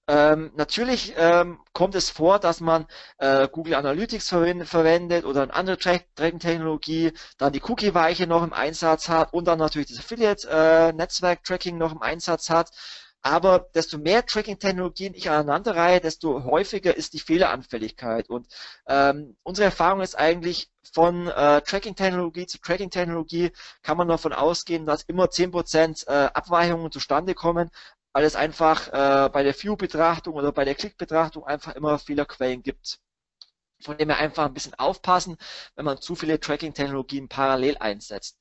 Ähm, 0.10 0.52
natürlich 0.56 1.14
ähm, 1.18 1.60
kommt 1.74 1.96
es 1.96 2.10
vor, 2.10 2.40
dass 2.40 2.60
man 2.62 2.86
äh, 3.20 3.48
Google 3.50 3.76
Analytics 3.76 4.30
verwendet, 4.30 5.26
oder 5.26 5.44
eine 5.44 5.54
andere 5.54 5.78
Tracking-Technologie, 5.78 7.14
dann 7.38 7.54
die 7.54 7.62
Cookie-Weiche 7.62 8.28
noch 8.28 8.44
im 8.44 8.54
Einsatz 8.54 9.10
hat 9.10 9.34
und 9.34 9.46
dann 9.46 9.60
natürlich 9.60 9.90
das 9.90 10.00
Affiliate-Netzwerk-Tracking 10.00 11.76
äh, 11.76 11.80
noch 11.80 11.92
im 11.94 12.02
Einsatz 12.02 12.50
hat. 12.50 12.72
Aber 13.30 13.68
desto 13.76 13.98
mehr 13.98 14.26
Tracking-Technologien 14.26 15.14
ich 15.14 15.30
aneinanderreihe, 15.30 16.00
desto 16.00 16.46
häufiger 16.46 16.96
ist 16.96 17.12
die 17.12 17.20
Fehleranfälligkeit. 17.20 18.30
Und 18.30 18.48
ähm, 18.88 19.36
unsere 19.44 19.66
Erfahrung 19.66 20.00
ist 20.00 20.18
eigentlich, 20.18 20.70
von 20.94 21.28
äh, 21.28 21.62
Tracking-Technologie 21.62 22.48
zu 22.48 22.60
Tracking-Technologie 22.60 23.52
kann 23.84 23.98
man 23.98 24.08
davon 24.08 24.32
ausgehen, 24.32 24.86
dass 24.86 25.04
immer 25.04 25.26
10% 25.26 26.08
äh, 26.08 26.30
Abweichungen 26.34 26.90
zustande 26.90 27.34
kommen, 27.34 27.70
weil 28.14 28.24
es 28.24 28.38
einfach 28.38 28.88
äh, 28.88 29.30
bei 29.30 29.44
der 29.44 29.54
View-Betrachtung 29.62 30.36
oder 30.36 30.54
bei 30.54 30.64
der 30.64 30.76
Klick-Betrachtung 30.76 31.46
einfach 31.46 31.76
immer 31.76 32.00
Fehlerquellen 32.00 32.64
gibt. 32.64 33.00
Von 33.82 33.98
dem 33.98 34.08
wir 34.08 34.18
einfach 34.18 34.46
ein 34.46 34.54
bisschen 34.54 34.74
aufpassen, 34.76 35.36
wenn 35.76 35.84
man 35.84 36.00
zu 36.00 36.16
viele 36.16 36.40
Tracking-Technologien 36.40 37.28
parallel 37.28 37.76
einsetzt 37.78 38.38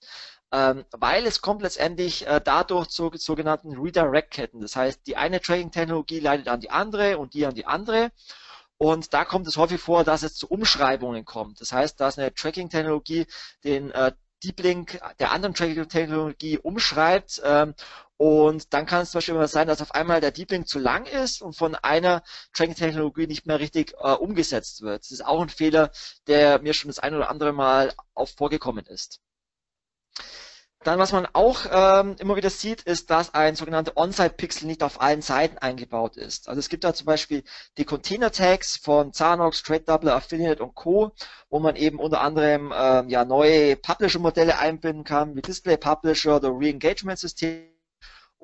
ähm, 0.57 0.87
weil 0.93 1.27
es 1.27 1.43
kommt 1.43 1.61
letztendlich 1.61 2.27
äh, 2.27 2.41
dadurch 2.43 2.89
zu 2.89 3.11
sogenannten 3.15 3.79
Redirect-Ketten. 3.79 4.63
Das 4.63 4.75
heißt, 4.75 5.07
die 5.07 5.17
eine 5.19 5.41
Tracking-Technologie 5.43 6.21
leitet 6.21 6.49
an 6.49 6.61
die 6.61 6.71
andere 6.71 7.19
und 7.19 7.35
die 7.35 7.45
an 7.45 7.55
die 7.55 7.67
andere. 7.67 8.11
Und 8.79 9.13
da 9.13 9.27
kommt 9.27 9.47
es 9.49 9.59
häufig 9.59 9.81
vor, 9.81 10.03
dass 10.05 10.23
es 10.23 10.35
zu 10.35 10.49
Umschreibungen 10.49 11.27
kommt. 11.27 11.61
Das 11.61 11.73
heißt, 11.73 12.01
dass 12.01 12.19
eine 12.19 12.33
Tracking-Technologie 12.33 13.27
den 13.65 13.91
äh, 13.91 14.13
Deep 14.43 14.61
Link 14.61 14.99
der 15.19 15.33
anderen 15.33 15.55
Tracking-Technologie 15.55 16.59
umschreibt 16.59 17.43
ähm, 17.45 17.75
und 18.19 18.73
dann 18.73 18.87
kann 18.87 19.03
es 19.03 19.11
zum 19.11 19.19
Beispiel 19.19 19.35
immer 19.35 19.49
sein, 19.49 19.67
dass 19.69 19.83
auf 19.83 19.95
einmal 19.95 20.23
der 20.23 20.31
Deep 20.31 20.51
Link 20.53 20.69
zu 20.69 20.79
lang 20.79 21.05
ist 21.07 21.43
und 21.43 21.55
von 21.55 21.75
einer 21.75 22.23
Tracking-Technologie 22.55 23.27
nicht 23.27 23.47
mehr 23.47 23.61
richtig 23.61 23.93
äh, 23.99 24.13
umgesetzt 24.13 24.81
wird. 24.81 25.03
Das 25.03 25.11
ist 25.11 25.25
auch 25.25 25.43
ein 25.43 25.51
Fehler, 25.51 25.91
der 26.27 26.61
mir 26.61 26.73
schon 26.73 26.89
das 26.89 26.99
ein 26.99 27.15
oder 27.15 27.29
andere 27.29 27.53
Mal 27.53 27.93
auch 28.15 28.29
vorgekommen 28.29 28.87
ist. 28.87 29.21
Dann, 30.87 31.01
was 31.01 31.11
man 31.11 31.27
auch 31.33 31.67
ähm, 31.69 32.15
immer 32.21 32.37
wieder 32.37 32.49
sieht, 32.49 32.83
ist, 32.83 33.11
dass 33.11 33.35
ein 33.35 33.57
sogenannter 33.57 33.97
On-Site-Pixel 33.97 34.69
nicht 34.69 34.85
auf 34.85 35.01
allen 35.01 35.21
Seiten 35.21 35.59
eingebaut 35.59 36.17
ist. 36.17 36.49
Also 36.49 36.61
es 36.61 36.69
gibt 36.69 36.85
da 36.85 36.95
zum 36.95 37.07
Beispiel 37.07 37.43
die 37.77 37.85
Container-Tags 37.85 38.77
von 38.77 39.13
Zanox, 39.13 39.65
Trade 39.65 39.81
Doubler, 39.81 40.15
Affiliate 40.15 40.63
und 40.63 40.77
Co., 40.77 41.11
wo 41.51 41.59
man 41.59 41.75
eben 41.75 41.99
unter 41.99 42.21
anderem 42.21 42.73
ähm, 42.73 43.09
ja 43.09 43.25
neue 43.25 43.75
Publisher-Modelle 43.75 44.61
einbinden 44.61 45.03
kann, 45.03 45.35
wie 45.35 45.43
Display 45.43 45.77
Publisher 45.77 46.37
oder 46.37 46.51
Re-Engagement-System 46.51 47.76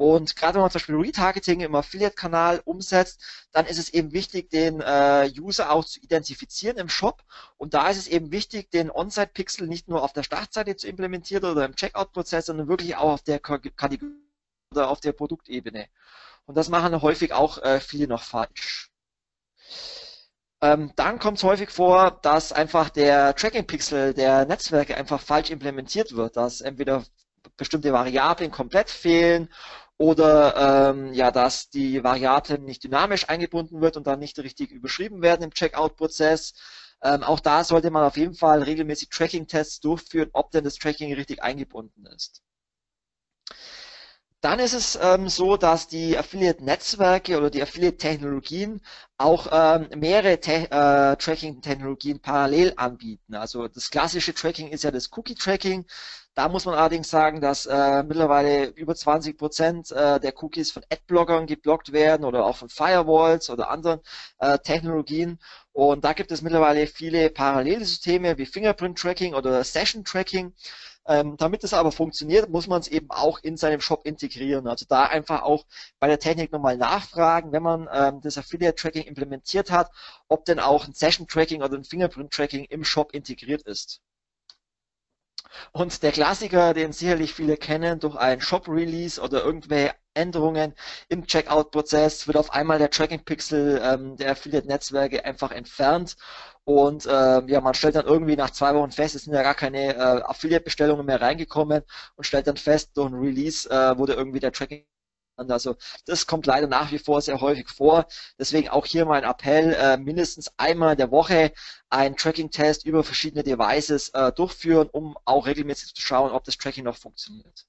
und 0.02 0.34
gerade 0.34 0.54
wenn 0.54 0.62
man 0.62 0.70
zum 0.72 0.80
Beispiel 0.80 0.96
Retargeting 0.96 1.60
im 1.60 1.76
Affiliate-Kanal 1.76 2.60
umsetzt, 2.64 3.22
dann 3.52 3.66
ist 3.66 3.78
es 3.78 3.88
eben 3.90 4.12
wichtig, 4.12 4.50
den 4.50 4.80
äh, 4.80 5.30
User 5.38 5.70
auch 5.70 5.84
zu 5.84 6.00
identifizieren 6.00 6.76
im 6.76 6.88
Shop. 6.88 7.22
Und 7.56 7.74
da 7.74 7.88
ist 7.88 7.98
es 7.98 8.08
eben 8.08 8.32
wichtig, 8.32 8.68
den 8.72 8.90
On-Site-Pixel 8.90 9.68
nicht 9.68 9.86
nur 9.86 10.02
auf 10.02 10.12
der 10.12 10.24
Startseite 10.24 10.74
zu 10.74 10.88
implementieren 10.88 11.44
oder 11.44 11.64
im 11.64 11.76
Checkout-Prozess, 11.76 12.46
sondern 12.46 12.66
wirklich 12.66 12.96
auch 12.96 13.12
auf 13.12 13.22
der 13.22 13.38
Kategorie 13.38 14.10
oder 14.72 14.88
auf 14.88 14.98
der 14.98 15.12
Produktebene. 15.12 15.86
Und 16.46 16.56
das 16.56 16.68
machen 16.68 17.00
häufig 17.00 17.32
auch 17.32 17.58
äh, 17.58 17.78
viele 17.78 18.08
noch 18.08 18.24
falsch. 18.24 18.90
Ähm, 20.60 20.90
dann 20.96 21.20
kommt 21.20 21.38
es 21.38 21.44
häufig 21.44 21.70
vor, 21.70 22.18
dass 22.22 22.52
einfach 22.52 22.90
der 22.90 23.36
Tracking-Pixel 23.36 24.14
der 24.14 24.46
Netzwerke 24.46 24.96
einfach 24.96 25.20
falsch 25.20 25.50
implementiert 25.50 26.16
wird, 26.16 26.36
dass 26.36 26.60
entweder 26.60 27.04
bestimmte 27.56 27.92
Variablen 27.92 28.50
komplett 28.50 28.90
fehlen 28.90 29.48
oder 29.98 30.90
ähm, 30.90 31.12
ja, 31.12 31.30
dass 31.30 31.70
die 31.70 32.02
Variablen 32.04 32.64
nicht 32.64 32.84
dynamisch 32.84 33.28
eingebunden 33.28 33.80
wird 33.80 33.96
und 33.96 34.06
dann 34.06 34.18
nicht 34.18 34.38
richtig 34.38 34.70
überschrieben 34.72 35.22
werden 35.22 35.42
im 35.44 35.52
Checkout-Prozess. 35.54 36.54
Ähm, 37.02 37.22
auch 37.22 37.40
da 37.40 37.64
sollte 37.64 37.90
man 37.90 38.04
auf 38.04 38.16
jeden 38.16 38.34
Fall 38.34 38.62
regelmäßig 38.62 39.08
Tracking-Tests 39.10 39.80
durchführen, 39.80 40.30
ob 40.32 40.50
denn 40.50 40.64
das 40.64 40.76
Tracking 40.76 41.12
richtig 41.14 41.42
eingebunden 41.42 42.06
ist. 42.06 42.42
Dann 44.42 44.58
ist 44.58 44.72
es 44.72 44.98
ähm, 45.00 45.28
so, 45.28 45.56
dass 45.56 45.86
die 45.86 46.18
Affiliate-Netzwerke 46.18 47.38
oder 47.38 47.48
die 47.48 47.62
Affiliate-Technologien 47.62 48.80
auch 49.16 49.46
ähm, 49.52 49.88
mehrere 50.00 50.40
Te 50.40 50.68
äh, 50.68 51.16
Tracking-Technologien 51.16 52.20
parallel 52.20 52.72
anbieten. 52.76 53.36
Also 53.36 53.68
das 53.68 53.90
klassische 53.90 54.34
Tracking 54.34 54.68
ist 54.68 54.82
ja 54.82 54.90
das 54.90 55.10
Cookie-Tracking. 55.16 55.86
Da 56.34 56.48
muss 56.48 56.64
man 56.64 56.74
allerdings 56.74 57.10
sagen, 57.10 57.40
dass 57.42 57.66
äh, 57.66 58.02
mittlerweile 58.02 58.66
über 58.68 58.94
20 58.94 59.36
Prozent 59.36 59.90
äh, 59.92 60.18
der 60.18 60.32
Cookies 60.42 60.70
von 60.72 60.82
Adblockern 60.90 61.46
geblockt 61.46 61.92
werden 61.92 62.24
oder 62.24 62.46
auch 62.46 62.56
von 62.56 62.70
Firewalls 62.70 63.50
oder 63.50 63.68
anderen 63.70 64.00
äh, 64.38 64.58
Technologien. 64.58 65.38
Und 65.72 66.04
da 66.04 66.14
gibt 66.14 66.32
es 66.32 66.40
mittlerweile 66.40 66.86
viele 66.86 67.28
Parallelsysteme 67.30 68.38
wie 68.38 68.46
Fingerprint-Tracking 68.46 69.34
oder 69.34 69.62
Session-Tracking. 69.62 70.54
Ähm, 71.06 71.36
damit 71.36 71.64
es 71.64 71.74
aber 71.74 71.92
funktioniert, 71.92 72.48
muss 72.48 72.66
man 72.66 72.80
es 72.80 72.88
eben 72.88 73.10
auch 73.10 73.38
in 73.42 73.56
seinem 73.58 73.80
Shop 73.80 74.06
integrieren. 74.06 74.66
Also 74.68 74.86
da 74.88 75.04
einfach 75.04 75.42
auch 75.42 75.66
bei 75.98 76.08
der 76.08 76.18
Technik 76.18 76.52
nochmal 76.52 76.76
nachfragen, 76.78 77.52
wenn 77.52 77.62
man 77.62 77.88
ähm, 77.92 78.20
das 78.22 78.38
Affiliate-Tracking 78.38 79.04
implementiert 79.04 79.70
hat, 79.70 79.90
ob 80.28 80.44
denn 80.46 80.60
auch 80.60 80.86
ein 80.86 80.94
Session-Tracking 80.94 81.62
oder 81.62 81.76
ein 81.76 81.84
Fingerprint-Tracking 81.84 82.64
im 82.64 82.84
Shop 82.84 83.12
integriert 83.12 83.62
ist. 83.62 84.00
Und 85.72 86.02
der 86.02 86.12
Klassiker, 86.12 86.74
den 86.74 86.92
sicherlich 86.92 87.34
viele 87.34 87.56
kennen, 87.56 88.00
durch 88.00 88.16
ein 88.16 88.40
Shop-Release 88.40 89.20
oder 89.20 89.44
irgendwelche 89.44 89.94
Änderungen 90.14 90.74
im 91.08 91.26
Checkout-Prozess 91.26 92.26
wird 92.26 92.36
auf 92.36 92.52
einmal 92.52 92.78
der 92.78 92.90
Tracking-Pixel 92.90 93.80
ähm, 93.82 94.16
der 94.16 94.32
Affiliate-Netzwerke 94.32 95.24
einfach 95.24 95.50
entfernt. 95.52 96.16
Und 96.64 97.06
äh, 97.06 97.10
ja, 97.46 97.60
man 97.60 97.74
stellt 97.74 97.96
dann 97.96 98.06
irgendwie 98.06 98.36
nach 98.36 98.50
zwei 98.50 98.74
Wochen 98.74 98.92
fest, 98.92 99.14
es 99.14 99.24
sind 99.24 99.34
ja 99.34 99.42
gar 99.42 99.54
keine 99.54 99.94
äh, 99.94 100.22
Affiliate-Bestellungen 100.22 101.06
mehr 101.06 101.20
reingekommen 101.20 101.82
und 102.16 102.24
stellt 102.24 102.46
dann 102.46 102.56
fest, 102.56 102.90
durch 102.96 103.10
ein 103.10 103.14
Release 103.14 103.68
äh, 103.68 103.98
wurde 103.98 104.14
irgendwie 104.14 104.40
der 104.40 104.52
Tracking 104.52 104.84
also 105.36 105.76
das 106.06 106.26
kommt 106.26 106.46
leider 106.46 106.66
nach 106.66 106.92
wie 106.92 106.98
vor 106.98 107.20
sehr 107.20 107.40
häufig 107.40 107.68
vor. 107.68 108.06
Deswegen 108.38 108.68
auch 108.68 108.86
hier 108.86 109.04
mein 109.06 109.24
Appell, 109.24 109.74
äh, 109.74 109.96
mindestens 109.96 110.52
einmal 110.56 110.92
in 110.92 110.98
der 110.98 111.10
Woche 111.10 111.52
einen 111.90 112.16
Tracking-Test 112.16 112.84
über 112.86 113.04
verschiedene 113.04 113.42
Devices 113.42 114.10
äh, 114.10 114.32
durchführen, 114.32 114.88
um 114.92 115.16
auch 115.24 115.46
regelmäßig 115.46 115.94
zu 115.94 116.02
schauen, 116.02 116.32
ob 116.32 116.44
das 116.44 116.56
Tracking 116.56 116.84
noch 116.84 116.96
funktioniert 116.96 117.66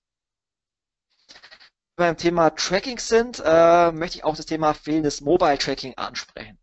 beim 1.96 2.18
Thema 2.18 2.50
Tracking 2.52 3.00
sind, 3.00 3.42
äh, 3.46 3.92
möchte 3.92 4.18
ich 4.18 4.24
auch 4.24 4.36
das 4.36 4.46
Thema 4.46 4.74
fehlendes 4.74 5.22
Mobile 5.22 5.58
Tracking 5.58 5.94
ansprechen. 5.96 6.58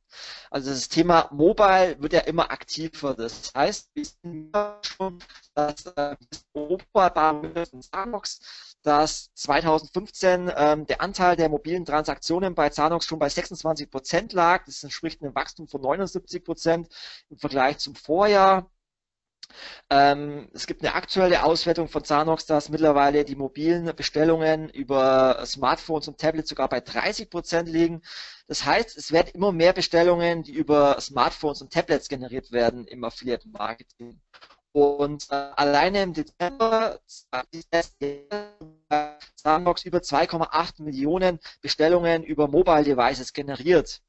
Also 0.50 0.70
das 0.70 0.88
Thema 0.88 1.28
Mobile 1.30 1.96
wird 2.00 2.12
ja 2.12 2.20
immer 2.20 2.50
aktiver. 2.50 3.14
Das 3.14 3.52
heißt, 3.54 3.90
wir 3.94 4.02
wissen 4.02 4.52
schon, 4.82 5.22
dass 5.54 5.86
äh, 5.86 6.16
Starbucks, 7.82 8.40
dass 8.82 9.30
2015 9.34 10.50
ähm, 10.56 10.86
der 10.86 11.00
Anteil 11.00 11.36
der 11.36 11.48
mobilen 11.48 11.84
Transaktionen 11.84 12.54
bei 12.56 12.70
Zanox 12.70 13.06
schon 13.06 13.20
bei 13.20 13.28
26 13.28 13.90
Prozent 13.90 14.32
lag. 14.32 14.64
Das 14.64 14.82
entspricht 14.82 15.22
einem 15.22 15.34
Wachstum 15.36 15.68
von 15.68 15.80
79 15.80 16.42
Prozent 16.42 16.88
im 17.28 17.38
Vergleich 17.38 17.78
zum 17.78 17.94
Vorjahr. 17.94 18.68
Ähm, 19.90 20.48
es 20.54 20.66
gibt 20.66 20.82
eine 20.82 20.94
aktuelle 20.94 21.44
Auswertung 21.44 21.88
von 21.88 22.04
Zanox, 22.04 22.46
dass 22.46 22.68
mittlerweile 22.68 23.24
die 23.24 23.36
mobilen 23.36 23.94
Bestellungen 23.96 24.68
über 24.68 25.42
Smartphones 25.46 26.08
und 26.08 26.18
Tablets 26.18 26.48
sogar 26.48 26.68
bei 26.68 26.80
30 26.80 27.30
Prozent 27.30 27.68
liegen. 27.68 28.02
Das 28.46 28.64
heißt, 28.64 28.96
es 28.96 29.12
werden 29.12 29.30
immer 29.34 29.52
mehr 29.52 29.72
Bestellungen, 29.72 30.42
die 30.42 30.52
über 30.52 31.00
Smartphones 31.00 31.62
und 31.62 31.72
Tablets 31.72 32.08
generiert 32.08 32.52
werden 32.52 32.86
im 32.86 33.04
Affiliate 33.04 33.48
Marketing. 33.48 34.20
Und 34.72 35.26
äh, 35.30 35.34
alleine 35.34 36.02
im 36.02 36.12
Dezember 36.14 37.00
hat 37.32 37.48
Sandbox 39.34 39.84
über 39.84 39.98
2,8 39.98 40.82
Millionen 40.82 41.40
Bestellungen 41.60 42.22
über 42.22 42.46
Mobile 42.46 42.84
Devices 42.84 43.32
generiert. 43.32 44.00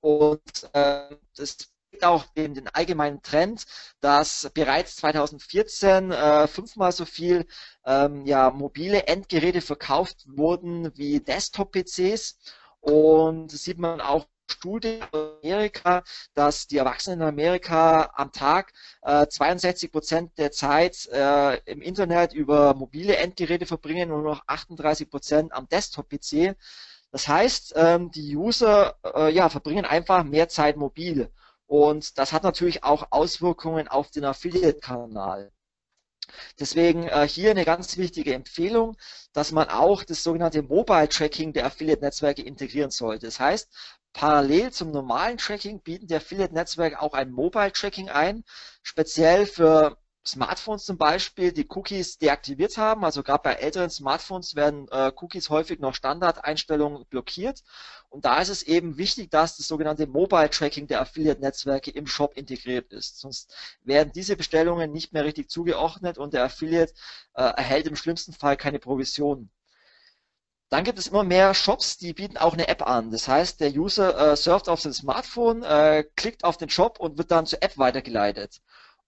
Und 0.00 0.70
äh, 0.72 1.14
das 1.36 1.71
auch 2.00 2.24
den, 2.36 2.54
den 2.54 2.68
allgemeinen 2.68 3.22
Trend, 3.22 3.64
dass 4.00 4.50
bereits 4.54 4.96
2014 4.96 6.10
äh, 6.10 6.46
fünfmal 6.46 6.92
so 6.92 7.04
viel 7.04 7.46
ähm, 7.84 8.24
ja, 8.26 8.50
mobile 8.50 9.06
Endgeräte 9.06 9.60
verkauft 9.60 10.24
wurden 10.26 10.96
wie 10.96 11.20
Desktop-PCs. 11.20 12.38
Und 12.80 13.52
das 13.52 13.62
sieht 13.62 13.78
man 13.78 14.00
auch 14.00 14.26
Studie 14.48 15.00
in 15.12 15.36
Amerika, 15.44 16.02
dass 16.34 16.66
die 16.66 16.78
Erwachsenen 16.78 17.20
in 17.20 17.26
Amerika 17.28 18.10
am 18.14 18.32
Tag 18.32 18.72
äh, 19.02 19.26
62 19.26 19.90
Prozent 19.90 20.38
der 20.38 20.52
Zeit 20.52 21.06
äh, 21.12 21.58
im 21.64 21.80
Internet 21.80 22.32
über 22.32 22.74
mobile 22.74 23.16
Endgeräte 23.16 23.66
verbringen 23.66 24.10
und 24.10 24.22
nur 24.22 24.34
noch 24.34 24.42
38 24.46 25.08
Prozent 25.08 25.52
am 25.52 25.68
Desktop-PC. 25.68 26.56
Das 27.12 27.28
heißt, 27.28 27.74
ähm, 27.76 28.10
die 28.10 28.36
User 28.36 28.96
äh, 29.14 29.32
ja, 29.32 29.48
verbringen 29.48 29.84
einfach 29.84 30.24
mehr 30.24 30.48
Zeit 30.48 30.76
mobil. 30.76 31.30
Und 31.72 32.18
das 32.18 32.34
hat 32.34 32.42
natürlich 32.42 32.84
auch 32.84 33.06
Auswirkungen 33.12 33.88
auf 33.88 34.10
den 34.10 34.26
Affiliate-Kanal. 34.26 35.50
Deswegen 36.60 37.08
äh, 37.08 37.26
hier 37.26 37.50
eine 37.50 37.64
ganz 37.64 37.96
wichtige 37.96 38.34
Empfehlung, 38.34 38.98
dass 39.32 39.52
man 39.52 39.70
auch 39.70 40.04
das 40.04 40.22
sogenannte 40.22 40.60
Mobile 40.62 41.08
Tracking 41.08 41.54
der 41.54 41.64
Affiliate-Netzwerke 41.64 42.42
integrieren 42.42 42.90
sollte. 42.90 43.24
Das 43.24 43.40
heißt, 43.40 43.70
parallel 44.12 44.70
zum 44.70 44.90
normalen 44.90 45.38
Tracking 45.38 45.80
bieten 45.80 46.08
die 46.08 46.14
Affiliate-Netzwerke 46.14 47.00
auch 47.00 47.14
ein 47.14 47.30
Mobile 47.30 47.72
Tracking 47.72 48.10
ein, 48.10 48.44
speziell 48.82 49.46
für 49.46 49.96
Smartphones 50.24 50.84
zum 50.84 50.98
Beispiel 50.98 51.52
die 51.52 51.66
Cookies 51.68 52.18
deaktiviert 52.18 52.76
haben. 52.76 53.04
Also 53.04 53.22
gerade 53.22 53.42
bei 53.42 53.54
älteren 53.54 53.90
Smartphones 53.90 54.54
werden 54.54 54.86
äh, 54.90 55.10
Cookies 55.16 55.50
häufig 55.50 55.80
noch 55.80 55.94
Standardeinstellungen 55.94 57.04
blockiert. 57.06 57.64
Und 58.08 58.24
da 58.24 58.40
ist 58.40 58.48
es 58.48 58.62
eben 58.62 58.98
wichtig, 58.98 59.30
dass 59.30 59.56
das 59.56 59.66
sogenannte 59.66 60.06
Mobile 60.06 60.50
Tracking 60.50 60.86
der 60.86 61.00
Affiliate-Netzwerke 61.00 61.90
im 61.90 62.06
Shop 62.06 62.36
integriert 62.36 62.92
ist. 62.92 63.18
Sonst 63.18 63.52
werden 63.82 64.12
diese 64.14 64.36
Bestellungen 64.36 64.92
nicht 64.92 65.12
mehr 65.12 65.24
richtig 65.24 65.50
zugeordnet 65.50 66.18
und 66.18 66.34
der 66.34 66.44
Affiliate 66.44 66.92
äh, 67.34 67.42
erhält 67.42 67.88
im 67.88 67.96
schlimmsten 67.96 68.32
Fall 68.32 68.56
keine 68.56 68.78
Provision. 68.78 69.50
Dann 70.68 70.84
gibt 70.84 70.98
es 70.98 71.08
immer 71.08 71.24
mehr 71.24 71.52
Shops, 71.52 71.98
die 71.98 72.14
bieten 72.14 72.38
auch 72.38 72.54
eine 72.54 72.68
App 72.68 72.86
an. 72.86 73.10
Das 73.10 73.28
heißt, 73.28 73.60
der 73.60 73.72
User 73.72 74.32
äh, 74.32 74.36
surft 74.36 74.68
auf 74.68 74.80
sein 74.80 74.92
Smartphone, 74.92 75.62
äh, 75.64 76.04
klickt 76.16 76.44
auf 76.44 76.56
den 76.56 76.70
Shop 76.70 77.00
und 77.00 77.18
wird 77.18 77.30
dann 77.30 77.44
zur 77.44 77.62
App 77.62 77.76
weitergeleitet 77.76 78.60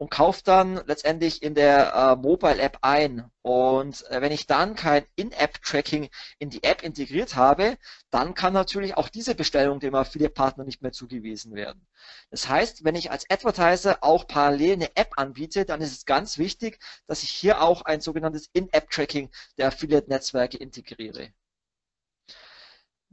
und 0.04 0.10
kauft 0.10 0.48
dann 0.48 0.82
letztendlich 0.86 1.42
in 1.42 1.54
der 1.54 1.94
äh, 1.94 2.16
Mobile 2.16 2.60
App 2.60 2.76
ein. 2.82 3.30
Und 3.40 4.04
äh, 4.10 4.20
wenn 4.20 4.32
ich 4.32 4.46
dann 4.46 4.74
kein 4.74 5.06
In-App-Tracking 5.16 6.10
in 6.38 6.50
die 6.50 6.62
App 6.62 6.82
integriert 6.82 7.36
habe, 7.36 7.78
dann 8.10 8.34
kann 8.34 8.52
natürlich 8.52 8.98
auch 8.98 9.08
diese 9.08 9.34
Bestellung 9.34 9.80
dem 9.80 9.94
Affiliate-Partner 9.94 10.64
nicht 10.64 10.82
mehr 10.82 10.92
zugewiesen 10.92 11.54
werden. 11.54 11.86
Das 12.28 12.50
heißt, 12.50 12.84
wenn 12.84 12.96
ich 12.96 13.10
als 13.12 13.24
Advertiser 13.30 13.96
auch 14.02 14.26
parallel 14.26 14.74
eine 14.74 14.94
App 14.94 15.12
anbiete, 15.16 15.64
dann 15.64 15.80
ist 15.80 15.96
es 15.96 16.04
ganz 16.04 16.36
wichtig, 16.36 16.80
dass 17.06 17.22
ich 17.22 17.30
hier 17.30 17.62
auch 17.62 17.80
ein 17.86 18.02
sogenanntes 18.02 18.50
In-App-Tracking 18.52 19.30
der 19.56 19.68
Affiliate-Netzwerke 19.68 20.58
integriere. 20.58 21.32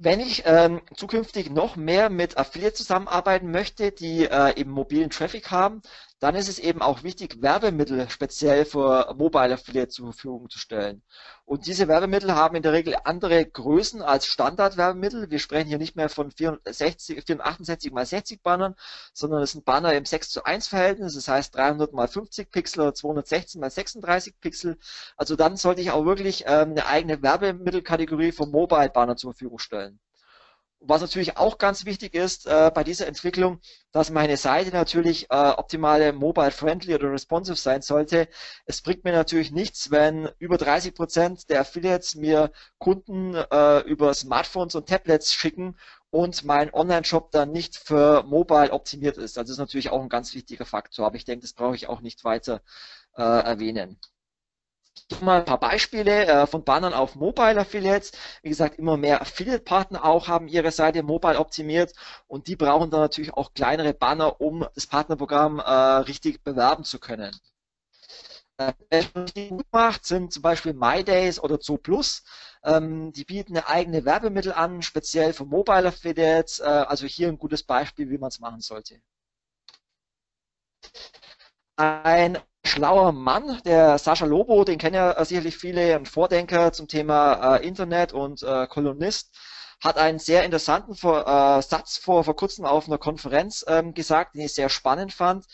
Wenn 0.03 0.19
ich 0.19 0.41
ähm, 0.47 0.81
zukünftig 0.95 1.51
noch 1.51 1.75
mehr 1.75 2.09
mit 2.09 2.35
Affiliate 2.35 2.73
zusammenarbeiten 2.73 3.51
möchte, 3.51 3.91
die 3.91 4.25
äh, 4.25 4.59
eben 4.59 4.71
mobilen 4.71 5.11
Traffic 5.11 5.51
haben, 5.51 5.83
dann 6.22 6.36
ist 6.36 6.49
es 6.49 6.59
eben 6.59 6.84
auch 6.84 7.01
wichtig, 7.01 7.41
Werbemittel 7.41 8.07
speziell 8.11 8.63
für 8.65 9.11
Mobile 9.17 9.55
Affiliate 9.55 9.88
zur 9.89 10.13
Verfügung 10.13 10.51
zu 10.51 10.59
stellen. 10.59 11.01
Und 11.45 11.65
diese 11.65 11.88
Werbemittel 11.88 12.36
haben 12.36 12.55
in 12.55 12.61
der 12.61 12.74
Regel 12.74 12.95
andere 13.05 13.43
Größen 13.43 14.03
als 14.03 14.28
Standardwerbemittel. 14.28 15.32
Wir 15.32 15.39
sprechen 15.39 15.67
hier 15.67 15.80
nicht 15.80 15.95
mehr 15.95 16.09
von 16.09 16.30
460, 16.30 17.24
468 17.26 17.91
mal 17.91 18.05
60 18.05 18.43
Bannern, 18.43 18.76
sondern 19.13 19.41
es 19.41 19.53
sind 19.53 19.65
Banner 19.65 19.93
im 19.93 20.05
6 20.05 20.30
zu 20.30 20.43
1 20.43 20.67
Verhältnis, 20.67 21.15
das 21.15 21.28
heißt 21.28 21.55
300 21.55 21.91
mal 21.91 22.07
50 22.07 22.51
Pixel 22.51 22.82
oder 22.82 22.93
216 22.93 23.59
mal 23.59 23.72
36 23.72 24.39
Pixel. 24.39 24.78
Also 25.17 25.36
dann 25.36 25.57
sollte 25.57 25.82
ich 25.82 25.89
auch 25.89 26.05
wirklich 26.05 26.43
ähm, 26.45 26.72
eine 26.72 26.86
eigene 26.86 27.24
Werbemittelkategorie 27.24 28.32
für 28.32 28.45
Mobile 28.45 28.91
Banner 28.91 29.15
zur 29.15 29.34
Verfügung 29.34 29.57
stellen. 29.57 29.99
Was 30.84 31.01
natürlich 31.01 31.38
auch 31.38 31.59
ganz 31.59 31.86
wichtig 31.86 32.15
ist 32.15 32.47
äh, 32.47 32.71
bei 32.73 32.84
dieser 32.84 33.05
Entwicklung, 33.05 33.59
dass 33.91 34.09
meine 34.09 34.36
Seite 34.36 34.71
natürlich 34.71 35.29
äh, 35.29 35.36
optimale 35.36 36.11
mobile-friendly 36.11 36.95
oder 36.95 37.11
responsive 37.11 37.55
sein 37.55 37.84
sollte. 37.84 38.27
Es 38.65 38.82
bringt 38.82 39.03
mir 39.03 39.11
natürlich 39.11 39.51
nichts, 39.51 39.91
wenn 39.91 40.27
über 40.39 40.57
30 40.57 40.95
Prozent 40.95 41.49
der 41.51 41.61
Affiliates 41.61 42.15
mir 42.15 42.51
Kunden 42.79 43.36
äh, 43.36 43.79
über 43.82 44.11
Smartphones 44.15 44.73
und 44.73 44.89
Tablets 44.89 45.34
schicken 45.36 45.77
und 46.09 46.43
mein 46.45 46.73
Online-Shop 46.73 47.29
dann 47.32 47.51
nicht 47.51 47.77
für 47.77 48.23
mobile 48.23 48.71
optimiert 48.71 49.17
ist. 49.17 49.38
Das 49.38 49.49
ist 49.49 49.59
natürlich 49.59 49.91
auch 49.91 50.01
ein 50.01 50.09
ganz 50.09 50.34
wichtiger 50.34 50.65
Faktor, 50.65 51.05
aber 51.05 51.15
ich 51.15 51.25
denke, 51.25 51.43
das 51.43 51.53
brauche 51.53 51.75
ich 51.75 51.89
auch 51.89 52.01
nicht 52.01 52.23
weiter 52.23 52.61
äh, 53.15 53.21
erwähnen. 53.21 53.99
Mal 55.21 55.39
ein 55.39 55.45
paar 55.45 55.59
Beispiele 55.59 56.25
äh, 56.25 56.47
von 56.47 56.63
Bannern 56.63 56.93
auf 56.93 57.15
Mobile 57.15 57.59
Affiliates. 57.59 58.11
Wie 58.41 58.49
gesagt, 58.49 58.79
immer 58.79 58.97
mehr 58.97 59.21
Affiliate-Partner 59.21 60.03
auch 60.05 60.27
haben 60.27 60.47
ihre 60.47 60.71
Seite 60.71 61.03
mobile 61.03 61.39
optimiert 61.39 61.93
und 62.27 62.47
die 62.47 62.55
brauchen 62.55 62.89
dann 62.91 63.01
natürlich 63.01 63.33
auch 63.33 63.53
kleinere 63.53 63.93
Banner, 63.93 64.41
um 64.41 64.65
das 64.75 64.87
Partnerprogramm 64.87 65.59
äh, 65.59 65.63
richtig 65.71 66.43
bewerben 66.43 66.83
zu 66.83 66.99
können. 66.99 67.31
Äh, 68.57 68.73
das 68.89 69.11
gut 69.49 69.65
macht, 69.71 70.05
sind 70.05 70.31
zum 70.33 70.41
Beispiel 70.41 70.73
MyDays 70.73 71.39
oder 71.41 71.59
ZooPlus. 71.59 72.23
Ähm, 72.63 73.11
die 73.11 73.25
bieten 73.25 73.57
eine 73.57 73.67
eigene 73.67 74.05
Werbemittel 74.05 74.53
an, 74.53 74.81
speziell 74.81 75.33
für 75.33 75.45
Mobile 75.45 75.87
Affiliates. 75.87 76.59
Äh, 76.59 76.63
also 76.65 77.05
hier 77.07 77.27
ein 77.27 77.37
gutes 77.37 77.63
Beispiel, 77.63 78.09
wie 78.09 78.17
man 78.17 78.29
es 78.29 78.39
machen 78.39 78.61
sollte. 78.61 79.01
Ein 81.75 82.37
schlauer 82.64 83.12
Mann, 83.12 83.62
der 83.66 83.97
Sascha 83.97 84.26
Lobo, 84.26 84.64
den 84.64 84.78
kennen 84.78 84.95
ja 84.95 85.24
sicherlich 85.26 85.57
viele, 85.57 85.95
ein 85.95 86.05
Vordenker 86.05 86.72
zum 86.74 86.88
Thema 86.88 87.57
äh, 87.57 87.68
Internet 87.68 88.14
und 88.14 88.43
äh, 88.43 88.68
Kolumnist, 88.68 89.36
hat 89.84 89.97
einen 89.97 90.20
sehr 90.20 90.43
interessanten 90.45 90.95
vor, 90.95 91.28
äh, 91.28 91.62
Satz 91.62 91.97
vor, 91.97 92.24
vor 92.24 92.36
kurzem 92.36 92.66
auf 92.66 92.88
einer 92.88 92.99
Konferenz 92.99 93.66
ähm, 93.68 93.93
gesagt, 93.93 94.36
den 94.36 94.41
ich 94.41 94.53
sehr 94.53 94.70
spannend 94.70 95.12
fand. 95.12 95.45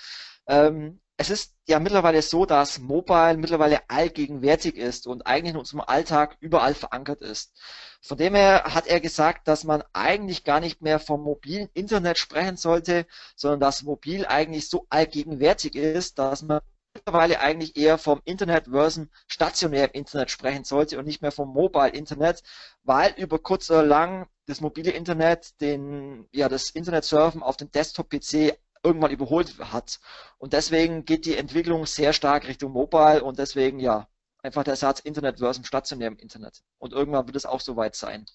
Ähm, 0.47 0.99
es 1.19 1.29
ist 1.31 1.55
ja 1.67 1.79
mittlerweile 1.79 2.21
so, 2.21 2.45
dass 2.45 2.77
Mobile 2.77 3.37
mittlerweile 3.37 3.89
allgegenwärtig 3.89 4.75
ist 4.75 5.07
und 5.07 5.25
eigentlich 5.25 5.53
in 5.53 5.59
unserem 5.59 5.81
Alltag 5.81 6.37
überall 6.41 6.75
verankert 6.75 7.21
ist. 7.21 7.53
Von 8.01 8.17
dem 8.17 8.35
her 8.35 8.65
hat 8.65 8.85
er 8.85 8.99
gesagt, 8.99 9.47
dass 9.47 9.63
man 9.63 9.83
eigentlich 9.93 10.43
gar 10.43 10.59
nicht 10.59 10.81
mehr 10.81 10.99
vom 10.99 11.23
mobilen 11.23 11.69
Internet 11.73 12.19
sprechen 12.19 12.57
sollte, 12.57 13.07
sondern 13.35 13.59
dass 13.61 13.81
mobil 13.83 14.27
eigentlich 14.27 14.69
so 14.69 14.85
allgegenwärtig 14.89 15.75
ist, 15.75 16.19
dass 16.19 16.43
man 16.43 16.61
mittlerweile 16.97 17.39
eigentlich 17.39 17.77
eher 17.77 17.97
vom 17.97 18.21
Internet 18.25 18.65
versus 18.65 19.07
stationärem 19.27 19.91
Internet 19.93 20.31
sprechen 20.31 20.63
sollte 20.63 20.97
und 20.97 21.05
nicht 21.05 21.21
mehr 21.21 21.31
vom 21.31 21.53
Mobile 21.53 21.89
Internet, 21.89 22.43
weil 22.83 23.13
über 23.17 23.39
kurz 23.39 23.69
oder 23.69 23.83
lang 23.83 24.27
das 24.47 24.61
mobile 24.61 24.91
Internet 24.91 25.59
den, 25.61 26.27
ja, 26.31 26.49
das 26.49 26.69
Internet 26.71 27.05
Surfen 27.05 27.43
auf 27.43 27.57
dem 27.57 27.71
Desktop-PC 27.71 28.57
irgendwann 28.83 29.11
überholt 29.11 29.57
hat. 29.59 29.99
Und 30.37 30.53
deswegen 30.53 31.05
geht 31.05 31.25
die 31.25 31.35
Entwicklung 31.35 31.85
sehr 31.85 32.13
stark 32.13 32.47
Richtung 32.47 32.71
Mobile 32.71 33.23
und 33.23 33.37
deswegen 33.39 33.79
ja, 33.79 34.07
einfach 34.41 34.63
der 34.63 34.75
Satz 34.75 34.99
Internet 34.99 35.39
versus 35.39 35.67
stationärem 35.67 36.17
Internet. 36.17 36.63
Und 36.79 36.93
irgendwann 36.93 37.27
wird 37.27 37.35
es 37.35 37.45
auch 37.45 37.61
soweit 37.61 37.95
sein. 37.95 38.25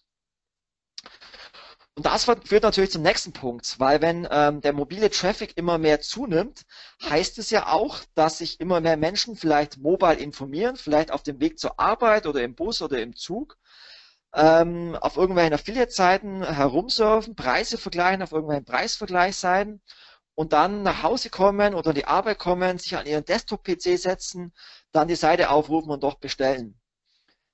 Und 1.94 2.06
das 2.06 2.24
führt 2.24 2.62
natürlich 2.62 2.90
zum 2.90 3.02
nächsten 3.02 3.34
Punkt, 3.34 3.78
weil 3.78 4.00
wenn 4.00 4.26
ähm, 4.30 4.62
der 4.62 4.72
mobile 4.72 5.10
Traffic 5.10 5.58
immer 5.58 5.76
mehr 5.76 6.00
zunimmt, 6.00 6.62
heißt 7.02 7.38
es 7.38 7.50
ja 7.50 7.66
auch, 7.70 8.00
dass 8.14 8.38
sich 8.38 8.60
immer 8.60 8.80
mehr 8.80 8.96
Menschen 8.96 9.36
vielleicht 9.36 9.76
mobile 9.76 10.14
informieren, 10.14 10.76
vielleicht 10.76 11.10
auf 11.10 11.22
dem 11.22 11.38
Weg 11.40 11.58
zur 11.58 11.78
Arbeit 11.78 12.26
oder 12.26 12.42
im 12.42 12.54
Bus 12.54 12.80
oder 12.80 12.98
im 13.02 13.14
Zug, 13.14 13.58
ähm, 14.34 14.96
auf 15.02 15.18
irgendwelchen 15.18 15.52
Affiliate-Seiten 15.52 16.42
herumsurfen, 16.42 17.36
Preise 17.36 17.76
vergleichen 17.76 18.22
auf 18.22 18.32
irgendwelchen 18.32 18.64
Preisvergleichsseiten 18.64 19.82
und 20.34 20.54
dann 20.54 20.82
nach 20.82 21.02
Hause 21.02 21.28
kommen 21.28 21.74
oder 21.74 21.90
in 21.90 21.96
die 21.96 22.06
Arbeit 22.06 22.38
kommen, 22.38 22.78
sich 22.78 22.96
an 22.96 23.06
ihren 23.06 23.26
Desktop-PC 23.26 23.98
setzen, 23.98 24.54
dann 24.92 25.08
die 25.08 25.14
Seite 25.16 25.50
aufrufen 25.50 25.90
und 25.90 26.02
dort 26.02 26.20
bestellen. 26.20 26.80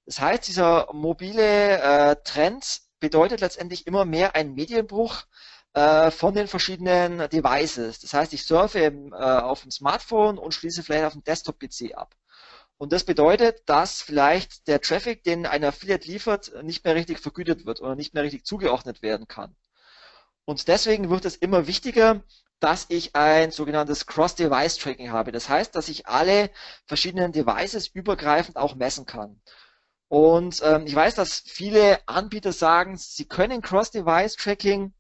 Das 0.07 0.21
heißt, 0.21 0.47
dieser 0.47 0.93
mobile 0.93 1.81
äh, 1.81 2.17
Trend 2.25 2.88
bedeutet 3.01 3.41
letztendlich 3.41 3.87
immer 3.87 4.05
mehr 4.05 4.35
ein 4.35 4.55
Medienbruch 4.55 5.25
äh, 5.75 6.11
von 6.11 6.35
den 6.35 6.49
verschiedenen 6.49 7.29
Devices. 7.31 8.01
Das 8.01 8.15
heißt, 8.15 8.33
ich 8.33 8.45
surfe 8.45 8.81
eben, 8.81 9.13
äh, 9.13 9.17
auf 9.17 9.63
dem 9.63 9.71
Smartphone 9.71 10.39
und 10.39 10.53
schließe 10.55 10.83
vielleicht 10.83 11.05
auf 11.05 11.13
dem 11.13 11.25
Desktop-PC 11.25 11.95
ab. 11.95 12.15
Und 12.79 12.93
das 12.93 13.05
bedeutet, 13.05 13.63
dass 13.67 14.03
vielleicht 14.03 14.69
der 14.69 14.81
Traffic, 14.81 15.25
den 15.25 15.47
ein 15.47 15.65
Affiliate 15.65 16.07
liefert, 16.07 16.53
nicht 16.63 16.85
mehr 16.85 16.95
richtig 16.95 17.19
vergütet 17.19 17.67
wird 17.67 17.81
oder 17.81 17.97
nicht 17.97 18.15
mehr 18.15 18.23
richtig 18.23 18.47
zugeordnet 18.47 19.03
werden 19.03 19.27
kann. 19.27 19.57
Und 20.45 20.69
deswegen 20.69 21.11
wird 21.11 21.25
es 21.25 21.37
immer 21.37 21.67
wichtiger, 21.67 22.23
dass 22.61 22.87
ich 22.89 23.15
ein 23.15 23.51
sogenanntes 23.51 24.07
Cross-Device-Tracking 24.07 25.11
habe. 25.11 25.33
Das 25.33 25.49
heißt, 25.49 25.75
dass 25.75 25.89
ich 25.89 26.07
alle 26.07 26.51
verschiedenen 26.87 27.33
Devices 27.33 27.89
übergreifend 27.89 28.57
auch 28.57 28.75
messen 28.75 29.07
kann. 29.07 29.41
Und 30.09 30.63
ähm, 30.65 30.87
ich 30.87 30.95
weiß, 30.95 31.15
dass 31.15 31.41
viele 31.41 32.01
Anbieter 32.07 32.53
sagen, 32.53 32.97
sie 32.97 33.27
können 33.27 33.61
Cross-Device-Tracking, 33.61 34.95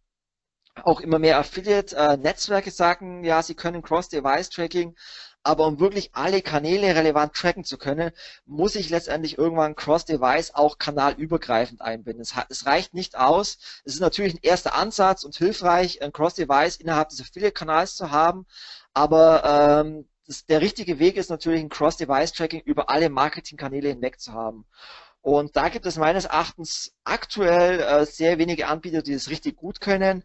auch 0.84 1.00
immer 1.00 1.18
mehr 1.18 1.38
Affiliate-Netzwerke 1.38 2.70
sagen, 2.70 3.24
ja, 3.24 3.42
sie 3.42 3.54
können 3.54 3.82
Cross-Device-Tracking, 3.82 4.94
aber 5.42 5.66
um 5.66 5.80
wirklich 5.80 6.10
alle 6.14 6.42
Kanäle 6.42 6.94
relevant 6.94 7.32
tracken 7.32 7.64
zu 7.64 7.78
können, 7.78 8.10
muss 8.44 8.74
ich 8.74 8.90
letztendlich 8.90 9.38
irgendwann 9.38 9.76
Cross-Device 9.76 10.54
auch 10.54 10.76
kanalübergreifend 10.76 11.80
einbinden. 11.80 12.20
Es, 12.20 12.34
es, 12.50 12.66
reicht 12.66 12.92
nicht 12.92 13.16
aus. 13.16 13.56
Es 13.84 13.94
ist 13.94 14.00
natürlich 14.00 14.34
ein 14.34 14.40
erster 14.42 14.74
Ansatz 14.74 15.24
und 15.24 15.36
hilfreich, 15.36 16.02
ein 16.02 16.12
Cross-Device 16.12 16.76
innerhalb 16.76 17.08
des 17.08 17.22
Affiliate-Kanals 17.22 17.96
zu 17.96 18.10
haben, 18.10 18.46
aber 18.92 19.84
ähm, 19.86 20.08
das, 20.28 20.44
der 20.46 20.60
richtige 20.60 20.98
Weg 20.98 21.16
ist 21.16 21.30
natürlich 21.30 21.60
ein 21.60 21.70
Cross-Device-Tracking 21.70 22.60
über 22.60 22.90
alle 22.90 23.08
Marketingkanäle 23.08 23.88
hinweg 23.88 24.20
zu 24.20 24.32
haben. 24.32 24.66
Und 25.22 25.56
da 25.56 25.68
gibt 25.68 25.86
es 25.86 25.96
meines 25.96 26.26
Erachtens 26.26 26.92
aktuell 27.04 27.80
äh, 27.80 28.06
sehr 28.06 28.38
wenige 28.38 28.68
Anbieter, 28.68 29.02
die 29.02 29.14
das 29.14 29.30
richtig 29.30 29.56
gut 29.56 29.80
können. 29.80 30.22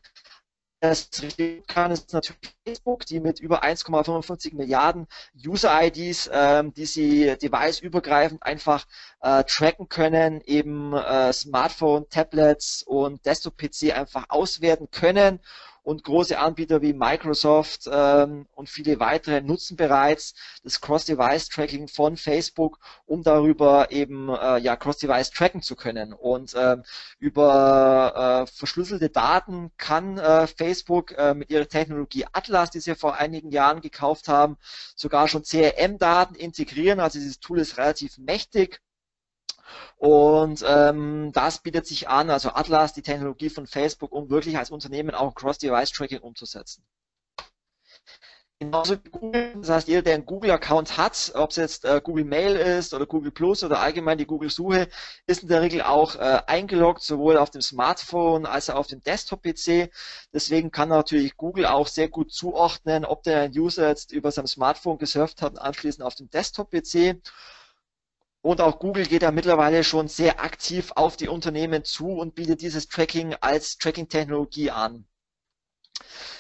Das 0.82 1.10
richtig 1.22 1.66
kann 1.68 1.92
ist 1.92 2.12
natürlich 2.12 2.54
Facebook, 2.68 3.06
die 3.06 3.22
mit 3.22 3.40
über 3.40 3.64
1,55 3.64 4.54
Milliarden 4.56 5.08
User-IDs, 5.34 6.30
ähm, 6.32 6.74
die 6.74 6.86
sie 6.86 7.38
device-übergreifend 7.42 8.44
einfach 8.44 8.86
äh, 9.22 9.46
tracken 9.46 9.88
können, 9.88 10.42
eben 10.42 10.94
äh, 10.94 11.32
Smartphone, 11.32 12.10
Tablets 12.10 12.84
und 12.86 13.26
Desktop-PC 13.26 13.94
einfach 13.96 14.26
auswerten 14.28 14.92
können 14.92 15.40
und 15.84 16.04
große 16.06 16.40
Anbieter 16.40 16.82
wie 16.82 16.94
Microsoft 16.94 17.90
ähm, 17.92 18.48
und 18.56 18.70
viele 18.70 19.00
weitere 19.00 19.42
nutzen 19.42 19.76
bereits 19.76 20.34
das 20.64 20.80
Cross-Device-Tracking 20.82 21.90
von 21.90 22.16
Facebook, 22.18 22.80
um 23.06 23.22
darüber 23.22 23.92
eben 23.92 24.30
äh, 24.30 24.60
ja 24.60 24.76
Cross-Device 24.78 25.32
tracken 25.32 25.62
zu 25.62 25.76
können. 25.76 26.14
Und 26.14 26.54
äh, 26.54 26.78
über 27.20 28.46
äh, 28.48 28.52
verschlüsselte 28.52 29.10
Daten 29.10 29.72
kann 29.78 30.18
äh, 30.18 30.48
Facebook 30.48 31.12
äh, 31.18 31.34
mit 31.34 31.50
ihrer 31.50 31.68
Technologie 31.68 32.26
Atlas, 32.32 32.72
die 32.72 32.80
sie 32.80 32.96
vor 32.96 33.16
einigen 33.16 33.52
Jahren 33.52 33.82
gekauft 33.82 34.30
haben, 34.30 34.58
sogar 34.96 35.28
schon 35.28 35.44
CRM-Daten 35.44 36.36
integrieren. 36.36 37.02
Also 37.02 37.20
dieses 37.20 37.40
Tool 37.40 37.60
ist 37.60 37.78
relativ 37.78 38.18
mächtig 38.18 38.80
und 39.98 40.64
ähm, 40.68 41.32
das 41.34 41.60
bietet 41.60 41.88
sich 41.88 42.10
an, 42.10 42.30
also 42.30 42.50
Atlas, 42.50 42.94
die 42.94 43.02
Technologie 43.02 43.50
von 43.50 43.68
Facebook, 43.68 44.12
um 44.12 44.30
wirklich 44.30 44.58
als 44.58 44.72
Unternehmen 44.72 45.16
auch 45.16 45.36
Cross-Device-Tracking 45.36 46.20
umzusetzen. 46.20 46.84
Genauso 48.64 48.94
wie 49.04 49.10
Google, 49.10 49.54
das 49.58 49.70
heißt, 49.70 49.88
jeder, 49.90 50.02
der 50.04 50.14
einen 50.14 50.26
Google-Account 50.26 50.98
hat, 50.98 51.34
ob 51.36 51.50
es 51.50 51.58
jetzt 51.58 51.84
äh, 51.84 52.00
Google 52.02 52.24
Mail 52.24 52.56
ist 52.56 52.94
oder 52.94 53.06
Google 53.06 53.32
Plus 53.32 53.62
oder 53.62 53.80
allgemein 53.80 54.18
die 54.18 54.26
Google-Suche, 54.26 54.88
ist 55.28 55.44
in 55.44 55.50
der 55.50 55.62
Regel 55.62 55.82
auch 55.82 56.16
äh, 56.16 56.42
eingeloggt, 56.48 57.04
sowohl 57.04 57.38
auf 57.38 57.50
dem 57.50 57.62
Smartphone 57.62 58.46
als 58.46 58.70
auch 58.70 58.76
auf 58.76 58.88
dem 58.88 59.02
Desktop-PC. 59.04 59.92
Deswegen 60.32 60.72
kann 60.72 60.88
natürlich 60.90 61.36
Google 61.36 61.66
auch 61.66 61.88
sehr 61.88 62.08
gut 62.08 62.32
zuordnen, 62.32 63.04
ob 63.04 63.24
der 63.24 63.50
User 63.50 63.90
jetzt 63.90 64.14
über 64.14 64.32
sein 64.32 64.48
Smartphone 64.48 64.98
gesurft 64.98 65.42
hat 65.42 65.54
und 65.54 65.60
anschließend 65.60 66.04
auf 66.04 66.16
dem 66.16 66.30
Desktop-PC. 66.30 67.20
Und 68.44 68.60
auch 68.60 68.78
Google 68.80 69.06
geht 69.06 69.22
da 69.24 69.32
mittlerweile 69.32 69.86
schon 69.86 70.10
sehr 70.10 70.44
aktiv 70.44 70.92
auf 70.96 71.16
die 71.16 71.30
Unternehmen 71.30 71.86
zu 71.86 72.10
und 72.10 72.36
bietet 72.36 72.62
dieses 72.62 72.90
Tracking 72.90 73.36
als 73.40 73.78
Tracking-Technologie 73.78 74.70
an. 74.70 75.06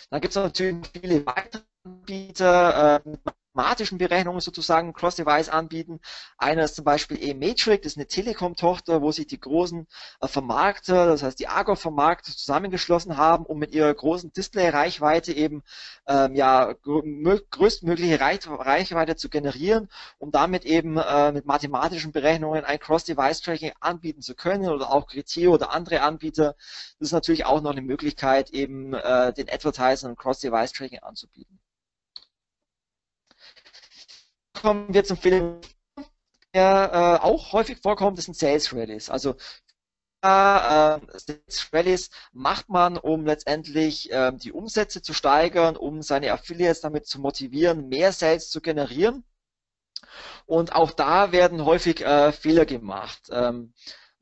Dann 0.09 0.19
gibt 0.19 0.35
es 0.35 0.35
natürlich 0.35 0.85
viele 0.91 1.25
weitere 1.25 1.61
Anbieter, 1.85 3.01
äh, 3.05 3.17
mathematischen 3.53 3.97
Berechnungen 3.97 4.41
sozusagen 4.41 4.93
Cross-Device 4.93 5.49
anbieten. 5.49 5.99
Einer 6.37 6.63
ist 6.63 6.75
zum 6.75 6.85
Beispiel 6.85 7.21
E-Matrix, 7.21 7.83
das 7.83 7.93
ist 7.93 7.97
eine 7.97 8.07
Telekom-Tochter, 8.07 9.01
wo 9.01 9.11
sich 9.11 9.27
die 9.27 9.39
großen 9.39 9.87
äh, 10.21 10.27
Vermarkter, 10.27 11.05
das 11.05 11.23
heißt 11.23 11.39
die 11.39 11.47
Argo-Vermarkter 11.47 12.31
zusammengeschlossen 12.31 13.17
haben, 13.17 13.45
um 13.45 13.59
mit 13.59 13.73
ihrer 13.73 13.93
großen 13.93 14.33
Display-Reichweite 14.33 15.33
eben 15.33 15.63
ähm, 16.07 16.35
ja 16.35 16.73
größtmögliche 16.73 18.19
Reichweite 18.19 19.15
zu 19.15 19.29
generieren, 19.29 19.89
um 20.17 20.31
damit 20.31 20.65
eben 20.65 20.97
äh, 20.97 21.31
mit 21.31 21.45
mathematischen 21.45 22.11
Berechnungen 22.11 22.65
ein 22.65 22.79
Cross-Device-Tracking 22.79 23.73
anbieten 23.79 24.21
zu 24.21 24.35
können 24.35 24.67
oder 24.67 24.91
auch 24.91 25.07
Criteo 25.07 25.53
oder 25.53 25.71
andere 25.71 26.01
Anbieter. 26.01 26.55
Das 26.99 27.09
ist 27.09 27.11
natürlich 27.11 27.45
auch 27.45 27.61
noch 27.61 27.71
eine 27.71 27.81
Möglichkeit, 27.81 28.49
eben 28.49 28.93
äh, 28.93 29.33
den 29.33 29.49
Advertisern 29.49 30.15
Cross-Device-Tracking 30.15 30.99
anzubieten 30.99 31.62
kommen 34.63 34.93
wir 34.93 35.03
zum 35.03 35.17
Film, 35.17 35.59
der 36.53 37.19
äh, 37.21 37.25
auch 37.25 37.51
häufig 37.51 37.79
vorkommt, 37.81 38.17
das 38.17 38.25
sind 38.25 38.37
Sales 38.37 38.73
Rallies. 38.73 39.09
Also 39.09 39.31
äh, 40.21 40.99
Sales 41.17 41.69
Rallies 41.73 42.09
macht 42.31 42.69
man, 42.69 42.97
um 42.97 43.25
letztendlich 43.25 44.09
äh, 44.11 44.31
die 44.33 44.53
Umsätze 44.53 45.01
zu 45.01 45.13
steigern, 45.13 45.75
um 45.75 46.01
seine 46.01 46.31
Affiliates 46.31 46.79
damit 46.79 47.07
zu 47.07 47.19
motivieren, 47.19 47.89
mehr 47.89 48.13
Sales 48.13 48.49
zu 48.49 48.61
generieren. 48.61 49.25
Und 50.45 50.73
auch 50.73 50.91
da 50.91 51.33
werden 51.33 51.65
häufig 51.65 52.01
äh, 52.01 52.31
Fehler 52.31 52.65
gemacht, 52.65 53.23
ähm, 53.31 53.73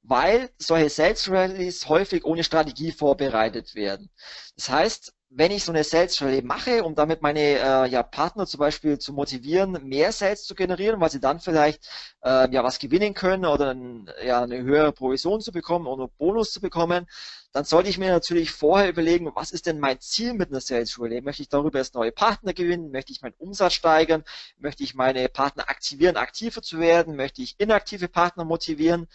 weil 0.02 0.50
solche 0.58 0.90
Sales 0.90 1.30
Rallies 1.30 1.88
häufig 1.88 2.26
ohne 2.26 2.44
Strategie 2.44 2.92
vorbereitet 2.92 3.76
werden. 3.76 4.10
Das 4.56 4.70
heißt, 4.70 5.14
wenn 5.34 5.52
ich 5.52 5.64
so 5.64 5.72
eine 5.72 5.84
Sales 5.86 6.22
Rally 6.22 6.42
mache, 6.42 6.84
um 6.84 6.94
damit 6.94 7.22
meine 7.22 7.40
äh, 7.40 7.88
ja, 7.90 8.04
Partner 8.04 8.46
zum 8.46 8.60
Beispiel 8.60 9.00
zu 9.00 9.14
motivieren, 9.14 9.72
mehr 9.88 10.12
Sales 10.12 10.44
zu 10.46 10.56
generieren, 10.56 11.00
weil 11.00 11.10
sie 11.10 11.22
dann 11.22 11.40
vielleicht 11.40 11.88
äh, 12.24 12.52
ja 12.54 12.64
was 12.66 12.80
gewinnen 12.80 13.14
können 13.14 13.46
oder 13.46 13.74
ein, 13.74 14.10
ja, 14.26 14.44
eine 14.44 14.62
höhere 14.62 14.92
Provision 14.92 15.40
zu 15.40 15.54
bekommen 15.54 15.88
oder 15.88 16.10
Bonus 16.10 16.52
zu 16.52 16.60
bekommen, 16.60 17.08
dann 17.54 17.64
sollte 17.64 17.90
ich 17.90 17.98
mir 17.98 18.10
natürlich 18.12 18.52
vorher 18.52 18.90
überlegen, 18.90 19.32
was 19.34 19.52
ist 19.52 19.68
denn 19.68 19.80
mein 19.80 20.00
Ziel 20.02 20.34
mit 20.34 20.50
einer 20.50 20.60
Sales 20.62 21.00
Rally? 21.00 21.22
Möchte 21.22 21.44
ich 21.44 21.50
darüber 21.50 21.80
erst 21.80 21.96
neue 21.96 22.12
Partner 22.12 22.54
gewinnen? 22.54 22.92
Möchte 22.92 23.14
ich 23.14 23.22
meinen 23.22 23.36
Umsatz 23.38 23.74
steigern? 23.74 24.24
Möchte 24.58 24.84
ich 24.84 24.96
meine 24.96 25.30
Partner 25.30 25.70
aktivieren, 25.70 26.18
aktiver 26.18 26.62
zu 26.62 26.80
werden? 26.80 27.16
Möchte 27.16 27.42
ich 27.42 27.56
inaktive 27.58 28.10
Partner 28.10 28.44
motivieren? 28.44 29.08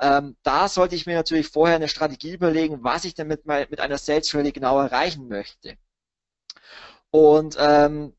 Ähm, 0.00 0.36
da 0.42 0.68
sollte 0.68 0.94
ich 0.94 1.06
mir 1.06 1.14
natürlich 1.16 1.48
vorher 1.48 1.76
eine 1.76 1.88
Strategie 1.88 2.34
überlegen, 2.34 2.84
was 2.84 3.04
ich 3.04 3.14
denn 3.14 3.28
mit, 3.28 3.46
mit 3.46 3.80
einer 3.80 3.98
Sales 3.98 4.34
Rally 4.34 4.52
genau 4.52 4.78
erreichen 4.80 5.28
möchte. 5.28 5.76
Und 7.10 7.56
ähm, 7.58 8.14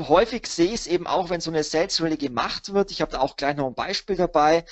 häufig 0.00 0.46
sehe 0.46 0.66
ich 0.66 0.74
es 0.74 0.86
eben 0.86 1.06
auch, 1.06 1.30
wenn 1.30 1.40
so 1.40 1.50
eine 1.50 1.62
Sales 1.62 2.00
Rally 2.02 2.16
gemacht 2.16 2.72
wird. 2.72 2.90
Ich 2.90 3.00
habe 3.00 3.12
da 3.12 3.20
auch 3.20 3.36
gleich 3.36 3.56
noch 3.56 3.66
ein 3.66 3.74
Beispiel 3.74 4.16
dabei, 4.16 4.64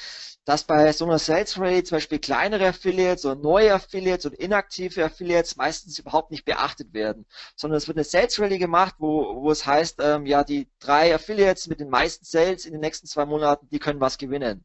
dass 0.44 0.64
bei 0.64 0.92
so 0.92 1.04
einer 1.04 1.18
Sales 1.18 1.58
Rally 1.58 1.84
zum 1.84 1.96
Beispiel 1.96 2.18
kleinere 2.18 2.68
Affiliates 2.68 3.24
oder 3.24 3.36
neue 3.36 3.72
Affiliates 3.74 4.26
und 4.26 4.34
inaktive 4.34 5.04
Affiliates 5.04 5.56
meistens 5.56 5.98
überhaupt 5.98 6.30
nicht 6.32 6.44
beachtet 6.44 6.92
werden, 6.92 7.26
sondern 7.56 7.78
es 7.78 7.86
wird 7.86 7.96
eine 7.98 8.04
Sales 8.04 8.40
Rally 8.40 8.58
gemacht, 8.58 8.96
wo, 8.98 9.42
wo 9.42 9.50
es 9.52 9.64
heißt, 9.66 10.00
ähm, 10.02 10.26
ja, 10.26 10.42
die 10.44 10.68
drei 10.80 11.14
Affiliates 11.14 11.68
mit 11.68 11.80
den 11.80 11.90
meisten 11.90 12.24
Sales 12.24 12.66
in 12.66 12.72
den 12.72 12.80
nächsten 12.80 13.06
zwei 13.06 13.24
Monaten, 13.24 13.68
die 13.70 13.78
können 13.78 14.00
was 14.00 14.18
gewinnen. 14.18 14.64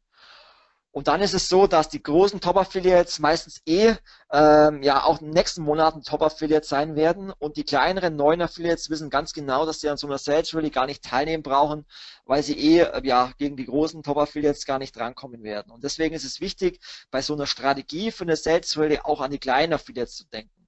Und 0.97 1.07
dann 1.07 1.21
ist 1.21 1.35
es 1.35 1.47
so, 1.47 1.67
dass 1.67 1.89
die 1.89 2.01
großen 2.01 2.41
Top-Affiliates 2.41 3.19
meistens 3.19 3.61
eh 3.67 3.93
ähm, 4.31 4.81
ja 4.81 5.03
auch 5.03 5.21
in 5.21 5.27
den 5.27 5.35
nächsten 5.35 5.61
Monaten 5.61 6.01
Top-Affiliates 6.01 6.69
sein 6.69 6.95
werden 6.95 7.31
und 7.37 7.55
die 7.55 7.63
kleineren 7.63 8.15
neuen 8.15 8.41
Affiliates 8.41 8.89
wissen 8.89 9.11
ganz 9.11 9.31
genau, 9.31 9.67
dass 9.67 9.79
sie 9.79 9.89
an 9.89 9.97
so 9.97 10.07
einer 10.07 10.17
Sales 10.17 10.55
Rally 10.55 10.71
gar 10.71 10.87
nicht 10.87 11.03
teilnehmen 11.03 11.43
brauchen, 11.43 11.85
weil 12.25 12.41
sie 12.41 12.57
eh 12.57 12.79
äh, 12.79 13.01
ja 13.05 13.31
gegen 13.37 13.55
die 13.57 13.67
großen 13.67 14.01
Top-Affiliates 14.01 14.65
gar 14.65 14.79
nicht 14.79 14.95
drankommen 14.95 15.43
werden. 15.43 15.71
Und 15.71 15.83
deswegen 15.83 16.15
ist 16.15 16.25
es 16.25 16.41
wichtig, 16.41 16.79
bei 17.11 17.21
so 17.21 17.35
einer 17.35 17.45
Strategie 17.45 18.09
für 18.09 18.23
eine 18.23 18.35
Sales 18.35 18.75
Rally 18.75 18.99
auch 19.03 19.21
an 19.21 19.29
die 19.29 19.37
kleinen 19.37 19.73
Affiliates 19.73 20.15
zu 20.15 20.25
denken. 20.29 20.67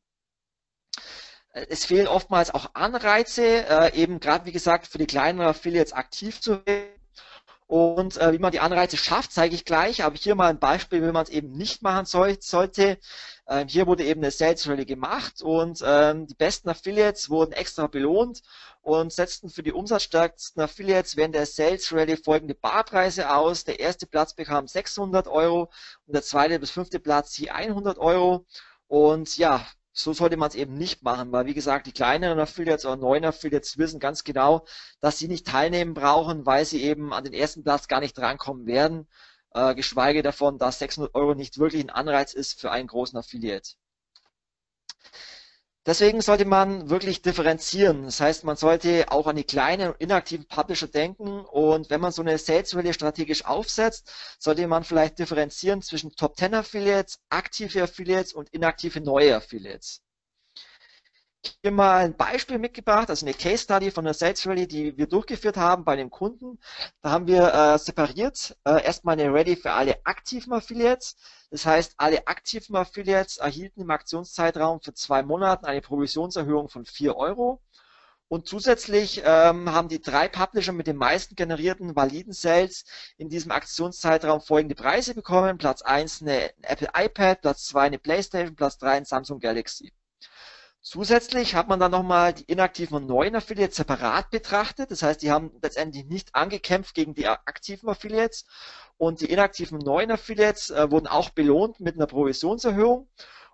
Äh, 1.53 1.65
es 1.69 1.85
fehlen 1.85 2.07
oftmals 2.07 2.53
auch 2.53 2.75
Anreize, 2.75 3.65
äh, 3.67 3.95
eben 3.99 4.19
gerade 4.19 4.45
wie 4.45 4.51
gesagt 4.51 4.85
für 4.85 4.99
die 4.99 5.07
kleineren 5.07 5.47
Affiliates 5.47 5.93
aktiv 5.93 6.39
zu 6.39 6.63
werden 6.67 6.98
und 7.69 8.17
äh, 8.17 8.33
wie 8.33 8.39
man 8.39 8.51
die 8.51 8.61
Anreize 8.61 8.97
schafft, 8.97 9.31
zeige 9.31 9.53
ich 9.53 9.63
gleich. 9.63 10.03
Aber 10.03 10.15
hier 10.15 10.33
mal 10.33 10.49
ein 10.49 10.57
Beispiel, 10.57 11.03
wie 11.03 11.11
man 11.11 11.21
es 11.23 11.29
eben 11.29 11.51
nicht 11.51 11.83
machen 11.83 12.07
soll, 12.07 12.35
sollte. 12.41 12.97
Ähm, 13.47 13.67
hier 13.67 13.85
wurde 13.85 14.03
eben 14.05 14.21
eine 14.21 14.31
Sales 14.31 14.67
Rally 14.67 14.85
gemacht 14.85 15.43
und 15.43 15.83
ähm, 15.85 16.25
die 16.25 16.33
besten 16.33 16.69
Affiliates 16.69 17.29
wurden 17.29 17.51
extra 17.51 17.85
belohnt 17.85 18.41
und 18.81 19.13
setzten 19.13 19.51
für 19.51 19.61
die 19.61 19.71
umsatzstärksten 19.71 20.63
Affiliates 20.63 21.15
während 21.15 21.35
der 21.35 21.45
Sales 21.45 21.93
Rally 21.93 22.17
folgende 22.17 22.55
Barpreise 22.55 23.29
aus. 23.31 23.65
Der 23.65 23.79
erste 23.79 24.07
Platz 24.07 24.33
bekam 24.33 24.67
600 24.67 25.27
Euro 25.27 25.69
und 26.07 26.15
der 26.15 26.23
zweite 26.23 26.57
bis 26.57 26.71
fünfte 26.71 26.99
Platz 26.99 27.37
je 27.37 27.51
100 27.51 27.99
Euro. 27.99 28.47
Und 28.87 29.37
ja, 29.37 29.63
so 29.99 30.13
sollte 30.13 30.37
man 30.37 30.49
es 30.49 30.55
eben 30.55 30.75
nicht 30.75 31.03
machen, 31.03 31.31
weil 31.31 31.45
wie 31.45 31.53
gesagt, 31.53 31.85
die 31.87 31.91
kleineren 31.91 32.39
Affiliates 32.39 32.85
oder 32.85 32.95
neuen 32.95 33.25
Affiliates 33.25 33.77
wissen 33.77 33.99
ganz 33.99 34.23
genau, 34.23 34.65
dass 35.01 35.17
sie 35.19 35.27
nicht 35.27 35.45
teilnehmen 35.45 35.93
brauchen, 35.93 36.45
weil 36.45 36.63
sie 36.65 36.81
eben 36.83 37.13
an 37.13 37.25
den 37.25 37.33
ersten 37.33 37.63
Platz 37.63 37.87
gar 37.89 37.99
nicht 37.99 38.17
drankommen 38.17 38.65
werden, 38.65 39.07
äh, 39.53 39.75
geschweige 39.75 40.23
davon, 40.23 40.57
dass 40.57 40.79
600 40.79 41.13
Euro 41.15 41.35
nicht 41.35 41.57
wirklich 41.59 41.83
ein 41.83 41.89
Anreiz 41.89 42.33
ist 42.33 42.61
für 42.61 42.71
einen 42.71 42.87
großen 42.87 43.17
Affiliate. 43.17 43.71
Deswegen 45.89 46.21
sollte 46.21 46.45
man 46.45 46.91
wirklich 46.91 47.23
differenzieren. 47.23 48.03
Das 48.03 48.21
heißt, 48.21 48.43
man 48.43 48.55
sollte 48.55 49.11
auch 49.11 49.25
an 49.25 49.37
die 49.37 49.43
kleinen 49.43 49.95
inaktiven 49.97 50.45
Publisher 50.45 50.85
denken. 50.87 51.39
Und 51.39 51.89
wenn 51.89 51.99
man 51.99 52.11
so 52.11 52.21
eine 52.21 52.37
Sales 52.37 52.75
Rally 52.75 52.93
strategisch 52.93 53.43
aufsetzt, 53.43 54.07
sollte 54.37 54.67
man 54.67 54.83
vielleicht 54.83 55.17
differenzieren 55.17 55.81
zwischen 55.81 56.11
Top 56.11 56.37
10 56.37 56.53
Affiliates, 56.53 57.17
aktive 57.29 57.81
Affiliates 57.81 58.33
und 58.33 58.49
inaktive 58.49 59.01
neue 59.01 59.35
Affiliates 59.35 60.03
hier 61.61 61.71
mal 61.71 62.05
ein 62.05 62.15
Beispiel 62.15 62.57
mitgebracht, 62.57 63.09
also 63.09 63.25
eine 63.25 63.33
Case 63.33 63.63
Study 63.63 63.91
von 63.91 64.05
der 64.05 64.13
Sales 64.13 64.45
Rally, 64.47 64.67
die 64.67 64.97
wir 64.97 65.07
durchgeführt 65.07 65.57
haben 65.57 65.85
bei 65.85 65.95
dem 65.95 66.09
Kunden. 66.09 66.59
Da 67.01 67.11
haben 67.11 67.27
wir 67.27 67.53
äh, 67.53 67.77
separiert 67.77 68.57
äh, 68.65 68.83
erstmal 68.83 69.19
eine 69.19 69.33
Rally 69.33 69.55
für 69.55 69.71
alle 69.71 69.97
aktiven 70.05 70.53
Affiliates. 70.53 71.15
Das 71.51 71.65
heißt, 71.65 71.93
alle 71.97 72.27
aktiven 72.27 72.75
Affiliates 72.75 73.37
erhielten 73.37 73.81
im 73.81 73.89
Aktionszeitraum 73.89 74.81
für 74.81 74.93
zwei 74.93 75.23
Monate 75.23 75.67
eine 75.67 75.81
Provisionserhöhung 75.81 76.69
von 76.69 76.85
4 76.85 77.15
Euro. 77.15 77.61
Und 78.27 78.47
zusätzlich 78.47 79.23
ähm, 79.25 79.71
haben 79.71 79.89
die 79.89 80.01
drei 80.01 80.27
Publisher 80.27 80.71
mit 80.71 80.85
den 80.87 80.97
meisten 80.97 81.35
generierten 81.35 81.95
validen 81.95 82.33
Sales 82.33 82.85
in 83.17 83.27
diesem 83.29 83.51
Aktionszeitraum 83.51 84.41
folgende 84.41 84.75
Preise 84.75 85.15
bekommen. 85.15 85.57
Platz 85.57 85.81
1 85.81 86.21
eine 86.21 86.51
Apple 86.61 86.89
iPad, 86.95 87.41
Platz 87.41 87.65
2 87.65 87.81
eine 87.81 87.97
Playstation, 87.97 88.55
Platz 88.55 88.77
3 88.77 88.91
ein 88.91 89.05
Samsung 89.05 89.39
Galaxy. 89.39 89.91
Zusätzlich 90.91 91.53
hat 91.53 91.67
man 91.67 91.79
dann 91.79 91.91
nochmal 91.91 92.33
die 92.33 92.45
inaktiven 92.45 92.97
und 92.97 93.05
neuen 93.05 93.35
Affiliates 93.35 93.75
separat 93.75 94.31
betrachtet. 94.31 94.89
Das 94.89 95.03
heißt, 95.03 95.21
die 95.21 95.29
haben 95.29 95.51
letztendlich 95.61 96.05
nicht 96.05 96.33
angekämpft 96.33 96.95
gegen 96.95 97.13
die 97.13 97.27
aktiven 97.27 97.89
Affiliates. 97.89 98.45
Und 98.97 99.21
die 99.21 99.29
inaktiven 99.29 99.77
neuen 99.77 100.09
Affiliates 100.09 100.71
äh, 100.71 100.89
wurden 100.89 101.05
auch 101.05 101.29
belohnt 101.29 101.79
mit 101.79 101.93
einer 101.93 102.07
Provisionserhöhung. 102.07 103.07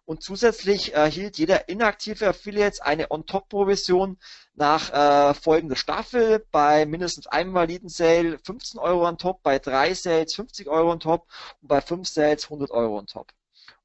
Und 0.05 0.23
zusätzlich 0.23 0.93
erhielt 0.93 1.37
jeder 1.37 1.67
inaktive 1.67 2.25
Affiliate 2.29 2.85
eine 2.85 3.11
On-Top-Provision 3.11 4.17
nach 4.53 4.93
äh, 4.93 5.33
folgender 5.33 5.75
Staffel. 5.75 6.45
Bei 6.51 6.85
mindestens 6.85 7.27
einem 7.27 7.53
validen 7.53 7.89
Sale 7.89 8.39
15 8.45 8.79
Euro 8.79 9.05
on 9.05 9.17
top, 9.17 9.43
bei 9.43 9.59
drei 9.59 9.93
Sales 9.93 10.33
50 10.35 10.69
Euro 10.69 10.89
on 10.89 11.01
top 11.01 11.27
und 11.61 11.67
bei 11.67 11.81
fünf 11.81 12.07
Sales 12.07 12.45
100 12.45 12.71
Euro 12.71 12.97
on 12.97 13.07
top. 13.07 13.33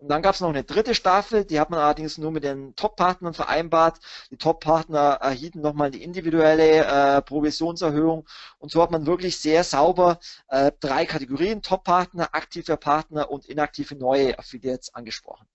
Und 0.00 0.08
dann 0.08 0.22
gab 0.22 0.34
es 0.34 0.40
noch 0.40 0.48
eine 0.48 0.64
dritte 0.64 0.94
Staffel, 0.94 1.44
die 1.44 1.60
hat 1.60 1.68
man 1.68 1.78
allerdings 1.78 2.16
nur 2.16 2.30
mit 2.30 2.42
den 2.42 2.74
Top-Partnern 2.74 3.34
vereinbart. 3.34 4.00
Die 4.30 4.38
Top-Partner 4.38 5.18
erhielten 5.20 5.60
nochmal 5.60 5.90
die 5.90 6.02
individuelle 6.02 6.86
äh, 6.86 7.22
Provisionserhöhung. 7.22 8.26
Und 8.58 8.72
so 8.72 8.82
hat 8.82 8.90
man 8.90 9.04
wirklich 9.04 9.38
sehr 9.38 9.62
sauber 9.62 10.18
äh, 10.48 10.72
drei 10.80 11.04
Kategorien, 11.04 11.60
Top-Partner, 11.60 12.30
aktive 12.32 12.78
Partner 12.78 13.30
und 13.30 13.44
inaktive 13.44 13.94
neue 13.94 14.38
Affiliates 14.38 14.94
angesprochen. 14.94 15.46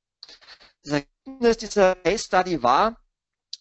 Das 0.84 1.02
Ergebnis 1.26 1.58
dieser 1.58 1.96
Case 1.96 2.26
Study 2.26 2.62
war, 2.62 2.98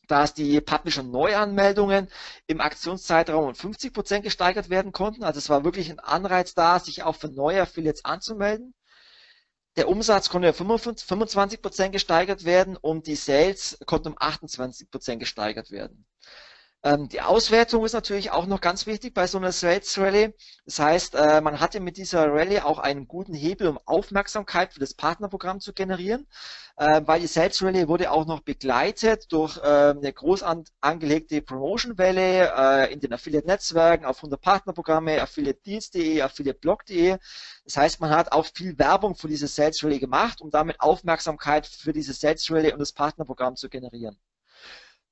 dass 0.06 0.34
die 0.34 0.60
Publisher-Neuanmeldungen 0.60 2.10
im 2.46 2.60
Aktionszeitraum 2.60 3.46
um 3.48 3.54
50 3.54 3.94
Prozent 3.94 4.22
gesteigert 4.22 4.68
werden 4.68 4.92
konnten. 4.92 5.24
Also 5.24 5.38
es 5.38 5.48
war 5.48 5.64
wirklich 5.64 5.90
ein 5.90 5.98
Anreiz 5.98 6.52
da, 6.52 6.78
sich 6.78 7.04
auch 7.04 7.16
für 7.16 7.28
neue 7.28 7.62
Affiliates 7.62 8.04
anzumelden. 8.04 8.74
Der 9.76 9.88
Umsatz 9.88 10.28
konnte 10.28 10.52
um 10.52 10.78
25 10.78 11.60
Prozent 11.60 11.92
gesteigert 11.92 12.44
werden 12.44 12.76
und 12.76 13.06
die 13.06 13.16
Sales 13.16 13.78
konnten 13.86 14.08
um 14.08 14.16
28 14.18 14.90
Prozent 14.90 15.20
gesteigert 15.20 15.70
werden. 15.72 16.06
Ähm, 16.84 17.08
die 17.08 17.22
Auswertung 17.22 17.84
ist 17.84 17.94
natürlich 17.94 18.30
auch 18.30 18.46
noch 18.46 18.60
ganz 18.60 18.86
wichtig 18.86 19.14
bei 19.14 19.26
so 19.26 19.38
einer 19.38 19.52
Sales 19.52 19.98
Rally. 19.98 20.34
Das 20.66 20.78
heißt, 20.78 21.14
äh, 21.14 21.40
man 21.40 21.58
hatte 21.58 21.80
mit 21.80 21.96
dieser 21.96 22.30
Rally 22.30 22.60
auch 22.60 22.78
einen 22.78 23.08
guten 23.08 23.32
Hebel, 23.32 23.68
um 23.68 23.78
Aufmerksamkeit 23.86 24.74
für 24.74 24.80
das 24.80 24.94
Partnerprogramm 24.94 25.60
zu 25.60 25.72
generieren, 25.72 26.26
weil 27.06 27.20
die 27.20 27.28
Sales 27.28 27.62
Rally 27.62 27.86
wurde 27.86 28.10
auch 28.10 28.26
noch 28.26 28.40
begleitet 28.40 29.32
durch 29.32 29.58
äh, 29.58 29.60
eine 29.60 30.12
groß 30.12 30.42
an, 30.42 30.64
angelegte 30.80 31.40
Promotion-Welle 31.40 32.52
äh, 32.56 32.92
in 32.92 33.00
den 33.00 33.12
Affiliate-Netzwerken, 33.12 34.04
auf 34.04 34.16
100 34.18 34.40
Partnerprogramme, 34.40 35.22
affiliate-deals.de, 35.22 36.20
affiliate-blog.de. 36.22 37.16
Das 37.64 37.76
heißt, 37.76 38.00
man 38.00 38.10
hat 38.10 38.32
auch 38.32 38.46
viel 38.46 38.76
Werbung 38.78 39.14
für 39.14 39.28
diese 39.28 39.46
Sales 39.46 39.84
Rally 39.84 40.00
gemacht, 40.00 40.40
um 40.40 40.50
damit 40.50 40.80
Aufmerksamkeit 40.80 41.66
für 41.66 41.92
diese 41.92 42.12
Sales 42.12 42.50
Rally 42.50 42.72
und 42.72 42.80
das 42.80 42.92
Partnerprogramm 42.92 43.54
zu 43.56 43.68
generieren. 43.68 44.18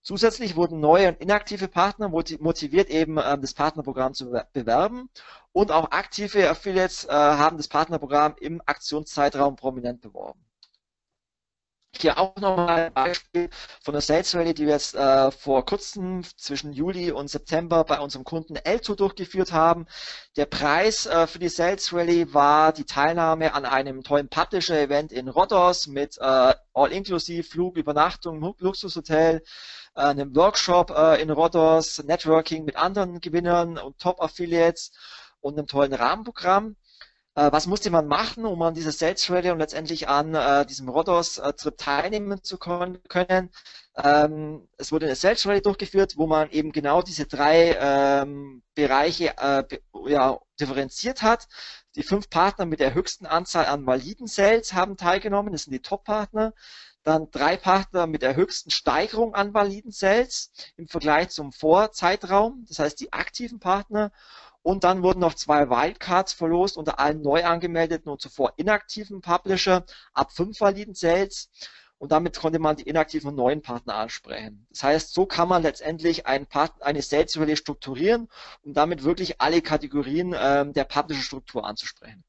Zusätzlich 0.02 0.56
wurden 0.56 0.80
neue 0.80 1.08
und 1.08 1.20
inaktive 1.20 1.68
Partner 1.68 2.08
motiviert, 2.08 2.90
eben 2.90 3.18
ähm, 3.18 3.40
das 3.40 3.54
Partnerprogramm 3.54 4.14
zu 4.14 4.32
bewerben. 4.52 5.08
Und 5.52 5.70
auch 5.70 5.92
aktive 5.92 6.50
Affiliates 6.50 7.04
äh, 7.04 7.12
haben 7.12 7.56
das 7.56 7.68
Partnerprogramm 7.68 8.34
im 8.40 8.60
Aktionszeitraum 8.66 9.54
prominent 9.54 10.00
beworben. 10.00 10.44
Hier 11.95 12.18
auch 12.18 12.34
nochmal 12.36 12.86
ein 12.86 12.93
Beispiel 12.95 13.51
von 13.82 13.93
der 13.93 14.01
Sales 14.01 14.34
Rally, 14.34 14.55
die 14.55 14.64
wir 14.66 14.72
jetzt 14.72 14.95
äh, 14.95 15.30
vor 15.30 15.64
kurzem 15.66 16.22
zwischen 16.36 16.72
Juli 16.72 17.12
und 17.12 17.28
September 17.28 17.84
bei 17.84 18.01
unserem 18.01 18.24
Kunden 18.24 18.57
Elto 18.57 18.95
durchgeführt 18.95 19.53
haben. 19.53 19.86
Der 20.36 20.47
Preis 20.47 21.05
äh, 21.07 21.26
für 21.26 21.38
die 21.38 21.51
Sales 21.51 21.93
Rally 21.93 22.32
war 22.32 22.72
die 22.72 22.86
Teilnahme 22.86 23.55
an 23.55 23.66
einem 23.66 24.03
tollen 24.03 24.28
Publisher-Event 24.28 25.12
in 25.12 25.28
Rhodos 25.28 25.86
mit 25.86 26.16
äh, 26.18 26.55
All-Inklusiv, 26.72 27.51
Flug, 27.51 27.76
Übernachtung, 27.76 28.40
Luxushotel, 28.59 29.43
äh, 29.95 30.01
einem 30.01 30.34
Workshop 30.34 30.90
äh, 30.90 31.20
in 31.20 31.30
Rhodos, 31.30 32.03
Networking 32.05 32.64
mit 32.64 32.76
anderen 32.76 33.20
Gewinnern 33.20 33.76
und 33.76 33.99
Top-Affiliates 33.99 34.93
und 35.40 35.59
einem 35.59 35.66
tollen 35.66 35.93
Rahmenprogramm. 35.93 36.76
Äh, 37.35 37.51
was 37.51 37.66
musste 37.66 37.91
man 37.91 38.07
machen, 38.07 38.45
um 38.45 38.61
an 38.62 38.74
dieser 38.74 38.93
Sales 38.93 39.30
Rally 39.30 39.51
und 39.51 39.59
letztendlich 39.59 40.09
an 40.09 40.35
äh, 40.35 40.66
diesem 40.66 40.89
Rodos-Trip 40.89 41.78
teilnehmen 41.78 42.43
zu 42.43 42.59
können? 42.59 43.51
Ähm, 43.97 44.68
es 44.76 44.93
wurde 44.93 45.07
eine 45.07 45.14
Sales 45.16 45.47
Rally 45.47 45.62
durchgeführt, 45.62 46.16
wo 46.16 46.26
man 46.26 46.51
eben 46.51 46.72
genau 46.72 47.03
diese 47.03 47.26
drei 47.26 47.76
ähm, 47.78 48.62
Bereiche 48.74 49.37
äh, 49.39 49.64
ja, 50.07 50.39
differenziert 50.61 51.22
hat. 51.22 51.49
Die 51.95 52.03
fünf 52.03 52.28
Partner 52.30 52.66
mit 52.66 52.80
der 52.80 52.95
höchsten 52.95 53.26
Anzahl 53.26 53.66
an 53.66 53.87
validen 53.87 54.26
Sales 54.26 54.72
haben 54.74 54.97
teilgenommen, 54.97 55.53
das 55.53 55.64
sind 55.64 55.72
die 55.72 55.83
Top-Partner. 55.83 56.53
Dann 57.03 57.30
drei 57.30 57.57
Partner 57.57 58.07
mit 58.07 58.22
der 58.22 58.37
höchsten 58.37 58.70
Steigerung 58.70 59.35
an 59.35 59.53
validen 59.55 59.91
Sales 59.91 60.53
im 60.76 60.87
Vergleich 60.87 61.30
zum 61.30 61.53
Vorzeitraum, 61.53 62.64
das 62.68 62.78
heißt 62.78 63.01
die 63.01 63.12
aktiven 63.12 63.59
Partner. 63.59 64.12
Und 64.62 64.84
dann 64.84 65.02
wurden 65.02 65.20
noch 65.20 65.34
zwei 65.34 65.68
Wildcards 65.68 66.32
verlost 66.32 66.76
unter 66.76 66.98
allen 67.00 67.20
neu 67.20 67.44
angemeldeten 67.44 68.10
und 68.10 68.20
zuvor 68.20 68.52
inaktiven 68.56 69.20
Publisher 69.20 69.84
ab 70.14 70.32
fünf 70.32 70.60
validen 70.60 70.94
Sales. 70.94 71.50
Und 71.98 72.10
damit 72.10 72.36
konnte 72.36 72.58
man 72.58 72.76
die 72.76 72.82
inaktiven 72.88 73.34
neuen 73.34 73.62
Partner 73.62 73.94
ansprechen. 73.94 74.66
Das 74.70 74.82
heißt, 74.82 75.14
so 75.14 75.24
kann 75.24 75.48
man 75.48 75.62
letztendlich 75.62 76.26
einen 76.26 76.46
Part 76.46 76.82
eine 76.82 77.00
Sales 77.00 77.38
Rally 77.38 77.56
strukturieren, 77.56 78.28
um 78.62 78.72
damit 78.72 79.04
wirklich 79.04 79.40
alle 79.40 79.62
Kategorien 79.62 80.34
ähm, 80.36 80.72
der 80.72 80.84
Publisher-Struktur 80.84 81.64
anzusprechen. 81.64 82.24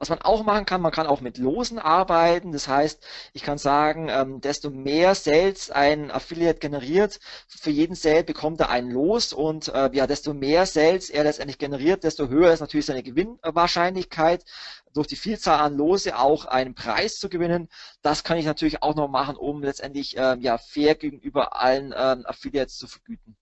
Was 0.00 0.08
man 0.08 0.22
auch 0.22 0.42
machen 0.44 0.64
kann, 0.64 0.80
man 0.80 0.92
kann 0.92 1.06
auch 1.06 1.20
mit 1.20 1.36
Losen 1.36 1.78
arbeiten. 1.78 2.52
Das 2.52 2.66
heißt, 2.68 3.06
ich 3.34 3.42
kann 3.42 3.58
sagen, 3.58 4.08
ähm, 4.08 4.40
desto 4.40 4.70
mehr 4.70 5.14
Sales 5.14 5.70
ein 5.70 6.10
Affiliate 6.10 6.58
generiert, 6.58 7.20
für 7.48 7.68
jeden 7.70 7.94
Sale 7.94 8.24
bekommt 8.24 8.60
er 8.60 8.70
ein 8.70 8.90
Los 8.90 9.34
und 9.34 9.68
äh, 9.68 9.90
ja, 9.92 10.06
desto 10.06 10.32
mehr 10.32 10.64
Sales 10.64 11.10
er 11.10 11.24
letztendlich 11.24 11.58
generiert, 11.58 12.02
desto 12.02 12.28
höher 12.28 12.50
ist 12.50 12.60
natürlich 12.60 12.86
seine 12.86 13.02
Gewinnwahrscheinlichkeit 13.02 14.46
durch 14.94 15.06
die 15.06 15.16
Vielzahl 15.16 15.60
an 15.60 15.76
Lose 15.76 16.16
auch 16.18 16.46
einen 16.46 16.74
Preis 16.74 17.18
zu 17.18 17.28
gewinnen. 17.28 17.68
Das 18.00 18.24
kann 18.24 18.38
ich 18.38 18.46
natürlich 18.46 18.82
auch 18.82 18.94
noch 18.94 19.08
machen, 19.08 19.36
um 19.36 19.62
letztendlich 19.62 20.16
ähm, 20.16 20.40
ja 20.40 20.56
fair 20.56 20.94
gegenüber 20.94 21.60
allen 21.60 21.92
ähm, 21.94 22.24
Affiliates 22.24 22.78
zu 22.78 22.86
vergüten. 22.86 23.36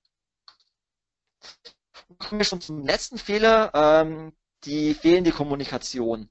Kommen 2.18 2.40
wir 2.40 2.44
schon 2.44 2.60
zum 2.60 2.84
letzten 2.84 3.18
Fehler. 3.18 3.70
Ähm, 3.74 4.32
die 4.64 4.94
fehlende 4.94 5.32
Kommunikation. 5.32 6.30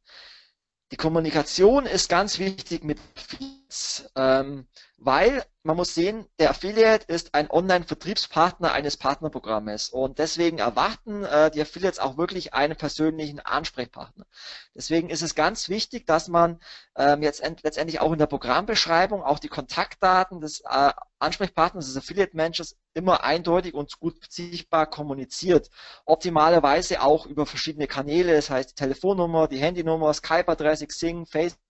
Die 0.92 0.98
Kommunikation 0.98 1.86
ist 1.86 2.10
ganz 2.10 2.40
wichtig 2.40 2.84
mit 2.84 3.00
Feeds, 3.16 4.10
ähm, 4.16 4.68
weil 4.98 5.46
man 5.64 5.76
muss 5.78 5.94
sehen, 5.94 6.26
der 6.40 6.50
Affiliate 6.50 7.06
ist 7.08 7.36
ein 7.36 7.52
Online-Vertriebspartner 7.52 8.72
eines 8.72 8.98
Partnerprogrammes 8.98 9.90
und 9.90 10.18
deswegen 10.18 10.60
erwarten 10.60 11.24
äh, 11.24 11.52
die 11.52 11.62
Affiliates 11.62 12.00
auch 12.00 12.18
wirklich 12.18 12.54
einen 12.54 12.76
persönlichen 12.76 13.40
Ansprechpartner. 13.40 14.26
Deswegen 14.74 15.10
ist 15.10 15.22
es 15.22 15.36
ganz 15.36 15.70
wichtig, 15.70 16.08
dass 16.08 16.30
man 16.30 16.60
ähm, 16.96 17.22
jetzt 17.22 17.44
letztendlich 17.64 18.00
auch 18.00 18.12
in 18.14 18.18
der 18.18 18.28
Programmbeschreibung 18.28 19.22
auch 19.22 19.40
die 19.40 19.50
Kontaktdaten 19.50 20.40
des 20.40 20.62
äh, 20.62 20.92
Ansprechpartners, 21.20 21.86
des 21.88 21.98
Affiliate-Managers 21.98 22.78
immer 22.94 23.24
eindeutig 23.24 23.74
und 23.74 24.00
gut 24.00 24.16
sichtbar 24.32 24.90
kommuniziert. 24.90 25.70
Optimalerweise 26.06 27.02
auch 27.02 27.26
über 27.26 27.46
verschiedene 27.46 27.88
Kanäle, 27.88 28.34
das 28.34 28.50
heißt 28.50 28.72
die 28.72 28.76
Telefonnummer, 28.76 29.48
die 29.48 29.60
Handynummer, 29.60 30.14
Skype-Adresse, 30.14 30.88
Xing, 30.88 31.26
Facebook, 31.26 31.67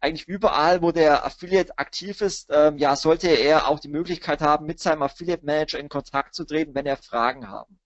eigentlich 0.00 0.28
überall, 0.28 0.82
wo 0.82 0.92
der 0.92 1.24
Affiliate 1.24 1.78
aktiv 1.78 2.20
ist, 2.20 2.50
ähm, 2.50 2.78
ja, 2.78 2.96
sollte 2.96 3.28
er 3.28 3.68
auch 3.68 3.80
die 3.80 3.88
Möglichkeit 3.88 4.40
haben, 4.40 4.66
mit 4.66 4.80
seinem 4.80 5.02
Affiliate 5.02 5.44
Manager 5.44 5.78
in 5.78 5.88
Kontakt 5.88 6.34
zu 6.34 6.44
treten, 6.44 6.74
wenn 6.74 6.86
er 6.86 6.96
Fragen 6.96 7.48
haben. 7.48 7.78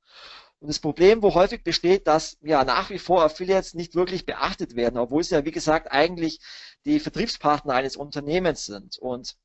Und 0.60 0.68
das 0.68 0.80
Problem, 0.80 1.22
wo 1.22 1.34
häufig 1.34 1.62
besteht, 1.62 2.06
dass 2.08 2.36
ja 2.42 2.64
nach 2.64 2.90
wie 2.90 2.98
vor 2.98 3.22
Affiliates 3.22 3.74
nicht 3.74 3.94
wirklich 3.94 4.26
beachtet 4.26 4.74
werden, 4.74 4.98
obwohl 4.98 5.22
sie 5.22 5.34
ja, 5.36 5.44
wie 5.44 5.52
gesagt, 5.52 5.92
eigentlich 5.92 6.40
die 6.84 6.98
Vertriebspartner 6.98 7.74
eines 7.74 7.96
Unternehmens 7.96 8.64
sind. 8.64 8.98
Und 8.98 9.36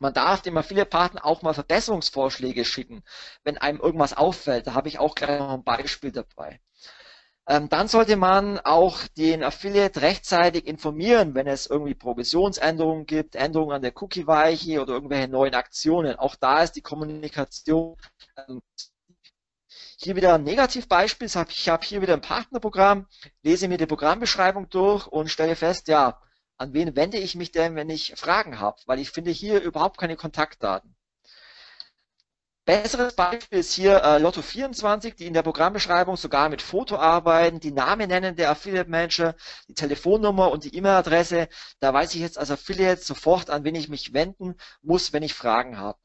man 0.00 0.12
darf 0.12 0.42
dem 0.42 0.56
Affiliate-Partner 0.56 1.24
auch 1.24 1.42
mal 1.42 1.54
Verbesserungsvorschläge 1.54 2.64
schicken, 2.64 3.04
wenn 3.44 3.58
einem 3.58 3.78
irgendwas 3.80 4.14
auffällt. 4.14 4.66
Da 4.66 4.74
habe 4.74 4.88
ich 4.88 4.98
auch 4.98 5.14
gleich 5.14 5.38
noch 5.38 5.50
ein 5.50 5.62
Beispiel 5.64 6.10
dabei. 6.10 6.60
Ähm, 7.48 7.68
dann 7.68 7.88
sollte 7.88 8.16
man 8.16 8.60
auch 8.60 9.06
den 9.16 9.42
Affiliate 9.42 10.00
rechtzeitig 10.00 10.66
informieren, 10.66 11.34
wenn 11.34 11.48
es 11.48 11.66
irgendwie 11.66 11.94
Provisionsänderungen 11.94 13.04
gibt, 13.06 13.34
Änderungen 13.34 13.74
an 13.74 13.82
der 13.82 13.92
Cookie-Weiche 14.00 14.80
oder 14.80 14.94
irgendwelche 14.94 15.28
neuen 15.28 15.54
Aktionen. 15.54 16.16
Auch 16.16 16.36
da 16.36 16.62
ist 16.62 16.72
die 16.72 16.82
Kommunikation 16.82 17.96
ähm, 18.48 18.62
hier 19.96 20.16
wieder 20.16 20.34
ein 20.34 20.44
Negativbeispiel. 20.44 21.26
Ich 21.26 21.68
habe 21.68 21.84
hier 21.84 22.02
wieder 22.02 22.14
ein 22.14 22.20
Partnerprogramm, 22.20 23.06
lese 23.42 23.68
mir 23.68 23.78
die 23.78 23.86
Programmbeschreibung 23.86 24.68
durch 24.68 25.06
und 25.06 25.28
stelle 25.30 25.56
fest, 25.56 25.88
ja, 25.88 26.20
an 26.58 26.72
wen 26.74 26.94
wende 26.96 27.18
ich 27.18 27.34
mich 27.34 27.50
denn, 27.50 27.74
wenn 27.74 27.90
ich 27.90 28.14
Fragen 28.16 28.60
habe? 28.60 28.78
Weil 28.86 29.00
ich 29.00 29.10
finde 29.10 29.30
hier 29.32 29.60
überhaupt 29.60 29.98
keine 29.98 30.16
Kontaktdaten. 30.16 30.94
Besseres 32.64 33.14
Beispiel 33.14 33.58
ist 33.58 33.72
hier 33.72 33.96
äh, 34.02 34.18
Lotto24, 34.18 35.14
die 35.16 35.26
in 35.26 35.34
der 35.34 35.42
Programmbeschreibung 35.42 36.16
sogar 36.16 36.48
mit 36.48 36.62
Foto 36.62 36.96
arbeiten, 36.96 37.58
die 37.58 37.72
Namen 37.72 38.08
nennen 38.08 38.36
der 38.36 38.50
Affiliate 38.50 38.88
Manager, 38.88 39.34
die 39.68 39.74
Telefonnummer 39.74 40.50
und 40.50 40.64
die 40.64 40.74
E-Mail-Adresse. 40.76 41.48
Da 41.80 41.92
weiß 41.92 42.14
ich 42.14 42.20
jetzt 42.20 42.38
als 42.38 42.52
Affiliate 42.52 43.02
sofort, 43.02 43.50
an 43.50 43.64
wen 43.64 43.74
ich 43.74 43.88
mich 43.88 44.12
wenden 44.12 44.54
muss, 44.80 45.12
wenn 45.12 45.24
ich 45.24 45.34
Fragen 45.34 45.76
habe. 45.76 45.98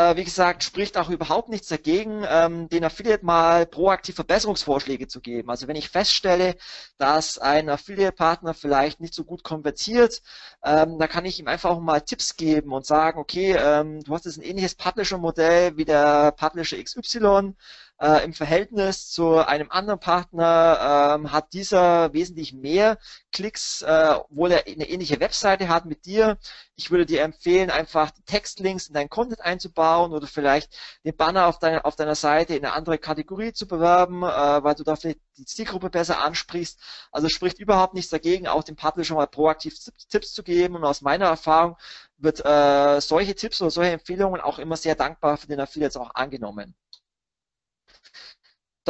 Äh, 0.00 0.16
wie 0.16 0.24
gesagt, 0.24 0.62
spricht 0.64 0.96
auch 0.96 1.10
überhaupt 1.10 1.48
nichts 1.50 1.68
dagegen, 1.68 2.24
ähm, 2.28 2.68
den 2.68 2.84
Affiliate 2.84 3.24
mal 3.24 3.66
proaktiv 3.66 4.14
Verbesserungsvorschläge 4.14 5.08
zu 5.08 5.20
geben. 5.20 5.50
Also 5.50 5.68
wenn 5.68 5.76
ich 5.76 5.90
feststelle, 5.90 6.56
dass 6.96 7.38
ein 7.38 7.68
Affiliate-Partner 7.68 8.54
vielleicht 8.54 9.00
nicht 9.00 9.14
so 9.14 9.24
gut 9.24 9.42
konvertiert, 9.42 10.22
ähm, 10.64 10.98
da 10.98 11.06
kann 11.06 11.24
ich 11.26 11.38
ihm 11.38 11.48
einfach 11.48 11.70
auch 11.70 11.80
mal 11.80 12.00
Tipps 12.00 12.36
geben 12.36 12.72
und 12.72 12.86
sagen, 12.86 13.18
okay, 13.18 13.56
ähm, 13.58 14.02
du 14.02 14.14
hast 14.14 14.24
jetzt 14.24 14.38
ein 14.38 14.42
ähnliches 14.42 14.74
Publisher-Modell 14.74 15.76
wie 15.76 15.84
der 15.84 16.32
Publisher 16.32 16.82
XY, 16.82 17.54
äh, 18.00 18.24
Im 18.24 18.32
Verhältnis 18.32 19.10
zu 19.10 19.36
einem 19.36 19.70
anderen 19.70 20.00
Partner 20.00 21.16
ähm, 21.16 21.32
hat 21.32 21.52
dieser 21.52 22.12
wesentlich 22.14 22.54
mehr 22.54 22.98
Klicks, 23.30 23.82
äh, 23.82 24.14
obwohl 24.16 24.52
er 24.52 24.66
eine 24.66 24.88
ähnliche 24.88 25.20
Webseite 25.20 25.68
hat 25.68 25.84
mit 25.84 26.06
dir. 26.06 26.38
Ich 26.76 26.90
würde 26.90 27.04
dir 27.04 27.22
empfehlen, 27.22 27.70
einfach 27.70 28.10
Textlinks 28.24 28.88
in 28.88 28.94
dein 28.94 29.10
Content 29.10 29.42
einzubauen 29.42 30.12
oder 30.12 30.26
vielleicht 30.26 30.72
den 31.04 31.14
Banner 31.14 31.46
auf, 31.46 31.58
deiner 31.58 31.84
auf 31.84 31.94
deiner 31.94 32.14
Seite 32.14 32.54
in 32.54 32.64
eine 32.64 32.74
andere 32.74 32.96
Kategorie 32.96 33.52
zu 33.52 33.66
bewerben, 33.66 34.22
äh, 34.22 34.26
weil 34.64 34.74
du 34.76 34.82
da 34.82 34.96
vielleicht 34.96 35.20
die 35.36 35.44
Zielgruppe 35.44 35.90
besser 35.90 36.22
ansprichst. 36.22 36.80
Also 37.12 37.28
spricht 37.28 37.58
überhaupt 37.58 37.92
nichts 37.92 38.10
dagegen, 38.10 38.46
auch 38.48 38.64
dem 38.64 38.76
Publisher 38.76 39.14
mal 39.14 39.26
proaktiv 39.26 39.74
Tipps 40.08 40.32
zu 40.32 40.42
geben. 40.42 40.76
Und 40.76 40.84
aus 40.84 41.02
meiner 41.02 41.26
Erfahrung 41.26 41.76
wird 42.16 42.44
äh, 42.44 43.00
solche 43.00 43.34
Tipps 43.34 43.60
oder 43.60 43.70
solche 43.70 43.92
Empfehlungen 43.92 44.40
auch 44.40 44.58
immer 44.58 44.76
sehr 44.76 44.94
dankbar 44.94 45.36
für 45.36 45.48
den 45.48 45.60
Affiliates 45.60 45.96
auch 45.98 46.14
angenommen. 46.14 46.74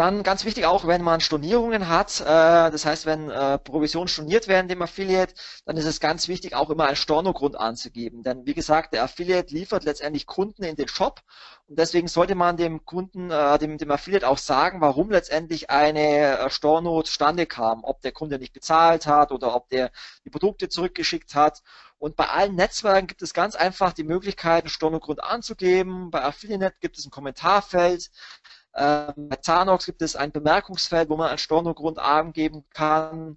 Dann 0.00 0.22
ganz 0.22 0.46
wichtig 0.46 0.64
auch, 0.64 0.86
wenn 0.86 1.02
man 1.02 1.20
Stornierungen 1.20 1.86
hat, 1.88 2.22
äh, 2.22 2.24
das 2.24 2.86
heißt, 2.86 3.04
wenn 3.04 3.28
äh, 3.28 3.58
Provisionen 3.58 4.08
storniert 4.08 4.48
werden 4.48 4.66
dem 4.66 4.80
Affiliate, 4.80 5.34
dann 5.66 5.76
ist 5.76 5.84
es 5.84 6.00
ganz 6.00 6.26
wichtig, 6.26 6.54
auch 6.54 6.70
immer 6.70 6.86
einen 6.86 6.96
Stornogrund 6.96 7.54
anzugeben. 7.54 8.22
Denn 8.22 8.46
wie 8.46 8.54
gesagt, 8.54 8.94
der 8.94 9.04
Affiliate 9.04 9.52
liefert 9.52 9.84
letztendlich 9.84 10.26
Kunden 10.26 10.62
in 10.62 10.74
den 10.74 10.88
Shop 10.88 11.20
und 11.66 11.78
deswegen 11.78 12.08
sollte 12.08 12.34
man 12.34 12.56
dem 12.56 12.86
Kunden, 12.86 13.30
äh, 13.30 13.58
dem, 13.58 13.76
dem 13.76 13.90
Affiliate 13.90 14.26
auch 14.26 14.38
sagen, 14.38 14.80
warum 14.80 15.10
letztendlich 15.10 15.68
eine 15.68 16.38
äh, 16.38 16.48
Storno 16.48 17.02
zustande 17.02 17.44
kam, 17.44 17.84
ob 17.84 18.00
der 18.00 18.12
Kunde 18.12 18.38
nicht 18.38 18.54
bezahlt 18.54 19.06
hat 19.06 19.32
oder 19.32 19.54
ob 19.54 19.68
der 19.68 19.90
die 20.24 20.30
Produkte 20.30 20.70
zurückgeschickt 20.70 21.34
hat. 21.34 21.60
Und 21.98 22.16
bei 22.16 22.26
allen 22.30 22.54
Netzwerken 22.54 23.06
gibt 23.06 23.20
es 23.20 23.34
ganz 23.34 23.54
einfach 23.54 23.92
die 23.92 24.04
Möglichkeit, 24.04 24.62
einen 24.62 24.70
Stornogrund 24.70 25.22
anzugeben. 25.22 26.10
Bei 26.10 26.24
Affiliate 26.24 26.76
gibt 26.80 26.96
es 26.96 27.04
ein 27.04 27.10
Kommentarfeld. 27.10 28.10
Ähm, 28.74 29.28
bei 29.28 29.36
Zanox 29.36 29.86
gibt 29.86 30.02
es 30.02 30.16
ein 30.16 30.32
Bemerkungsfeld, 30.32 31.08
wo 31.08 31.16
man 31.16 31.28
einen 31.28 31.38
Stornogrund 31.38 31.98
angeben 31.98 32.64
kann. 32.70 33.36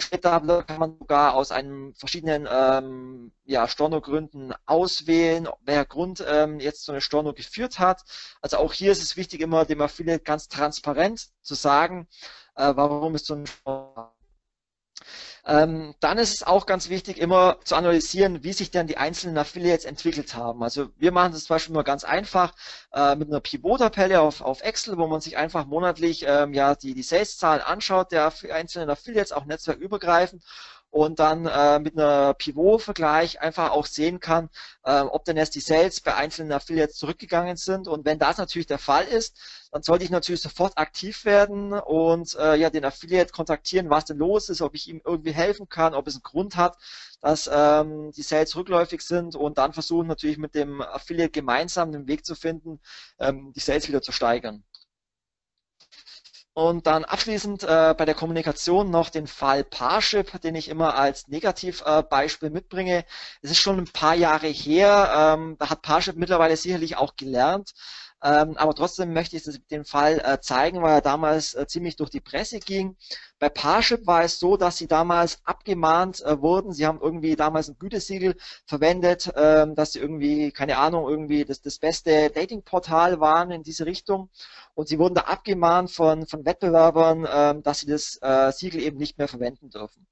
Später 0.00 0.40
kann 0.64 0.78
man 0.78 0.98
sogar 0.98 1.34
aus 1.34 1.50
einem 1.50 1.94
verschiedenen 1.94 2.46
ähm, 2.50 3.32
ja, 3.44 3.66
Stornogründen 3.66 4.54
auswählen, 4.66 5.48
welcher 5.62 5.86
Grund 5.86 6.24
ähm, 6.28 6.60
jetzt 6.60 6.84
zu 6.84 6.92
einer 6.92 7.00
Storno 7.00 7.32
geführt 7.32 7.78
hat. 7.78 8.02
Also 8.42 8.58
auch 8.58 8.74
hier 8.74 8.92
ist 8.92 9.02
es 9.02 9.16
wichtig, 9.16 9.40
immer 9.40 9.64
dem 9.64 9.80
Affiliate 9.80 10.22
ganz 10.22 10.48
transparent 10.48 11.28
zu 11.42 11.54
sagen, 11.54 12.06
äh, 12.54 12.72
warum 12.76 13.14
es 13.14 13.24
zu 13.24 13.34
einem 13.34 13.46
Storno 13.46 14.12
ähm, 15.48 15.94
dann 16.00 16.18
ist 16.18 16.34
es 16.34 16.42
auch 16.42 16.66
ganz 16.66 16.90
wichtig, 16.90 17.16
immer 17.18 17.56
zu 17.64 17.74
analysieren, 17.74 18.44
wie 18.44 18.52
sich 18.52 18.70
denn 18.70 18.86
die 18.86 18.98
einzelnen 18.98 19.38
Affiliates 19.38 19.86
entwickelt 19.86 20.34
haben. 20.34 20.62
Also 20.62 20.90
wir 20.98 21.10
machen 21.10 21.32
das 21.32 21.44
zum 21.44 21.54
Beispiel 21.54 21.72
nur 21.72 21.84
ganz 21.84 22.04
einfach 22.04 22.52
äh, 22.92 23.16
mit 23.16 23.28
einer 23.28 23.40
Pivot-Tabelle 23.40 24.20
auf, 24.20 24.42
auf 24.42 24.60
Excel, 24.60 24.98
wo 24.98 25.06
man 25.06 25.22
sich 25.22 25.38
einfach 25.38 25.64
monatlich 25.66 26.26
ähm, 26.28 26.52
ja 26.52 26.74
die, 26.74 26.92
die 26.92 27.02
Sales-Zahlen 27.02 27.62
anschaut 27.62 28.12
der 28.12 28.30
einzelnen 28.52 28.90
Affiliates, 28.90 29.32
auch 29.32 29.46
netzwerkübergreifend 29.46 30.44
und 30.90 31.18
dann 31.18 31.46
äh, 31.46 31.78
mit 31.78 31.98
einer 31.98 32.34
Pivot-Vergleich 32.34 33.40
einfach 33.40 33.70
auch 33.70 33.86
sehen 33.86 34.20
kann, 34.20 34.48
äh, 34.84 35.00
ob 35.00 35.24
denn 35.24 35.36
jetzt 35.36 35.54
die 35.54 35.60
Sales 35.60 36.00
bei 36.00 36.14
einzelnen 36.14 36.52
Affiliates 36.52 36.96
zurückgegangen 36.96 37.56
sind. 37.56 37.88
Und 37.88 38.04
wenn 38.04 38.18
das 38.18 38.38
natürlich 38.38 38.66
der 38.66 38.78
Fall 38.78 39.04
ist, 39.04 39.38
dann 39.70 39.82
sollte 39.82 40.04
ich 40.04 40.10
natürlich 40.10 40.40
sofort 40.40 40.78
aktiv 40.78 41.24
werden 41.24 41.72
und 41.72 42.34
äh, 42.36 42.56
ja 42.56 42.70
den 42.70 42.84
Affiliate 42.84 43.32
kontaktieren, 43.32 43.90
was 43.90 44.06
denn 44.06 44.16
los 44.16 44.48
ist, 44.48 44.62
ob 44.62 44.74
ich 44.74 44.88
ihm 44.88 45.02
irgendwie 45.04 45.32
helfen 45.32 45.68
kann, 45.68 45.94
ob 45.94 46.06
es 46.06 46.14
einen 46.14 46.22
Grund 46.22 46.56
hat, 46.56 46.78
dass 47.20 47.50
ähm, 47.52 48.12
die 48.12 48.22
Sales 48.22 48.56
rückläufig 48.56 49.02
sind 49.02 49.34
und 49.34 49.58
dann 49.58 49.72
versuchen 49.72 50.06
natürlich 50.06 50.38
mit 50.38 50.54
dem 50.54 50.80
Affiliate 50.80 51.30
gemeinsam 51.30 51.92
den 51.92 52.06
Weg 52.06 52.24
zu 52.24 52.34
finden, 52.34 52.80
ähm, 53.18 53.52
die 53.54 53.60
Sales 53.60 53.88
wieder 53.88 54.00
zu 54.02 54.12
steigern. 54.12 54.64
Und 56.58 56.88
dann 56.88 57.04
abschließend 57.04 57.62
äh, 57.62 57.94
bei 57.96 58.04
der 58.04 58.16
Kommunikation 58.16 58.90
noch 58.90 59.10
den 59.10 59.28
Fall 59.28 59.62
Parship, 59.62 60.40
den 60.40 60.56
ich 60.56 60.68
immer 60.68 60.96
als 60.96 61.28
Negativbeispiel 61.28 62.48
äh, 62.48 62.50
mitbringe. 62.50 63.04
Es 63.42 63.52
ist 63.52 63.60
schon 63.60 63.78
ein 63.78 63.84
paar 63.84 64.16
Jahre 64.16 64.48
her, 64.48 65.36
ähm, 65.38 65.54
da 65.60 65.70
hat 65.70 65.82
Parship 65.82 66.16
mittlerweile 66.16 66.56
sicherlich 66.56 66.96
auch 66.96 67.14
gelernt, 67.14 67.74
ähm, 68.22 68.56
aber 68.56 68.74
trotzdem 68.74 69.12
möchte 69.12 69.36
ich 69.36 69.44
den 69.70 69.84
Fall 69.84 70.20
äh, 70.24 70.40
zeigen, 70.40 70.82
weil 70.82 70.94
er 70.94 71.00
damals 71.00 71.54
äh, 71.54 71.66
ziemlich 71.66 71.96
durch 71.96 72.10
die 72.10 72.20
Presse 72.20 72.58
ging. 72.58 72.96
Bei 73.38 73.48
Parship 73.48 74.06
war 74.06 74.24
es 74.24 74.40
so, 74.40 74.56
dass 74.56 74.76
sie 74.76 74.88
damals 74.88 75.38
abgemahnt 75.44 76.22
äh, 76.22 76.40
wurden. 76.40 76.72
Sie 76.72 76.86
haben 76.86 77.00
irgendwie 77.00 77.36
damals 77.36 77.68
ein 77.68 77.78
Gütesiegel 77.78 78.36
verwendet, 78.66 79.30
ähm, 79.36 79.76
dass 79.76 79.92
sie 79.92 80.00
irgendwie, 80.00 80.50
keine 80.50 80.78
Ahnung, 80.78 81.08
irgendwie 81.08 81.44
das, 81.44 81.60
das 81.62 81.78
beste 81.78 82.30
Datingportal 82.30 83.20
waren 83.20 83.52
in 83.52 83.62
diese 83.62 83.86
Richtung. 83.86 84.30
Und 84.74 84.88
sie 84.88 84.98
wurden 84.98 85.14
da 85.14 85.22
abgemahnt 85.22 85.92
von, 85.92 86.26
von 86.26 86.44
Wettbewerbern, 86.44 87.26
ähm, 87.30 87.62
dass 87.62 87.80
sie 87.80 87.86
das 87.86 88.18
äh, 88.20 88.50
Siegel 88.52 88.82
eben 88.82 88.98
nicht 88.98 89.18
mehr 89.18 89.28
verwenden 89.28 89.70
dürfen. 89.70 90.06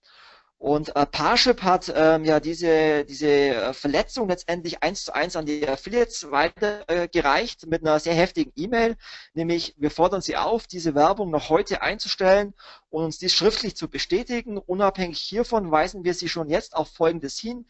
Und 0.59 0.97
äh, 0.97 1.05
Parship 1.05 1.63
hat 1.63 1.93
ähm, 1.95 2.25
ja 2.25 2.41
diese, 2.41 3.05
diese 3.05 3.29
äh, 3.29 3.73
Verletzung 3.75 4.29
letztendlich 4.29 4.83
eins 4.83 5.05
zu 5.05 5.15
eins 5.15 5.37
an 5.37 5.45
die 5.45 5.69
Affiliates 5.69 6.31
weitergereicht 6.31 7.65
äh, 7.65 7.67
mit 7.67 7.83
einer 7.83 8.01
sehr 8.01 8.15
heftigen 8.15 8.53
E-Mail, 8.57 8.97
nämlich 9.35 9.75
wir 9.77 9.91
fordern 9.91 10.23
sie 10.23 10.37
auf, 10.37 10.67
diese 10.67 10.95
Werbung 10.95 11.31
noch 11.31 11.51
heute 11.51 11.83
einzustellen 11.83 12.55
und 12.89 13.05
uns 13.05 13.19
dies 13.19 13.35
schriftlich 13.35 13.77
zu 13.77 13.89
bestätigen. 13.89 14.57
Unabhängig 14.57 15.19
hiervon 15.19 15.71
weisen 15.71 16.05
wir 16.05 16.15
sie 16.15 16.29
schon 16.29 16.49
jetzt 16.49 16.75
auf 16.75 16.89
Folgendes 16.89 17.39
hin. 17.39 17.67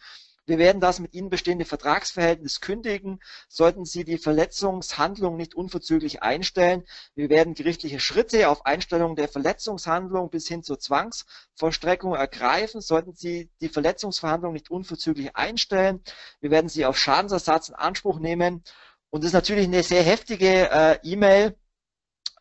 Wir 0.47 0.59
werden 0.59 0.81
das 0.81 1.01
mit 1.01 1.13
Ihnen 1.13 1.29
bestehende 1.29 1.65
Vertragsverhältnis 1.65 2.61
kündigen, 2.61 3.21
sollten 3.49 3.85
Sie 3.85 4.05
die 4.05 4.17
Verletzungshandlung 4.17 5.37
nicht 5.37 5.57
unverzüglich 5.57 6.23
einstellen. 6.23 6.85
Wir 7.17 7.29
werden 7.29 7.55
gerichtliche 7.55 7.99
Schritte 7.99 8.49
auf 8.49 8.65
Einstellung 8.65 9.17
der 9.17 9.29
Verletzungshandlung 9.29 10.31
bis 10.31 10.47
hin 10.47 10.63
zur 10.63 10.79
Zwangsvollstreckung 10.79 12.15
ergreifen, 12.15 12.81
sollten 12.81 13.13
Sie 13.13 13.51
die 13.61 13.69
Verletzungsverhandlung 13.69 14.53
nicht 14.53 14.71
unverzüglich 14.71 15.35
einstellen. 15.35 16.01
Wir 16.41 16.53
werden 16.53 16.69
Sie 16.69 16.87
auf 16.87 16.97
Schadensersatz 16.97 17.69
in 17.69 17.75
Anspruch 17.75 18.21
nehmen. 18.21 18.63
Und 19.11 19.25
das 19.25 19.31
ist 19.31 19.35
natürlich 19.35 19.67
eine 19.67 19.83
sehr 19.83 20.03
heftige 20.05 20.71
äh, 20.71 20.99
E-Mail, 21.03 21.57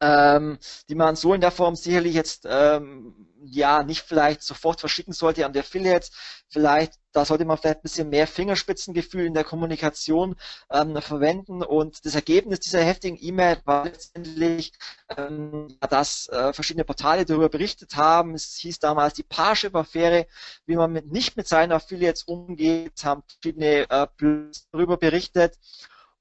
ähm, 0.01 0.57
die 0.89 0.95
man 0.95 1.15
so 1.15 1.33
in 1.33 1.41
der 1.41 1.51
Form 1.51 1.75
sicherlich 1.75 2.13
jetzt 2.13 2.45
ähm, 2.49 3.15
ja 3.45 3.83
nicht 3.83 4.01
vielleicht 4.01 4.43
sofort 4.43 4.79
verschicken 4.79 5.13
sollte 5.13 5.45
an 5.45 5.53
die 5.53 5.59
Affiliates. 5.59 6.11
Vielleicht, 6.49 6.93
da 7.11 7.25
sollte 7.25 7.45
man 7.45 7.57
vielleicht 7.57 7.79
ein 7.79 7.83
bisschen 7.83 8.09
mehr 8.09 8.27
Fingerspitzengefühl 8.27 9.25
in 9.25 9.33
der 9.33 9.43
Kommunikation 9.43 10.35
ähm, 10.71 11.01
verwenden. 11.01 11.63
Und 11.63 12.05
das 12.05 12.15
Ergebnis 12.15 12.59
dieser 12.59 12.81
heftigen 12.81 13.17
E-Mail 13.19 13.57
war 13.65 13.85
letztendlich, 13.85 14.73
ähm, 15.15 15.77
dass 15.89 16.27
äh, 16.27 16.53
verschiedene 16.53 16.85
Portale 16.85 17.25
darüber 17.25 17.49
berichtet 17.49 17.95
haben. 17.95 18.33
Es 18.33 18.55
hieß 18.55 18.79
damals 18.79 19.13
die 19.13 19.23
Parship-Affäre, 19.23 20.27
wie 20.65 20.75
man 20.75 20.91
mit, 20.91 21.11
nicht 21.11 21.37
mit 21.37 21.47
seinen 21.47 21.71
Affiliates 21.71 22.23
umgeht, 22.23 23.03
haben 23.03 23.23
verschiedene 23.27 23.89
äh, 23.89 24.07
darüber 24.71 24.97
berichtet. 24.97 25.57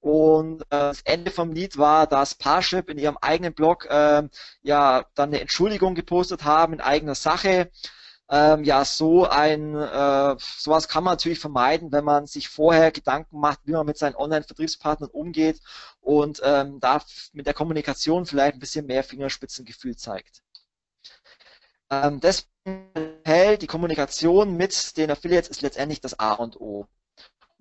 Und 0.05 0.65
äh, 0.65 0.67
das 0.69 1.01
Ende 1.01 1.31
vom 1.31 1.53
Lied 1.53 1.79
war, 1.79 2.07
dass 2.07 2.35
Parship 2.35 2.91
in 2.91 2.99
ihrem 2.99 3.17
eigenen 3.23 3.55
Blog 3.55 3.87
äh, 3.87 4.23
ja 4.61 5.07
dann 5.15 5.31
eine 5.31 5.41
Entschuldigung 5.41 5.95
gepostet 5.95 6.45
haben 6.45 6.75
in 6.75 6.83
eigener 6.83 7.15
Sache. 7.15 7.71
Ähm, 8.29 8.65
ja, 8.65 8.85
so 8.85 9.27
ein 9.27 9.75
äh, 9.75 10.37
sowas 10.39 10.89
kann 10.89 11.05
man 11.05 11.13
natürlich 11.13 11.39
vermeiden, 11.39 11.91
wenn 11.91 12.05
man 12.05 12.27
sich 12.27 12.51
vorher 12.51 12.93
Gedanken 12.93 13.41
macht, 13.41 13.61
wie 13.65 13.73
man 13.73 13.87
mit 13.87 13.97
seinen 13.97 14.15
Online-Vertriebspartnern 14.17 15.09
umgeht 15.11 15.61
und 16.03 16.39
ähm, 16.45 16.81
da 16.81 17.01
mit 17.33 17.47
der 17.47 17.55
Kommunikation 17.55 18.27
vielleicht 18.27 18.57
ein 18.57 18.61
bisschen 18.61 18.85
mehr 18.85 19.05
Fingerspitzengefühl 19.05 19.97
zeigt. 19.97 20.43
Ähm, 21.91 22.21
deswegen 22.21 22.51
hält 23.25 23.63
die 23.63 23.67
Kommunikation 23.67 24.55
mit 24.55 24.99
den 24.99 25.11
Affiliates 25.11 25.49
ist 25.49 25.63
letztendlich 25.63 26.03
das 26.03 26.19
A 26.19 26.35
und 26.35 26.61
O 26.61 26.87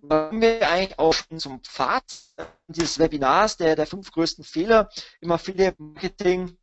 kommen 0.10 0.42
wir 0.42 0.70
eigentlich 0.70 1.00
auch 1.00 1.14
schon 1.14 1.40
zum 1.40 1.62
Pfad 1.62 2.04
dieses 2.68 3.00
Webinars, 3.00 3.58
der, 3.58 3.76
der 3.76 3.88
fünf 3.88 4.12
größten 4.12 4.44
Fehler 4.44 4.90
im 5.22 5.32
Affiliate 5.32 5.82
Marketing. 5.82 6.58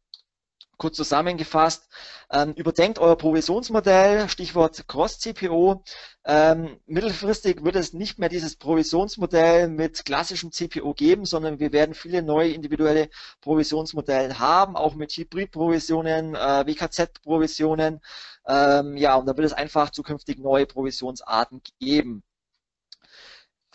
Kurz 0.76 0.97
zusammengefasst, 0.97 1.91
ähm, 2.30 2.55
überdenkt 2.55 2.99
euer 2.99 3.16
Provisionsmodell, 3.16 4.30
Stichwort 4.30 4.88
Cross-CPO. 4.88 5.84
Ähm, 6.24 6.80
mittelfristig 6.86 7.62
wird 7.64 7.76
es 7.76 7.93
nicht 7.93 8.18
mehr 8.18 8.30
dieses 8.30 8.57
Provisionsmodell 8.57 9.68
mit 9.68 10.07
klassischem 10.07 10.53
CPO 10.53 10.95
geben, 10.95 11.26
sondern 11.26 11.61
wir 11.61 11.72
werden 11.72 11.95
viele 11.95 12.22
neue 12.22 12.53
individuelle 12.53 13.11
Provisionsmodelle 13.43 14.38
haben, 14.38 14.74
auch 14.74 14.95
mit 14.95 15.12
Hybrid-Provisionen, 15.12 16.34
äh, 16.34 16.66
WKZ-Provisionen. 16.66 18.01
Ähm, 18.47 18.97
ja, 18.97 19.16
und 19.16 19.26
da 19.26 19.36
wird 19.36 19.47
es 19.47 19.53
einfach 19.53 19.91
zukünftig 19.91 20.38
neue 20.38 20.64
Provisionsarten 20.64 21.61
geben 21.78 22.22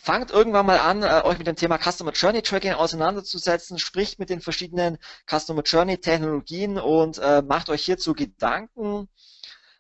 fangt 0.05 0.29
irgendwann 0.29 0.67
mal 0.67 0.77
an, 0.77 1.01
äh, 1.01 1.21
euch 1.23 1.39
mit 1.39 1.47
dem 1.47 1.55
Thema 1.55 1.79
Customer 1.79 2.11
Journey 2.11 2.43
Tracking 2.43 2.73
auseinanderzusetzen, 2.73 3.79
spricht 3.79 4.19
mit 4.19 4.29
den 4.29 4.39
verschiedenen 4.39 4.99
Customer 5.27 5.63
Journey 5.63 5.97
Technologien 5.97 6.77
und 6.77 7.17
äh, 7.17 7.41
macht 7.41 7.69
euch 7.69 7.83
hierzu 7.83 8.13
Gedanken. 8.13 9.09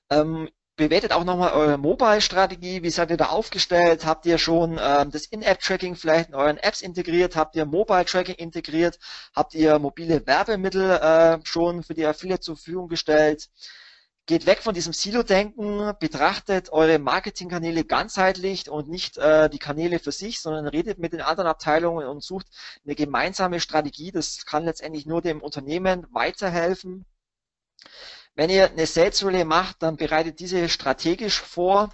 Ähm, 0.09 0.49
bewertet 0.77 1.13
auch 1.13 1.23
nochmal 1.25 1.53
eure 1.53 1.77
Mobile-Strategie. 1.77 2.81
Wie 2.81 2.89
seid 2.89 3.11
ihr 3.11 3.17
da 3.17 3.27
aufgestellt? 3.27 4.05
Habt 4.05 4.25
ihr 4.25 4.39
schon 4.39 4.79
ähm, 4.81 5.11
das 5.11 5.27
In-App-Tracking 5.27 5.95
vielleicht 5.95 6.29
in 6.29 6.35
euren 6.35 6.57
Apps 6.57 6.81
integriert? 6.81 7.35
Habt 7.35 7.55
ihr 7.55 7.65
Mobile-Tracking 7.65 8.35
integriert? 8.35 8.97
Habt 9.35 9.53
ihr 9.53 9.77
mobile 9.77 10.25
Werbemittel 10.25 10.89
äh, 10.89 11.39
schon 11.45 11.83
für 11.83 11.93
die 11.93 12.05
Affiliate 12.05 12.41
zur 12.41 12.55
Verfügung 12.57 12.87
gestellt? 12.87 13.49
Geht 14.27 14.47
weg 14.47 14.63
von 14.63 14.73
diesem 14.73 14.91
Silo-Denken, 14.91 15.93
betrachtet 15.99 16.71
eure 16.71 16.97
Marketingkanäle 16.97 17.85
ganzheitlich 17.85 18.67
und 18.69 18.89
nicht 18.89 19.17
äh, 19.19 19.51
die 19.51 19.59
Kanäle 19.59 19.99
für 19.99 20.11
sich, 20.11 20.39
sondern 20.41 20.67
redet 20.67 20.97
mit 20.97 21.13
den 21.13 21.21
anderen 21.21 21.47
Abteilungen 21.47 22.07
und 22.07 22.23
sucht 22.23 22.47
eine 22.83 22.95
gemeinsame 22.95 23.59
Strategie. 23.59 24.11
Das 24.11 24.45
kann 24.47 24.65
letztendlich 24.65 25.05
nur 25.05 25.21
dem 25.21 25.41
Unternehmen 25.41 26.07
weiterhelfen. 26.11 27.05
Wenn 28.33 28.49
ihr 28.49 28.71
eine 28.71 28.87
Sales 28.87 29.23
Relay 29.23 29.45
macht, 29.45 29.83
dann 29.83 29.95
bereitet 29.95 30.39
diese 30.39 30.69
strategisch 30.69 31.39
vor. 31.39 31.93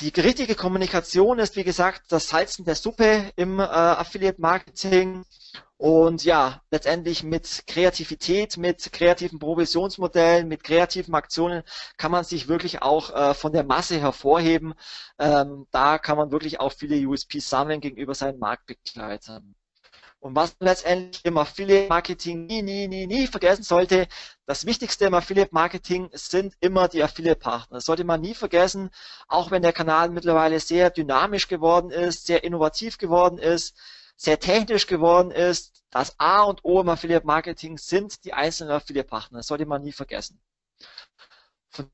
Die 0.00 0.20
richtige 0.20 0.54
Kommunikation 0.54 1.40
ist, 1.40 1.56
wie 1.56 1.64
gesagt, 1.64 2.12
das 2.12 2.28
Salzen 2.28 2.64
der 2.64 2.76
Suppe 2.76 3.32
im 3.34 3.58
äh, 3.58 3.62
Affiliate 3.62 4.40
Marketing 4.40 5.24
und 5.76 6.24
ja, 6.24 6.62
letztendlich 6.70 7.24
mit 7.24 7.64
Kreativität, 7.66 8.56
mit 8.58 8.92
kreativen 8.92 9.40
Provisionsmodellen, 9.40 10.46
mit 10.46 10.62
kreativen 10.62 11.14
Aktionen 11.14 11.64
kann 11.96 12.12
man 12.12 12.22
sich 12.22 12.46
wirklich 12.46 12.80
auch 12.82 13.10
äh, 13.14 13.34
von 13.34 13.52
der 13.52 13.64
Masse 13.64 14.00
hervorheben. 14.00 14.74
Ähm, 15.18 15.66
da 15.72 15.98
kann 15.98 16.16
man 16.16 16.30
wirklich 16.30 16.60
auch 16.60 16.72
viele 16.72 16.96
USP 17.08 17.40
sammeln 17.40 17.80
gegenüber 17.80 18.14
seinen 18.14 18.38
Marktbegleitern. 18.38 19.56
Und 20.20 20.34
was 20.34 20.56
man 20.58 20.68
letztendlich 20.68 21.24
im 21.24 21.38
Affiliate 21.38 21.88
Marketing 21.88 22.46
nie, 22.46 22.62
nie, 22.62 22.88
nie, 22.88 23.06
nie 23.06 23.26
vergessen 23.26 23.62
sollte, 23.62 24.08
das 24.46 24.66
Wichtigste 24.66 25.04
im 25.04 25.14
Affiliate 25.14 25.54
Marketing 25.54 26.10
sind 26.12 26.54
immer 26.60 26.88
die 26.88 27.02
Affiliate 27.02 27.38
Partner. 27.38 27.76
Das 27.76 27.84
sollte 27.84 28.04
man 28.04 28.20
nie 28.20 28.34
vergessen, 28.34 28.90
auch 29.28 29.50
wenn 29.50 29.62
der 29.62 29.72
Kanal 29.72 30.10
mittlerweile 30.10 30.58
sehr 30.58 30.90
dynamisch 30.90 31.46
geworden 31.46 31.90
ist, 31.90 32.26
sehr 32.26 32.42
innovativ 32.42 32.98
geworden 32.98 33.38
ist 33.38 33.76
sehr 34.18 34.40
technisch 34.40 34.86
geworden 34.86 35.30
ist. 35.30 35.84
Das 35.90 36.18
A 36.18 36.42
und 36.42 36.64
O 36.64 36.80
im 36.80 36.88
Affiliate 36.88 37.24
Marketing 37.26 37.78
sind 37.78 38.24
die 38.24 38.34
einzelnen 38.34 38.72
Affiliate 38.72 39.08
Partner. 39.08 39.38
Das 39.38 39.46
sollte 39.46 39.64
man 39.64 39.82
nie 39.82 39.92
vergessen. 39.92 40.40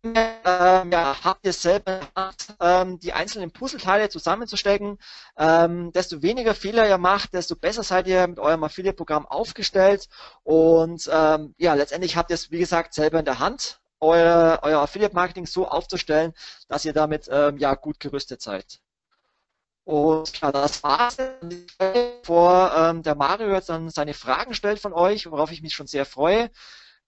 Ähm, 0.03 0.93
ja, 0.93 1.17
habt 1.23 1.45
ihr 1.45 1.53
selber 1.53 2.01
ähm, 2.61 2.99
die 2.99 3.13
einzelnen 3.13 3.51
Puzzleteile 3.51 4.09
zusammenzustecken. 4.09 4.99
Ähm, 5.37 5.93
desto 5.93 6.23
weniger 6.23 6.55
Fehler 6.55 6.89
ihr 6.89 6.99
macht, 6.99 7.35
desto 7.35 7.57
besser 7.57 7.83
seid 7.83 8.07
ihr 8.07 8.27
mit 8.27 8.39
eurem 8.39 8.65
Affiliate-Programm 8.65 9.27
aufgestellt. 9.27 10.09
Und 10.43 11.09
ähm, 11.13 11.55
ja, 11.59 11.75
letztendlich 11.75 12.17
habt 12.17 12.31
ihr 12.31 12.35
es, 12.35 12.51
wie 12.51 12.59
gesagt, 12.59 12.95
selber 12.95 13.19
in 13.19 13.25
der 13.25 13.39
Hand, 13.39 13.81
euer, 14.01 14.61
euer 14.63 14.81
Affiliate-Marketing 14.81 15.47
so 15.47 15.67
aufzustellen, 15.69 16.33
dass 16.69 16.85
ihr 16.85 16.93
damit 16.93 17.29
ähm, 17.31 17.59
ja 17.59 17.75
gut 17.75 18.01
gerüstet 18.01 18.43
seid. 18.43 18.81
Und 19.85 20.41
ja, 20.41 20.51
das 20.51 20.83
war's. 20.83 21.17
Vor 22.23 22.73
ähm, 22.75 23.03
der 23.03 23.15
Mario 23.15 23.53
jetzt 23.53 23.69
dann 23.69 23.91
seine 23.91 24.15
Fragen 24.15 24.55
stellt 24.55 24.81
von 24.81 24.95
euch, 24.95 25.31
worauf 25.31 25.53
ich 25.53 25.63
mich 25.63 25.75
schon 25.75 25.87
sehr 25.87 26.07
freue, 26.07 26.51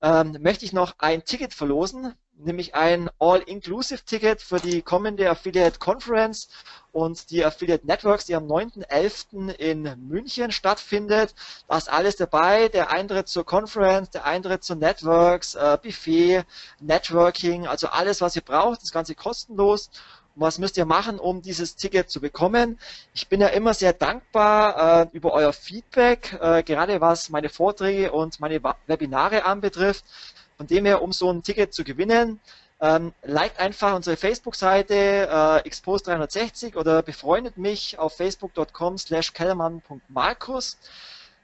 ähm, 0.03 0.37
möchte 0.41 0.64
ich 0.64 0.72
noch 0.72 0.95
ein 0.99 1.24
Ticket 1.24 1.55
verlosen. 1.55 2.14
Nämlich 2.39 2.74
ein 2.74 3.11
All-Inclusive-Ticket 3.18 4.43
für 4.43 4.61
die 4.61 4.82
kommende 4.82 5.30
Affiliate 5.30 5.78
Conference 5.78 6.49
und 6.93 7.30
die 7.30 7.45
Affiliate 7.45 7.87
Networks, 7.87 8.26
die 8.26 8.34
am 8.34 8.47
9.11. 8.47 9.51
in 9.51 9.82
München 10.09 10.51
stattfindet. 10.53 11.34
Da 11.68 11.78
ist 11.78 11.91
alles 11.91 12.16
dabei, 12.16 12.68
der 12.68 12.91
Eintritt 12.91 13.28
zur 13.28 13.45
Conference, 13.45 14.11
der 14.11 14.24
Eintritt 14.24 14.64
zu 14.64 14.74
Networks, 14.74 15.55
äh, 15.55 15.78
Buffet, 15.82 16.45
Networking, 16.80 17.66
also 17.66 17.89
alles, 17.89 18.20
was 18.20 18.37
ihr 18.37 18.43
braucht, 18.43 18.82
das 18.82 18.93
Ganze 18.93 19.14
kostenlos. 19.14 19.91
Und 20.34 20.43
was 20.43 20.59
müsst 20.59 20.76
ihr 20.76 20.84
machen, 20.84 21.18
um 21.18 21.41
dieses 21.41 21.76
Ticket 21.76 22.11
zu 22.11 22.20
bekommen? 22.20 22.78
Ich 23.14 23.28
bin 23.28 23.41
ja 23.41 23.49
immer 23.49 23.72
sehr 23.72 23.95
dankbar 23.95 25.03
äh, 25.03 25.09
über 25.12 25.32
euer 25.32 25.53
Feedback, 25.55 26.37
äh, 26.41 26.62
gerade 26.62 27.01
was 27.01 27.30
meine 27.30 27.49
Vorträge 27.49 28.12
und 28.12 28.39
meine 28.41 28.62
Webinare 28.87 29.45
anbetrifft. 29.47 30.05
Von 30.57 30.66
dem 30.66 30.86
her, 30.86 31.02
um 31.02 31.12
so 31.12 31.30
ein 31.30 31.42
Ticket 31.42 31.74
zu 31.74 31.84
gewinnen, 31.84 32.40
ähm, 32.80 33.12
liked 33.22 33.59
einfach 33.59 33.94
unsere 33.94 34.16
Facebook-Seite 34.16 34.94
äh, 34.94 35.68
expose360 35.68 36.76
oder 36.76 37.02
befreundet 37.02 37.57
mich 37.57 37.98
auf 37.98 38.16
facebook.com 38.16 38.98
slash 38.98 39.32
kellermann.markus. 39.32 40.78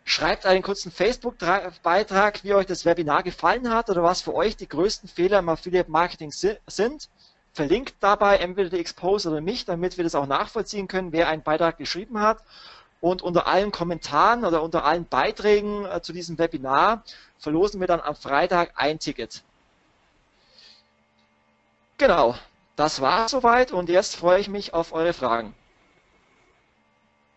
Schreibt 0.04 0.46
einen 0.46 0.62
kurzen 0.62 0.90
Facebook-Beitrag, 0.90 2.42
wie 2.42 2.54
euch 2.54 2.66
das 2.66 2.84
Webinar 2.84 3.22
gefallen 3.22 3.72
hat 3.72 3.88
oder 3.88 4.02
was 4.02 4.20
für 4.20 4.34
euch 4.34 4.56
die 4.56 4.68
größten 4.68 5.08
Fehler 5.08 5.38
im 5.38 5.48
Affiliate-Marketing 5.48 6.32
sind. 6.32 7.08
Verlinkt 7.54 7.94
dabei 8.00 8.38
entweder 8.38 8.70
die 8.70 8.80
Expose 8.80 9.30
oder 9.30 9.40
mich, 9.40 9.64
damit 9.64 9.98
wir 9.98 10.04
das 10.04 10.14
auch 10.14 10.26
nachvollziehen 10.26 10.88
können, 10.88 11.12
wer 11.12 11.28
einen 11.28 11.42
Beitrag 11.42 11.78
geschrieben 11.78 12.20
hat. 12.20 12.42
Und 13.02 13.20
unter 13.20 13.48
allen 13.48 13.72
Kommentaren 13.72 14.44
oder 14.44 14.62
unter 14.62 14.84
allen 14.84 15.06
Beiträgen 15.06 15.84
äh, 15.86 16.00
zu 16.02 16.12
diesem 16.12 16.38
Webinar 16.38 17.02
verlosen 17.36 17.80
wir 17.80 17.88
dann 17.88 18.00
am 18.00 18.14
Freitag 18.14 18.74
ein 18.76 19.00
Ticket. 19.00 19.42
Genau, 21.98 22.36
das 22.76 23.00
war 23.00 23.28
soweit 23.28 23.72
und 23.72 23.88
jetzt 23.88 24.14
freue 24.14 24.38
ich 24.38 24.48
mich 24.48 24.72
auf 24.72 24.92
eure 24.92 25.12
Fragen. 25.12 25.52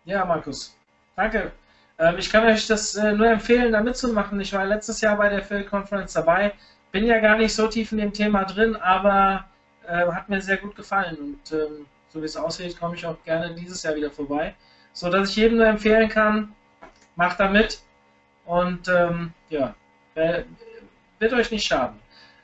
Ja, 0.05 0.24
Markus, 0.24 0.78
danke. 1.16 1.51
Ähm, 1.97 2.20
ich 2.20 2.32
kann 2.32 2.45
euch 2.45 2.68
das 2.68 2.93
äh, 2.93 3.13
nur 3.13 3.28
empfehlen, 3.28 3.72
da 3.72 3.82
mitzumachen. 3.82 4.39
Ich 4.39 4.53
war 4.53 4.66
letztes 4.66 5.01
Jahr 5.01 5.18
bei 5.18 5.30
der 5.30 5.41
Phil 5.41 5.63
Conference 5.63 6.13
dabei, 6.13 6.53
bin 6.91 7.07
ja 7.07 7.18
gar 7.18 7.38
nicht 7.38 7.55
so 7.55 7.68
tief 7.68 7.91
in 7.91 7.97
dem 7.97 8.13
Thema 8.13 8.43
drin, 8.43 8.76
aber 8.76 9.45
äh, 9.88 10.05
hat 10.11 10.30
mir 10.30 10.41
sehr 10.41 10.57
gut 10.57 10.76
gefallen 10.76 11.18
und 11.18 11.51
ähm, 11.53 11.88
so 12.09 12.22
wie 12.22 12.26
es 12.26 12.38
aussieht, 12.38 12.80
komme 12.80 12.95
ich 12.95 13.03
auch 13.07 13.18
gerne 13.24 13.55
dieses 13.55 13.82
Jahr 13.82 13.95
wieder 13.95 14.11
vorbei 14.11 14.53
so 14.96 15.10
dass 15.10 15.30
ich 15.30 15.36
jedem 15.36 15.58
nur 15.58 15.68
empfehlen 15.68 16.10
kann, 16.10 16.56
macht 17.16 17.39
da 17.39 17.50
mit 17.50 17.82
und 18.46 18.88
ähm, 18.88 19.34
ja, 19.50 19.76
wird 20.16 21.34
euch 21.34 21.52
nicht 21.52 21.68
schaden. 21.68 22.00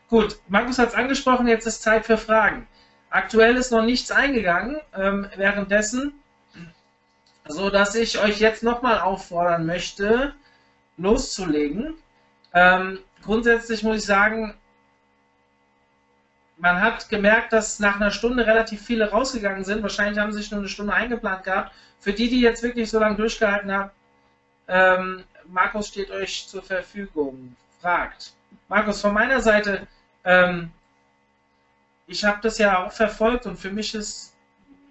Gut, 0.10 0.38
Markus 0.50 0.78
hat 0.78 0.90
es 0.90 0.96
angesprochen, 0.96 1.48
jetzt 1.48 1.66
ist 1.66 1.82
Zeit 1.82 2.06
für 2.06 2.18
Fragen. 2.18 2.68
Aktuell 3.10 3.56
ist 3.56 3.72
noch 3.72 3.84
nichts 3.84 4.12
eingegangen, 4.12 4.80
ähm, 4.94 5.28
währenddessen, 5.38 6.14
so 7.48 7.70
dass 7.70 7.96
ich 7.96 8.22
euch 8.22 8.40
jetzt 8.40 8.64
nochmal 8.64 9.00
auffordern 9.00 9.66
möchte, 9.66 10.34
loszulegen. 10.98 11.94
Ähm, 12.54 13.00
grundsätzlich 13.24 13.84
muss 13.84 13.98
ich 13.98 14.06
sagen, 14.06 14.56
man 16.62 16.80
hat 16.80 17.10
gemerkt, 17.10 17.54
dass 17.54 17.80
nach 17.80 17.96
einer 17.96 18.12
Stunde 18.12 18.46
relativ 18.46 18.86
viele 18.86 19.10
rausgegangen 19.10 19.64
sind. 19.64 19.82
Wahrscheinlich 19.82 20.20
haben 20.20 20.32
sie 20.32 20.38
sich 20.38 20.52
nur 20.52 20.60
eine 20.60 20.70
Stunde 20.70 20.94
eingeplant 20.94 21.44
gehabt. 21.44 21.74
Für 22.00 22.14
die, 22.14 22.30
die 22.30 22.40
jetzt 22.40 22.62
wirklich 22.62 22.90
so 22.90 23.00
lange 23.00 23.16
durchgehalten 23.16 23.72
haben, 23.72 23.90
ähm, 24.68 25.24
Markus 25.48 25.88
steht 25.88 26.12
euch 26.12 26.48
zur 26.48 26.62
Verfügung. 26.62 27.56
Fragt. 27.82 28.34
Markus, 28.70 29.02
von 29.02 29.14
meiner 29.14 29.42
Seite, 29.42 29.88
ähm, 30.24 30.72
ich 32.06 32.24
habe 32.24 32.40
das 32.44 32.60
ja 32.60 32.86
auch 32.86 32.92
verfolgt 32.92 33.48
und 33.48 33.58
für 33.58 33.72
mich 33.72 33.96
ist 33.96 34.36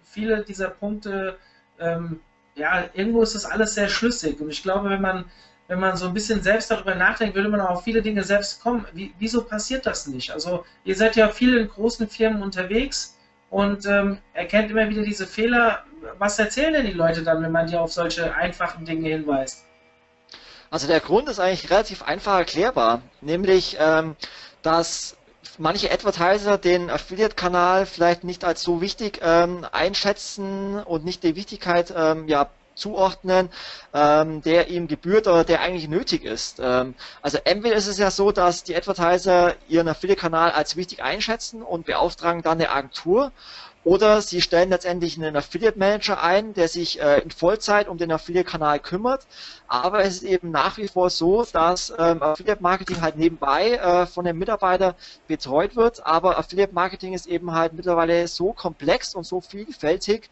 viele 0.04 0.42
dieser 0.42 0.70
Punkte, 0.70 1.38
ähm, 1.78 2.20
ja, 2.56 2.88
irgendwo 2.94 3.22
ist 3.22 3.36
das 3.36 3.44
alles 3.44 3.74
sehr 3.74 3.88
schlüssig. 3.88 4.40
Und 4.40 4.50
ich 4.50 4.64
glaube, 4.64 4.90
wenn 4.90 5.00
man 5.00 5.24
wenn 5.70 5.78
man 5.78 5.96
so 5.96 6.06
ein 6.06 6.14
bisschen 6.14 6.42
selbst 6.42 6.68
darüber 6.72 6.96
nachdenkt, 6.96 7.36
würde 7.36 7.48
man 7.48 7.60
auch 7.60 7.70
auf 7.70 7.84
viele 7.84 8.02
Dinge 8.02 8.24
selbst 8.24 8.60
kommen. 8.60 8.84
Wie, 8.92 9.14
wieso 9.20 9.44
passiert 9.44 9.86
das 9.86 10.08
nicht? 10.08 10.32
Also 10.32 10.64
ihr 10.82 10.96
seid 10.96 11.14
ja 11.14 11.28
viel 11.28 11.56
in 11.56 11.68
großen 11.68 12.08
Firmen 12.08 12.42
unterwegs 12.42 13.16
und 13.50 13.86
ähm, 13.86 14.18
erkennt 14.34 14.72
immer 14.72 14.88
wieder 14.88 15.04
diese 15.04 15.28
Fehler. 15.28 15.84
Was 16.18 16.40
erzählen 16.40 16.72
denn 16.72 16.86
die 16.86 16.92
Leute 16.92 17.22
dann, 17.22 17.40
wenn 17.40 17.52
man 17.52 17.68
die 17.68 17.76
auf 17.76 17.92
solche 17.92 18.34
einfachen 18.34 18.84
Dinge 18.84 19.08
hinweist? 19.10 19.64
Also 20.72 20.88
der 20.88 20.98
Grund 20.98 21.28
ist 21.28 21.38
eigentlich 21.38 21.70
relativ 21.70 22.02
einfach 22.02 22.38
erklärbar, 22.38 23.02
nämlich 23.20 23.76
ähm, 23.78 24.16
dass 24.62 25.16
manche 25.56 25.92
Advertiser 25.92 26.58
den 26.58 26.90
Affiliate-Kanal 26.90 27.86
vielleicht 27.86 28.24
nicht 28.24 28.44
als 28.44 28.62
so 28.62 28.80
wichtig 28.80 29.20
ähm, 29.22 29.64
einschätzen 29.70 30.82
und 30.82 31.04
nicht 31.04 31.22
die 31.22 31.36
Wichtigkeit 31.36 31.94
ähm, 31.96 32.26
ja, 32.26 32.50
zuordnen, 32.80 33.50
ähm, 33.94 34.42
der 34.42 34.68
ihm 34.68 34.88
gebührt 34.88 35.28
oder 35.28 35.44
der 35.44 35.60
eigentlich 35.60 35.88
nötig 35.88 36.24
ist. 36.24 36.60
Ähm, 36.60 36.94
also 37.22 37.38
entweder 37.44 37.76
ist 37.76 37.86
es 37.86 37.98
ja 37.98 38.10
so, 38.10 38.32
dass 38.32 38.64
die 38.64 38.74
Advertiser 38.74 39.54
ihren 39.68 39.88
Affiliate-Kanal 39.88 40.50
als 40.50 40.76
wichtig 40.76 41.02
einschätzen 41.02 41.62
und 41.62 41.86
beauftragen 41.86 42.42
dann 42.42 42.58
eine 42.58 42.70
Agentur 42.70 43.32
oder 43.82 44.20
sie 44.20 44.42
stellen 44.42 44.68
letztendlich 44.68 45.16
einen 45.16 45.36
Affiliate 45.36 45.78
Manager 45.78 46.22
ein, 46.22 46.52
der 46.52 46.68
sich 46.68 47.00
äh, 47.00 47.20
in 47.20 47.30
Vollzeit 47.30 47.88
um 47.88 47.96
den 47.96 48.12
Affiliate-Kanal 48.12 48.78
kümmert. 48.78 49.26
Aber 49.68 50.04
es 50.04 50.16
ist 50.16 50.22
eben 50.22 50.50
nach 50.50 50.76
wie 50.76 50.88
vor 50.88 51.08
so, 51.08 51.46
dass 51.50 51.90
ähm, 51.98 52.22
Affiliate 52.22 52.62
Marketing 52.62 53.00
halt 53.00 53.16
nebenbei 53.16 53.72
äh, 53.72 54.06
von 54.06 54.26
den 54.26 54.36
Mitarbeitern 54.36 54.94
betreut 55.28 55.76
wird. 55.76 56.04
Aber 56.06 56.38
Affiliate 56.38 56.74
Marketing 56.74 57.14
ist 57.14 57.26
eben 57.26 57.52
halt 57.52 57.72
mittlerweile 57.72 58.28
so 58.28 58.52
komplex 58.52 59.14
und 59.14 59.24
so 59.24 59.40
vielfältig, 59.40 60.28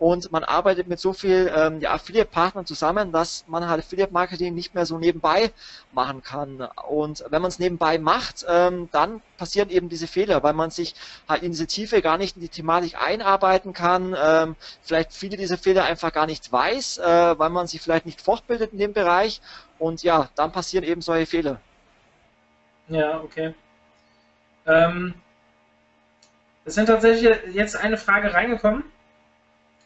und 0.00 0.32
man 0.32 0.44
arbeitet 0.44 0.88
mit 0.88 0.98
so 0.98 1.12
viel 1.12 1.52
ähm, 1.54 1.82
ja, 1.82 1.92
Affiliate-Partnern 1.92 2.64
zusammen, 2.64 3.12
dass 3.12 3.44
man 3.48 3.68
halt 3.68 3.80
Affiliate-Marketing 3.80 4.54
nicht 4.54 4.74
mehr 4.74 4.86
so 4.86 4.98
nebenbei 4.98 5.52
machen 5.92 6.22
kann. 6.22 6.66
Und 6.88 7.22
wenn 7.28 7.42
man 7.42 7.50
es 7.50 7.58
nebenbei 7.58 7.98
macht, 7.98 8.46
ähm, 8.48 8.88
dann 8.92 9.20
passieren 9.36 9.68
eben 9.68 9.90
diese 9.90 10.06
Fehler, 10.06 10.42
weil 10.42 10.54
man 10.54 10.70
sich 10.70 10.94
halt 11.28 11.42
in 11.42 11.50
diese 11.50 11.66
Tiefe 11.66 12.00
gar 12.00 12.16
nicht 12.16 12.36
in 12.36 12.40
die 12.40 12.48
Thematik 12.48 12.96
einarbeiten 12.98 13.74
kann, 13.74 14.16
ähm, 14.18 14.56
vielleicht 14.80 15.12
viele 15.12 15.36
dieser 15.36 15.58
Fehler 15.58 15.84
einfach 15.84 16.14
gar 16.14 16.26
nicht 16.26 16.50
weiß, 16.50 16.96
äh, 16.96 17.38
weil 17.38 17.50
man 17.50 17.66
sich 17.66 17.82
vielleicht 17.82 18.06
nicht 18.06 18.22
fortbildet 18.22 18.72
in 18.72 18.78
dem 18.78 18.94
Bereich 18.94 19.42
und 19.78 20.02
ja, 20.02 20.30
dann 20.34 20.50
passieren 20.50 20.82
eben 20.82 21.02
solche 21.02 21.26
Fehler. 21.26 21.60
Ja, 22.88 23.20
okay. 23.20 23.52
Ähm, 24.66 25.12
es 26.64 26.74
sind 26.74 26.86
tatsächlich 26.86 27.38
jetzt 27.52 27.76
eine 27.76 27.98
Frage 27.98 28.32
reingekommen 28.32 28.82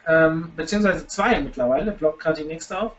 ähm, 0.07 0.53
beziehungsweise 0.57 1.07
zwei 1.07 1.41
mittlerweile, 1.41 1.93
blockt 1.93 2.21
gerade 2.21 2.43
die 2.43 2.49
nächste 2.49 2.79
auf. 2.79 2.93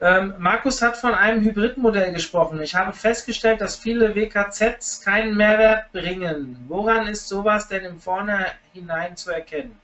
Ähm, 0.00 0.34
Markus 0.38 0.80
hat 0.80 0.96
von 0.96 1.14
einem 1.14 1.42
Hybridmodell 1.42 2.12
gesprochen. 2.12 2.60
Ich 2.62 2.74
habe 2.74 2.92
festgestellt, 2.92 3.60
dass 3.60 3.76
viele 3.76 4.14
WKZs 4.14 5.00
keinen 5.00 5.36
Mehrwert 5.36 5.90
bringen. 5.92 6.64
Woran 6.68 7.08
ist 7.08 7.26
sowas 7.26 7.66
denn 7.66 7.84
im 7.84 7.98
Vornherein 7.98 9.16
zu 9.16 9.32
erkennen? 9.32 9.76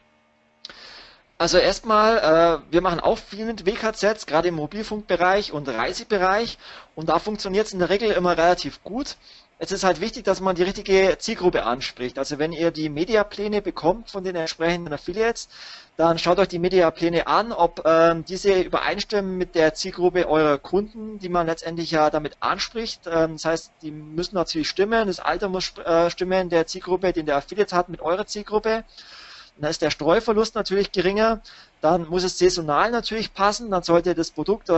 Also 1.37 1.59
erstmal, 1.59 2.19
äh, 2.19 2.73
wir 2.73 2.81
machen 2.81 3.01
auch 3.01 3.19
viel 3.19 3.45
mit 3.45 3.67
WKZs, 3.67 4.27
gerade 4.27 4.49
im 4.49 4.55
Mobilfunkbereich 4.55 5.53
und 5.53 5.69
Reisebereich 5.69 6.59
und 6.95 7.09
da 7.09 7.19
funktioniert 7.19 7.67
es 7.67 7.73
in 7.73 7.81
der 7.81 7.91
Regel 7.91 8.13
immer 8.13 8.39
relativ 8.39 8.85
gut 8.85 9.17
es 9.65 9.73
ist 9.73 9.85
halt 9.85 10.01
wichtig, 10.01 10.25
dass 10.25 10.41
man 10.41 10.55
die 10.57 10.63
richtige 10.63 11.17
Zielgruppe 11.19 11.65
anspricht. 11.65 12.19
Also 12.19 12.39
wenn 12.39 12.53
ihr 12.53 12.71
die 12.71 12.91
Mediapläne 12.91 13.63
bekommt 13.63 14.11
von 14.11 14.23
den 14.23 14.37
entsprechenden 14.37 14.93
Affiliates, 14.93 15.49
dann 15.97 16.19
schaut 16.19 16.39
euch 16.39 16.49
die 16.49 16.59
Mediapläne 16.59 17.27
an, 17.27 17.51
ob 17.51 17.83
ähm, 17.87 18.25
diese 18.27 18.61
übereinstimmen 18.61 19.39
mit 19.39 19.55
der 19.55 19.73
Zielgruppe 19.73 20.29
eurer 20.29 20.59
Kunden, 20.59 21.19
die 21.19 21.31
man 21.31 21.47
letztendlich 21.47 21.91
ja 21.91 22.11
damit 22.11 22.37
anspricht. 22.41 23.03
Ähm, 23.07 23.33
das 23.35 23.45
heißt, 23.47 23.71
die 23.81 23.91
müssen 23.91 24.35
natürlich 24.35 24.69
stimmen, 24.69 25.07
das 25.07 25.19
Alter 25.19 25.49
muss 25.49 25.73
äh, 25.79 26.11
stimmen 26.11 26.51
der 26.51 26.67
Zielgruppe, 26.67 27.13
den 27.13 27.25
der 27.25 27.37
Affiliate 27.37 27.75
hat 27.75 27.89
mit 27.89 28.03
eurer 28.03 28.27
Zielgruppe. 28.27 28.85
Dann 29.57 29.71
ist 29.71 29.83
der 29.83 29.91
Streuverlust 29.91 30.57
natürlich 30.57 30.93
geringer. 30.93 31.41
Dann 31.81 32.09
muss 32.09 32.25
es 32.25 32.39
saisonal 32.39 32.91
natürlich 32.91 33.35
passen. 33.35 33.71
Dann 33.71 33.85
sollte 33.85 34.15
das 34.15 34.33
Produkt 34.33 34.69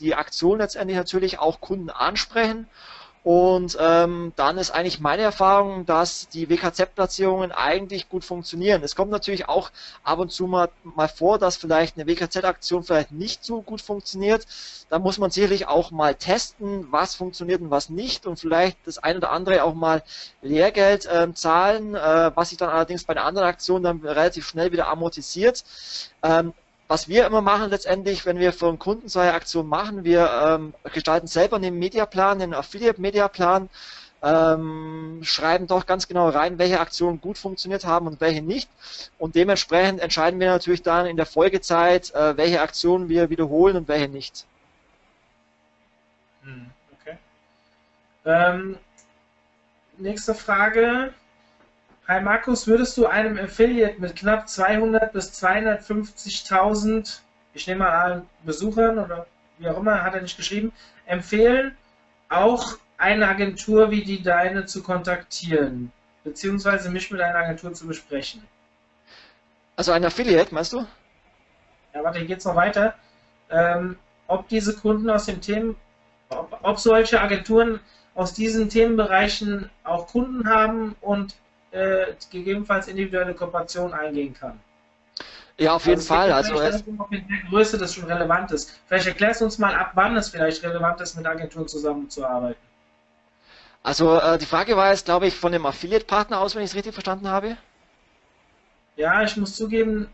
die 0.00 0.14
Aktion 0.14 0.58
letztendlich 0.58 0.96
natürlich 0.96 1.38
auch 1.38 1.60
Kunden 1.60 1.88
ansprechen. 1.88 2.66
Und 3.24 3.78
ähm, 3.80 4.34
dann 4.36 4.58
ist 4.58 4.70
eigentlich 4.70 5.00
meine 5.00 5.22
Erfahrung, 5.22 5.86
dass 5.86 6.28
die 6.28 6.50
WKZ-Platzierungen 6.50 7.52
eigentlich 7.52 8.10
gut 8.10 8.22
funktionieren. 8.22 8.82
Es 8.82 8.94
kommt 8.94 9.10
natürlich 9.10 9.48
auch 9.48 9.70
ab 10.02 10.18
und 10.18 10.30
zu 10.30 10.46
mal, 10.46 10.68
mal 10.82 11.08
vor, 11.08 11.38
dass 11.38 11.56
vielleicht 11.56 11.96
eine 11.96 12.06
WKZ-Aktion 12.06 12.84
vielleicht 12.84 13.12
nicht 13.12 13.42
so 13.42 13.62
gut 13.62 13.80
funktioniert. 13.80 14.46
Da 14.90 14.98
muss 14.98 15.16
man 15.16 15.30
sicherlich 15.30 15.66
auch 15.66 15.90
mal 15.90 16.14
testen, 16.14 16.92
was 16.92 17.14
funktioniert 17.14 17.62
und 17.62 17.70
was 17.70 17.88
nicht 17.88 18.26
und 18.26 18.38
vielleicht 18.38 18.76
das 18.84 18.98
ein 18.98 19.16
oder 19.16 19.32
andere 19.32 19.64
auch 19.64 19.74
mal 19.74 20.02
Lehrgeld 20.42 21.08
ähm, 21.10 21.34
zahlen, 21.34 21.94
äh, 21.94 22.30
was 22.34 22.50
sich 22.50 22.58
dann 22.58 22.68
allerdings 22.68 23.04
bei 23.04 23.16
einer 23.16 23.24
anderen 23.24 23.48
Aktion 23.48 23.82
dann 23.82 24.00
relativ 24.00 24.46
schnell 24.46 24.70
wieder 24.70 24.88
amortisiert. 24.88 25.64
Ähm, 26.22 26.52
was 26.88 27.08
wir 27.08 27.26
immer 27.26 27.40
machen 27.40 27.70
letztendlich, 27.70 28.26
wenn 28.26 28.38
wir 28.38 28.54
einen 28.62 28.78
Kunden 28.78 29.08
so 29.08 29.18
eine 29.20 29.32
Aktion 29.32 29.66
machen, 29.66 30.04
wir 30.04 30.30
ähm, 30.30 30.74
gestalten 30.92 31.26
selber 31.26 31.56
einen 31.56 31.78
Mediaplan, 31.78 32.42
einen 32.42 32.54
Affiliate-Mediaplan, 32.54 33.68
ähm, 34.22 35.20
schreiben 35.22 35.66
doch 35.66 35.86
ganz 35.86 36.08
genau 36.08 36.28
rein, 36.30 36.58
welche 36.58 36.80
Aktionen 36.80 37.20
gut 37.20 37.36
funktioniert 37.36 37.84
haben 37.84 38.06
und 38.06 38.20
welche 38.20 38.42
nicht. 38.42 38.70
Und 39.18 39.34
dementsprechend 39.34 40.00
entscheiden 40.00 40.40
wir 40.40 40.48
natürlich 40.48 40.82
dann 40.82 41.06
in 41.06 41.16
der 41.16 41.26
Folgezeit, 41.26 42.14
äh, 42.14 42.36
welche 42.36 42.60
Aktionen 42.60 43.08
wir 43.08 43.28
wiederholen 43.28 43.76
und 43.76 43.88
welche 43.88 44.08
nicht. 44.08 44.46
Hm, 46.42 46.70
okay. 47.00 47.18
Ähm, 48.24 48.78
nächste 49.98 50.34
Frage. 50.34 51.12
Hi 52.06 52.20
Markus, 52.20 52.66
würdest 52.66 52.98
du 52.98 53.06
einem 53.06 53.38
Affiliate 53.38 53.98
mit 53.98 54.14
knapp 54.14 54.46
200 54.46 55.10
bis 55.14 55.42
250.000, 55.42 57.20
ich 57.54 57.66
nehme 57.66 57.78
mal 57.78 58.12
an, 58.12 58.28
Besuchern 58.42 58.98
oder 58.98 59.26
wie 59.56 59.70
auch 59.70 59.78
immer, 59.78 60.02
hat 60.02 60.14
er 60.14 60.20
nicht 60.20 60.36
geschrieben, 60.36 60.70
empfehlen, 61.06 61.74
auch 62.28 62.76
eine 62.98 63.26
Agentur 63.26 63.90
wie 63.90 64.04
die 64.04 64.22
deine 64.22 64.66
zu 64.66 64.82
kontaktieren, 64.82 65.92
beziehungsweise 66.24 66.90
mich 66.90 67.10
mit 67.10 67.22
einer 67.22 67.38
Agentur 67.38 67.72
zu 67.72 67.86
besprechen? 67.86 68.46
Also 69.76 69.92
ein 69.92 70.04
Affiliate, 70.04 70.54
meinst 70.54 70.74
du? 70.74 70.86
Ja, 71.94 72.04
warte, 72.04 72.18
hier 72.18 72.28
geht's 72.28 72.44
noch 72.44 72.54
weiter. 72.54 72.96
Ähm, 73.48 73.96
ob 74.26 74.46
diese 74.48 74.76
Kunden 74.76 75.08
aus 75.08 75.24
den 75.24 75.40
Themen, 75.40 75.74
ob, 76.28 76.58
ob 76.60 76.78
solche 76.78 77.22
Agenturen 77.22 77.80
aus 78.14 78.34
diesen 78.34 78.68
Themenbereichen 78.68 79.70
auch 79.84 80.08
Kunden 80.08 80.46
haben 80.46 80.96
und 81.00 81.34
äh, 81.74 82.14
gegebenenfalls 82.30 82.88
individuelle 82.88 83.34
Kooperationen 83.34 83.92
eingehen 83.92 84.32
kann. 84.32 84.60
Ja, 85.58 85.74
auf 85.74 85.86
jeden 85.86 85.98
also 85.98 86.14
Fall. 86.14 86.32
Also 86.32 86.54
der 86.54 86.82
Größe 87.48 87.78
das 87.78 87.94
schon 87.94 88.04
relevant 88.04 88.50
ist. 88.50 88.80
Vielleicht 88.86 89.06
erklärst 89.06 89.40
du 89.40 89.44
uns 89.44 89.58
mal 89.58 89.74
ab, 89.74 89.92
wann 89.94 90.16
es 90.16 90.28
vielleicht 90.28 90.62
relevant 90.62 91.00
ist, 91.00 91.16
mit 91.16 91.26
Agenturen 91.26 91.68
zusammenzuarbeiten. 91.68 92.60
Also 93.82 94.18
äh, 94.18 94.38
die 94.38 94.46
Frage 94.46 94.76
war 94.76 94.90
jetzt, 94.90 95.04
glaube 95.04 95.26
ich, 95.26 95.34
von 95.34 95.52
dem 95.52 95.66
Affiliate-Partner 95.66 96.40
aus, 96.40 96.54
wenn 96.54 96.62
ich 96.62 96.70
es 96.70 96.76
richtig 96.76 96.94
verstanden 96.94 97.28
habe. 97.28 97.56
Ja, 98.96 99.22
ich 99.22 99.36
muss 99.36 99.54
zugeben, 99.54 100.08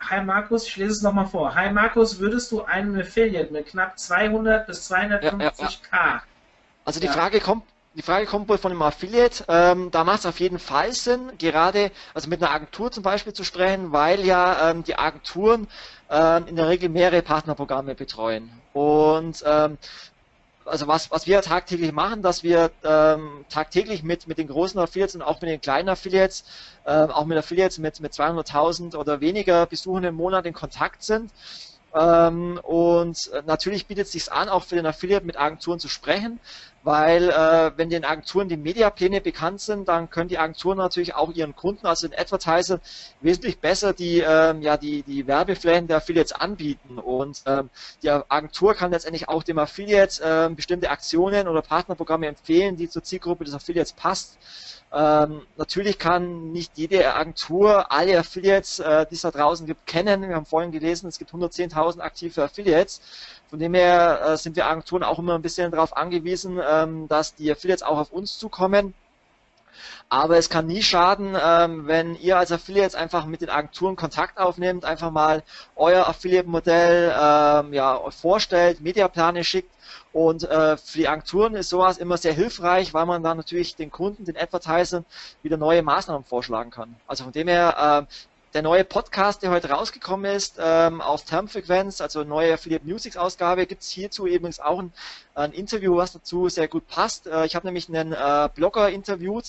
Hi 0.00 0.22
Markus, 0.22 0.66
ich 0.66 0.76
lese 0.76 0.92
es 0.92 1.02
nochmal 1.02 1.26
vor. 1.26 1.54
Hi 1.54 1.70
Markus, 1.70 2.18
würdest 2.18 2.52
du 2.52 2.62
einem 2.64 2.98
Affiliate 2.98 3.52
mit 3.52 3.68
knapp 3.68 3.98
200 3.98 4.66
bis 4.66 4.90
250k 4.90 5.22
ja, 5.22 5.38
ja, 5.38 5.52
ja. 5.92 6.22
Also 6.84 7.00
die. 7.00 7.08
Frage 7.08 7.40
kommt, 7.40 7.64
die 7.94 8.02
Frage 8.02 8.26
kommt 8.26 8.48
wohl 8.48 8.58
von 8.58 8.72
dem 8.72 8.82
Affiliate. 8.82 9.44
Ähm, 9.48 9.90
da 9.90 10.04
macht 10.04 10.20
es 10.20 10.26
auf 10.26 10.40
jeden 10.40 10.58
Fall 10.58 10.92
Sinn, 10.92 11.32
gerade 11.38 11.92
also 12.12 12.28
mit 12.28 12.42
einer 12.42 12.52
Agentur 12.52 12.90
zum 12.90 13.02
Beispiel 13.02 13.32
zu 13.32 13.44
sprechen, 13.44 13.92
weil 13.92 14.24
ja 14.24 14.70
ähm, 14.70 14.82
die 14.82 14.98
Agenturen 14.98 15.68
ähm, 16.10 16.46
in 16.46 16.56
der 16.56 16.68
Regel 16.68 16.88
mehrere 16.88 17.22
Partnerprogramme 17.22 17.94
betreuen. 17.94 18.50
Und 18.72 19.42
ähm, 19.46 19.78
also 20.64 20.88
was, 20.88 21.10
was 21.10 21.26
wir 21.26 21.40
tagtäglich 21.42 21.92
machen, 21.92 22.22
dass 22.22 22.42
wir 22.42 22.70
ähm, 22.82 23.44
tagtäglich 23.48 24.02
mit, 24.02 24.26
mit 24.26 24.38
den 24.38 24.48
großen 24.48 24.80
Affiliates 24.80 25.14
und 25.14 25.22
auch 25.22 25.40
mit 25.40 25.50
den 25.50 25.60
kleinen 25.60 25.88
Affiliates, 25.88 26.44
ähm, 26.86 27.10
auch 27.10 27.26
mit 27.26 27.38
Affiliates 27.38 27.78
mit, 27.78 28.00
mit 28.00 28.12
200.000 28.12 28.96
oder 28.96 29.20
weniger 29.20 29.66
Besuchern 29.66 30.04
im 30.04 30.14
Monat 30.16 30.46
in 30.46 30.54
Kontakt 30.54 31.02
sind 31.02 31.32
ähm, 31.94 32.58
und 32.62 33.30
natürlich 33.46 33.86
bietet 33.86 34.06
es 34.06 34.12
sich 34.12 34.32
an, 34.32 34.48
auch 34.48 34.64
für 34.64 34.74
den 34.74 34.86
Affiliate 34.86 35.24
mit 35.24 35.38
Agenturen 35.38 35.78
zu 35.78 35.88
sprechen, 35.88 36.40
weil 36.84 37.30
äh, 37.30 37.72
wenn 37.76 37.88
den 37.88 38.04
Agenturen 38.04 38.48
die 38.48 38.58
Mediapläne 38.58 39.22
bekannt 39.22 39.62
sind, 39.62 39.88
dann 39.88 40.10
können 40.10 40.28
die 40.28 40.36
Agenturen 40.38 40.76
natürlich 40.76 41.14
auch 41.14 41.32
ihren 41.32 41.56
Kunden, 41.56 41.86
also 41.86 42.06
den 42.06 42.18
Advertiser, 42.18 42.78
wesentlich 43.22 43.58
besser 43.58 43.94
die, 43.94 44.20
ähm, 44.20 44.60
ja, 44.60 44.76
die, 44.76 45.02
die 45.02 45.26
Werbeflächen 45.26 45.88
der 45.88 45.96
Affiliates 45.96 46.32
anbieten. 46.32 46.98
Und 46.98 47.42
ähm, 47.46 47.70
die 48.02 48.10
Agentur 48.10 48.74
kann 48.74 48.90
letztendlich 48.90 49.30
auch 49.30 49.42
dem 49.42 49.58
Affiliate 49.58 50.22
ähm, 50.22 50.56
bestimmte 50.56 50.90
Aktionen 50.90 51.48
oder 51.48 51.62
Partnerprogramme 51.62 52.26
empfehlen, 52.26 52.76
die 52.76 52.90
zur 52.90 53.02
Zielgruppe 53.02 53.44
des 53.44 53.54
Affiliates 53.54 53.94
passt. 53.94 54.36
Ähm, 54.92 55.42
natürlich 55.56 55.98
kann 55.98 56.52
nicht 56.52 56.78
jede 56.78 57.14
Agentur 57.14 57.90
alle 57.90 58.16
Affiliates, 58.16 58.78
äh, 58.78 59.06
die 59.10 59.16
es 59.16 59.22
da 59.22 59.32
draußen 59.32 59.66
gibt, 59.66 59.86
kennen. 59.86 60.28
Wir 60.28 60.36
haben 60.36 60.46
vorhin 60.46 60.70
gelesen, 60.70 61.08
es 61.08 61.18
gibt 61.18 61.32
110.000 61.32 62.00
aktive 62.00 62.44
Affiliates. 62.44 63.00
Von 63.54 63.60
dem 63.60 63.74
her 63.74 64.20
äh, 64.20 64.36
sind 64.36 64.56
wir 64.56 64.66
Agenturen 64.66 65.04
auch 65.04 65.20
immer 65.20 65.36
ein 65.36 65.42
bisschen 65.42 65.70
darauf 65.70 65.96
angewiesen, 65.96 66.58
ähm, 66.68 67.06
dass 67.06 67.36
die 67.36 67.52
Affiliates 67.52 67.84
auch 67.84 67.98
auf 67.98 68.10
uns 68.10 68.36
zukommen. 68.36 68.94
Aber 70.08 70.36
es 70.38 70.50
kann 70.50 70.66
nie 70.66 70.82
schaden, 70.82 71.36
ähm, 71.40 71.86
wenn 71.86 72.16
ihr 72.16 72.36
als 72.36 72.50
Affiliates 72.50 72.96
einfach 72.96 73.26
mit 73.26 73.42
den 73.42 73.50
Agenturen 73.50 73.94
Kontakt 73.94 74.38
aufnehmt, 74.38 74.84
einfach 74.84 75.12
mal 75.12 75.44
euer 75.76 76.08
Affiliate-Modell 76.08 77.14
ähm, 77.16 77.72
ja, 77.72 78.00
vorstellt, 78.10 78.80
Mediaplane 78.80 79.44
schickt 79.44 79.70
und 80.12 80.42
äh, 80.42 80.76
für 80.76 80.98
die 80.98 81.06
Agenturen 81.06 81.54
ist 81.54 81.68
sowas 81.68 81.98
immer 81.98 82.16
sehr 82.16 82.32
hilfreich, 82.32 82.92
weil 82.92 83.06
man 83.06 83.22
dann 83.22 83.36
natürlich 83.36 83.76
den 83.76 83.92
Kunden, 83.92 84.24
den 84.24 84.36
Advertisern 84.36 85.04
wieder 85.44 85.58
neue 85.58 85.84
Maßnahmen 85.84 86.24
vorschlagen 86.24 86.72
kann. 86.72 86.96
Also 87.06 87.22
von 87.22 87.32
dem 87.32 87.46
her, 87.46 88.08
äh, 88.08 88.14
der 88.54 88.62
neue 88.62 88.84
Podcast, 88.84 89.42
der 89.42 89.50
heute 89.50 89.68
rausgekommen 89.68 90.32
ist, 90.32 90.58
ähm, 90.60 91.00
aus 91.00 91.24
Termfrequenz, 91.24 92.00
also 92.00 92.22
neue 92.22 92.54
Affiliate 92.54 92.86
Music 92.86 93.16
Ausgabe, 93.16 93.66
gibt 93.66 93.82
es 93.82 93.90
hierzu 93.90 94.28
übrigens 94.28 94.60
auch 94.60 94.78
ein, 94.78 94.92
ein, 95.34 95.50
Interview, 95.50 95.96
was 95.96 96.12
dazu 96.12 96.48
sehr 96.48 96.68
gut 96.68 96.86
passt. 96.86 97.26
Äh, 97.26 97.46
ich 97.46 97.56
habe 97.56 97.66
nämlich 97.66 97.88
einen 97.88 98.12
äh, 98.12 98.48
Blogger 98.54 98.90
interviewt, 98.90 99.46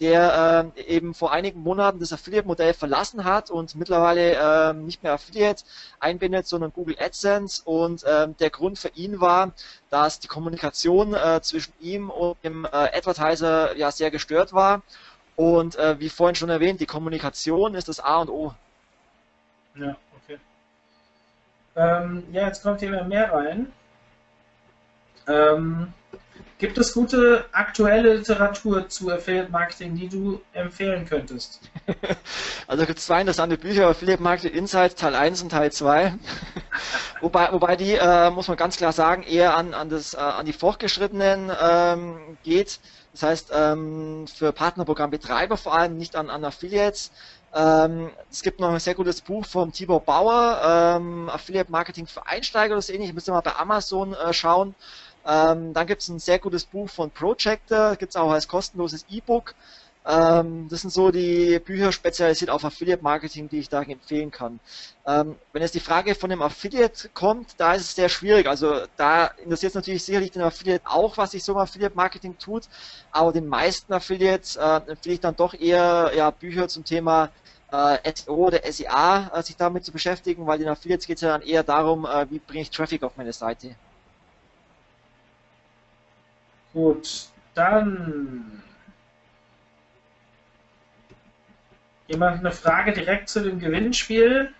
der 0.00 0.72
äh, 0.76 0.82
eben 0.82 1.14
vor 1.14 1.32
einigen 1.32 1.62
Monaten 1.62 1.98
das 1.98 2.12
Affiliate-Modell 2.12 2.74
verlassen 2.74 3.24
hat 3.24 3.50
und 3.50 3.74
mittlerweile 3.74 4.34
äh, 4.34 4.74
nicht 4.74 5.02
mehr 5.02 5.14
Affiliate 5.14 5.64
einbindet, 5.98 6.46
sondern 6.46 6.74
Google 6.74 6.96
AdSense. 7.00 7.62
Und 7.64 8.04
äh, 8.04 8.28
der 8.38 8.50
Grund 8.50 8.78
für 8.78 8.90
ihn 8.90 9.22
war, 9.22 9.52
dass 9.88 10.20
die 10.20 10.28
Kommunikation 10.28 11.14
äh, 11.14 11.40
zwischen 11.40 11.72
ihm 11.80 12.10
und 12.10 12.36
dem 12.44 12.66
äh, 12.66 12.68
Advertiser 12.68 13.74
ja 13.78 13.90
sehr 13.90 14.10
gestört 14.10 14.52
war 14.52 14.82
und 15.36 15.76
äh, 15.76 15.98
wie 15.98 16.08
vorhin 16.08 16.34
schon 16.34 16.50
erwähnt, 16.50 16.80
die 16.80 16.86
Kommunikation 16.86 17.74
ist 17.74 17.88
das 17.88 18.00
A 18.00 18.20
und 18.20 18.30
O. 18.30 18.54
Ja, 19.74 19.96
okay. 20.22 20.38
Ähm, 21.76 22.24
ja, 22.32 22.46
jetzt 22.46 22.62
kommt 22.62 22.80
hier 22.80 23.04
mehr 23.04 23.32
rein. 23.32 23.72
Ähm, 25.26 25.92
gibt 26.58 26.76
es 26.78 26.92
gute 26.92 27.44
aktuelle 27.52 28.14
Literatur 28.14 28.88
zu 28.88 29.10
Affiliate 29.10 29.50
Marketing, 29.50 29.94
die 29.94 30.08
du 30.08 30.40
empfehlen 30.52 31.06
könntest? 31.06 31.60
Also 32.68 32.86
gibt 32.86 33.00
es 33.00 33.06
zwei 33.06 33.20
interessante 33.20 33.58
Bücher, 33.58 33.88
Affiliate 33.88 34.22
Marketing 34.22 34.56
Insights 34.56 34.94
Teil 34.94 35.14
1 35.14 35.42
und 35.42 35.50
Teil 35.50 35.70
2. 35.70 36.14
wobei, 37.20 37.52
wobei 37.52 37.76
die, 37.76 37.94
äh, 37.94 38.30
muss 38.30 38.48
man 38.48 38.56
ganz 38.56 38.78
klar 38.78 38.92
sagen, 38.92 39.24
eher 39.24 39.56
an, 39.56 39.74
an, 39.74 39.90
das, 39.90 40.14
äh, 40.14 40.18
an 40.18 40.46
die 40.46 40.54
Fortgeschrittenen 40.54 41.52
ähm, 41.60 42.38
geht. 42.44 42.78
Das 43.12 43.22
heißt, 43.22 43.50
ähm, 43.54 44.26
für 44.26 44.52
Partnerprogrammbetreiber 44.52 45.56
vor 45.58 45.74
allem, 45.74 45.96
nicht 45.96 46.16
an, 46.16 46.30
an 46.30 46.44
Affiliates. 46.44 47.10
Ähm, 47.54 48.10
es 48.30 48.42
gibt 48.42 48.58
noch 48.60 48.70
ein 48.70 48.80
sehr 48.80 48.94
gutes 48.94 49.20
Buch 49.20 49.44
vom 49.46 49.72
Tibor 49.72 50.04
Bauer, 50.04 50.96
ähm, 50.96 51.28
Affiliate 51.28 51.70
Marketing 51.70 52.06
für 52.06 52.26
Einsteiger 52.26 52.74
oder 52.74 52.82
so 52.82 52.92
ähnlich. 52.92 53.12
Müsst 53.12 53.28
ihr 53.28 53.32
mal 53.34 53.42
bei 53.42 53.54
Amazon 53.56 54.14
äh, 54.14 54.32
schauen. 54.32 54.74
Ähm, 55.24 55.72
dann 55.74 55.86
gibt 55.86 56.02
es 56.02 56.08
ein 56.08 56.18
sehr 56.18 56.38
gutes 56.38 56.64
Buch 56.66 56.88
von 56.90 57.12
Projector, 57.12 57.96
gibt 57.96 58.12
es 58.12 58.16
auch 58.16 58.30
als 58.30 58.48
kostenloses 58.48 59.04
E-Book. 59.08 59.54
Ähm, 60.04 60.68
das 60.68 60.80
sind 60.80 60.90
so 60.90 61.12
die 61.12 61.60
Bücher 61.60 61.92
spezialisiert 61.92 62.50
auf 62.50 62.64
Affiliate 62.64 63.02
Marketing, 63.02 63.48
die 63.48 63.60
ich 63.60 63.68
da 63.68 63.82
empfehlen 63.82 64.32
kann. 64.32 64.58
Ähm, 65.06 65.36
wenn 65.52 65.62
jetzt 65.62 65.74
die 65.74 65.80
Frage 65.80 66.14
von 66.16 66.28
dem 66.28 66.42
Affiliate 66.42 67.08
kommt, 67.10 67.60
da 67.60 67.74
ist 67.74 67.82
es 67.82 67.94
sehr 67.94 68.08
schwierig. 68.08 68.48
Also 68.48 68.86
da 68.96 69.26
interessiert 69.26 69.74
natürlich 69.74 70.04
sicherlich 70.04 70.32
den 70.32 70.42
Affiliate 70.42 70.84
auch, 70.86 71.16
was 71.18 71.32
sich 71.32 71.44
so 71.44 71.52
im 71.52 71.58
Affiliate 71.58 71.94
Marketing 71.94 72.36
tut. 72.36 72.64
Aber 73.12 73.32
den 73.32 73.46
meisten 73.46 73.92
Affiliates 73.92 74.56
äh, 74.56 74.80
empfehle 74.86 75.14
ich 75.14 75.20
dann 75.20 75.36
doch 75.36 75.54
eher 75.54 76.10
ja, 76.16 76.30
Bücher 76.30 76.66
zum 76.66 76.84
Thema 76.84 77.30
äh, 77.70 78.12
SEO 78.14 78.34
oder 78.34 78.60
SEA, 78.72 79.30
äh, 79.32 79.42
sich 79.42 79.56
damit 79.56 79.84
zu 79.84 79.92
beschäftigen, 79.92 80.46
weil 80.46 80.58
den 80.58 80.68
Affiliates 80.68 81.06
geht 81.06 81.18
es 81.18 81.22
ja 81.22 81.28
dann 81.28 81.42
eher 81.42 81.62
darum, 81.62 82.06
äh, 82.06 82.28
wie 82.28 82.40
bringe 82.40 82.62
ich 82.62 82.70
Traffic 82.70 83.04
auf 83.04 83.16
meine 83.16 83.32
Seite. 83.32 83.76
Gut, 86.72 87.28
dann 87.54 88.62
Jemand 92.12 92.40
eine 92.40 92.52
Frage 92.52 92.92
direkt 92.92 93.30
zu 93.30 93.40
dem 93.40 93.58
Gewinnspiel. 93.58 94.52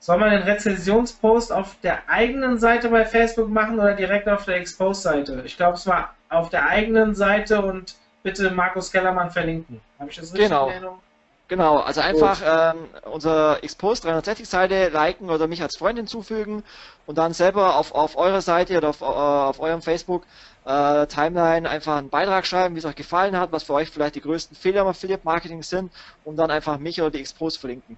Soll 0.00 0.18
man 0.18 0.30
den 0.32 0.42
Rezensionspost 0.42 1.52
auf 1.52 1.76
der 1.84 2.08
eigenen 2.08 2.58
Seite 2.58 2.88
bei 2.88 3.04
Facebook 3.04 3.48
machen 3.48 3.78
oder 3.78 3.94
direkt 3.94 4.28
auf 4.28 4.44
der 4.44 4.56
Expose-Seite? 4.56 5.42
Ich 5.44 5.56
glaube, 5.56 5.76
es 5.76 5.86
war 5.86 6.14
auf 6.28 6.50
der 6.50 6.66
eigenen 6.66 7.14
Seite 7.14 7.62
und 7.62 7.94
bitte 8.24 8.50
Markus 8.50 8.90
Kellermann 8.90 9.30
verlinken. 9.30 9.80
Habe 10.00 10.10
ich 10.10 10.16
das 10.16 10.32
richtig 10.32 10.48
genau. 10.48 10.66
in 10.66 10.72
Erinnerung? 10.72 10.98
Genau, 11.46 11.78
also 11.78 12.00
einfach 12.00 12.40
ähm, 12.44 12.88
unser 13.04 13.62
Expose 13.62 14.02
360 14.02 14.48
Seite 14.48 14.88
liken 14.88 15.28
oder 15.28 15.46
mich 15.46 15.62
als 15.62 15.76
Freund 15.76 15.98
hinzufügen 15.98 16.64
und 17.06 17.18
dann 17.18 17.34
selber 17.34 17.76
auf, 17.76 17.94
auf 17.94 18.16
eurer 18.16 18.40
Seite 18.40 18.78
oder 18.78 18.88
auf, 18.88 19.02
äh, 19.02 19.04
auf 19.04 19.60
eurem 19.60 19.82
Facebook 19.82 20.24
äh, 20.64 21.06
Timeline 21.06 21.68
einfach 21.68 21.96
einen 21.96 22.08
Beitrag 22.10 22.46
schreiben, 22.46 22.74
wie 22.74 22.78
es 22.78 22.84
euch 22.84 22.94
gefallen 22.94 23.36
hat, 23.36 23.52
was 23.52 23.64
für 23.64 23.74
euch 23.74 23.90
vielleicht 23.90 24.14
die 24.14 24.20
größten 24.20 24.56
Fehler 24.56 24.82
im 24.82 24.88
Affiliate 24.88 25.24
Marketing 25.24 25.62
sind 25.62 25.92
und 26.24 26.36
dann 26.36 26.50
einfach 26.50 26.78
mich 26.78 27.00
oder 27.00 27.10
die 27.10 27.20
Expos 27.20 27.56
verlinken. 27.56 27.96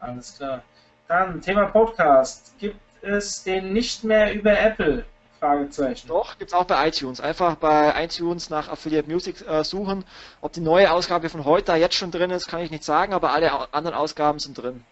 Alles 0.00 0.36
klar. 0.36 0.62
Dann 1.08 1.40
Thema 1.40 1.66
Podcast. 1.66 2.54
Gibt 2.58 2.80
es 3.02 3.42
den 3.42 3.72
nicht 3.72 4.04
mehr 4.04 4.32
über 4.32 4.58
Apple? 4.58 5.04
Frage 5.44 5.68
zu 5.68 5.82
rechnen. 5.82 6.08
Doch, 6.08 6.38
gibt 6.38 6.52
es 6.52 6.54
auch 6.54 6.64
bei 6.64 6.88
iTunes. 6.88 7.20
Einfach 7.20 7.56
bei 7.56 7.92
iTunes 8.02 8.48
nach 8.48 8.68
Affiliate 8.68 9.10
Music 9.10 9.46
äh, 9.46 9.62
suchen. 9.62 10.04
Ob 10.40 10.52
die 10.52 10.60
neue 10.60 10.90
Ausgabe 10.90 11.28
von 11.28 11.44
heute 11.44 11.66
da 11.66 11.76
jetzt 11.76 11.96
schon 11.96 12.10
drin 12.10 12.30
ist, 12.30 12.48
kann 12.48 12.60
ich 12.60 12.70
nicht 12.70 12.84
sagen, 12.84 13.12
aber 13.12 13.32
alle 13.32 13.72
anderen 13.74 13.96
Ausgaben 13.96 14.38
sind 14.38 14.56
drin. 14.56 14.82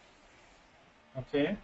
Okay. 1.15 1.57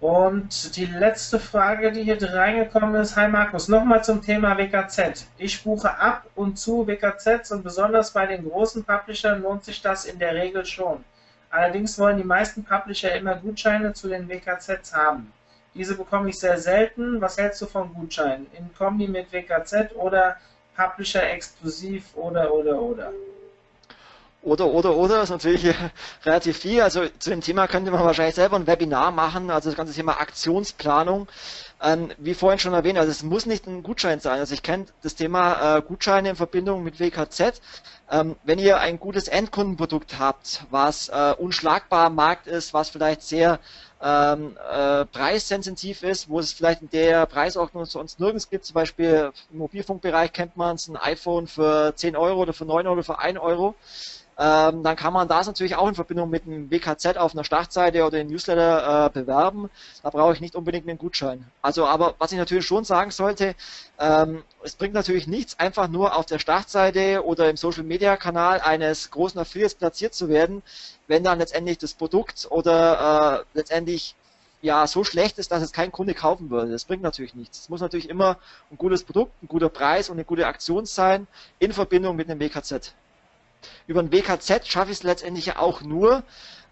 Und 0.00 0.76
die 0.76 0.86
letzte 0.86 1.40
Frage, 1.40 1.90
die 1.90 2.04
hier 2.04 2.22
reingekommen 2.22 2.94
ist, 3.00 3.16
hi 3.16 3.26
Markus, 3.26 3.66
nochmal 3.66 4.04
zum 4.04 4.22
Thema 4.22 4.56
WKZ. 4.56 5.26
Ich 5.38 5.64
buche 5.64 5.98
ab 5.98 6.24
und 6.36 6.56
zu 6.56 6.86
WKZs 6.86 7.50
und 7.50 7.64
besonders 7.64 8.12
bei 8.12 8.24
den 8.26 8.48
großen 8.48 8.84
Publishern 8.84 9.42
lohnt 9.42 9.64
sich 9.64 9.82
das 9.82 10.04
in 10.04 10.20
der 10.20 10.34
Regel 10.34 10.64
schon. 10.64 11.04
Allerdings 11.50 11.98
wollen 11.98 12.16
die 12.16 12.24
meisten 12.24 12.62
Publisher 12.62 13.12
immer 13.16 13.34
Gutscheine 13.34 13.92
zu 13.92 14.06
den 14.06 14.28
WKZs 14.28 14.94
haben. 14.94 15.32
Diese 15.74 15.96
bekomme 15.96 16.28
ich 16.28 16.38
sehr 16.38 16.58
selten. 16.58 17.20
Was 17.20 17.36
hältst 17.36 17.60
du 17.62 17.66
von 17.66 17.92
Gutscheinen? 17.92 18.46
In 18.56 18.72
Kombi 18.74 19.08
mit 19.08 19.32
WKZ 19.32 19.96
oder 19.96 20.36
Publisher 20.76 21.28
exklusiv 21.28 22.14
oder 22.14 22.54
oder 22.54 22.80
oder? 22.80 23.12
Oder, 24.42 24.66
oder, 24.66 24.96
oder 24.96 25.22
ist 25.22 25.30
natürlich 25.30 25.74
relativ 26.24 26.58
viel. 26.58 26.80
Also 26.80 27.06
zu 27.18 27.30
dem 27.30 27.40
Thema 27.40 27.66
könnte 27.66 27.90
man 27.90 28.04
wahrscheinlich 28.04 28.36
selber 28.36 28.56
ein 28.56 28.66
Webinar 28.66 29.10
machen, 29.10 29.50
also 29.50 29.68
das 29.68 29.76
ganze 29.76 29.92
Thema 29.92 30.20
Aktionsplanung. 30.20 31.28
Ähm, 31.82 32.10
wie 32.18 32.34
vorhin 32.34 32.58
schon 32.58 32.72
erwähnt, 32.74 32.98
also 32.98 33.10
es 33.10 33.22
muss 33.22 33.46
nicht 33.46 33.66
ein 33.66 33.82
Gutschein 33.82 34.20
sein. 34.20 34.40
Also 34.40 34.54
ich 34.54 34.62
kenne 34.62 34.86
das 35.02 35.14
Thema 35.14 35.76
äh, 35.78 35.82
Gutscheine 35.82 36.30
in 36.30 36.36
Verbindung 36.36 36.82
mit 36.82 36.98
WKZ. 36.98 37.60
Ähm, 38.10 38.36
wenn 38.44 38.58
ihr 38.58 38.78
ein 38.78 38.98
gutes 38.98 39.28
Endkundenprodukt 39.28 40.18
habt, 40.18 40.64
was 40.70 41.08
äh, 41.08 41.34
unschlagbar 41.36 42.06
am 42.06 42.14
Markt 42.14 42.46
ist, 42.46 42.74
was 42.74 42.90
vielleicht 42.90 43.22
sehr 43.22 43.60
ähm, 44.00 44.56
äh, 44.70 45.04
preissensitiv 45.04 46.02
ist, 46.02 46.28
wo 46.28 46.38
es 46.40 46.52
vielleicht 46.52 46.82
in 46.82 46.90
der 46.90 47.26
Preisordnung 47.26 47.84
sonst 47.84 48.18
nirgends 48.20 48.48
gibt, 48.48 48.64
zum 48.64 48.74
Beispiel 48.74 49.32
im 49.52 49.58
Mobilfunkbereich 49.58 50.32
kennt 50.32 50.56
man 50.56 50.76
es, 50.76 50.88
ein 50.88 50.96
iPhone 50.96 51.46
für 51.46 51.92
10 51.94 52.16
Euro 52.16 52.42
oder 52.42 52.52
für 52.52 52.64
9 52.64 52.86
Euro 52.86 52.94
oder 52.94 53.04
für 53.04 53.18
1 53.18 53.38
Euro 53.38 53.74
ähm, 54.38 54.84
dann 54.84 54.94
kann 54.94 55.12
man 55.12 55.26
das 55.26 55.48
natürlich 55.48 55.74
auch 55.74 55.88
in 55.88 55.96
Verbindung 55.96 56.30
mit 56.30 56.46
einem 56.46 56.70
WKZ 56.70 57.16
auf 57.16 57.32
einer 57.32 57.42
Startseite 57.42 58.04
oder 58.04 58.18
einem 58.18 58.30
Newsletter 58.30 59.06
äh, 59.06 59.10
bewerben. 59.10 59.68
Da 60.04 60.10
brauche 60.10 60.32
ich 60.32 60.40
nicht 60.40 60.54
unbedingt 60.54 60.88
einen 60.88 60.96
Gutschein. 60.96 61.44
Also, 61.60 61.86
aber 61.86 62.14
was 62.18 62.30
ich 62.30 62.38
natürlich 62.38 62.64
schon 62.64 62.84
sagen 62.84 63.10
sollte, 63.10 63.56
ähm, 63.98 64.44
es 64.62 64.76
bringt 64.76 64.94
natürlich 64.94 65.26
nichts, 65.26 65.58
einfach 65.58 65.88
nur 65.88 66.16
auf 66.16 66.26
der 66.26 66.38
Startseite 66.38 67.24
oder 67.24 67.50
im 67.50 67.56
Social 67.56 67.82
Media 67.82 68.16
Kanal 68.16 68.60
eines 68.60 69.10
großen 69.10 69.40
Affiliates 69.40 69.74
platziert 69.74 70.14
zu 70.14 70.28
werden, 70.28 70.62
wenn 71.08 71.24
dann 71.24 71.40
letztendlich 71.40 71.78
das 71.78 71.94
Produkt 71.94 72.46
oder 72.48 73.44
äh, 73.54 73.58
letztendlich 73.58 74.14
ja 74.62 74.86
so 74.86 75.02
schlecht 75.02 75.38
ist, 75.38 75.50
dass 75.50 75.62
es 75.64 75.72
kein 75.72 75.90
Kunde 75.90 76.14
kaufen 76.14 76.48
würde. 76.48 76.70
Das 76.70 76.84
bringt 76.84 77.02
natürlich 77.02 77.34
nichts. 77.34 77.62
Es 77.62 77.68
muss 77.68 77.80
natürlich 77.80 78.08
immer 78.08 78.38
ein 78.70 78.78
gutes 78.78 79.02
Produkt, 79.02 79.32
ein 79.42 79.48
guter 79.48 79.68
Preis 79.68 80.10
und 80.10 80.16
eine 80.16 80.24
gute 80.24 80.46
Aktion 80.46 80.86
sein 80.86 81.26
in 81.58 81.72
Verbindung 81.72 82.14
mit 82.14 82.30
einem 82.30 82.38
WKZ. 82.38 82.94
Über 83.86 84.00
ein 84.00 84.12
WKZ 84.12 84.66
schaffe 84.66 84.90
ich 84.90 84.98
es 84.98 85.02
letztendlich 85.02 85.56
auch 85.56 85.82
nur, 85.82 86.22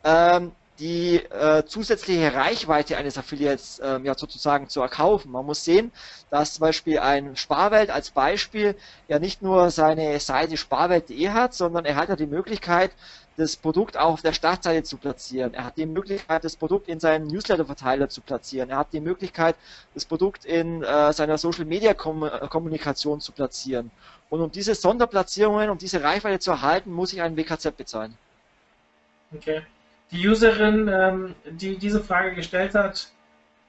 ähm, 0.04 0.52
die 0.78 1.16
äh, 1.16 1.64
zusätzliche 1.64 2.34
Reichweite 2.34 2.96
eines 2.96 3.16
Affiliates 3.16 3.80
ähm, 3.82 4.04
ja 4.04 4.14
sozusagen 4.16 4.68
zu 4.68 4.80
erkaufen. 4.80 5.32
Man 5.32 5.46
muss 5.46 5.64
sehen, 5.64 5.90
dass 6.30 6.54
zum 6.54 6.62
Beispiel 6.62 6.98
ein 6.98 7.36
Sparwelt 7.36 7.90
als 7.90 8.10
Beispiel 8.10 8.76
ja 9.08 9.18
nicht 9.18 9.42
nur 9.42 9.70
seine 9.70 10.18
Seite 10.20 10.56
sparwelt.de 10.56 11.30
hat, 11.30 11.54
sondern 11.54 11.84
er 11.84 11.96
hat 11.96 12.08
ja 12.08 12.16
die 12.16 12.26
Möglichkeit, 12.26 12.90
das 13.36 13.56
Produkt 13.56 13.96
auch 13.98 14.14
auf 14.14 14.22
der 14.22 14.32
Startseite 14.32 14.82
zu 14.82 14.96
platzieren. 14.96 15.52
Er 15.54 15.64
hat 15.64 15.76
die 15.76 15.86
Möglichkeit, 15.86 16.44
das 16.44 16.56
Produkt 16.56 16.88
in 16.88 17.00
seinem 17.00 17.26
Newsletter-Verteiler 17.26 18.08
zu 18.08 18.22
platzieren. 18.22 18.70
Er 18.70 18.78
hat 18.78 18.92
die 18.92 19.00
Möglichkeit, 19.00 19.56
das 19.94 20.06
Produkt 20.06 20.44
in 20.46 20.82
äh, 20.82 21.12
seiner 21.12 21.36
Social-Media-Kommunikation 21.36 23.20
zu 23.20 23.32
platzieren. 23.32 23.90
Und 24.28 24.40
um 24.40 24.51
diese 24.51 24.74
Sonderplatzierungen, 24.74 25.70
um 25.70 25.78
diese 25.78 26.03
Reichweite 26.03 26.40
zu 26.40 26.51
erhalten, 26.51 26.93
muss 26.93 27.12
ich 27.12 27.23
einen 27.23 27.36
WKZ 27.36 27.77
bezahlen. 27.77 28.16
Okay. 29.35 29.62
Die 30.11 30.28
Userin, 30.28 30.89
ähm, 30.89 31.35
die 31.44 31.77
diese 31.78 32.03
Frage 32.03 32.35
gestellt 32.35 32.74
hat, 32.74 33.09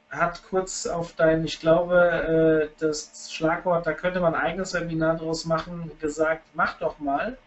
hat 0.09 0.41
kurz 0.49 0.85
auf 0.87 1.13
dein, 1.13 1.43
ich 1.45 1.59
glaube, 1.59 2.69
äh, 2.71 2.79
das 2.79 3.29
Schlagwort, 3.31 3.85
da 3.85 3.93
könnte 3.93 4.19
man 4.19 4.35
ein 4.35 4.41
eigenes 4.41 4.73
Webinar 4.73 5.15
draus 5.17 5.45
machen, 5.45 5.91
gesagt, 5.99 6.43
mach 6.53 6.77
doch 6.79 6.99
mal. 6.99 7.37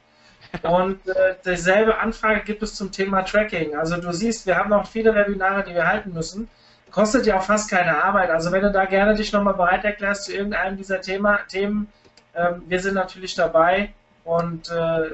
Und 0.62 1.07
äh, 1.09 1.37
dieselbe 1.45 1.99
Anfrage 1.99 2.41
gibt 2.41 2.62
es 2.62 2.74
zum 2.74 2.91
Thema 2.91 3.23
Tracking. 3.23 3.77
Also 3.77 3.97
du 3.97 4.12
siehst, 4.12 4.47
wir 4.47 4.57
haben 4.57 4.70
noch 4.70 4.87
viele 4.87 5.15
Webinare, 5.15 5.65
die 5.65 5.74
wir 5.74 5.87
halten 5.87 6.12
müssen. 6.12 6.49
Kostet 6.91 7.27
ja 7.27 7.39
auch 7.39 7.43
fast 7.43 7.70
keine 7.70 8.03
Arbeit. 8.03 8.31
Also 8.31 8.51
wenn 8.51 8.62
du 8.62 8.73
da 8.73 8.85
gerne 8.85 9.15
dich 9.15 9.32
nochmal 9.32 9.55
bereit 9.55 9.85
erklärst 9.85 10.24
zu 10.24 10.32
irgendeinem 10.32 10.77
dieser 10.77 11.01
Thema, 11.01 11.41
Themen, 11.49 11.89
ähm, 12.40 12.62
wir 12.66 12.80
sind 12.80 12.94
natürlich 12.94 13.34
dabei 13.34 13.92
und 14.24 14.70
äh, 14.70 15.10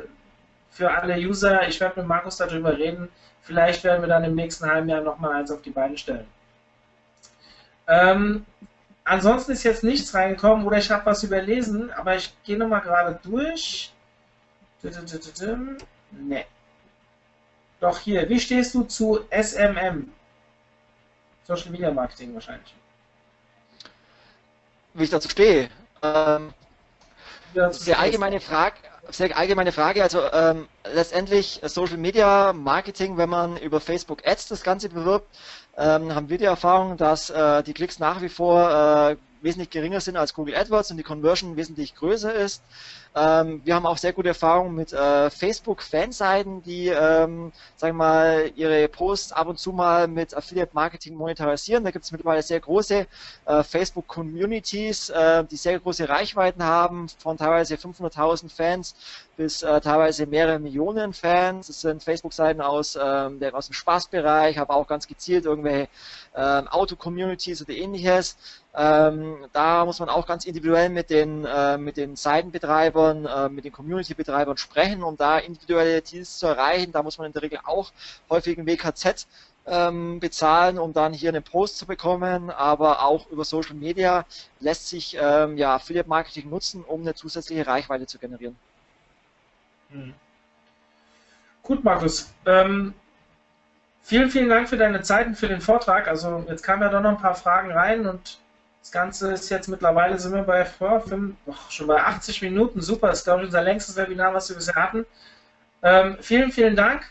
für 0.71 0.91
alle 0.91 1.17
User, 1.17 1.67
ich 1.67 1.81
werde 1.81 2.01
mit 2.01 2.09
Markus 2.09 2.37
darüber 2.37 2.77
reden, 2.77 3.09
vielleicht 3.41 3.83
werden 3.85 4.03
wir 4.03 4.09
dann 4.09 4.25
im 4.25 4.35
nächsten 4.35 4.67
halben 4.67 4.89
Jahr 4.89 5.01
nochmal 5.01 5.33
eins 5.33 5.51
auf 5.51 5.63
die 5.63 5.71
Beine 5.71 5.97
stellen. 5.97 6.27
Ähm, 7.89 8.45
ansonsten 9.05 9.53
ist 9.53 9.63
jetzt 9.63 9.85
nichts 9.85 10.13
reingekommen 10.15 10.67
oder 10.67 10.79
ich 10.79 10.91
habe 10.91 11.07
was 11.07 11.23
überlesen, 11.23 11.91
aber 11.93 12.17
ich 12.17 12.35
gehe 12.45 12.59
nochmal 12.59 12.83
gerade 12.83 13.19
durch. 13.23 13.93
Ne. 16.11 16.45
Doch 17.81 17.99
hier, 17.99 18.29
wie 18.29 18.41
stehst 18.41 18.75
du 18.75 18.85
zu 18.85 19.21
SMM? 19.31 20.13
Social 21.45 21.71
Media 21.71 21.91
Marketing 21.91 22.35
wahrscheinlich. 22.35 22.75
Wie 24.95 25.05
ich 25.05 25.11
dazu 25.11 25.29
stehe. 25.29 25.69
Ähm, 26.03 26.53
sehr 27.71 27.99
allgemeine 27.99 28.41
Frage. 28.41 28.77
Sehr 29.11 29.37
allgemeine 29.37 29.71
Frage. 29.73 30.03
Also 30.03 30.21
ähm, 30.33 30.69
letztendlich 30.93 31.61
Social 31.65 31.97
Media 31.97 32.53
Marketing, 32.53 33.17
wenn 33.17 33.29
man 33.29 33.57
über 33.57 33.81
Facebook 33.81 34.27
Ads 34.27 34.49
das 34.49 34.63
Ganze 34.63 34.89
bewirbt, 34.89 35.29
ähm, 35.77 36.15
haben 36.15 36.29
wir 36.29 36.39
die 36.39 36.45
Erfahrung, 36.45 36.97
dass 36.97 37.31
äh, 37.31 37.63
die 37.63 37.73
Klicks 37.73 37.99
nach 37.99 38.21
wie 38.21 38.29
vor 38.29 38.71
äh, 39.11 39.17
wesentlich 39.43 39.71
geringer 39.71 40.01
sind 40.01 40.17
als 40.17 40.35
Google 40.35 40.57
AdWords 40.57 40.91
und 40.91 40.97
die 40.97 41.03
Conversion 41.03 41.57
wesentlich 41.57 41.95
größer 41.95 42.35
ist. 42.35 42.63
Ähm, 43.17 43.63
wir 43.65 43.75
haben 43.75 43.87
auch 43.87 43.97
sehr 43.97 44.13
gute 44.13 44.29
Erfahrungen 44.29 44.75
mit 44.75 44.93
äh, 44.93 45.31
Facebook-Fanseiten, 45.31 46.63
die, 46.63 46.89
ähm, 46.89 47.51
sagen 47.77 47.97
wir 47.97 48.05
mal, 48.05 48.53
ihre 48.57 48.87
Posts 48.89 49.33
ab 49.33 49.47
und 49.47 49.59
zu 49.59 49.73
mal 49.73 50.07
mit 50.07 50.37
Affiliate-Marketing 50.37 51.15
monetarisieren. 51.15 51.83
Da 51.83 51.93
gibt 51.93 52.05
es 52.05 52.13
mittlerweile 52.13 52.43
sehr 52.43 52.61
große 52.61 53.07
äh, 53.47 53.63
Facebook-Communities, 53.63 55.09
äh, 55.09 55.45
die 55.45 55.57
sehr 55.57 55.81
große 55.81 56.07
Reichweiten 56.07 56.63
haben, 56.63 57.09
von 57.09 57.39
teilweise 57.39 57.77
500.000 57.77 58.55
Fans 58.55 58.95
bis 59.37 59.63
äh, 59.63 59.81
teilweise 59.81 60.27
mehrere 60.27 60.59
Millionen 60.59 61.15
Fans. 61.15 61.69
Das 61.69 61.81
sind 61.81 62.03
Facebook-Seiten 62.03 62.61
aus, 62.61 62.99
ähm, 63.01 63.41
aus 63.53 63.67
dem 63.67 63.75
Spaßbereich, 63.75 64.59
aber 64.59 64.77
auch 64.77 64.87
ganz 64.87 65.07
gezielt 65.07 65.47
irgendwelche 65.47 65.89
ähm, 66.35 66.69
Auto-Communities 66.69 67.63
oder 67.63 67.73
ähnliches. 67.73 68.37
Ähm, 68.75 69.47
da 69.53 69.85
muss 69.87 70.01
man 70.01 70.11
auch 70.11 70.27
ganz 70.27 70.45
individuell 70.45 70.91
mit 70.91 71.09
den, 71.09 71.47
äh, 71.47 71.79
mit 71.79 71.97
den 71.97 72.15
Seitenbetreibern, 72.15 73.06
äh, 73.11 73.49
mit 73.49 73.65
den 73.65 73.73
Community-Betreibern 73.73 74.57
sprechen, 74.57 75.03
um 75.03 75.17
da 75.17 75.39
individuelle 75.39 76.03
Deals 76.03 76.39
zu 76.39 76.47
erreichen. 76.47 76.93
Da 76.93 77.03
muss 77.03 77.19
man 77.19 77.29
in 77.29 77.33
der 77.33 77.43
Regel 77.43 77.61
auch 77.65 77.93
häufig 78.29 78.59
ein 78.59 78.67
WKZ 78.67 79.27
ähm, 79.67 80.21
bezahlen, 80.21 80.79
um 80.79 80.93
dann 80.93 81.13
hier 81.13 81.31
einen 81.31 81.43
Post 81.43 81.79
zu 81.79 81.87
bekommen, 81.87 82.51
aber 82.51 83.03
auch 83.03 83.29
über 83.31 83.45
Social 83.45 83.75
Media 83.75 84.25
lässt 84.61 84.89
sich 84.89 85.17
ähm, 85.21 85.57
ja, 85.57 85.75
Affiliate 85.75 86.09
Marketing 86.09 86.49
nutzen, 86.49 86.85
um 86.85 87.03
eine 87.03 87.15
zusätzliche 87.15 87.67
Reichweite 87.67 88.07
zu 88.07 88.19
generieren. 88.19 88.57
Hm. 89.91 90.15
Gut, 91.63 91.83
Markus. 91.83 92.33
Ähm, 92.47 92.95
vielen, 94.03 94.31
vielen 94.31 94.49
Dank 94.49 94.69
für 94.69 94.77
deine 94.77 95.03
Zeit 95.03 95.27
und 95.27 95.35
für 95.35 95.49
den 95.49 95.61
Vortrag. 95.61 96.07
Also 96.07 96.45
jetzt 96.49 96.63
kamen 96.63 96.83
ja 96.83 96.89
doch 96.89 97.01
noch 97.01 97.11
ein 97.11 97.19
paar 97.19 97.35
Fragen 97.35 97.73
rein 97.73 98.07
und 98.07 98.39
das 98.87 98.93
Ganze 98.93 99.33
ist 99.33 99.49
jetzt 99.49 99.67
mittlerweile, 99.67 100.17
sind 100.17 100.33
wir 100.33 100.45
bei 100.45 100.65
oh, 100.79 101.01
fünf, 101.01 101.35
oh, 101.47 101.55
schon 101.69 101.89
bei 101.89 102.01
80 102.01 102.41
Minuten. 102.43 102.81
Super, 102.81 103.09
das 103.09 103.19
ist, 103.19 103.25
glaube 103.25 103.41
ich, 103.41 103.47
unser 103.47 103.63
längstes 103.63 103.97
Webinar, 103.97 104.33
was 104.33 104.49
wir 104.49 104.55
bisher 104.55 104.77
hatten. 104.77 105.05
Ähm, 105.83 106.17
vielen, 106.21 106.53
vielen 106.53 106.77
Dank. 106.77 107.03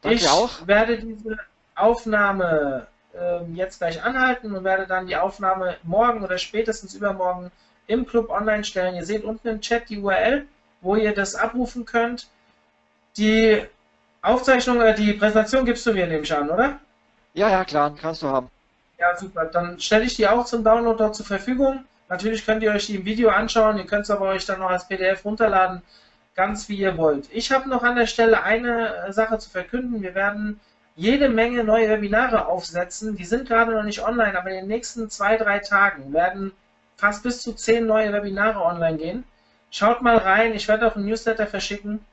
Danke 0.00 0.16
ich 0.16 0.30
auch. 0.30 0.66
werde 0.66 0.96
diese 0.96 1.36
Aufnahme 1.74 2.86
ähm, 3.14 3.54
jetzt 3.54 3.80
gleich 3.80 4.02
anhalten 4.02 4.56
und 4.56 4.64
werde 4.64 4.86
dann 4.86 5.06
die 5.06 5.16
Aufnahme 5.16 5.76
morgen 5.82 6.24
oder 6.24 6.38
spätestens 6.38 6.94
übermorgen 6.94 7.52
im 7.86 8.06
Club 8.06 8.30
online 8.30 8.64
stellen. 8.64 8.94
Ihr 8.94 9.04
seht 9.04 9.24
unten 9.24 9.48
im 9.48 9.60
Chat 9.60 9.90
die 9.90 9.98
URL, 9.98 10.46
wo 10.80 10.96
ihr 10.96 11.14
das 11.14 11.34
abrufen 11.34 11.84
könnt. 11.84 12.28
Die 13.18 13.62
Aufzeichnung, 14.22 14.80
äh, 14.80 14.94
die 14.94 15.12
Präsentation 15.12 15.66
gibst 15.66 15.84
du 15.84 15.92
mir, 15.92 16.06
nehme 16.06 16.22
ich 16.22 16.34
an, 16.34 16.48
oder? 16.48 16.80
Ja, 17.34 17.50
ja, 17.50 17.62
klar, 17.62 17.94
kannst 18.00 18.22
du 18.22 18.28
haben. 18.28 18.48
Ja, 19.02 19.16
super. 19.16 19.46
Dann 19.46 19.80
stelle 19.80 20.04
ich 20.04 20.14
die 20.14 20.28
auch 20.28 20.44
zum 20.44 20.62
Download 20.62 20.96
dort 20.96 21.16
zur 21.16 21.26
Verfügung. 21.26 21.84
Natürlich 22.08 22.46
könnt 22.46 22.62
ihr 22.62 22.70
euch 22.70 22.86
die 22.86 22.94
im 22.94 23.04
Video 23.04 23.30
anschauen, 23.30 23.76
ihr 23.78 23.84
könnt 23.84 24.04
es 24.04 24.10
aber 24.12 24.28
euch 24.28 24.46
dann 24.46 24.60
noch 24.60 24.70
als 24.70 24.86
PDF 24.86 25.24
runterladen, 25.24 25.82
ganz 26.36 26.68
wie 26.68 26.76
ihr 26.76 26.96
wollt. 26.96 27.28
Ich 27.32 27.50
habe 27.50 27.68
noch 27.68 27.82
an 27.82 27.96
der 27.96 28.06
Stelle 28.06 28.44
eine 28.44 28.94
äh, 28.94 29.12
Sache 29.12 29.38
zu 29.38 29.50
verkünden. 29.50 30.02
Wir 30.02 30.14
werden 30.14 30.60
jede 30.94 31.28
Menge 31.28 31.64
neue 31.64 31.88
Webinare 31.88 32.46
aufsetzen. 32.46 33.16
Die 33.16 33.24
sind 33.24 33.48
gerade 33.48 33.72
noch 33.72 33.82
nicht 33.82 34.04
online, 34.04 34.38
aber 34.38 34.50
in 34.50 34.56
den 34.56 34.68
nächsten 34.68 35.10
zwei, 35.10 35.36
drei 35.36 35.58
Tagen 35.58 36.12
werden 36.12 36.52
fast 36.96 37.24
bis 37.24 37.42
zu 37.42 37.54
zehn 37.54 37.86
neue 37.86 38.12
Webinare 38.12 38.62
online 38.62 38.98
gehen. 38.98 39.24
Schaut 39.72 40.00
mal 40.02 40.18
rein, 40.18 40.54
ich 40.54 40.68
werde 40.68 40.86
auch 40.86 40.94
ein 40.94 41.06
Newsletter 41.06 41.48
verschicken. 41.48 42.04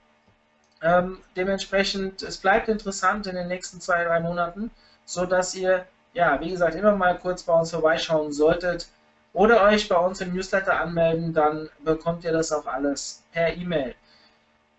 Ähm, 0.81 1.19
dementsprechend, 1.35 2.23
es 2.23 2.37
bleibt 2.37 2.67
interessant 2.67 3.27
in 3.27 3.35
den 3.35 3.47
nächsten 3.47 3.79
zwei, 3.79 4.03
drei 4.05 4.21
Monaten, 4.21 4.71
so 5.05 5.27
dass 5.27 5.53
ihr, 5.53 5.85
ja, 6.19 6.39
wie 6.41 6.49
gesagt, 6.49 6.75
immer 6.75 6.95
mal 6.95 7.17
kurz 7.17 7.43
bei 7.43 7.53
uns 7.53 7.71
vorbeischauen 7.71 8.33
solltet 8.33 8.89
oder 9.31 9.63
euch 9.63 9.87
bei 9.87 9.95
uns 9.95 10.19
im 10.19 10.33
Newsletter 10.33 10.79
anmelden, 10.81 11.33
dann 11.33 11.69
bekommt 11.79 12.25
ihr 12.25 12.33
das 12.33 12.51
auch 12.51 12.65
alles 12.65 13.23
per 13.31 13.55
E-Mail. 13.55 13.95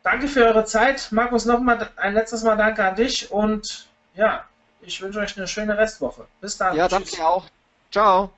Danke 0.02 0.28
für 0.28 0.44
eure 0.44 0.64
Zeit. 0.66 1.08
Markus, 1.12 1.46
nochmal 1.46 1.88
ein 1.96 2.12
letztes 2.12 2.42
Mal 2.42 2.56
danke 2.56 2.84
an 2.84 2.94
dich 2.94 3.30
und 3.32 3.88
ja, 4.14 4.44
ich 4.82 5.00
wünsche 5.00 5.20
euch 5.20 5.36
eine 5.38 5.48
schöne 5.48 5.76
Restwoche. 5.78 6.26
Bis 6.42 6.58
dann. 6.58 6.76
Ja, 6.76 6.88
danke 6.88 7.26
auch. 7.26 7.46
Ciao. 7.90 8.30